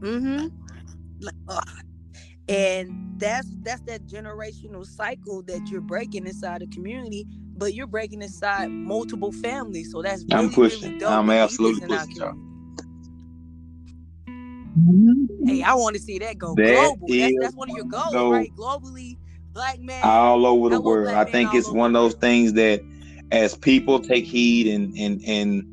Mm-hmm. 0.00 0.48
Like, 1.20 1.34
Mm-hmm. 2.52 2.90
and 2.90 3.20
that's 3.20 3.48
that's 3.62 3.80
that 3.82 4.06
generational 4.06 4.84
cycle 4.84 5.42
that 5.42 5.68
you're 5.68 5.80
breaking 5.80 6.26
inside 6.26 6.60
the 6.60 6.66
community, 6.68 7.26
but 7.56 7.74
you're 7.74 7.86
breaking 7.86 8.22
inside 8.22 8.70
multiple 8.70 9.32
families. 9.32 9.92
So 9.92 10.02
that's 10.02 10.22
really, 10.24 10.34
I'm 10.34 10.50
pushing. 10.50 10.94
Really 10.94 11.06
I'm 11.06 11.22
mm-hmm. 11.22 11.30
absolutely 11.30 11.86
pushing. 11.86 12.48
Hey, 15.46 15.62
I 15.62 15.74
want 15.74 15.96
to 15.96 16.02
see 16.02 16.18
that 16.18 16.38
go 16.38 16.54
that 16.54 16.96
global. 16.96 17.06
That's, 17.08 17.34
that's, 17.40 17.54
one 17.54 17.70
of 17.70 17.76
your 17.76 17.84
goals, 17.84 18.12
go 18.12 18.32
right? 18.32 18.50
Globally, 18.56 19.18
black 19.52 19.78
man 19.80 20.00
all 20.02 20.46
over 20.46 20.70
the 20.70 20.80
world. 20.80 21.08
I 21.08 21.24
think 21.24 21.54
it's 21.54 21.70
one 21.70 21.94
of 21.94 22.02
those 22.02 22.14
things 22.14 22.54
that 22.54 22.80
as 23.30 23.54
people 23.54 24.00
take 24.00 24.24
heed 24.24 24.66
and 24.66 24.96
and 24.96 25.22
and 25.26 25.71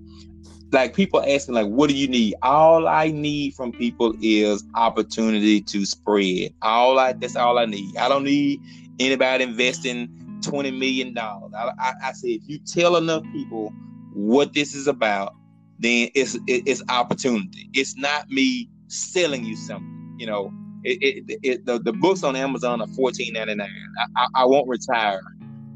like 0.72 0.94
people 0.94 1.24
asking 1.28 1.56
like 1.56 1.68
what 1.68 1.90
do 1.90 1.96
you 1.96 2.08
need? 2.08 2.36
All 2.42 2.88
i 2.88 3.10
need 3.10 3.56
from 3.56 3.72
people 3.72 4.14
is 4.22 4.64
opportunity 4.76 5.62
to 5.62 5.86
spread. 5.86 6.54
All 6.62 7.00
i 7.00 7.14
that's 7.14 7.36
all 7.36 7.58
i 7.58 7.66
need. 7.66 7.96
I 7.98 8.10
don't 8.10 8.24
need 8.24 8.62
anybody 9.00 9.44
investing 9.44 10.10
20 10.42 10.72
million 10.72 11.14
dollars. 11.14 11.52
I, 11.58 11.72
I, 11.80 11.94
I 12.06 12.12
say 12.14 12.30
if 12.30 12.48
you 12.48 12.60
tell 12.60 12.98
enough 12.98 13.24
people 13.32 13.74
what 14.14 14.54
this 14.54 14.76
is 14.76 14.88
about 14.88 15.36
then 15.80 16.10
it's 16.14 16.36
it, 16.48 16.64
it's 16.66 16.84
opportunity. 16.90 17.70
It's 17.74 17.96
not 17.96 18.30
me 18.30 18.70
selling 18.88 19.46
you 19.46 19.56
something 19.56 20.16
you 20.18 20.28
know. 20.28 20.54
It, 20.82 21.28
it, 21.28 21.40
it 21.44 21.66
the, 21.66 21.78
the 21.80 21.92
books 21.92 22.24
on 22.24 22.38
amazon 22.38 22.80
are 22.80 22.88
14.99 22.88 23.60
I, 23.60 24.06
I, 24.16 24.28
I 24.34 24.46
won't 24.46 24.66
retire 24.66 25.20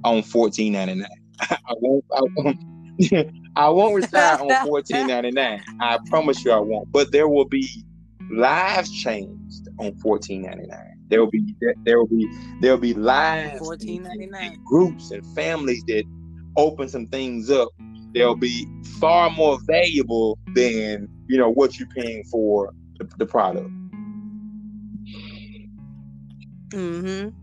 on 0.05 0.21
14.99 0.21 1.05
I 1.41 1.57
won't 1.81 2.05
I 2.15 2.21
won't 2.37 2.72
I 3.55 3.69
won't 3.69 3.95
retire 3.95 4.39
on 4.39 4.65
fourteen 4.67 5.07
ninety 5.07 5.31
nine. 5.31 5.63
I 5.79 5.99
promise 6.09 6.43
you 6.43 6.51
I 6.51 6.59
won't. 6.59 6.91
But 6.91 7.11
there 7.11 7.27
will 7.27 7.45
be 7.45 7.67
lives 8.31 8.91
changed 8.91 9.67
on 9.79 9.95
fourteen 9.95 10.43
ninety 10.43 10.65
nine. 10.67 10.97
There 11.09 11.19
will 11.19 11.29
be 11.29 11.55
there 11.85 11.99
will 11.99 12.07
be 12.07 12.27
there 12.61 12.71
will 12.71 12.79
be 12.79 12.93
lives 12.93 13.59
fourteen 13.59 14.03
ninety 14.03 14.27
nine 14.27 14.59
groups 14.65 15.11
and 15.11 15.25
families 15.35 15.83
that 15.87 16.03
open 16.57 16.87
some 16.89 17.07
things 17.07 17.49
up. 17.49 17.69
They'll 18.13 18.35
be 18.35 18.67
far 18.99 19.29
more 19.29 19.59
valuable 19.67 20.37
than 20.53 21.07
you 21.27 21.37
know 21.37 21.51
what 21.51 21.79
you're 21.79 21.89
paying 21.89 22.23
for 22.25 22.71
the, 22.99 23.09
the 23.17 23.25
product. 23.25 23.69
Mm-hmm. 26.69 27.42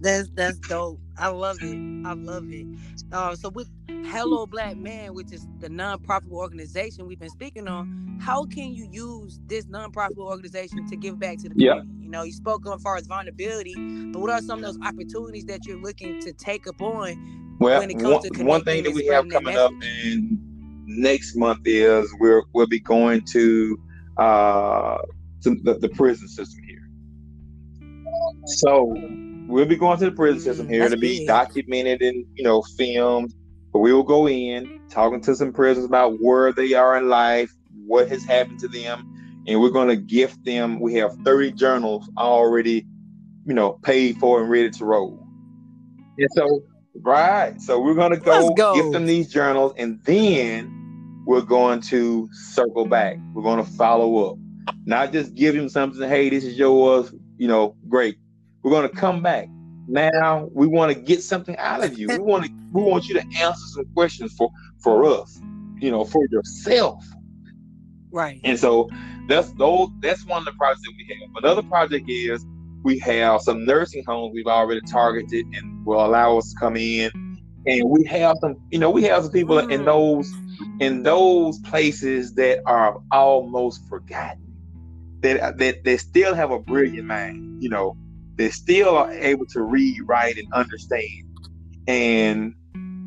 That's 0.00 0.28
that's 0.34 0.58
dope. 0.58 1.00
I 1.18 1.28
love 1.28 1.58
it. 1.62 2.06
I 2.06 2.12
love 2.14 2.50
it. 2.50 2.66
Uh, 3.12 3.34
so 3.36 3.48
with 3.50 3.68
Hello 4.06 4.46
Black 4.46 4.76
Man, 4.76 5.14
which 5.14 5.32
is 5.32 5.46
the 5.60 5.68
nonprofit 5.68 6.30
organization 6.30 7.06
we've 7.06 7.18
been 7.18 7.30
speaking 7.30 7.68
on, 7.68 8.18
how 8.20 8.44
can 8.44 8.74
you 8.74 8.88
use 8.90 9.40
this 9.46 9.66
nonprofit 9.66 10.18
organization 10.18 10.86
to 10.88 10.96
give 10.96 11.18
back 11.18 11.38
to 11.38 11.44
the 11.44 11.54
community? 11.54 11.88
Yeah. 11.88 12.02
You 12.02 12.10
know, 12.10 12.22
you 12.22 12.32
spoke 12.32 12.66
on 12.66 12.74
as 12.74 12.82
far 12.82 12.96
as 12.96 13.06
vulnerability, 13.06 13.74
but 14.12 14.20
what 14.20 14.30
are 14.30 14.40
some 14.40 14.58
of 14.58 14.64
those 14.64 14.78
opportunities 14.86 15.44
that 15.46 15.66
you're 15.66 15.80
looking 15.80 16.20
to 16.20 16.32
take 16.32 16.66
up 16.66 16.80
on 16.80 17.56
well, 17.60 17.80
when 17.80 17.90
it 17.90 17.98
comes 17.98 18.24
one, 18.24 18.32
to 18.32 18.44
one 18.44 18.64
thing 18.64 18.84
that 18.84 18.92
we 18.92 19.06
have 19.06 19.28
coming 19.28 19.56
up 19.56 19.72
in 19.82 20.38
next 20.86 21.36
month 21.36 21.60
is 21.64 22.12
we're 22.18 22.42
we'll 22.52 22.66
be 22.66 22.80
going 22.80 23.22
to 23.22 23.78
uh 24.18 24.98
to 25.42 25.54
the, 25.62 25.78
the 25.78 25.88
prison 25.90 26.28
system 26.28 26.62
here. 26.64 26.88
So 28.46 28.94
we'll 29.46 29.66
be 29.66 29.76
going 29.76 29.98
to 29.98 30.06
the 30.06 30.12
prison 30.12 30.40
mm, 30.40 30.44
system 30.44 30.68
here 30.68 30.88
to 30.88 30.96
be 30.96 31.18
big. 31.18 31.26
documented 31.26 32.02
and 32.02 32.24
you 32.34 32.44
know 32.44 32.62
filmed. 32.76 33.34
But 33.72 33.80
we 33.80 33.92
will 33.92 34.04
go 34.04 34.28
in 34.28 34.80
talking 34.88 35.20
to 35.22 35.34
some 35.34 35.52
prisoners 35.52 35.84
about 35.84 36.20
where 36.20 36.52
they 36.52 36.74
are 36.74 36.96
in 36.96 37.08
life, 37.08 37.52
what 37.86 38.08
has 38.08 38.24
happened 38.24 38.60
to 38.60 38.68
them, 38.68 39.42
and 39.48 39.60
we're 39.60 39.70
going 39.70 39.88
to 39.88 39.96
gift 39.96 40.44
them. 40.44 40.78
We 40.78 40.94
have 40.94 41.12
30 41.24 41.52
journals 41.52 42.08
already, 42.16 42.86
you 43.44 43.54
know, 43.54 43.72
paid 43.82 44.18
for 44.18 44.40
and 44.40 44.48
ready 44.48 44.70
to 44.70 44.84
roll. 44.84 45.26
And 46.18 46.28
so, 46.36 46.62
right, 47.00 47.60
so 47.60 47.80
we're 47.80 47.94
going 47.94 48.12
to 48.12 48.16
go, 48.16 48.54
go 48.54 48.76
gift 48.76 48.92
them 48.92 49.06
these 49.06 49.28
journals, 49.28 49.74
and 49.76 50.00
then 50.04 51.22
we're 51.26 51.40
going 51.40 51.80
to 51.80 52.28
circle 52.32 52.86
back. 52.86 53.16
We're 53.32 53.42
going 53.42 53.64
to 53.64 53.68
follow 53.72 54.30
up, 54.30 54.38
not 54.84 55.10
just 55.10 55.34
give 55.34 55.56
them 55.56 55.68
something. 55.68 56.08
Hey, 56.08 56.28
this 56.28 56.44
is 56.44 56.56
yours. 56.56 57.12
You 57.38 57.48
know, 57.48 57.74
great 57.88 58.18
we're 58.64 58.70
going 58.70 58.88
to 58.88 58.96
come 58.96 59.22
back. 59.22 59.48
Now 59.86 60.48
we 60.52 60.66
want 60.66 60.92
to 60.92 60.98
get 60.98 61.22
something 61.22 61.56
out 61.58 61.84
of 61.84 61.98
you. 61.98 62.08
We 62.08 62.18
want 62.18 62.46
to 62.46 62.50
we 62.72 62.82
want 62.82 63.06
you 63.06 63.14
to 63.14 63.22
answer 63.38 63.66
some 63.74 63.84
questions 63.94 64.32
for 64.32 64.50
for 64.82 65.04
us, 65.04 65.40
you 65.78 65.90
know, 65.90 66.04
for 66.04 66.26
yourself. 66.30 67.04
Right. 68.10 68.40
And 68.42 68.58
so 68.58 68.88
that's 69.28 69.52
those 69.52 69.90
that's 70.00 70.26
one 70.26 70.38
of 70.38 70.44
the 70.46 70.52
projects 70.52 70.82
that 70.82 70.92
we 70.96 71.14
have. 71.14 71.44
Another 71.44 71.62
project 71.62 72.08
is 72.08 72.44
we 72.82 72.98
have 73.00 73.42
some 73.42 73.64
nursing 73.64 74.04
homes 74.06 74.32
we've 74.34 74.46
already 74.46 74.80
targeted 74.82 75.46
and 75.46 75.84
will 75.84 76.04
allow 76.04 76.38
us 76.38 76.52
to 76.52 76.58
come 76.58 76.76
in. 76.76 77.10
And 77.66 77.88
we 77.88 78.04
have 78.04 78.36
some, 78.40 78.56
you 78.70 78.78
know, 78.78 78.90
we 78.90 79.02
have 79.04 79.24
some 79.24 79.32
people 79.32 79.56
mm. 79.56 79.72
in 79.72 79.84
those 79.84 80.32
in 80.80 81.02
those 81.02 81.58
places 81.60 82.34
that 82.34 82.60
are 82.66 82.98
almost 83.10 83.86
forgotten. 83.88 84.40
That 85.20 85.58
that 85.58 85.84
they 85.84 85.96
still 85.98 86.34
have 86.34 86.50
a 86.50 86.58
brilliant 86.58 87.06
mind, 87.06 87.62
you 87.62 87.68
know, 87.68 87.96
they 88.36 88.50
still 88.50 88.96
are 88.96 89.12
able 89.12 89.46
to 89.46 89.62
read, 89.62 89.98
write, 90.06 90.36
and 90.38 90.52
understand. 90.52 91.24
And 91.86 92.54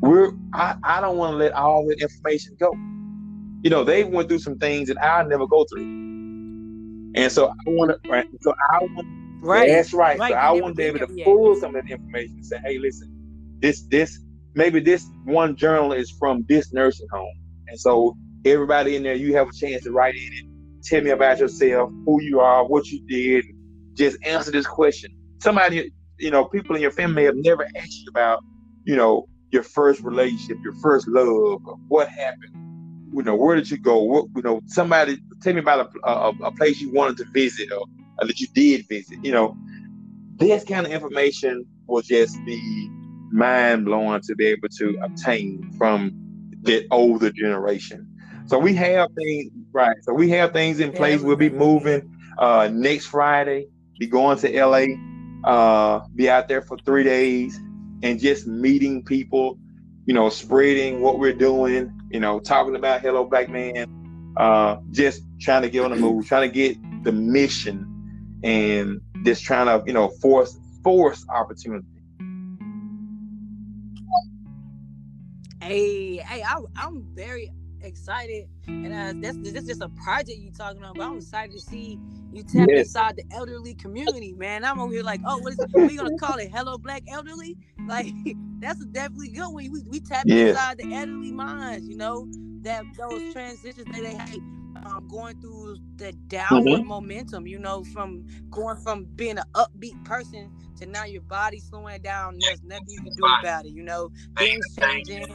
we're 0.00 0.32
I, 0.52 0.76
I 0.82 1.00
don't 1.00 1.16
want 1.16 1.32
to 1.32 1.36
let 1.36 1.52
all 1.52 1.86
the 1.86 1.96
information 2.00 2.56
go. 2.58 2.72
You 3.62 3.70
know, 3.70 3.84
they 3.84 4.04
went 4.04 4.28
through 4.28 4.38
some 4.38 4.58
things 4.58 4.88
that 4.88 5.02
I'll 5.02 5.26
never 5.26 5.46
go 5.46 5.64
through. 5.64 5.82
And 7.14 7.32
so 7.32 7.48
I 7.48 7.54
want 7.66 7.90
to 7.90 8.10
right, 8.10 8.26
so 8.40 8.54
I 8.70 8.78
want 8.84 9.06
right. 9.42 9.68
That's 9.68 9.92
right. 9.92 10.18
right. 10.18 10.30
So 10.30 10.36
I 10.36 10.52
want 10.52 10.66
to 10.66 10.74
be 10.74 10.84
able 10.84 11.00
to 11.00 11.24
pull 11.24 11.56
some 11.56 11.74
of 11.74 11.82
that 11.84 11.90
information 11.90 12.36
and 12.36 12.46
say, 12.46 12.60
hey, 12.64 12.78
listen, 12.78 13.10
this 13.60 13.82
this 13.90 14.18
maybe 14.54 14.80
this 14.80 15.08
one 15.24 15.56
journal 15.56 15.92
is 15.92 16.10
from 16.18 16.44
this 16.48 16.72
nursing 16.72 17.08
home. 17.12 17.34
And 17.66 17.78
so 17.78 18.16
everybody 18.44 18.96
in 18.96 19.02
there, 19.02 19.14
you 19.14 19.34
have 19.34 19.48
a 19.48 19.52
chance 19.52 19.84
to 19.84 19.90
write 19.90 20.14
in 20.14 20.32
it. 20.32 20.44
tell 20.84 21.02
me 21.02 21.10
about 21.10 21.38
yourself, 21.38 21.90
who 22.06 22.22
you 22.22 22.40
are, 22.40 22.64
what 22.64 22.86
you 22.86 23.04
did, 23.06 23.44
just 23.94 24.16
answer 24.24 24.52
this 24.52 24.66
question 24.66 25.10
somebody, 25.38 25.92
you 26.18 26.30
know, 26.30 26.44
people 26.44 26.76
in 26.76 26.82
your 26.82 26.90
family 26.90 27.24
have 27.24 27.36
never 27.36 27.66
asked 27.76 28.00
you 28.00 28.08
about, 28.10 28.42
you 28.84 28.96
know, 28.96 29.28
your 29.50 29.62
first 29.62 30.02
relationship, 30.02 30.58
your 30.62 30.74
first 30.74 31.08
love, 31.08 31.62
what 31.88 32.08
happened. 32.08 32.54
you 33.14 33.22
know, 33.22 33.34
where 33.34 33.56
did 33.56 33.70
you 33.70 33.78
go? 33.78 34.02
What, 34.02 34.26
you 34.36 34.42
know, 34.42 34.60
somebody 34.66 35.18
tell 35.42 35.54
me 35.54 35.60
about 35.60 35.90
a, 36.04 36.10
a, 36.10 36.28
a 36.44 36.52
place 36.52 36.80
you 36.80 36.92
wanted 36.92 37.16
to 37.18 37.24
visit 37.32 37.72
or, 37.72 37.84
or, 38.18 38.26
that 38.26 38.38
you 38.40 38.46
did 38.54 38.86
visit. 38.88 39.18
You 39.22 39.32
know, 39.32 39.56
this 40.36 40.64
kind 40.64 40.86
of 40.86 40.92
information 40.92 41.64
will 41.86 42.02
just 42.02 42.36
be 42.44 42.90
mind 43.30 43.86
blowing 43.86 44.20
to 44.22 44.34
be 44.34 44.46
able 44.46 44.68
to 44.68 44.98
obtain 45.02 45.72
from 45.78 46.12
the 46.62 46.86
older 46.90 47.30
generation. 47.30 48.06
So 48.46 48.58
we 48.58 48.74
have 48.74 49.10
things 49.14 49.52
right. 49.72 49.96
So 50.02 50.12
we 50.12 50.30
have 50.30 50.52
things 50.52 50.80
in 50.80 50.92
place. 50.92 51.20
We'll 51.20 51.36
be 51.36 51.50
moving 51.50 52.10
uh, 52.38 52.68
next 52.72 53.06
Friday. 53.06 53.68
Be 53.98 54.06
going 54.06 54.38
to 54.38 54.64
LA. 54.64 54.86
Uh, 55.44 56.00
be 56.14 56.28
out 56.28 56.48
there 56.48 56.62
for 56.62 56.76
three 56.78 57.04
days 57.04 57.58
and 58.02 58.18
just 58.20 58.46
meeting 58.46 59.04
people 59.04 59.58
you 60.08 60.14
know, 60.14 60.30
spreading 60.30 61.02
what 61.02 61.18
we're 61.18 61.34
doing, 61.34 61.92
you 62.10 62.18
know, 62.18 62.40
talking 62.40 62.74
about 62.74 63.02
Hello 63.02 63.26
Black 63.26 63.50
Man, 63.50 64.34
uh, 64.38 64.78
just 64.90 65.22
trying 65.38 65.60
to 65.60 65.68
get 65.68 65.84
on 65.84 65.90
the 65.90 65.98
move, 65.98 66.26
trying 66.26 66.48
to 66.48 66.54
get 66.54 66.78
the 67.04 67.12
mission 67.12 68.40
and 68.42 69.02
just 69.22 69.44
trying 69.44 69.66
to, 69.66 69.86
you 69.86 69.92
know, 69.92 70.08
force 70.08 70.58
force 70.82 71.26
opportunity. 71.28 71.86
Hey, 75.60 76.16
hey, 76.16 76.42
I, 76.42 76.58
I'm 76.76 77.04
very 77.12 77.50
excited, 77.82 78.48
and 78.66 78.92
uh, 78.92 79.12
that's 79.20 79.36
this 79.38 79.62
is 79.62 79.68
just 79.68 79.82
a 79.82 79.88
project 79.90 80.38
you 80.38 80.50
talking 80.50 80.78
about. 80.78 80.96
But 80.96 81.04
I'm 81.04 81.16
excited 81.16 81.52
to 81.52 81.60
see 81.60 81.98
you 82.32 82.42
tap 82.42 82.68
yes. 82.70 82.86
inside 82.86 83.16
the 83.16 83.24
elderly 83.34 83.74
community, 83.74 84.32
man. 84.32 84.64
I'm 84.64 84.80
over 84.80 84.92
here 84.92 85.02
like, 85.02 85.20
oh, 85.26 85.38
what 85.38 85.52
is 85.52 85.58
it? 85.58 85.70
we 85.74 85.96
gonna 85.96 86.16
call 86.18 86.36
it 86.38 86.50
Hello 86.50 86.78
Black 86.78 87.02
Elderly? 87.08 87.56
Like 87.88 88.12
that's 88.58 88.82
a 88.82 88.84
definitely 88.84 89.30
good 89.30 89.48
one. 89.48 89.70
We, 89.72 89.82
we 89.86 90.00
tap 90.00 90.26
inside 90.26 90.76
the 90.76 90.92
elderly 90.92 91.32
minds, 91.32 91.88
you 91.88 91.96
know, 91.96 92.28
that 92.60 92.84
those 92.98 93.32
transitions 93.32 93.86
that 93.86 94.02
they 94.02 94.14
hate. 94.14 94.42
Um, 94.84 95.08
going 95.08 95.40
through 95.40 95.78
the 95.96 96.12
downward 96.28 96.80
mm-hmm. 96.80 96.86
momentum, 96.86 97.46
you 97.48 97.58
know, 97.58 97.82
from 97.82 98.26
going 98.50 98.76
from 98.76 99.06
being 99.16 99.38
an 99.38 99.44
upbeat 99.54 100.04
person 100.04 100.52
to 100.78 100.86
now 100.86 101.04
your 101.04 101.22
body 101.22 101.58
slowing 101.58 102.00
down. 102.02 102.38
There's 102.40 102.62
nothing 102.62 102.86
you 102.88 103.00
can 103.02 103.12
do 103.16 103.24
about 103.40 103.66
it, 103.66 103.72
you 103.72 103.82
know. 103.82 104.10
Things 104.36 104.64
changing, 104.78 105.26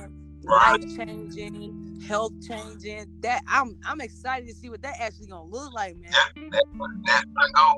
life 0.44 0.82
changing, 0.96 2.02
health 2.08 2.34
changing. 2.48 3.08
That 3.22 3.42
I'm 3.48 3.78
I'm 3.86 4.02
excited 4.02 4.48
to 4.48 4.54
see 4.54 4.70
what 4.70 4.82
that 4.82 4.96
actually 5.00 5.28
gonna 5.28 5.46
look 5.46 5.74
like, 5.74 5.96
man. 5.98 6.12
That, 6.12 6.52
that, 6.52 6.66
that, 7.06 7.26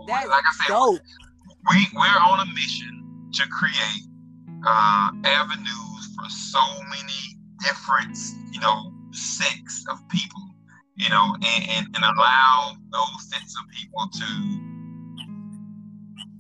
That's 0.07 0.28
like 0.28 0.43
I 0.43 0.66
said, 0.66 0.74
dope. 0.74 0.99
we 1.70 1.88
we're 1.93 2.05
on 2.05 2.47
a 2.47 2.53
mission 2.53 3.30
to 3.34 3.47
create 3.49 4.03
uh, 4.66 5.09
avenues 5.24 6.16
for 6.16 6.30
so 6.30 6.61
many 6.89 7.38
different, 7.63 8.18
you 8.51 8.59
know, 8.59 8.93
sects 9.11 9.86
of 9.89 10.07
people, 10.09 10.41
you 10.95 11.09
know, 11.09 11.36
and, 11.36 11.70
and, 11.70 11.88
and 11.95 12.03
allow 12.03 12.76
those 12.91 13.30
sets 13.30 13.55
of 13.59 13.70
people 13.72 14.07
to 14.13 14.76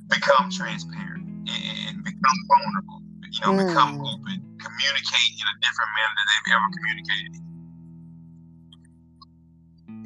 become 0.09 0.49
transparent 0.51 1.27
and 1.49 2.03
become 2.03 2.39
vulnerable, 2.47 3.01
you 3.31 3.41
know, 3.41 3.53
mm. 3.53 3.67
become 3.67 4.01
open 4.01 4.54
communicate 4.65 5.31
in 5.37 5.45
a 5.47 5.55
different 5.61 5.91
manner 5.95 6.13
than 6.17 6.27
they've 6.31 6.53
ever 6.57 6.69
communicated. 6.77 7.33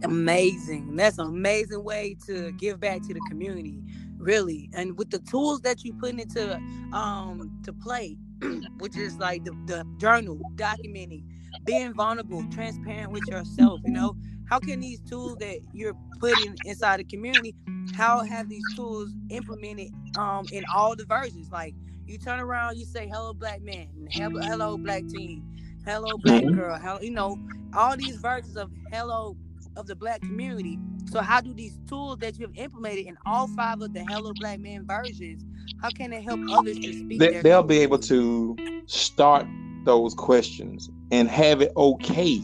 Amazing. 0.04 0.96
That's 0.96 1.18
an 1.18 1.28
amazing 1.28 1.84
way 1.84 2.16
to 2.28 2.52
give 2.54 2.80
back 2.80 3.02
to 3.04 3.14
the 3.14 3.22
community, 3.30 3.80
really. 4.18 4.70
And 4.74 4.98
with 4.98 5.10
the 5.12 5.20
tools 5.20 5.62
that 5.62 5.84
you 5.84 5.94
put 5.94 6.12
into 6.20 6.56
um 6.94 7.52
to 7.64 7.74
play, 7.74 8.18
which 8.80 8.98
is 8.98 9.18
like 9.18 9.44
the, 9.46 9.52
the 9.68 9.86
journal, 9.98 10.40
documenting, 10.56 11.24
being 11.66 11.94
vulnerable, 11.94 12.46
transparent 12.52 13.12
with 13.12 13.28
yourself, 13.28 13.82
you 13.86 13.92
know. 13.92 14.16
How 14.46 14.60
can 14.60 14.80
these 14.80 15.02
tools 15.02 15.38
that 15.40 15.60
you're 15.74 15.96
putting 16.20 16.58
inside 16.64 17.00
the 17.02 17.04
community, 17.04 17.56
how 17.92 18.24
have 18.24 18.50
these 18.50 18.68
tools 18.76 19.12
implemented 19.30 19.92
um 20.16 20.48
in 20.52 20.66
all 20.74 20.96
the 20.96 21.06
versions? 21.06 21.52
Like 21.52 21.76
you 22.10 22.18
turn 22.18 22.40
around, 22.40 22.78
you 22.78 22.86
say 22.86 23.08
hello 23.08 23.34
black 23.34 23.62
man, 23.62 23.88
hello, 24.10 24.42
hello 24.42 24.78
black 24.78 25.08
teen, 25.08 25.44
hello 25.86 26.18
black 26.18 26.44
mm-hmm. 26.44 26.56
girl, 26.56 26.78
hello, 26.78 27.00
you 27.02 27.12
know, 27.12 27.38
all 27.76 27.96
these 27.96 28.18
versions 28.18 28.58
of 28.58 28.72
hello 28.92 29.38
of 29.78 29.88
the 29.88 29.96
black 29.96 30.22
community. 30.22 30.80
So 31.12 31.22
how 31.22 31.42
do 31.42 31.54
these 31.54 31.80
tools 31.88 32.18
that 32.20 32.38
you 32.38 32.48
have 32.48 32.56
implemented 32.56 33.06
in 33.06 33.18
all 33.26 33.48
five 33.48 33.82
of 33.82 33.94
the 33.94 34.04
Hello 34.04 34.32
Black 34.40 34.60
Man 34.60 34.86
versions, 34.86 35.44
how 35.82 35.90
can 35.90 36.14
it 36.14 36.24
help 36.24 36.40
others 36.52 36.78
to 36.80 36.94
speak? 36.94 37.20
They, 37.20 37.42
will 37.42 37.64
be 37.64 37.80
able 37.80 38.00
to 38.00 38.56
start 38.86 39.48
those 39.86 40.14
questions 40.14 40.90
and 41.12 41.28
have 41.30 41.62
it 41.62 41.72
okay. 41.78 42.42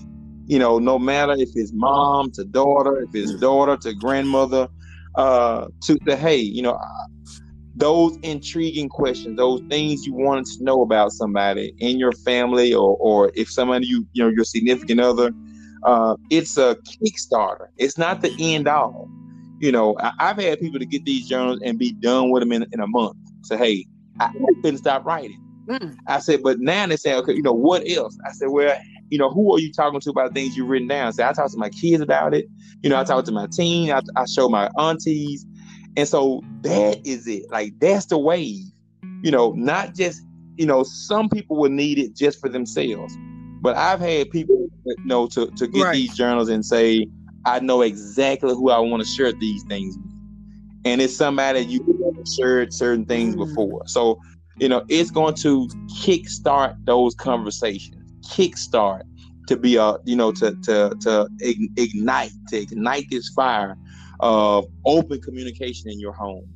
You 0.47 0.59
know, 0.59 0.79
no 0.79 0.97
matter 0.97 1.33
if 1.33 1.49
it's 1.55 1.71
mom 1.73 2.31
to 2.31 2.43
daughter, 2.43 3.01
if 3.01 3.09
it's 3.13 3.35
daughter 3.35 3.77
to 3.77 3.93
grandmother, 3.93 4.67
uh, 5.15 5.67
to 5.83 5.97
the 6.05 6.15
hey, 6.15 6.37
you 6.37 6.61
know, 6.61 6.79
those 7.75 8.17
intriguing 8.23 8.89
questions, 8.89 9.37
those 9.37 9.61
things 9.69 10.05
you 10.05 10.13
wanted 10.13 10.45
to 10.45 10.63
know 10.63 10.81
about 10.81 11.11
somebody 11.11 11.73
in 11.79 11.99
your 11.99 12.11
family, 12.11 12.73
or 12.73 12.97
or 12.99 13.31
if 13.35 13.49
somebody 13.49 13.87
you 13.87 14.07
you 14.13 14.23
know 14.23 14.29
your 14.29 14.45
significant 14.45 14.99
other, 14.99 15.31
uh, 15.83 16.15
it's 16.29 16.57
a 16.57 16.75
Kickstarter. 16.75 17.67
It's 17.77 17.97
not 17.97 18.21
the 18.21 18.33
end 18.39 18.67
all. 18.67 19.09
You 19.59 19.71
know, 19.71 19.95
I, 19.99 20.27
have 20.27 20.37
had 20.37 20.59
people 20.59 20.79
to 20.79 20.85
get 20.85 21.05
these 21.05 21.27
journals 21.27 21.59
and 21.63 21.79
be 21.79 21.93
done 21.93 22.29
with 22.29 22.41
them 22.41 22.51
in, 22.51 22.65
in 22.71 22.79
a 22.81 22.87
month. 22.87 23.17
Say, 23.43 23.57
hey, 23.57 23.85
I 24.19 24.31
couldn't 24.61 24.79
stop 24.79 25.05
writing. 25.05 25.41
Mm. 25.67 25.95
I 26.07 26.19
said, 26.19 26.43
but 26.43 26.59
now 26.59 26.85
they 26.87 26.97
say, 26.97 27.15
okay, 27.15 27.33
you 27.33 27.41
know, 27.41 27.53
what 27.53 27.89
else? 27.89 28.17
I 28.25 28.31
said, 28.31 28.49
well, 28.49 28.77
you 29.09 29.17
know, 29.17 29.29
who 29.29 29.55
are 29.55 29.59
you 29.59 29.71
talking 29.71 29.99
to 29.99 30.09
about 30.09 30.33
things 30.33 30.57
you've 30.57 30.67
written 30.67 30.87
down? 30.87 31.07
I 31.07 31.11
said, 31.11 31.27
I 31.27 31.33
talked 31.33 31.53
to 31.53 31.57
my 31.57 31.69
kids 31.69 32.01
about 32.01 32.33
it. 32.33 32.45
You 32.81 32.89
know, 32.89 32.99
I 32.99 33.03
talked 33.03 33.27
to 33.27 33.31
my 33.31 33.47
teen. 33.47 33.91
I, 33.91 34.01
I 34.15 34.25
show 34.25 34.49
my 34.49 34.69
aunties. 34.77 35.45
And 35.97 36.07
so 36.07 36.43
that 36.61 37.05
is 37.05 37.27
it. 37.27 37.49
Like 37.49 37.73
that's 37.79 38.07
the 38.07 38.17
wave. 38.17 38.65
You 39.21 39.31
know, 39.31 39.51
not 39.53 39.95
just, 39.95 40.21
you 40.57 40.65
know, 40.65 40.83
some 40.83 41.29
people 41.29 41.57
will 41.57 41.69
need 41.69 41.97
it 41.99 42.15
just 42.15 42.39
for 42.39 42.49
themselves. 42.49 43.15
But 43.61 43.75
I've 43.77 43.99
had 43.99 44.29
people, 44.29 44.67
you 44.85 44.95
know, 45.05 45.27
to, 45.27 45.47
to 45.47 45.67
get 45.67 45.83
right. 45.83 45.93
these 45.93 46.15
journals 46.15 46.49
and 46.49 46.65
say, 46.65 47.07
I 47.45 47.59
know 47.59 47.81
exactly 47.81 48.53
who 48.53 48.69
I 48.69 48.79
want 48.79 49.03
to 49.03 49.07
share 49.07 49.31
these 49.31 49.63
things 49.63 49.97
with. 49.97 50.11
And 50.85 51.01
it's 51.01 51.15
somebody 51.15 51.61
you 51.61 51.81
shared 52.37 52.73
certain 52.73 53.05
things 53.05 53.35
mm. 53.35 53.47
before. 53.47 53.87
So, 53.87 54.19
you 54.57 54.69
know, 54.69 54.85
it's 54.87 55.11
going 55.11 55.35
to 55.35 55.67
kickstart 56.01 56.75
those 56.85 57.15
conversations, 57.15 58.11
kickstart 58.29 59.01
to 59.47 59.57
be 59.57 59.75
a, 59.75 59.97
you 60.05 60.15
know, 60.15 60.31
to 60.33 60.55
to 60.63 60.95
to 61.01 61.27
ignite, 61.39 62.31
to 62.49 62.57
ignite 62.57 63.05
this 63.09 63.29
fire 63.29 63.77
of 64.19 64.65
open 64.85 65.21
communication 65.21 65.89
in 65.89 65.99
your 65.99 66.13
home. 66.13 66.47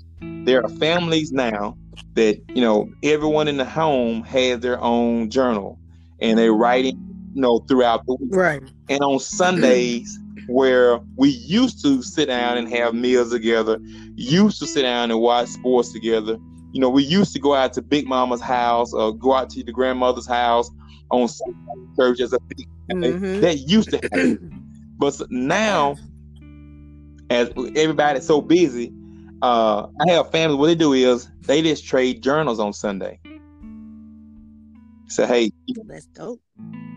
There 0.45 0.64
are 0.64 0.70
families 0.70 1.32
now 1.32 1.78
that, 2.16 2.41
you 2.49 2.62
know, 2.62 2.91
everyone 3.03 3.47
in 3.47 3.57
the 3.57 3.66
home 3.66 4.24
has 4.24 4.60
their 4.60 4.80
own 4.82 5.30
journal 5.30 5.80
and 6.20 6.38
they're 6.38 6.53
writing, 6.53 6.97
you 7.34 7.41
know, 7.41 7.60
throughout 7.60 8.05
the 8.05 8.16
week. 8.16 8.36
Right. 8.36 8.62
And 8.89 9.01
on 9.01 9.20
Sundays, 9.20 10.20
where 10.47 10.99
we 11.16 11.30
used 11.30 11.82
to 11.84 12.01
sit 12.01 12.26
down 12.26 12.57
and 12.57 12.68
have 12.70 12.93
meals 12.93 13.32
together, 13.32 13.80
used 14.16 14.60
to 14.60 14.68
sit 14.68 14.82
down 14.82 15.12
and 15.12 15.20
watch 15.20 15.49
sports 15.49 15.93
together. 15.93 16.38
You 16.72 16.82
know, 16.82 16.89
we 16.89 17.03
used 17.03 17.34
to 17.34 17.39
go 17.39 17.55
out 17.55 17.74
to 17.74 17.82
Big 17.82 18.07
Mama's 18.07 18.41
house 18.41 18.93
or 18.93 19.14
go 19.14 19.34
out 19.34 19.49
to 19.51 19.64
the 19.64 19.72
grandmother's 19.72 20.28
house 20.28 20.70
on 21.12 21.28
Sunday 21.28 21.57
church 21.95 22.20
as 22.20 22.34
a 22.34 22.39
big 22.41 22.68
mm-hmm. 22.91 23.41
that 23.41 23.57
used 23.60 23.91
to 23.91 23.97
happen. 23.97 24.55
But 24.99 25.16
now 25.32 25.95
as 27.30 27.49
everybody's 27.75 28.25
so 28.25 28.41
busy, 28.41 28.93
uh, 29.41 29.88
I 30.01 30.11
have 30.11 30.32
family. 30.32 30.57
What 30.57 30.67
they 30.67 30.75
do 30.75 30.93
is 30.93 31.30
they 31.41 31.61
just 31.61 31.86
trade 31.86 32.21
journals 32.21 32.59
on 32.59 32.73
Sunday. 32.73 33.19
So 35.07 35.25
hey, 35.25 35.51
that's 35.86 36.05
dope. 36.07 36.41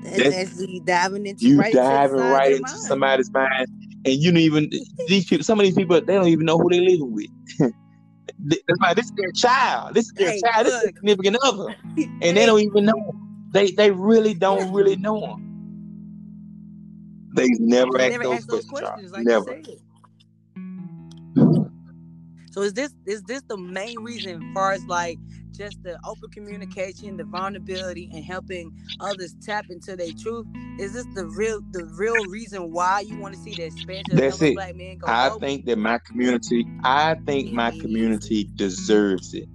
That's, 0.02 0.16
that's 0.18 0.34
actually 0.34 0.80
diving 0.80 1.26
into 1.26 1.46
you 1.46 1.58
right 1.58 1.72
diving 1.72 2.18
right 2.18 2.52
into 2.52 2.62
mind. 2.62 2.82
somebody's 2.82 3.30
mind, 3.32 3.68
and 4.04 4.14
you 4.14 4.30
don't 4.30 4.40
even 4.40 4.70
these 5.08 5.26
people. 5.26 5.44
Some 5.44 5.60
of 5.60 5.64
these 5.64 5.74
people 5.74 6.00
they 6.00 6.14
don't 6.14 6.28
even 6.28 6.44
know 6.44 6.58
who 6.58 6.68
they're 6.68 6.82
living 6.82 7.12
with. 7.12 7.30
this 8.38 8.58
is 8.98 9.12
their 9.12 9.32
child. 9.32 9.94
This 9.94 10.06
is 10.06 10.12
their 10.12 10.30
hey, 10.32 10.40
child. 10.40 10.66
Look. 10.66 10.74
This 10.74 10.82
is 10.82 10.88
significant 10.96 11.36
other, 11.42 11.68
and 11.96 12.22
hey. 12.22 12.32
they 12.32 12.46
don't 12.46 12.60
even 12.60 12.84
know. 12.84 13.14
They 13.52 13.70
they 13.70 13.90
really 13.90 14.34
don't 14.34 14.72
really 14.72 14.96
know 15.06 15.20
them. 15.20 15.48
They 17.34 17.48
never, 17.60 17.98
ask, 17.98 18.10
never 18.10 18.24
those 18.24 18.36
ask 18.36 18.48
those 18.48 18.64
questions. 18.66 19.12
Like 19.12 19.24
never. 19.24 19.62
So 22.52 22.60
is 22.60 22.74
this 22.74 22.94
is 23.06 23.22
this 23.22 23.42
the 23.48 23.56
main 23.56 23.98
reason 24.00 24.52
far 24.52 24.72
as 24.72 24.84
like 24.84 25.18
just 25.52 25.82
the 25.82 25.98
open 26.04 26.30
communication, 26.30 27.16
the 27.16 27.24
vulnerability, 27.24 28.10
and 28.12 28.22
helping 28.22 28.70
others 29.00 29.34
tap 29.40 29.66
into 29.70 29.96
their 29.96 30.12
truth? 30.12 30.46
Is 30.78 30.92
this 30.92 31.06
the 31.14 31.26
real 31.26 31.62
the 31.70 31.86
real 31.96 32.26
reason 32.26 32.70
why 32.70 33.00
you 33.00 33.18
want 33.18 33.34
to 33.34 33.40
see 33.40 33.54
the 33.54 33.62
expansion 33.64 34.16
That's 34.16 34.36
of 34.36 34.48
it. 34.48 34.54
black 34.54 34.76
men 34.76 34.98
go 34.98 35.06
I 35.08 35.30
think 35.40 35.64
that 35.64 35.78
my 35.78 35.98
community, 36.06 36.66
I 36.84 37.16
think 37.26 37.52
my 37.52 37.70
community 37.70 38.50
deserves 38.54 39.32
it. 39.32 39.48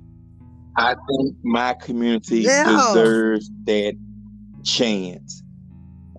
I 0.76 0.96
think 1.08 1.36
my 1.44 1.76
community 1.76 2.40
yeah. 2.40 2.64
deserves 2.66 3.52
that 3.66 3.96
chance. 4.64 5.44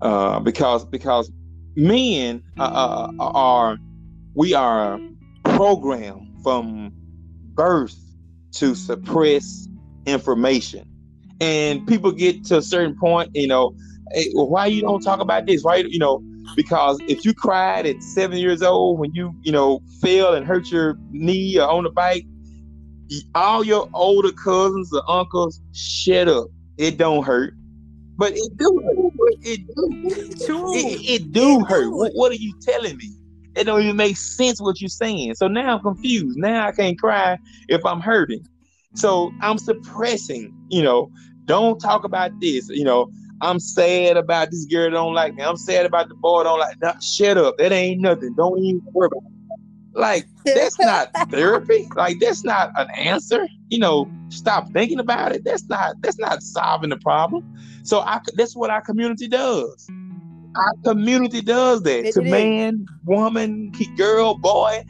Uh, 0.01 0.39
because 0.39 0.85
because 0.85 1.29
men 1.75 2.41
uh, 2.57 2.63
uh, 2.63 3.13
are 3.19 3.79
we 4.37 4.55
are 4.55 5.01
programmed 5.43 6.28
from 6.43 6.93
birth 7.55 7.97
to 8.53 8.75
suppress 8.75 9.69
information, 10.07 10.85
and 11.41 11.87
people 11.87 12.13
get 12.13 12.45
to 12.47 12.59
a 12.59 12.63
certain 12.63 12.97
point, 12.99 13.31
you 13.35 13.47
know, 13.47 13.75
hey, 14.13 14.31
well, 14.35 14.49
why 14.49 14.67
you 14.67 14.83
don't 14.83 15.01
talk 15.03 15.21
about 15.21 15.47
this? 15.47 15.63
Why 15.63 15.77
you 15.77 15.99
know? 15.99 16.23
Because 16.57 16.99
if 17.07 17.25
you 17.25 17.35
cried 17.35 17.87
at 17.87 18.03
seven 18.03 18.39
years 18.39 18.63
old 18.63 18.99
when 18.99 19.15
you 19.15 19.33
you 19.43 19.53
know 19.53 19.81
fell 20.01 20.35
and 20.35 20.47
hurt 20.47 20.71
your 20.71 20.97
knee 21.11 21.59
or 21.59 21.69
on 21.69 21.85
the 21.85 21.91
bike, 21.91 22.25
all 23.35 23.65
your 23.65 23.89
older 23.95 24.33
cousins 24.33 24.93
or 24.93 25.03
uncles, 25.09 25.61
shut 25.73 26.29
up. 26.29 26.49
It 26.77 26.97
don't 26.97 27.25
hurt. 27.25 27.55
But 28.17 28.33
it 28.35 28.57
do 28.57 28.83
hurt. 28.85 29.35
It 29.43 29.67
do. 29.67 30.73
It, 30.75 31.23
it 31.23 31.33
do 31.33 31.61
it 31.61 31.69
hurt. 31.69 31.91
What, 31.93 32.13
what, 32.15 32.33
are 32.33 32.37
you 32.37 32.53
telling 32.61 32.97
me? 32.97 33.13
It 33.59 33.65
don't 33.65 33.83
even 33.83 33.97
make 33.97 34.17
sense 34.17 34.61
what 34.61 34.81
you're 34.81 34.89
saying. 34.89 35.35
So 35.35 35.49
now 35.49 35.77
I'm 35.77 35.83
confused. 35.83 36.39
Now 36.39 36.67
I 36.67 36.73
can't 36.73 36.99
cry 36.99 37.39
if 37.69 37.85
I'm 37.85 38.01
hurting. 38.01 38.47
So 38.95 39.33
I'm 39.41 39.59
suppressing, 39.59 40.55
you 40.69 40.83
know, 40.83 41.11
don't 41.45 41.79
talk 41.79 42.05
about 42.05 42.39
this. 42.41 42.69
You 42.69 42.85
know, 42.85 43.11
I'm 43.41 43.61
sad 43.61 44.17
about 44.17 44.51
this 44.51 44.65
girl 44.67 44.91
don't 44.91 45.15
like 45.15 45.35
me. 45.35 45.43
I'm 45.43 45.57
sad 45.57 45.87
about 45.87 46.09
the 46.09 46.15
boy 46.15 46.45
don't 46.45 46.59
like. 46.59 46.81
Nah, 46.81 46.99
shut 46.99 47.37
up. 47.37 47.57
That 47.59 47.73
ain't 47.73 48.01
nothing. 48.01 48.35
Don't 48.35 48.59
even 48.59 48.83
worry 48.93 49.07
about 49.07 49.23
it. 49.23 49.99
Like 49.99 50.27
that's 50.45 50.79
not 50.81 51.11
therapy. 51.31 51.89
Like 51.97 52.19
that's 52.21 52.45
not 52.45 52.73
an 52.77 52.89
answer. 52.97 53.47
You 53.69 53.79
know, 53.79 54.11
stop 54.29 54.71
thinking 54.73 54.99
about 55.01 55.33
it. 55.33 55.45
That's 55.45 55.69
not 55.69 55.97
that's 56.01 56.19
not 56.19 56.43
solving 56.43 56.91
the 56.91 56.99
problem. 56.99 57.45
So 57.83 58.01
I 58.01 58.21
that's 58.35 58.57
what 58.57 58.71
our 58.71 58.81
community 58.81 59.29
does. 59.29 59.89
Our 60.59 60.75
community 60.85 61.41
does 61.41 61.83
that 61.83 62.07
it 62.07 62.15
to 62.15 62.23
man, 62.23 62.87
woman, 63.05 63.73
girl, 63.97 64.37
boy. 64.39 64.85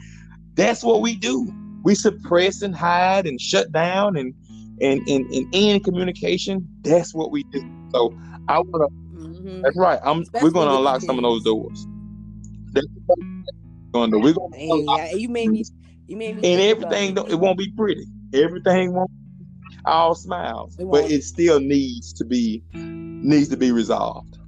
That's 0.55 0.83
what 0.83 1.01
we 1.01 1.15
do. 1.15 1.51
We 1.83 1.95
suppress 1.95 2.61
and 2.61 2.75
hide 2.75 3.25
and 3.25 3.39
shut 3.39 3.71
down 3.71 4.17
and 4.17 4.33
and 4.81 5.07
and, 5.07 5.25
and 5.31 5.47
end 5.53 5.83
communication. 5.83 6.67
That's 6.81 7.13
what 7.13 7.31
we 7.31 7.43
do. 7.43 7.61
So 7.91 8.13
I 8.47 8.59
wanna. 8.59 8.87
Mm-hmm. 9.13 9.61
That's 9.61 9.77
right. 9.77 9.99
I'm. 10.03 10.21
Especially 10.21 10.49
we're 10.49 10.53
gonna 10.53 10.75
unlock 10.75 11.01
some 11.01 11.17
of 11.17 11.23
those 11.23 11.43
doors. 11.43 11.87
That's 12.73 12.87
going 13.93 14.11
to. 14.11 14.19
We're 14.19 14.33
gonna. 14.33 14.55
Hey, 14.55 15.13
you 15.15 15.29
made 15.29 15.49
me. 15.49 15.63
You 16.07 16.17
made 16.17 16.41
me. 16.41 16.51
And 16.51 16.61
everything. 16.61 17.17
It 17.29 17.35
won't 17.35 17.57
be 17.57 17.71
pretty. 17.77 18.05
Everything 18.33 18.93
won't 18.93 19.11
all 19.85 20.15
smiles, 20.15 20.77
it 20.77 20.89
but 20.89 21.09
it 21.09 21.23
still 21.23 21.59
needs 21.59 22.13
to 22.13 22.25
be 22.25 22.63
needs 22.73 23.49
to 23.49 23.57
be 23.57 23.71
resolved. 23.71 24.38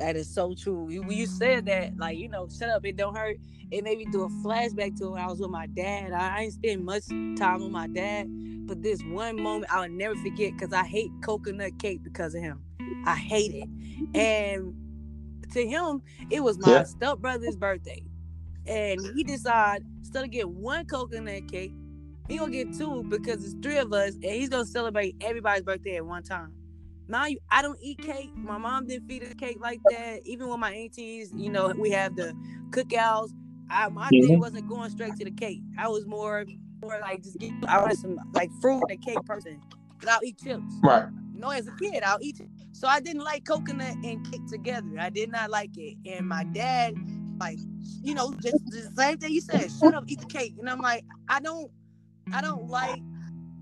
That 0.00 0.16
is 0.16 0.32
so 0.32 0.54
true. 0.54 0.84
When 0.84 1.12
you 1.12 1.26
said 1.26 1.66
that, 1.66 1.98
like 1.98 2.16
you 2.16 2.30
know, 2.30 2.48
shut 2.48 2.70
up, 2.70 2.86
it 2.86 2.96
don't 2.96 3.14
hurt. 3.14 3.36
It 3.70 3.84
made 3.84 3.98
me 3.98 4.06
do 4.10 4.22
a 4.22 4.28
flashback 4.42 4.98
to 4.98 5.10
when 5.10 5.22
I 5.22 5.26
was 5.26 5.40
with 5.40 5.50
my 5.50 5.66
dad. 5.66 6.12
I, 6.12 6.40
ain't 6.40 6.54
spend 6.54 6.86
much 6.86 7.06
time 7.36 7.60
with 7.60 7.70
my 7.70 7.86
dad, 7.86 8.26
but 8.66 8.82
this 8.82 9.02
one 9.02 9.40
moment 9.40 9.70
I'll 9.70 9.90
never 9.90 10.16
forget 10.16 10.54
because 10.54 10.72
I 10.72 10.84
hate 10.84 11.10
coconut 11.22 11.78
cake 11.78 12.02
because 12.02 12.34
of 12.34 12.40
him. 12.40 12.62
I 13.04 13.14
hate 13.14 13.52
it, 13.54 13.68
and 14.18 14.74
to 15.52 15.66
him, 15.66 16.00
it 16.30 16.42
was 16.42 16.58
my 16.58 16.72
yeah. 16.72 16.84
stepbrother's 16.84 17.56
birthday, 17.56 18.02
and 18.66 18.98
he 19.14 19.22
decided 19.22 19.86
instead 19.98 20.24
of 20.24 20.30
getting 20.30 20.62
one 20.62 20.86
coconut 20.86 21.46
cake, 21.46 21.74
he 22.26 22.38
gonna 22.38 22.50
get 22.50 22.72
two 22.72 23.02
because 23.02 23.44
it's 23.44 23.54
three 23.62 23.76
of 23.76 23.92
us, 23.92 24.14
and 24.14 24.24
he's 24.24 24.48
gonna 24.48 24.64
celebrate 24.64 25.16
everybody's 25.20 25.62
birthday 25.62 25.96
at 25.96 26.06
one 26.06 26.22
time. 26.22 26.54
You, 27.26 27.38
I 27.50 27.62
don't 27.62 27.78
eat 27.80 27.98
cake. 27.98 28.30
My 28.36 28.58
mom 28.58 28.86
didn't 28.86 29.08
feed 29.08 29.22
us 29.24 29.34
cake 29.34 29.58
like 29.60 29.80
that. 29.90 30.20
Even 30.24 30.48
with 30.48 30.58
my 30.58 30.72
aunties, 30.72 31.32
you 31.34 31.50
know, 31.50 31.68
we 31.76 31.90
have 31.90 32.16
the 32.16 32.34
cookouts. 32.70 33.30
I, 33.68 33.88
my 33.88 34.08
mm-hmm. 34.08 34.26
thing 34.26 34.40
wasn't 34.40 34.68
going 34.68 34.90
straight 34.90 35.16
to 35.16 35.24
the 35.24 35.30
cake. 35.30 35.62
I 35.78 35.88
was 35.88 36.06
more, 36.06 36.44
more 36.82 36.98
like 37.00 37.22
just 37.22 37.38
get. 37.38 37.52
I 37.66 37.80
wanted 37.80 37.98
some 37.98 38.18
like 38.32 38.50
fruit 38.60 38.82
and 38.88 39.04
cake 39.04 39.24
person. 39.24 39.60
Cause 39.98 40.08
I'll 40.08 40.24
eat 40.24 40.38
chips. 40.42 40.62
Right. 40.82 41.08
You 41.34 41.40
know, 41.40 41.50
as 41.50 41.66
a 41.66 41.72
kid, 41.72 42.02
I'll 42.02 42.18
eat 42.22 42.40
it. 42.40 42.48
So 42.72 42.88
I 42.88 43.00
didn't 43.00 43.22
like 43.22 43.44
coconut 43.44 43.96
and 44.02 44.30
cake 44.30 44.46
together. 44.48 44.88
I 44.98 45.10
did 45.10 45.30
not 45.30 45.50
like 45.50 45.76
it. 45.76 45.96
And 46.06 46.26
my 46.26 46.44
dad, 46.44 46.94
like, 47.38 47.58
you 48.02 48.14
know, 48.14 48.32
just 48.42 48.64
the 48.66 48.90
same 48.96 49.18
thing 49.18 49.32
you 49.32 49.40
said, 49.40 49.70
shut 49.70 49.94
up, 49.94 50.04
eat 50.06 50.20
the 50.20 50.26
cake. 50.26 50.54
And 50.58 50.68
I'm 50.68 50.80
like, 50.80 51.04
I 51.28 51.40
don't, 51.40 51.70
I 52.32 52.40
don't 52.40 52.68
like 52.68 53.00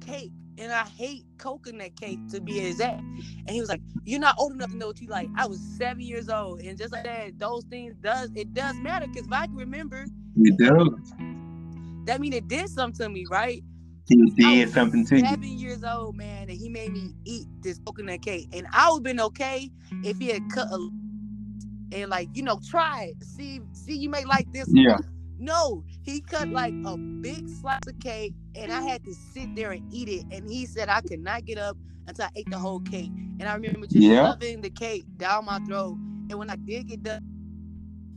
cake. 0.01 0.33
And 0.59 0.73
I 0.73 0.85
hate 0.85 1.25
coconut 1.39 1.95
cake 1.99 2.19
to 2.31 2.41
be 2.41 2.61
exact. 2.61 3.01
And 3.01 3.51
he 3.51 3.61
was 3.61 3.69
like, 3.69 3.81
You're 4.05 4.21
not 4.21 4.35
old 4.39 4.53
enough 4.53 4.71
to 4.71 4.77
know 4.77 4.89
what 4.89 5.01
you 5.01 5.09
like. 5.09 5.29
I 5.37 5.47
was 5.47 5.61
seven 5.77 6.01
years 6.01 6.29
old. 6.29 6.61
And 6.61 6.77
just 6.77 6.93
like 6.93 7.05
that, 7.05 7.39
those 7.39 7.65
things 7.65 7.95
does 8.03 8.31
it 8.35 8.53
does 8.55 8.77
matter 8.77 9.07
because 9.07 9.27
if 9.27 9.33
I 9.33 9.47
can 9.47 9.57
remember 9.57 10.05
it 10.37 10.59
does. 10.59 11.13
That 12.07 12.21
mean 12.21 12.33
it 12.33 12.49
did 12.49 12.69
something 12.69 13.07
to 13.07 13.09
me, 13.09 13.27
right? 13.31 13.63
He 14.09 14.17
did 14.37 14.71
something 14.71 15.05
to 15.07 15.17
you. 15.17 15.27
Seven 15.27 15.59
years 15.59 15.85
old, 15.85 16.17
man, 16.17 16.49
and 16.49 16.59
he 16.59 16.71
made 16.71 16.93
me 16.93 17.13
eat 17.25 17.47
this 17.61 17.79
coconut 17.85 18.23
cake. 18.23 18.49
And 18.55 18.67
I 18.73 18.91
would 18.91 18.99
have 18.99 19.03
been 19.03 19.21
okay 19.21 19.71
if 20.03 20.19
he 20.19 20.29
had 20.29 20.43
cut 20.51 20.69
a 20.73 20.89
and 21.93 22.11
like, 22.11 22.29
you 22.35 22.43
know, 22.43 22.61
try 22.69 23.13
it. 23.13 23.25
See, 23.25 23.61
see 23.73 23.97
you 23.97 24.09
may 24.09 24.25
like 24.25 24.51
this. 24.53 24.67
Yeah. 24.73 24.93
One. 24.93 25.05
No, 25.39 25.85
he 26.03 26.21
cut 26.21 26.49
like 26.49 26.75
a 26.85 26.97
big 26.97 27.49
slice 27.49 27.87
of 27.87 27.99
cake, 28.01 28.35
and 28.59 28.73
I 28.73 28.83
had 28.83 29.05
to 29.05 29.15
sit 29.15 29.55
there 29.55 29.73
and 29.73 29.93
eat 29.93 30.09
it. 30.09 30.25
And 30.31 30.51
he 30.51 30.67
said 30.67 30.89
I 30.89 31.01
could 31.01 31.21
not 31.21 31.45
get 31.45 31.59
up 31.59 31.77
until 32.07 32.27
I 32.27 32.31
ate 32.37 32.51
the 32.51 32.59
whole 32.59 32.81
cake. 32.81 33.11
And 33.41 33.45
I 33.49 33.55
remember 33.55 33.87
just 33.87 33.97
yeah. 33.97 34.33
shoving 34.33 34.61
the 34.61 34.71
cake 34.71 35.05
down 35.17 35.45
my 35.45 35.59
throat. 35.61 35.97
And 36.31 36.39
when 36.39 36.51
I 36.51 36.57
did 36.57 36.89
get 36.89 37.03
done, 37.03 37.23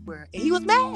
and 0.08 0.28
he 0.32 0.52
was 0.52 0.62
mad. 0.62 0.96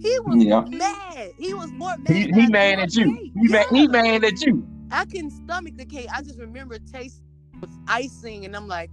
He 0.00 0.18
was 0.20 0.44
yeah. 0.44 0.64
mad. 0.68 1.32
He 1.38 1.54
was 1.54 1.70
more 1.72 1.96
mad. 1.98 2.08
He, 2.08 2.30
he 2.32 2.46
mad 2.48 2.78
at 2.78 2.94
you. 2.94 3.04
He, 3.04 3.32
yeah. 3.34 3.50
mad, 3.50 3.66
he 3.70 3.86
mad 3.86 4.24
at 4.24 4.40
you. 4.40 4.66
I 4.90 5.04
couldn't 5.04 5.30
stomach 5.30 5.76
the 5.76 5.84
cake. 5.84 6.06
I 6.12 6.22
just 6.22 6.38
remember 6.38 6.78
taste 6.78 7.22
was 7.60 7.70
icing, 7.86 8.44
and 8.44 8.56
I'm 8.56 8.66
like, 8.66 8.90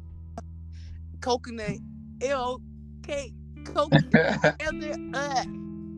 coconut, 1.22 1.78
ew, 2.22 2.62
cake, 3.04 3.34
coconut, 3.64 4.14
uh. 5.14 5.46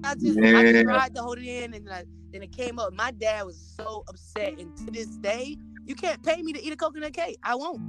I 0.04 0.14
just 0.16 0.40
yeah. 0.40 0.60
I 0.60 0.84
tried 0.84 1.16
to 1.16 1.22
hold 1.22 1.40
it 1.40 1.46
in, 1.46 1.74
and 1.74 1.90
I, 1.90 2.04
then 2.38 2.44
it 2.44 2.56
came 2.56 2.78
up. 2.78 2.94
My 2.94 3.12
dad 3.12 3.46
was 3.46 3.58
so 3.78 4.04
upset, 4.08 4.60
and 4.60 4.76
to 4.78 4.92
this 4.92 5.08
day, 5.08 5.58
you 5.86 5.96
can't 5.96 6.22
pay 6.24 6.42
me 6.44 6.54
to 6.54 6.64
eat 6.64 6.72
a 6.72 6.76
coconut 6.76 7.14
cake. 7.14 7.38
I 7.44 7.56
won't. 7.56 7.82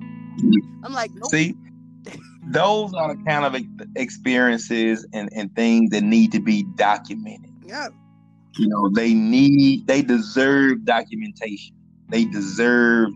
I'm 0.82 0.92
like, 0.92 1.10
nope. 1.14 1.30
see, 1.30 1.54
those 2.46 2.94
are 2.94 3.14
the 3.14 3.22
kind 3.24 3.44
of 3.44 3.60
experiences 3.96 5.06
and, 5.12 5.28
and 5.34 5.54
things 5.54 5.90
that 5.90 6.02
need 6.02 6.32
to 6.32 6.40
be 6.40 6.64
documented. 6.76 7.50
Yeah. 7.66 7.88
You 8.56 8.68
know, 8.68 8.88
they 8.94 9.12
need, 9.12 9.86
they 9.86 10.02
deserve 10.02 10.84
documentation. 10.84 11.76
They 12.08 12.24
deserve, 12.24 13.10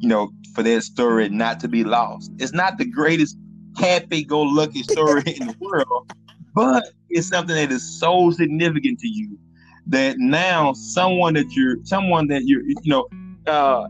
you 0.00 0.08
know, 0.08 0.30
for 0.54 0.62
their 0.62 0.80
story 0.80 1.28
not 1.30 1.60
to 1.60 1.68
be 1.68 1.84
lost. 1.84 2.30
It's 2.38 2.52
not 2.52 2.76
the 2.76 2.84
greatest 2.84 3.38
happy-go-lucky 3.78 4.82
story 4.82 5.22
in 5.40 5.46
the 5.46 5.56
world, 5.60 6.12
but 6.54 6.92
it's 7.08 7.28
something 7.28 7.56
that 7.56 7.72
is 7.72 7.98
so 7.98 8.30
significant 8.32 8.98
to 8.98 9.08
you 9.08 9.38
that 9.86 10.18
now 10.18 10.72
someone 10.72 11.34
that 11.34 11.50
you're 11.52 11.76
someone 11.84 12.26
that 12.28 12.42
you're 12.44 12.62
you 12.62 12.76
know 12.86 13.06
uh 13.46 13.86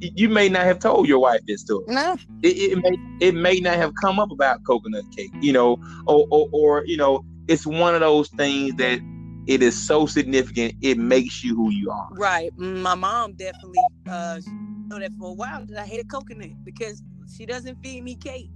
you 0.00 0.28
may 0.28 0.48
not 0.48 0.64
have 0.64 0.78
told 0.78 1.08
your 1.08 1.18
wife 1.18 1.40
this 1.46 1.62
story. 1.62 1.84
No, 1.88 2.16
it, 2.42 2.56
it 2.56 2.78
may 2.78 3.26
it 3.26 3.34
may 3.34 3.60
not 3.60 3.76
have 3.76 3.92
come 4.00 4.18
up 4.18 4.30
about 4.30 4.60
coconut 4.66 5.04
cake, 5.16 5.30
you 5.40 5.52
know, 5.52 5.78
or, 6.06 6.26
or 6.30 6.48
or 6.52 6.84
you 6.86 6.96
know, 6.96 7.24
it's 7.48 7.66
one 7.66 7.94
of 7.94 8.00
those 8.00 8.28
things 8.30 8.74
that 8.76 9.00
it 9.46 9.62
is 9.62 9.80
so 9.86 10.06
significant 10.06 10.74
it 10.82 10.98
makes 10.98 11.42
you 11.44 11.54
who 11.54 11.70
you 11.70 11.90
are. 11.90 12.08
Right. 12.12 12.56
My 12.56 12.94
mom 12.94 13.34
definitely 13.34 13.80
uh 14.08 14.40
know 14.88 14.98
that 14.98 15.12
for 15.18 15.30
a 15.30 15.32
while 15.32 15.64
that 15.66 15.78
I 15.78 15.86
hated 15.86 16.08
coconut 16.08 16.64
because 16.64 17.02
she 17.34 17.46
doesn't 17.46 17.82
feed 17.82 18.04
me 18.04 18.16
cake. 18.16 18.50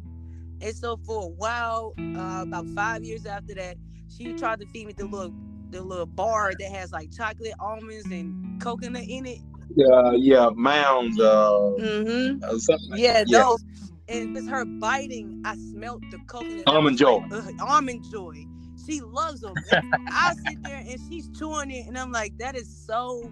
And 0.60 0.74
so 0.76 0.98
for 1.06 1.24
a 1.24 1.28
while, 1.28 1.94
uh, 1.98 2.42
about 2.42 2.66
five 2.74 3.02
years 3.02 3.24
after 3.24 3.54
that, 3.54 3.76
she 4.14 4.34
tried 4.34 4.60
to 4.60 4.66
feed 4.66 4.86
me 4.86 4.92
the 4.92 5.06
little 5.06 5.32
the 5.70 5.82
little 5.82 6.06
bar 6.06 6.52
that 6.58 6.70
has 6.70 6.92
like 6.92 7.10
chocolate 7.12 7.54
almonds 7.60 8.06
and 8.06 8.60
coconut 8.60 9.04
in 9.08 9.26
it. 9.26 9.38
Yeah, 9.76 10.12
yeah, 10.16 10.50
mounds. 10.54 11.18
Uh, 11.20 11.50
mm-hmm. 11.78 12.42
Uh, 12.44 12.96
yeah, 12.96 13.24
yeah, 13.26 13.42
those. 13.42 13.64
And 14.08 14.36
it's 14.36 14.48
her 14.48 14.64
biting. 14.64 15.42
I 15.44 15.54
smelt 15.54 16.02
the 16.10 16.18
coconut. 16.26 16.64
Almond 16.66 16.98
joy. 16.98 17.24
uh, 17.30 17.42
almond 17.60 18.04
joy. 18.10 18.44
She 18.84 19.00
loves 19.00 19.40
them. 19.40 19.54
I 19.72 20.34
sit 20.46 20.62
there 20.64 20.82
and 20.86 20.98
she's 21.08 21.28
chewing 21.38 21.70
it, 21.70 21.86
and 21.86 21.96
I'm 21.96 22.10
like, 22.10 22.36
that 22.38 22.56
is 22.56 22.68
so. 22.86 23.30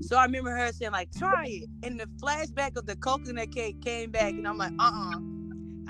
So 0.00 0.16
I 0.16 0.24
remember 0.24 0.50
her 0.50 0.72
saying 0.72 0.92
like, 0.92 1.12
try 1.16 1.44
it, 1.46 1.68
and 1.82 2.00
the 2.00 2.06
flashback 2.20 2.76
of 2.76 2.86
the 2.86 2.96
coconut 2.96 3.52
cake 3.52 3.80
came 3.82 4.10
back, 4.10 4.32
and 4.32 4.48
I'm 4.48 4.58
like, 4.58 4.72
uh, 4.78 4.84
uh-uh, 4.84 5.16
uh 5.16 5.20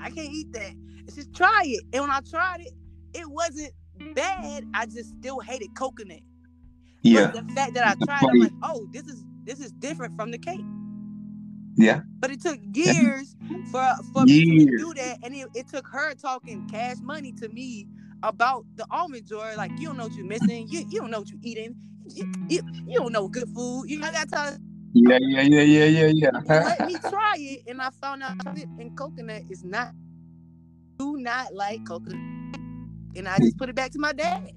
I 0.01 0.09
can't 0.11 0.31
eat 0.31 0.51
that. 0.53 0.73
It's 1.07 1.15
just 1.15 1.33
try 1.33 1.63
it. 1.65 1.83
And 1.93 2.03
when 2.03 2.11
I 2.11 2.19
tried 2.21 2.61
it, 2.61 2.73
it 3.13 3.29
wasn't 3.29 3.71
bad. 4.15 4.65
I 4.73 4.85
just 4.85 5.09
still 5.19 5.39
hated 5.39 5.75
coconut. 5.75 6.21
Yeah. 7.01 7.31
But 7.31 7.47
the 7.47 7.53
fact 7.53 7.73
that 7.75 7.87
I 7.87 8.05
tried, 8.05 8.29
I'm 8.29 8.39
like, 8.39 8.51
oh, 8.63 8.87
this 8.91 9.03
is 9.03 9.23
this 9.45 9.59
is 9.59 9.71
different 9.73 10.15
from 10.15 10.31
the 10.31 10.37
cake. 10.37 10.61
Yeah. 11.77 12.01
But 12.19 12.31
it 12.31 12.41
took 12.41 12.59
years 12.73 13.35
for 13.71 13.95
for 14.13 14.25
years. 14.25 14.47
me 14.47 14.65
to 14.65 14.77
do 14.77 14.93
that, 14.95 15.19
and 15.23 15.33
it, 15.35 15.47
it 15.55 15.67
took 15.67 15.87
her 15.87 16.13
talking 16.13 16.67
cash 16.67 16.97
money 17.01 17.31
to 17.33 17.47
me 17.49 17.87
about 18.23 18.65
the 18.75 18.85
almond 18.91 19.25
joy. 19.27 19.53
Like 19.55 19.71
you 19.79 19.87
don't 19.87 19.97
know 19.97 20.03
what 20.03 20.13
you're 20.13 20.25
missing. 20.25 20.67
You 20.69 20.85
you 20.89 20.99
don't 20.99 21.11
know 21.11 21.19
what 21.19 21.29
you're 21.29 21.39
eating. 21.41 21.75
You, 22.05 22.31
you, 22.49 22.61
you 22.87 22.99
don't 22.99 23.11
know 23.11 23.27
good 23.27 23.47
food. 23.53 23.85
You 23.87 23.99
know, 23.99 24.11
got 24.11 24.29
time. 24.29 24.57
Yeah, 24.93 25.19
yeah, 25.21 25.41
yeah, 25.41 25.61
yeah, 25.61 25.85
yeah, 25.85 26.11
yeah. 26.15 26.31
Let 26.47 26.87
me 26.87 26.95
try 27.09 27.35
it, 27.37 27.63
and 27.67 27.79
I 27.79 27.91
found 28.01 28.23
out 28.23 28.43
that 28.43 28.57
in 28.57 28.95
coconut 28.95 29.43
is 29.49 29.63
not 29.63 29.93
do 30.97 31.17
not 31.17 31.53
like 31.53 31.85
coconut, 31.87 32.19
and 33.19 33.27
I 33.27 33.37
just 33.37 33.57
put 33.57 33.69
it 33.69 33.75
back 33.75 33.91
to 33.91 33.99
my 33.99 34.13
dad. 34.13 34.51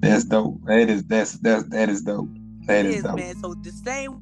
That's 0.00 0.24
dope. 0.24 0.60
That 0.64 0.90
is 0.90 1.04
that's 1.04 1.34
that's 1.38 1.64
that 1.68 1.88
is 1.88 2.02
dope. 2.02 2.28
That 2.66 2.84
is, 2.84 2.96
is 2.96 3.02
dope. 3.04 3.16
man. 3.16 3.36
So 3.40 3.54
the 3.54 3.70
same 3.70 4.20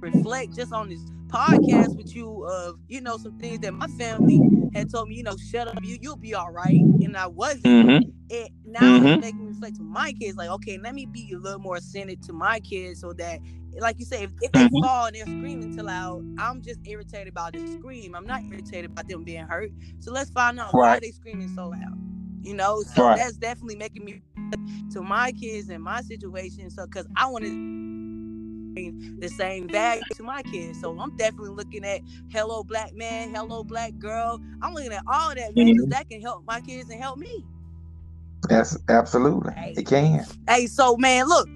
reflect 0.00 0.54
just 0.54 0.72
on 0.72 0.88
this 0.88 1.00
podcast 1.28 1.96
with 1.96 2.14
you 2.14 2.44
of 2.44 2.78
you 2.88 3.00
know 3.00 3.16
some 3.16 3.38
things 3.38 3.60
that 3.60 3.72
my 3.72 3.86
family 3.86 4.40
had 4.74 4.90
told 4.90 5.08
me 5.08 5.14
you 5.14 5.22
know 5.22 5.34
shut 5.50 5.66
up 5.66 5.78
you 5.82 5.96
you'll 6.02 6.16
be 6.16 6.34
all 6.34 6.50
right 6.50 6.80
and 6.80 7.16
I 7.16 7.26
wasn't 7.26 7.64
mm-hmm. 7.64 8.10
it 8.28 8.52
now 8.66 8.80
mm-hmm. 8.80 9.06
it's 9.06 9.22
making 9.22 9.40
me 9.40 9.46
reflect 9.46 9.76
to 9.76 9.82
my 9.82 10.12
kids 10.12 10.36
like 10.36 10.50
okay 10.50 10.76
let 10.76 10.94
me 10.94 11.06
be 11.06 11.32
a 11.32 11.38
little 11.38 11.60
more 11.60 11.78
centered 11.80 12.22
to 12.24 12.34
my 12.34 12.60
kids 12.60 13.00
so 13.00 13.14
that 13.14 13.40
like 13.78 13.98
you 13.98 14.04
say 14.04 14.24
if, 14.24 14.30
if 14.42 14.52
they 14.52 14.66
mm-hmm. 14.66 14.84
fall 14.84 15.06
and 15.06 15.16
they're 15.16 15.24
screaming 15.24 15.74
too 15.74 15.84
loud 15.84 16.22
I'm 16.38 16.60
just 16.60 16.80
irritated 16.84 17.28
about 17.28 17.54
the 17.54 17.66
scream 17.78 18.14
I'm 18.14 18.26
not 18.26 18.42
irritated 18.44 18.90
about 18.90 19.08
them 19.08 19.24
being 19.24 19.46
hurt 19.46 19.70
so 20.00 20.12
let's 20.12 20.28
find 20.30 20.60
out 20.60 20.74
right. 20.74 20.94
why 20.94 20.98
they 21.00 21.12
screaming 21.12 21.54
so 21.54 21.68
loud 21.68 21.98
you 22.42 22.54
know 22.54 22.82
so 22.82 23.04
right. 23.04 23.18
that's 23.18 23.36
definitely 23.36 23.76
making 23.76 24.04
me 24.04 24.20
to 24.90 25.02
my 25.02 25.32
kids 25.32 25.68
and 25.68 25.82
my 25.82 26.00
situation 26.02 26.68
so 26.70 26.86
because 26.86 27.06
I 27.16 27.26
want 27.26 27.44
to 27.44 27.82
the 28.74 29.28
same 29.28 29.68
value 29.68 30.02
to 30.14 30.22
my 30.22 30.42
kids. 30.42 30.80
So 30.80 30.98
I'm 30.98 31.16
definitely 31.16 31.50
looking 31.50 31.84
at 31.84 32.00
hello 32.30 32.64
black 32.64 32.94
man, 32.94 33.34
hello 33.34 33.64
black 33.64 33.98
girl. 33.98 34.40
I'm 34.62 34.74
looking 34.74 34.92
at 34.92 35.04
all 35.06 35.34
that 35.34 35.54
man 35.54 35.66
because 35.66 35.82
mm-hmm. 35.82 35.90
that 35.90 36.08
can 36.08 36.20
help 36.20 36.44
my 36.46 36.60
kids 36.60 36.90
and 36.90 37.00
help 37.00 37.18
me. 37.18 37.44
that's 38.48 38.76
absolutely. 38.88 39.52
Hey. 39.54 39.74
It 39.76 39.86
can. 39.86 40.24
Hey, 40.48 40.66
so 40.66 40.96
man, 40.96 41.28
look, 41.28 41.48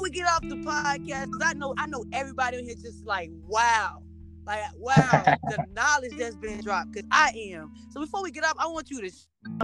we 0.00 0.10
get 0.10 0.26
off 0.26 0.42
the 0.42 0.56
podcast 0.56 1.26
because 1.26 1.42
I 1.44 1.52
know 1.54 1.74
I 1.78 1.86
know 1.86 2.04
everybody 2.12 2.58
in 2.58 2.64
here 2.64 2.74
just 2.74 3.04
like, 3.04 3.30
wow. 3.46 4.03
Like, 4.46 4.62
wow, 4.76 5.36
the 5.48 5.64
knowledge 5.72 6.12
that's 6.18 6.36
been 6.36 6.60
dropped 6.60 6.92
because 6.92 7.08
I 7.10 7.32
am. 7.52 7.72
So 7.90 8.00
before 8.00 8.22
we 8.22 8.30
get 8.30 8.44
up, 8.44 8.56
I 8.58 8.66
want 8.66 8.90
you 8.90 9.00
to 9.00 9.10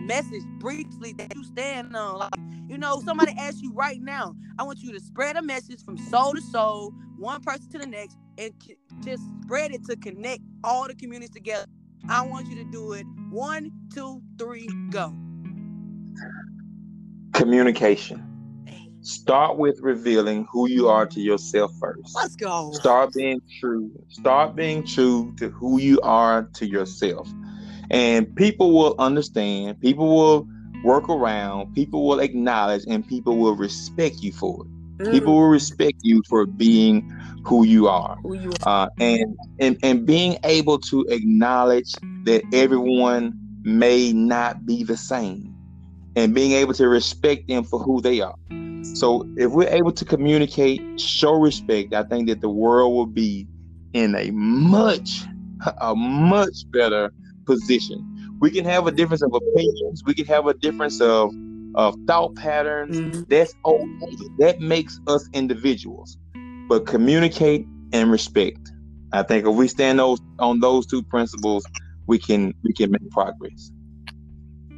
message 0.02 0.42
briefly 0.58 1.12
that 1.14 1.34
you 1.34 1.44
stand 1.44 1.94
on. 1.96 2.18
Like, 2.18 2.34
you 2.68 2.78
know, 2.78 3.00
somebody 3.04 3.32
asks 3.38 3.60
you 3.60 3.72
right 3.72 4.00
now, 4.00 4.34
I 4.58 4.62
want 4.62 4.78
you 4.80 4.92
to 4.92 5.00
spread 5.00 5.36
a 5.36 5.42
message 5.42 5.84
from 5.84 5.96
soul 5.96 6.34
to 6.34 6.40
soul, 6.40 6.92
one 7.18 7.42
person 7.42 7.68
to 7.72 7.78
the 7.78 7.86
next, 7.86 8.16
and 8.38 8.52
just 9.02 9.22
spread 9.42 9.72
it 9.72 9.84
to 9.86 9.96
connect 9.96 10.42
all 10.64 10.86
the 10.86 10.94
communities 10.94 11.30
together. 11.30 11.66
I 12.08 12.22
want 12.22 12.48
you 12.48 12.56
to 12.56 12.64
do 12.70 12.92
it. 12.92 13.04
One, 13.30 13.70
two, 13.92 14.22
three, 14.38 14.68
go. 14.90 15.14
Communication. 17.32 18.29
Start 19.02 19.56
with 19.56 19.80
revealing 19.80 20.46
who 20.52 20.68
you 20.68 20.88
are 20.88 21.06
to 21.06 21.20
yourself 21.20 21.72
first. 21.80 22.14
Let's 22.14 22.36
go. 22.36 22.70
Start 22.72 23.14
being 23.14 23.40
true. 23.58 23.90
Start 24.08 24.54
being 24.54 24.84
true 24.84 25.34
to 25.38 25.48
who 25.50 25.80
you 25.80 26.00
are 26.02 26.48
to 26.54 26.66
yourself. 26.66 27.28
And 27.90 28.34
people 28.36 28.72
will 28.72 28.94
understand, 28.98 29.80
people 29.80 30.08
will 30.14 30.46
work 30.84 31.08
around, 31.08 31.74
people 31.74 32.06
will 32.06 32.20
acknowledge, 32.20 32.84
and 32.86 33.06
people 33.06 33.38
will 33.38 33.56
respect 33.56 34.16
you 34.22 34.32
for 34.32 34.64
it. 34.64 35.02
Mm. 35.02 35.12
People 35.12 35.34
will 35.34 35.48
respect 35.48 35.96
you 36.02 36.22
for 36.28 36.46
being 36.46 37.10
who 37.44 37.64
you 37.64 37.88
are. 37.88 38.16
Who 38.22 38.34
you 38.34 38.52
are. 38.66 38.84
Uh, 38.84 38.88
and, 39.00 39.36
and 39.58 39.78
and 39.82 40.06
being 40.06 40.38
able 40.44 40.78
to 40.78 41.06
acknowledge 41.08 41.90
that 42.24 42.42
everyone 42.52 43.32
may 43.64 44.12
not 44.12 44.66
be 44.66 44.84
the 44.84 44.96
same 44.96 45.54
and 46.16 46.34
being 46.34 46.52
able 46.52 46.74
to 46.74 46.88
respect 46.88 47.48
them 47.48 47.64
for 47.64 47.78
who 47.78 48.00
they 48.00 48.20
are. 48.20 48.34
So 48.82 49.28
if 49.36 49.50
we're 49.52 49.68
able 49.68 49.92
to 49.92 50.04
communicate, 50.04 50.80
show 51.00 51.34
respect, 51.34 51.94
I 51.94 52.02
think 52.04 52.28
that 52.28 52.40
the 52.40 52.48
world 52.48 52.94
will 52.94 53.06
be 53.06 53.46
in 53.92 54.14
a 54.14 54.30
much, 54.30 55.22
a 55.80 55.94
much 55.94 56.70
better 56.70 57.12
position. 57.46 58.06
We 58.40 58.50
can 58.50 58.64
have 58.64 58.86
a 58.86 58.92
difference 58.92 59.22
of 59.22 59.34
opinions. 59.34 60.02
We 60.04 60.14
can 60.14 60.26
have 60.26 60.46
a 60.46 60.54
difference 60.54 61.00
of 61.00 61.30
of 61.74 61.94
thought 62.06 62.34
patterns. 62.34 62.96
Mm-hmm. 62.96 63.22
That's 63.28 63.54
okay. 63.64 64.16
That 64.38 64.60
makes 64.60 64.98
us 65.06 65.28
individuals. 65.32 66.18
But 66.68 66.86
communicate 66.86 67.66
and 67.92 68.10
respect. 68.10 68.72
I 69.12 69.22
think 69.22 69.46
if 69.46 69.54
we 69.54 69.68
stand 69.68 69.98
those 69.98 70.20
on 70.38 70.60
those 70.60 70.86
two 70.86 71.02
principles, 71.02 71.64
we 72.06 72.18
can 72.18 72.54
we 72.62 72.72
can 72.72 72.90
make 72.90 73.10
progress. 73.10 73.70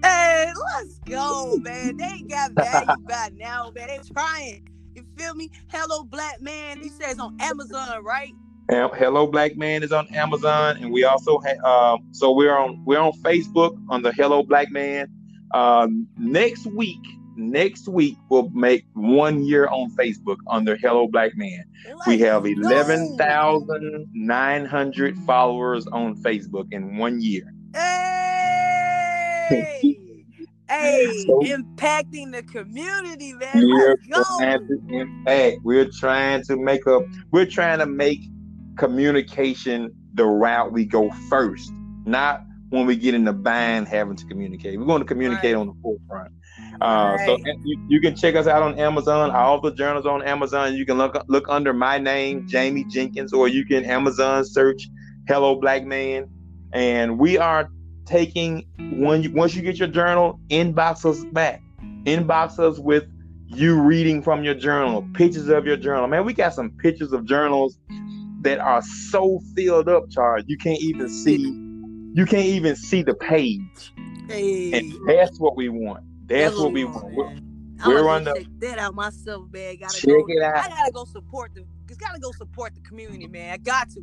Hey, 0.03 0.53
let's 0.75 0.99
go, 1.01 1.57
man. 1.61 1.97
They 1.97 2.05
ain't 2.05 2.31
got 2.31 2.53
value 2.53 3.05
by 3.09 3.31
now, 3.37 3.73
man. 3.75 3.89
They 3.89 4.01
trying. 4.13 4.69
You 4.95 5.05
feel 5.17 5.35
me? 5.35 5.51
Hello, 5.69 6.05
black 6.05 6.41
man. 6.41 6.81
He 6.81 6.89
says 6.89 7.19
on 7.19 7.37
Amazon, 7.41 8.05
right? 8.05 8.35
Hello 8.69 9.27
Black 9.27 9.57
Man 9.57 9.83
is 9.83 9.93
on 9.93 10.07
Amazon, 10.15 10.79
and 10.79 10.93
we 10.93 11.05
also 11.05 11.39
have. 11.41 11.59
Uh, 11.63 11.99
so 12.13 12.33
we're 12.33 12.57
on 12.57 12.83
we're 12.85 12.99
on 12.99 13.13
Facebook 13.21 13.77
on 13.89 14.03
the 14.03 14.13
Hello 14.13 14.43
Black 14.43 14.71
Man. 14.71 15.09
Um, 15.53 16.09
next 16.17 16.67
week, 16.67 17.01
next 17.37 17.89
week 17.89 18.17
we'll 18.31 18.49
make 18.51 18.87
one 18.95 19.45
year 19.45 19.69
on 19.69 19.91
Facebook 19.95 20.39
under 20.49 20.77
Hello 20.77 21.07
Black 21.07 21.37
Man. 21.37 21.65
Let's 21.87 22.07
we 22.07 22.19
have 22.21 22.47
eleven 22.47 23.17
thousand 23.19 24.09
nine 24.15 24.65
hundred 24.65 25.19
followers 25.19 25.87
on 25.89 26.17
Facebook 26.17 26.73
in 26.73 26.97
one 26.97 27.21
year. 27.21 27.53
Hey, 29.53 29.99
hey, 30.69 31.25
so, 31.27 31.41
impacting 31.41 32.33
the 32.33 32.43
community, 32.43 33.33
man. 33.35 33.51
We're 33.55 33.97
trying 34.05 34.67
to 34.67 34.81
impact. 34.89 35.59
We're 35.63 35.91
trying 35.91 36.45
to 36.45 36.57
make 36.57 36.87
a. 36.87 37.01
We're 37.31 37.47
trying 37.47 37.79
to 37.81 37.87
make 37.87 38.21
communication 38.77 39.93
the 40.15 40.25
route 40.25 40.73
we 40.73 40.85
go 40.85 41.11
first, 41.29 41.73
not 42.05 42.45
when 42.71 42.87
we 42.87 42.97
get 42.97 43.15
in 43.15 43.25
the 43.25 43.33
bind 43.33 43.87
having 43.87 44.17
to 44.17 44.27
communicate. 44.27 44.79
We're 44.79 44.87
going 44.87 45.03
to 45.03 45.07
communicate 45.07 45.55
right. 45.55 45.61
on 45.61 45.67
the 45.67 45.75
forefront. 45.83 46.33
Uh, 46.81 47.17
right. 47.19 47.27
So 47.27 47.39
you, 47.65 47.87
you, 47.89 48.01
can 48.01 48.17
check 48.17 48.35
us 48.35 48.47
out 48.47 48.63
on 48.63 48.79
Amazon. 48.79 49.31
All 49.31 49.61
the 49.61 49.73
journals 49.73 50.07
on 50.07 50.23
Amazon. 50.23 50.75
You 50.75 50.87
can 50.87 50.97
look 50.97 51.23
look 51.29 51.47
under 51.49 51.73
my 51.73 51.99
name, 51.99 52.49
Jamie 52.49 52.85
Jenkins, 52.85 53.33
or 53.33 53.47
you 53.47 53.65
can 53.67 53.85
Amazon 53.85 54.45
search 54.45 54.89
"Hello 55.29 55.57
Black 55.57 55.85
Man." 55.85 56.29
And 56.73 57.19
we 57.19 57.37
are 57.37 57.71
taking 58.05 58.67
when 58.97 59.23
you, 59.23 59.33
once 59.33 59.55
you 59.55 59.63
get 59.63 59.79
your 59.79 59.89
journal, 59.89 60.39
inbox 60.49 61.05
us 61.05 61.25
back. 61.33 61.63
Inbox 62.05 62.59
us 62.59 62.79
with 62.79 63.05
you 63.47 63.81
reading 63.81 64.23
from 64.23 64.45
your 64.45 64.55
journal, 64.55 65.07
pictures 65.15 65.49
of 65.49 65.67
your 65.67 65.77
journal. 65.77 66.07
Man, 66.09 66.25
we 66.25 66.33
got 66.33 66.55
some 66.55 66.71
pictures 66.71 67.13
of 67.13 67.25
journals 67.25 67.79
that 68.43 68.59
are 68.59 68.83
so 68.83 69.41
filled 69.55 69.89
up, 69.89 70.11
Charles, 70.11 70.45
you 70.47 70.57
can't 70.57 70.81
even 70.81 71.09
see 71.09 71.39
you 72.15 72.27
can't 72.27 72.45
even 72.45 72.77
see 72.77 73.03
the 73.03 73.15
page. 73.15 73.95
Hey. 74.29 74.73
And 74.73 74.93
that's 75.09 75.39
what 75.41 75.57
we 75.57 75.69
want. 75.69 76.05
That's 76.27 76.57
what 76.57 76.73
we 76.73 76.85
want. 76.85 77.15
We're, 77.87 78.03
we're 78.03 78.09
on 78.09 78.25
the 78.25 78.35
check 78.35 78.47
that 78.59 78.79
out 78.79 78.95
myself, 78.95 79.51
man. 79.51 79.77
Gotta 79.77 79.97
check 79.97 80.11
go, 80.11 80.25
it 80.29 80.43
out. 80.43 80.57
I 80.57 80.69
gotta 80.69 80.93
go 80.93 81.05
support 81.05 81.55
the. 81.55 81.65
It's 81.89 81.97
gotta 81.97 82.21
go 82.21 82.33
support 82.33 82.75
the 82.75 82.81
community, 82.81 83.27
man. 83.27 83.53
I 83.53 83.57
got 83.57 83.91
to. 83.91 84.03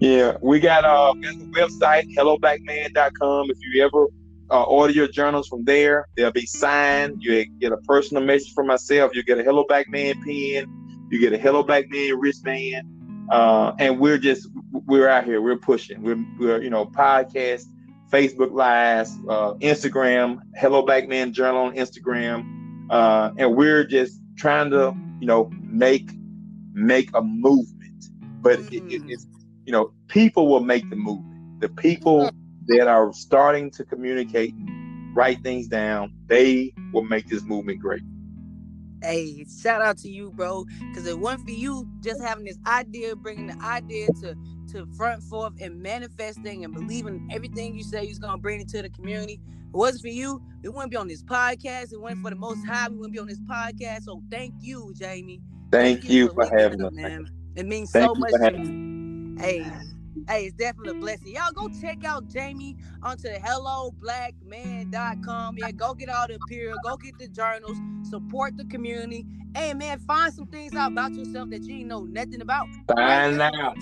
Yeah, 0.00 0.36
we 0.42 0.60
got 0.60 0.84
uh 0.84 1.14
got 1.14 1.38
the 1.38 1.46
website 1.46 2.14
helloblackman.com. 2.16 3.50
If 3.50 3.58
you 3.60 3.84
ever 3.84 4.06
uh, 4.50 4.64
order 4.64 4.92
your 4.92 5.08
journals 5.08 5.48
from 5.48 5.64
there, 5.64 6.06
they'll 6.16 6.30
be 6.32 6.46
signed. 6.46 7.22
You 7.22 7.44
get 7.60 7.72
a 7.72 7.78
personal 7.78 8.22
message 8.22 8.52
from 8.52 8.66
myself. 8.66 9.14
You 9.14 9.22
get 9.22 9.38
a 9.38 9.42
Hello 9.42 9.64
Black 9.66 9.88
Man 9.88 10.14
pen. 10.22 11.08
You 11.10 11.18
get 11.18 11.32
a 11.32 11.38
Hello 11.38 11.62
Black 11.62 11.88
Man 11.90 12.18
wristband 12.18 12.88
uh, 13.30 13.72
and 13.78 13.98
we're 13.98 14.18
just 14.18 14.48
we're 14.86 15.08
out 15.08 15.24
here. 15.24 15.40
We're 15.40 15.56
pushing. 15.56 16.02
We're 16.02 16.24
we're 16.38 16.62
you 16.62 16.70
know 16.70 16.86
podcast, 16.86 17.64
Facebook 18.10 18.52
Live, 18.52 19.08
uh, 19.28 19.54
Instagram, 19.54 20.40
Hello 20.56 20.82
Black 20.82 21.08
Man 21.08 21.32
Journal 21.32 21.62
on 21.62 21.74
Instagram, 21.74 22.86
uh, 22.90 23.30
and 23.38 23.56
we're 23.56 23.84
just 23.84 24.20
trying 24.36 24.70
to 24.70 24.94
you 25.20 25.26
know 25.26 25.50
make 25.62 26.10
make 26.72 27.10
a 27.14 27.22
movement. 27.22 28.06
But 28.42 28.58
mm-hmm. 28.60 28.88
it, 28.88 28.94
it, 28.94 29.02
it's 29.08 29.26
you 29.64 29.72
know 29.72 29.92
people 30.08 30.48
will 30.48 30.60
make 30.60 30.88
the 30.90 30.96
movement. 30.96 31.60
The 31.60 31.68
people 31.68 32.30
that 32.66 32.88
are 32.88 33.12
starting 33.12 33.70
to 33.72 33.84
communicate, 33.84 34.54
write 35.14 35.42
things 35.42 35.68
down, 35.68 36.12
they 36.26 36.74
will 36.92 37.04
make 37.04 37.28
this 37.28 37.42
movement 37.42 37.80
great. 37.80 38.02
Hey, 39.02 39.44
shout 39.62 39.82
out 39.82 39.98
to 39.98 40.08
you, 40.08 40.30
bro. 40.30 40.64
Because 40.88 41.06
it 41.06 41.18
wasn't 41.18 41.44
for 41.44 41.50
you 41.50 41.86
just 42.00 42.22
having 42.22 42.44
this 42.44 42.58
idea, 42.66 43.14
bringing 43.14 43.46
the 43.46 43.62
idea 43.62 44.08
to 44.22 44.34
to 44.72 44.86
front 44.96 45.22
forth 45.22 45.52
and 45.60 45.80
manifesting 45.80 46.64
and 46.64 46.74
believing 46.74 47.28
everything 47.30 47.74
you 47.74 47.84
say 47.84 48.04
you're 48.04 48.18
gonna 48.18 48.38
bring 48.38 48.60
it 48.60 48.68
to 48.68 48.82
the 48.82 48.88
community. 48.88 49.34
It 49.34 49.76
wasn't 49.76 50.02
for 50.02 50.08
you, 50.08 50.42
it 50.62 50.68
wouldn't 50.72 50.90
be 50.90 50.96
on 50.96 51.08
this 51.08 51.22
podcast. 51.22 51.92
It 51.92 52.00
wasn't 52.00 52.22
for 52.22 52.30
the 52.30 52.36
most 52.36 52.66
high, 52.66 52.88
we 52.88 52.96
wouldn't 52.96 53.12
be 53.12 53.18
on 53.18 53.26
this 53.26 53.40
podcast. 53.40 54.04
So 54.04 54.22
thank 54.30 54.54
you, 54.60 54.92
Jamie. 54.96 55.40
Thank, 55.70 56.00
thank 56.00 56.10
you, 56.10 56.32
for, 56.32 56.44
having 56.46 56.82
us, 56.82 56.92
man. 56.92 57.26
It 57.56 57.66
means 57.66 57.90
thank 57.90 58.06
so 58.06 58.14
much 58.14 58.32
to 58.32 58.58
me. 58.58 58.83
Hey, 59.38 59.64
hey, 60.28 60.46
it's 60.46 60.54
definitely 60.54 60.92
a 60.92 61.00
blessing. 61.00 61.34
Y'all 61.34 61.50
go 61.52 61.68
check 61.80 62.04
out 62.04 62.28
Jamie 62.28 62.76
onto 63.02 63.28
helloblackman.com. 63.28 65.58
Yeah, 65.58 65.72
go 65.72 65.94
get 65.94 66.08
all 66.08 66.28
the 66.28 66.36
appeal, 66.36 66.76
go 66.84 66.96
get 66.96 67.18
the 67.18 67.26
journals, 67.28 67.76
support 68.08 68.56
the 68.56 68.64
community. 68.66 69.26
Hey 69.56 69.74
man, 69.74 69.98
find 70.00 70.32
some 70.32 70.46
things 70.46 70.74
out 70.74 70.92
about 70.92 71.14
yourself 71.14 71.50
that 71.50 71.64
you 71.64 71.84
know 71.84 72.04
nothing 72.04 72.40
about. 72.40 72.68
Find 72.88 73.40
out. 73.40 73.76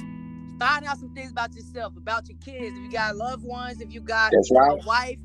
Find 0.58 0.86
out 0.86 0.98
some 0.98 1.14
things 1.14 1.30
about 1.30 1.54
yourself, 1.54 1.96
about 1.96 2.28
your 2.28 2.38
kids. 2.38 2.76
If 2.76 2.84
you 2.84 2.90
got 2.90 3.16
loved 3.16 3.44
ones, 3.44 3.80
if 3.80 3.92
you 3.92 4.00
got 4.00 4.32
That's 4.32 4.50
right. 4.52 4.72
a 4.72 4.86
wife, 4.86 5.18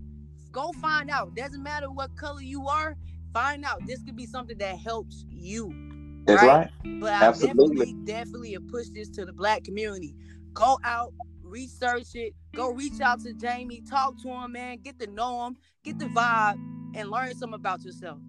go 0.52 0.72
find 0.82 1.10
out. 1.10 1.36
Doesn't 1.36 1.64
matter 1.64 1.90
what 1.92 2.16
color 2.16 2.42
you 2.42 2.68
are, 2.68 2.96
find 3.34 3.64
out. 3.64 3.86
This 3.86 4.02
could 4.04 4.16
be 4.16 4.26
something 4.26 4.58
that 4.58 4.78
helps 4.78 5.26
you. 5.30 5.87
That's 6.28 6.44
right. 6.44 6.70
right. 6.84 7.00
But 7.00 7.14
I 7.14 7.26
Absolutely. 7.26 7.78
definitely, 7.78 8.06
definitely 8.06 8.54
have 8.54 8.68
pushed 8.68 8.94
this 8.94 9.10
to 9.12 9.26
the 9.26 9.34
black 9.34 9.64
community. 9.64 10.14
Go 10.54 10.78
out, 10.84 11.14
research 11.42 12.16
it, 12.16 12.34
go 12.54 12.72
reach 12.72 13.00
out 13.02 13.22
to 13.22 13.34
Jamie, 13.34 13.82
talk 13.90 14.22
to 14.24 14.30
him, 14.30 14.52
man, 14.52 14.80
get 14.84 15.00
to 15.00 15.08
know 15.08 15.48
him, 15.48 15.58
get 15.84 16.00
the 16.00 16.06
vibe, 16.06 16.60
and 16.96 17.10
learn 17.10 17.36
something 17.36 17.54
about 17.54 17.84
yourself. 17.84 18.20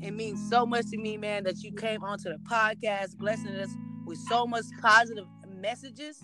It 0.00 0.12
means 0.12 0.48
so 0.48 0.64
much 0.64 0.86
to 0.90 0.96
me, 0.96 1.16
man, 1.16 1.44
that 1.44 1.62
you 1.62 1.72
came 1.72 2.02
onto 2.02 2.24
the 2.24 2.38
podcast, 2.50 3.16
blessing 3.18 3.54
us 3.56 3.70
with 4.06 4.18
so 4.28 4.46
much 4.46 4.64
positive 4.80 5.26
messages. 5.48 6.22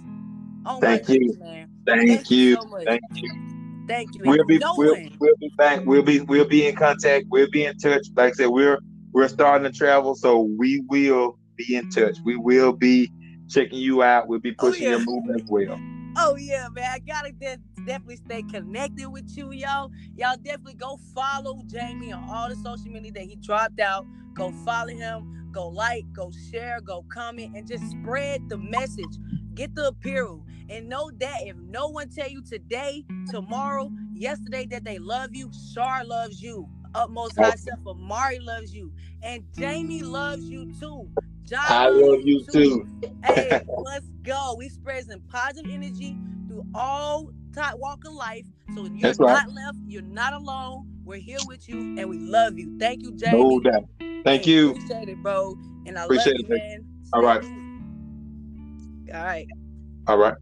Oh 0.64 0.80
Thank 0.80 1.09
my 1.09 1.14
you. 1.14 1.20
goodness, 1.20 1.38
man. 1.38 1.70
Thank, 1.86 2.09
Thank 2.09 2.30
you 2.30 2.36
you. 2.36 2.55
so. 2.55 2.78
Thank 2.84 3.02
you. 3.14 3.84
Thank 3.86 4.14
you. 4.14 4.20
We'll 4.24 4.44
be 4.44 4.60
we'll, 4.76 4.96
we'll 5.18 5.36
be 5.40 5.50
back. 5.56 5.84
We'll 5.84 6.02
be 6.02 6.20
we'll 6.20 6.46
be 6.46 6.66
in 6.66 6.76
contact. 6.76 7.26
We'll 7.30 7.50
be 7.50 7.64
in 7.64 7.76
touch. 7.78 8.06
Like 8.14 8.32
I 8.32 8.32
said, 8.32 8.48
we're 8.48 8.78
we're 9.19 9.27
starting 9.27 9.69
to 9.69 9.77
travel, 9.77 10.15
so 10.15 10.43
we 10.43 10.81
will 10.89 11.36
be 11.57 11.74
in 11.74 11.90
touch. 11.90 12.19
We 12.24 12.35
mm-hmm. 12.35 12.43
will 12.45 12.73
be 12.73 13.11
checking 13.49 13.81
you 13.81 14.05
out. 14.05 14.28
We'll 14.28 14.39
be 14.39 14.53
Oh, 14.53 14.66
pushing 14.70 14.85
yeah. 14.85 14.90
your 14.90 15.01
movement 15.01 15.43
as 15.43 15.49
well. 15.49 15.81
Oh 16.16 16.36
yeah, 16.36 16.69
man. 16.69 16.85
I 16.89 17.01
gotta 17.01 17.32
de- 17.32 17.59
definitely 17.85 18.19
stay 18.19 18.45
connected 18.45 19.09
with 19.09 19.36
you, 19.36 19.51
y'all. 19.51 19.90
Y'all 20.15 20.36
definitely 20.36 20.74
go 20.74 21.01
follow 21.16 21.61
Jamie 21.66 22.12
on 22.12 22.31
all 22.31 22.49
the 22.49 22.55
social 22.55 22.93
media 22.93 23.11
that 23.11 23.24
he 23.24 23.35
dropped 23.35 23.81
out. 23.81 24.07
Go 24.35 24.53
follow 24.65 24.95
him. 24.95 25.51
Go 25.51 25.66
like, 25.66 26.05
go 26.12 26.31
share, 26.53 26.81
go 26.81 27.05
comment, 27.12 27.57
and 27.57 27.66
just 27.66 27.90
spread 27.90 28.49
the 28.49 28.57
message. 28.57 29.19
Get 29.55 29.74
the 29.74 29.89
apparel. 29.89 30.47
And 30.70 30.89
know 30.89 31.11
that 31.19 31.39
if 31.43 31.57
no 31.57 31.89
one 31.89 32.09
tell 32.09 32.28
you 32.28 32.43
today, 32.43 33.05
tomorrow, 33.31 33.90
yesterday 34.12 34.66
that 34.66 34.85
they 34.85 34.99
love 34.99 35.31
you, 35.32 35.51
Shar 35.74 36.05
loves 36.05 36.40
you. 36.40 36.69
Utmost 36.94 37.36
high 37.36 37.56
self 37.56 37.86
Amari 37.86 38.39
loves 38.40 38.74
you. 38.74 38.93
And 39.23 39.44
Jamie 39.56 40.02
loves 40.02 40.44
you 40.44 40.73
too. 40.78 41.09
John 41.44 41.60
I 41.69 41.89
love 41.89 42.20
you 42.24 42.44
too. 42.52 42.86
hey, 43.24 43.60
let's 43.85 44.06
go. 44.23 44.55
We 44.59 44.69
spread 44.69 45.05
some 45.05 45.20
positive 45.31 45.70
energy 45.73 46.16
through 46.48 46.65
all 46.74 47.31
type 47.55 47.74
walk 47.78 48.05
of 48.06 48.12
life. 48.12 48.44
So 48.74 48.85
you're 48.85 49.01
That's 49.01 49.20
not 49.20 49.47
right. 49.47 49.55
left. 49.55 49.78
You're 49.86 50.02
not 50.02 50.32
alone. 50.35 50.86
We're 51.05 51.16
here 51.16 51.39
with 51.47 51.69
you, 51.69 51.97
and 51.98 52.09
we 52.10 52.19
love 52.19 52.59
you. 52.59 52.77
Thank 52.78 53.02
you, 53.02 53.12
Jamie. 53.12 53.43
No 53.44 53.60
doubt. 53.60 53.85
Thank 54.24 54.44
Hey, 54.44 54.51
you. 54.52 54.70
Appreciate 54.73 55.09
it, 55.09 55.23
bro. 55.23 55.55
And 55.86 55.98
I 55.98 56.05
Appreciate 56.05 56.36
love 56.36 56.51
you, 56.51 56.56
it. 56.56 56.60
man. 56.60 56.86
All 57.15 57.23
right. 57.23 57.44
All 59.15 59.24
right. 59.24 59.47
All 60.06 60.19
right. 60.19 60.35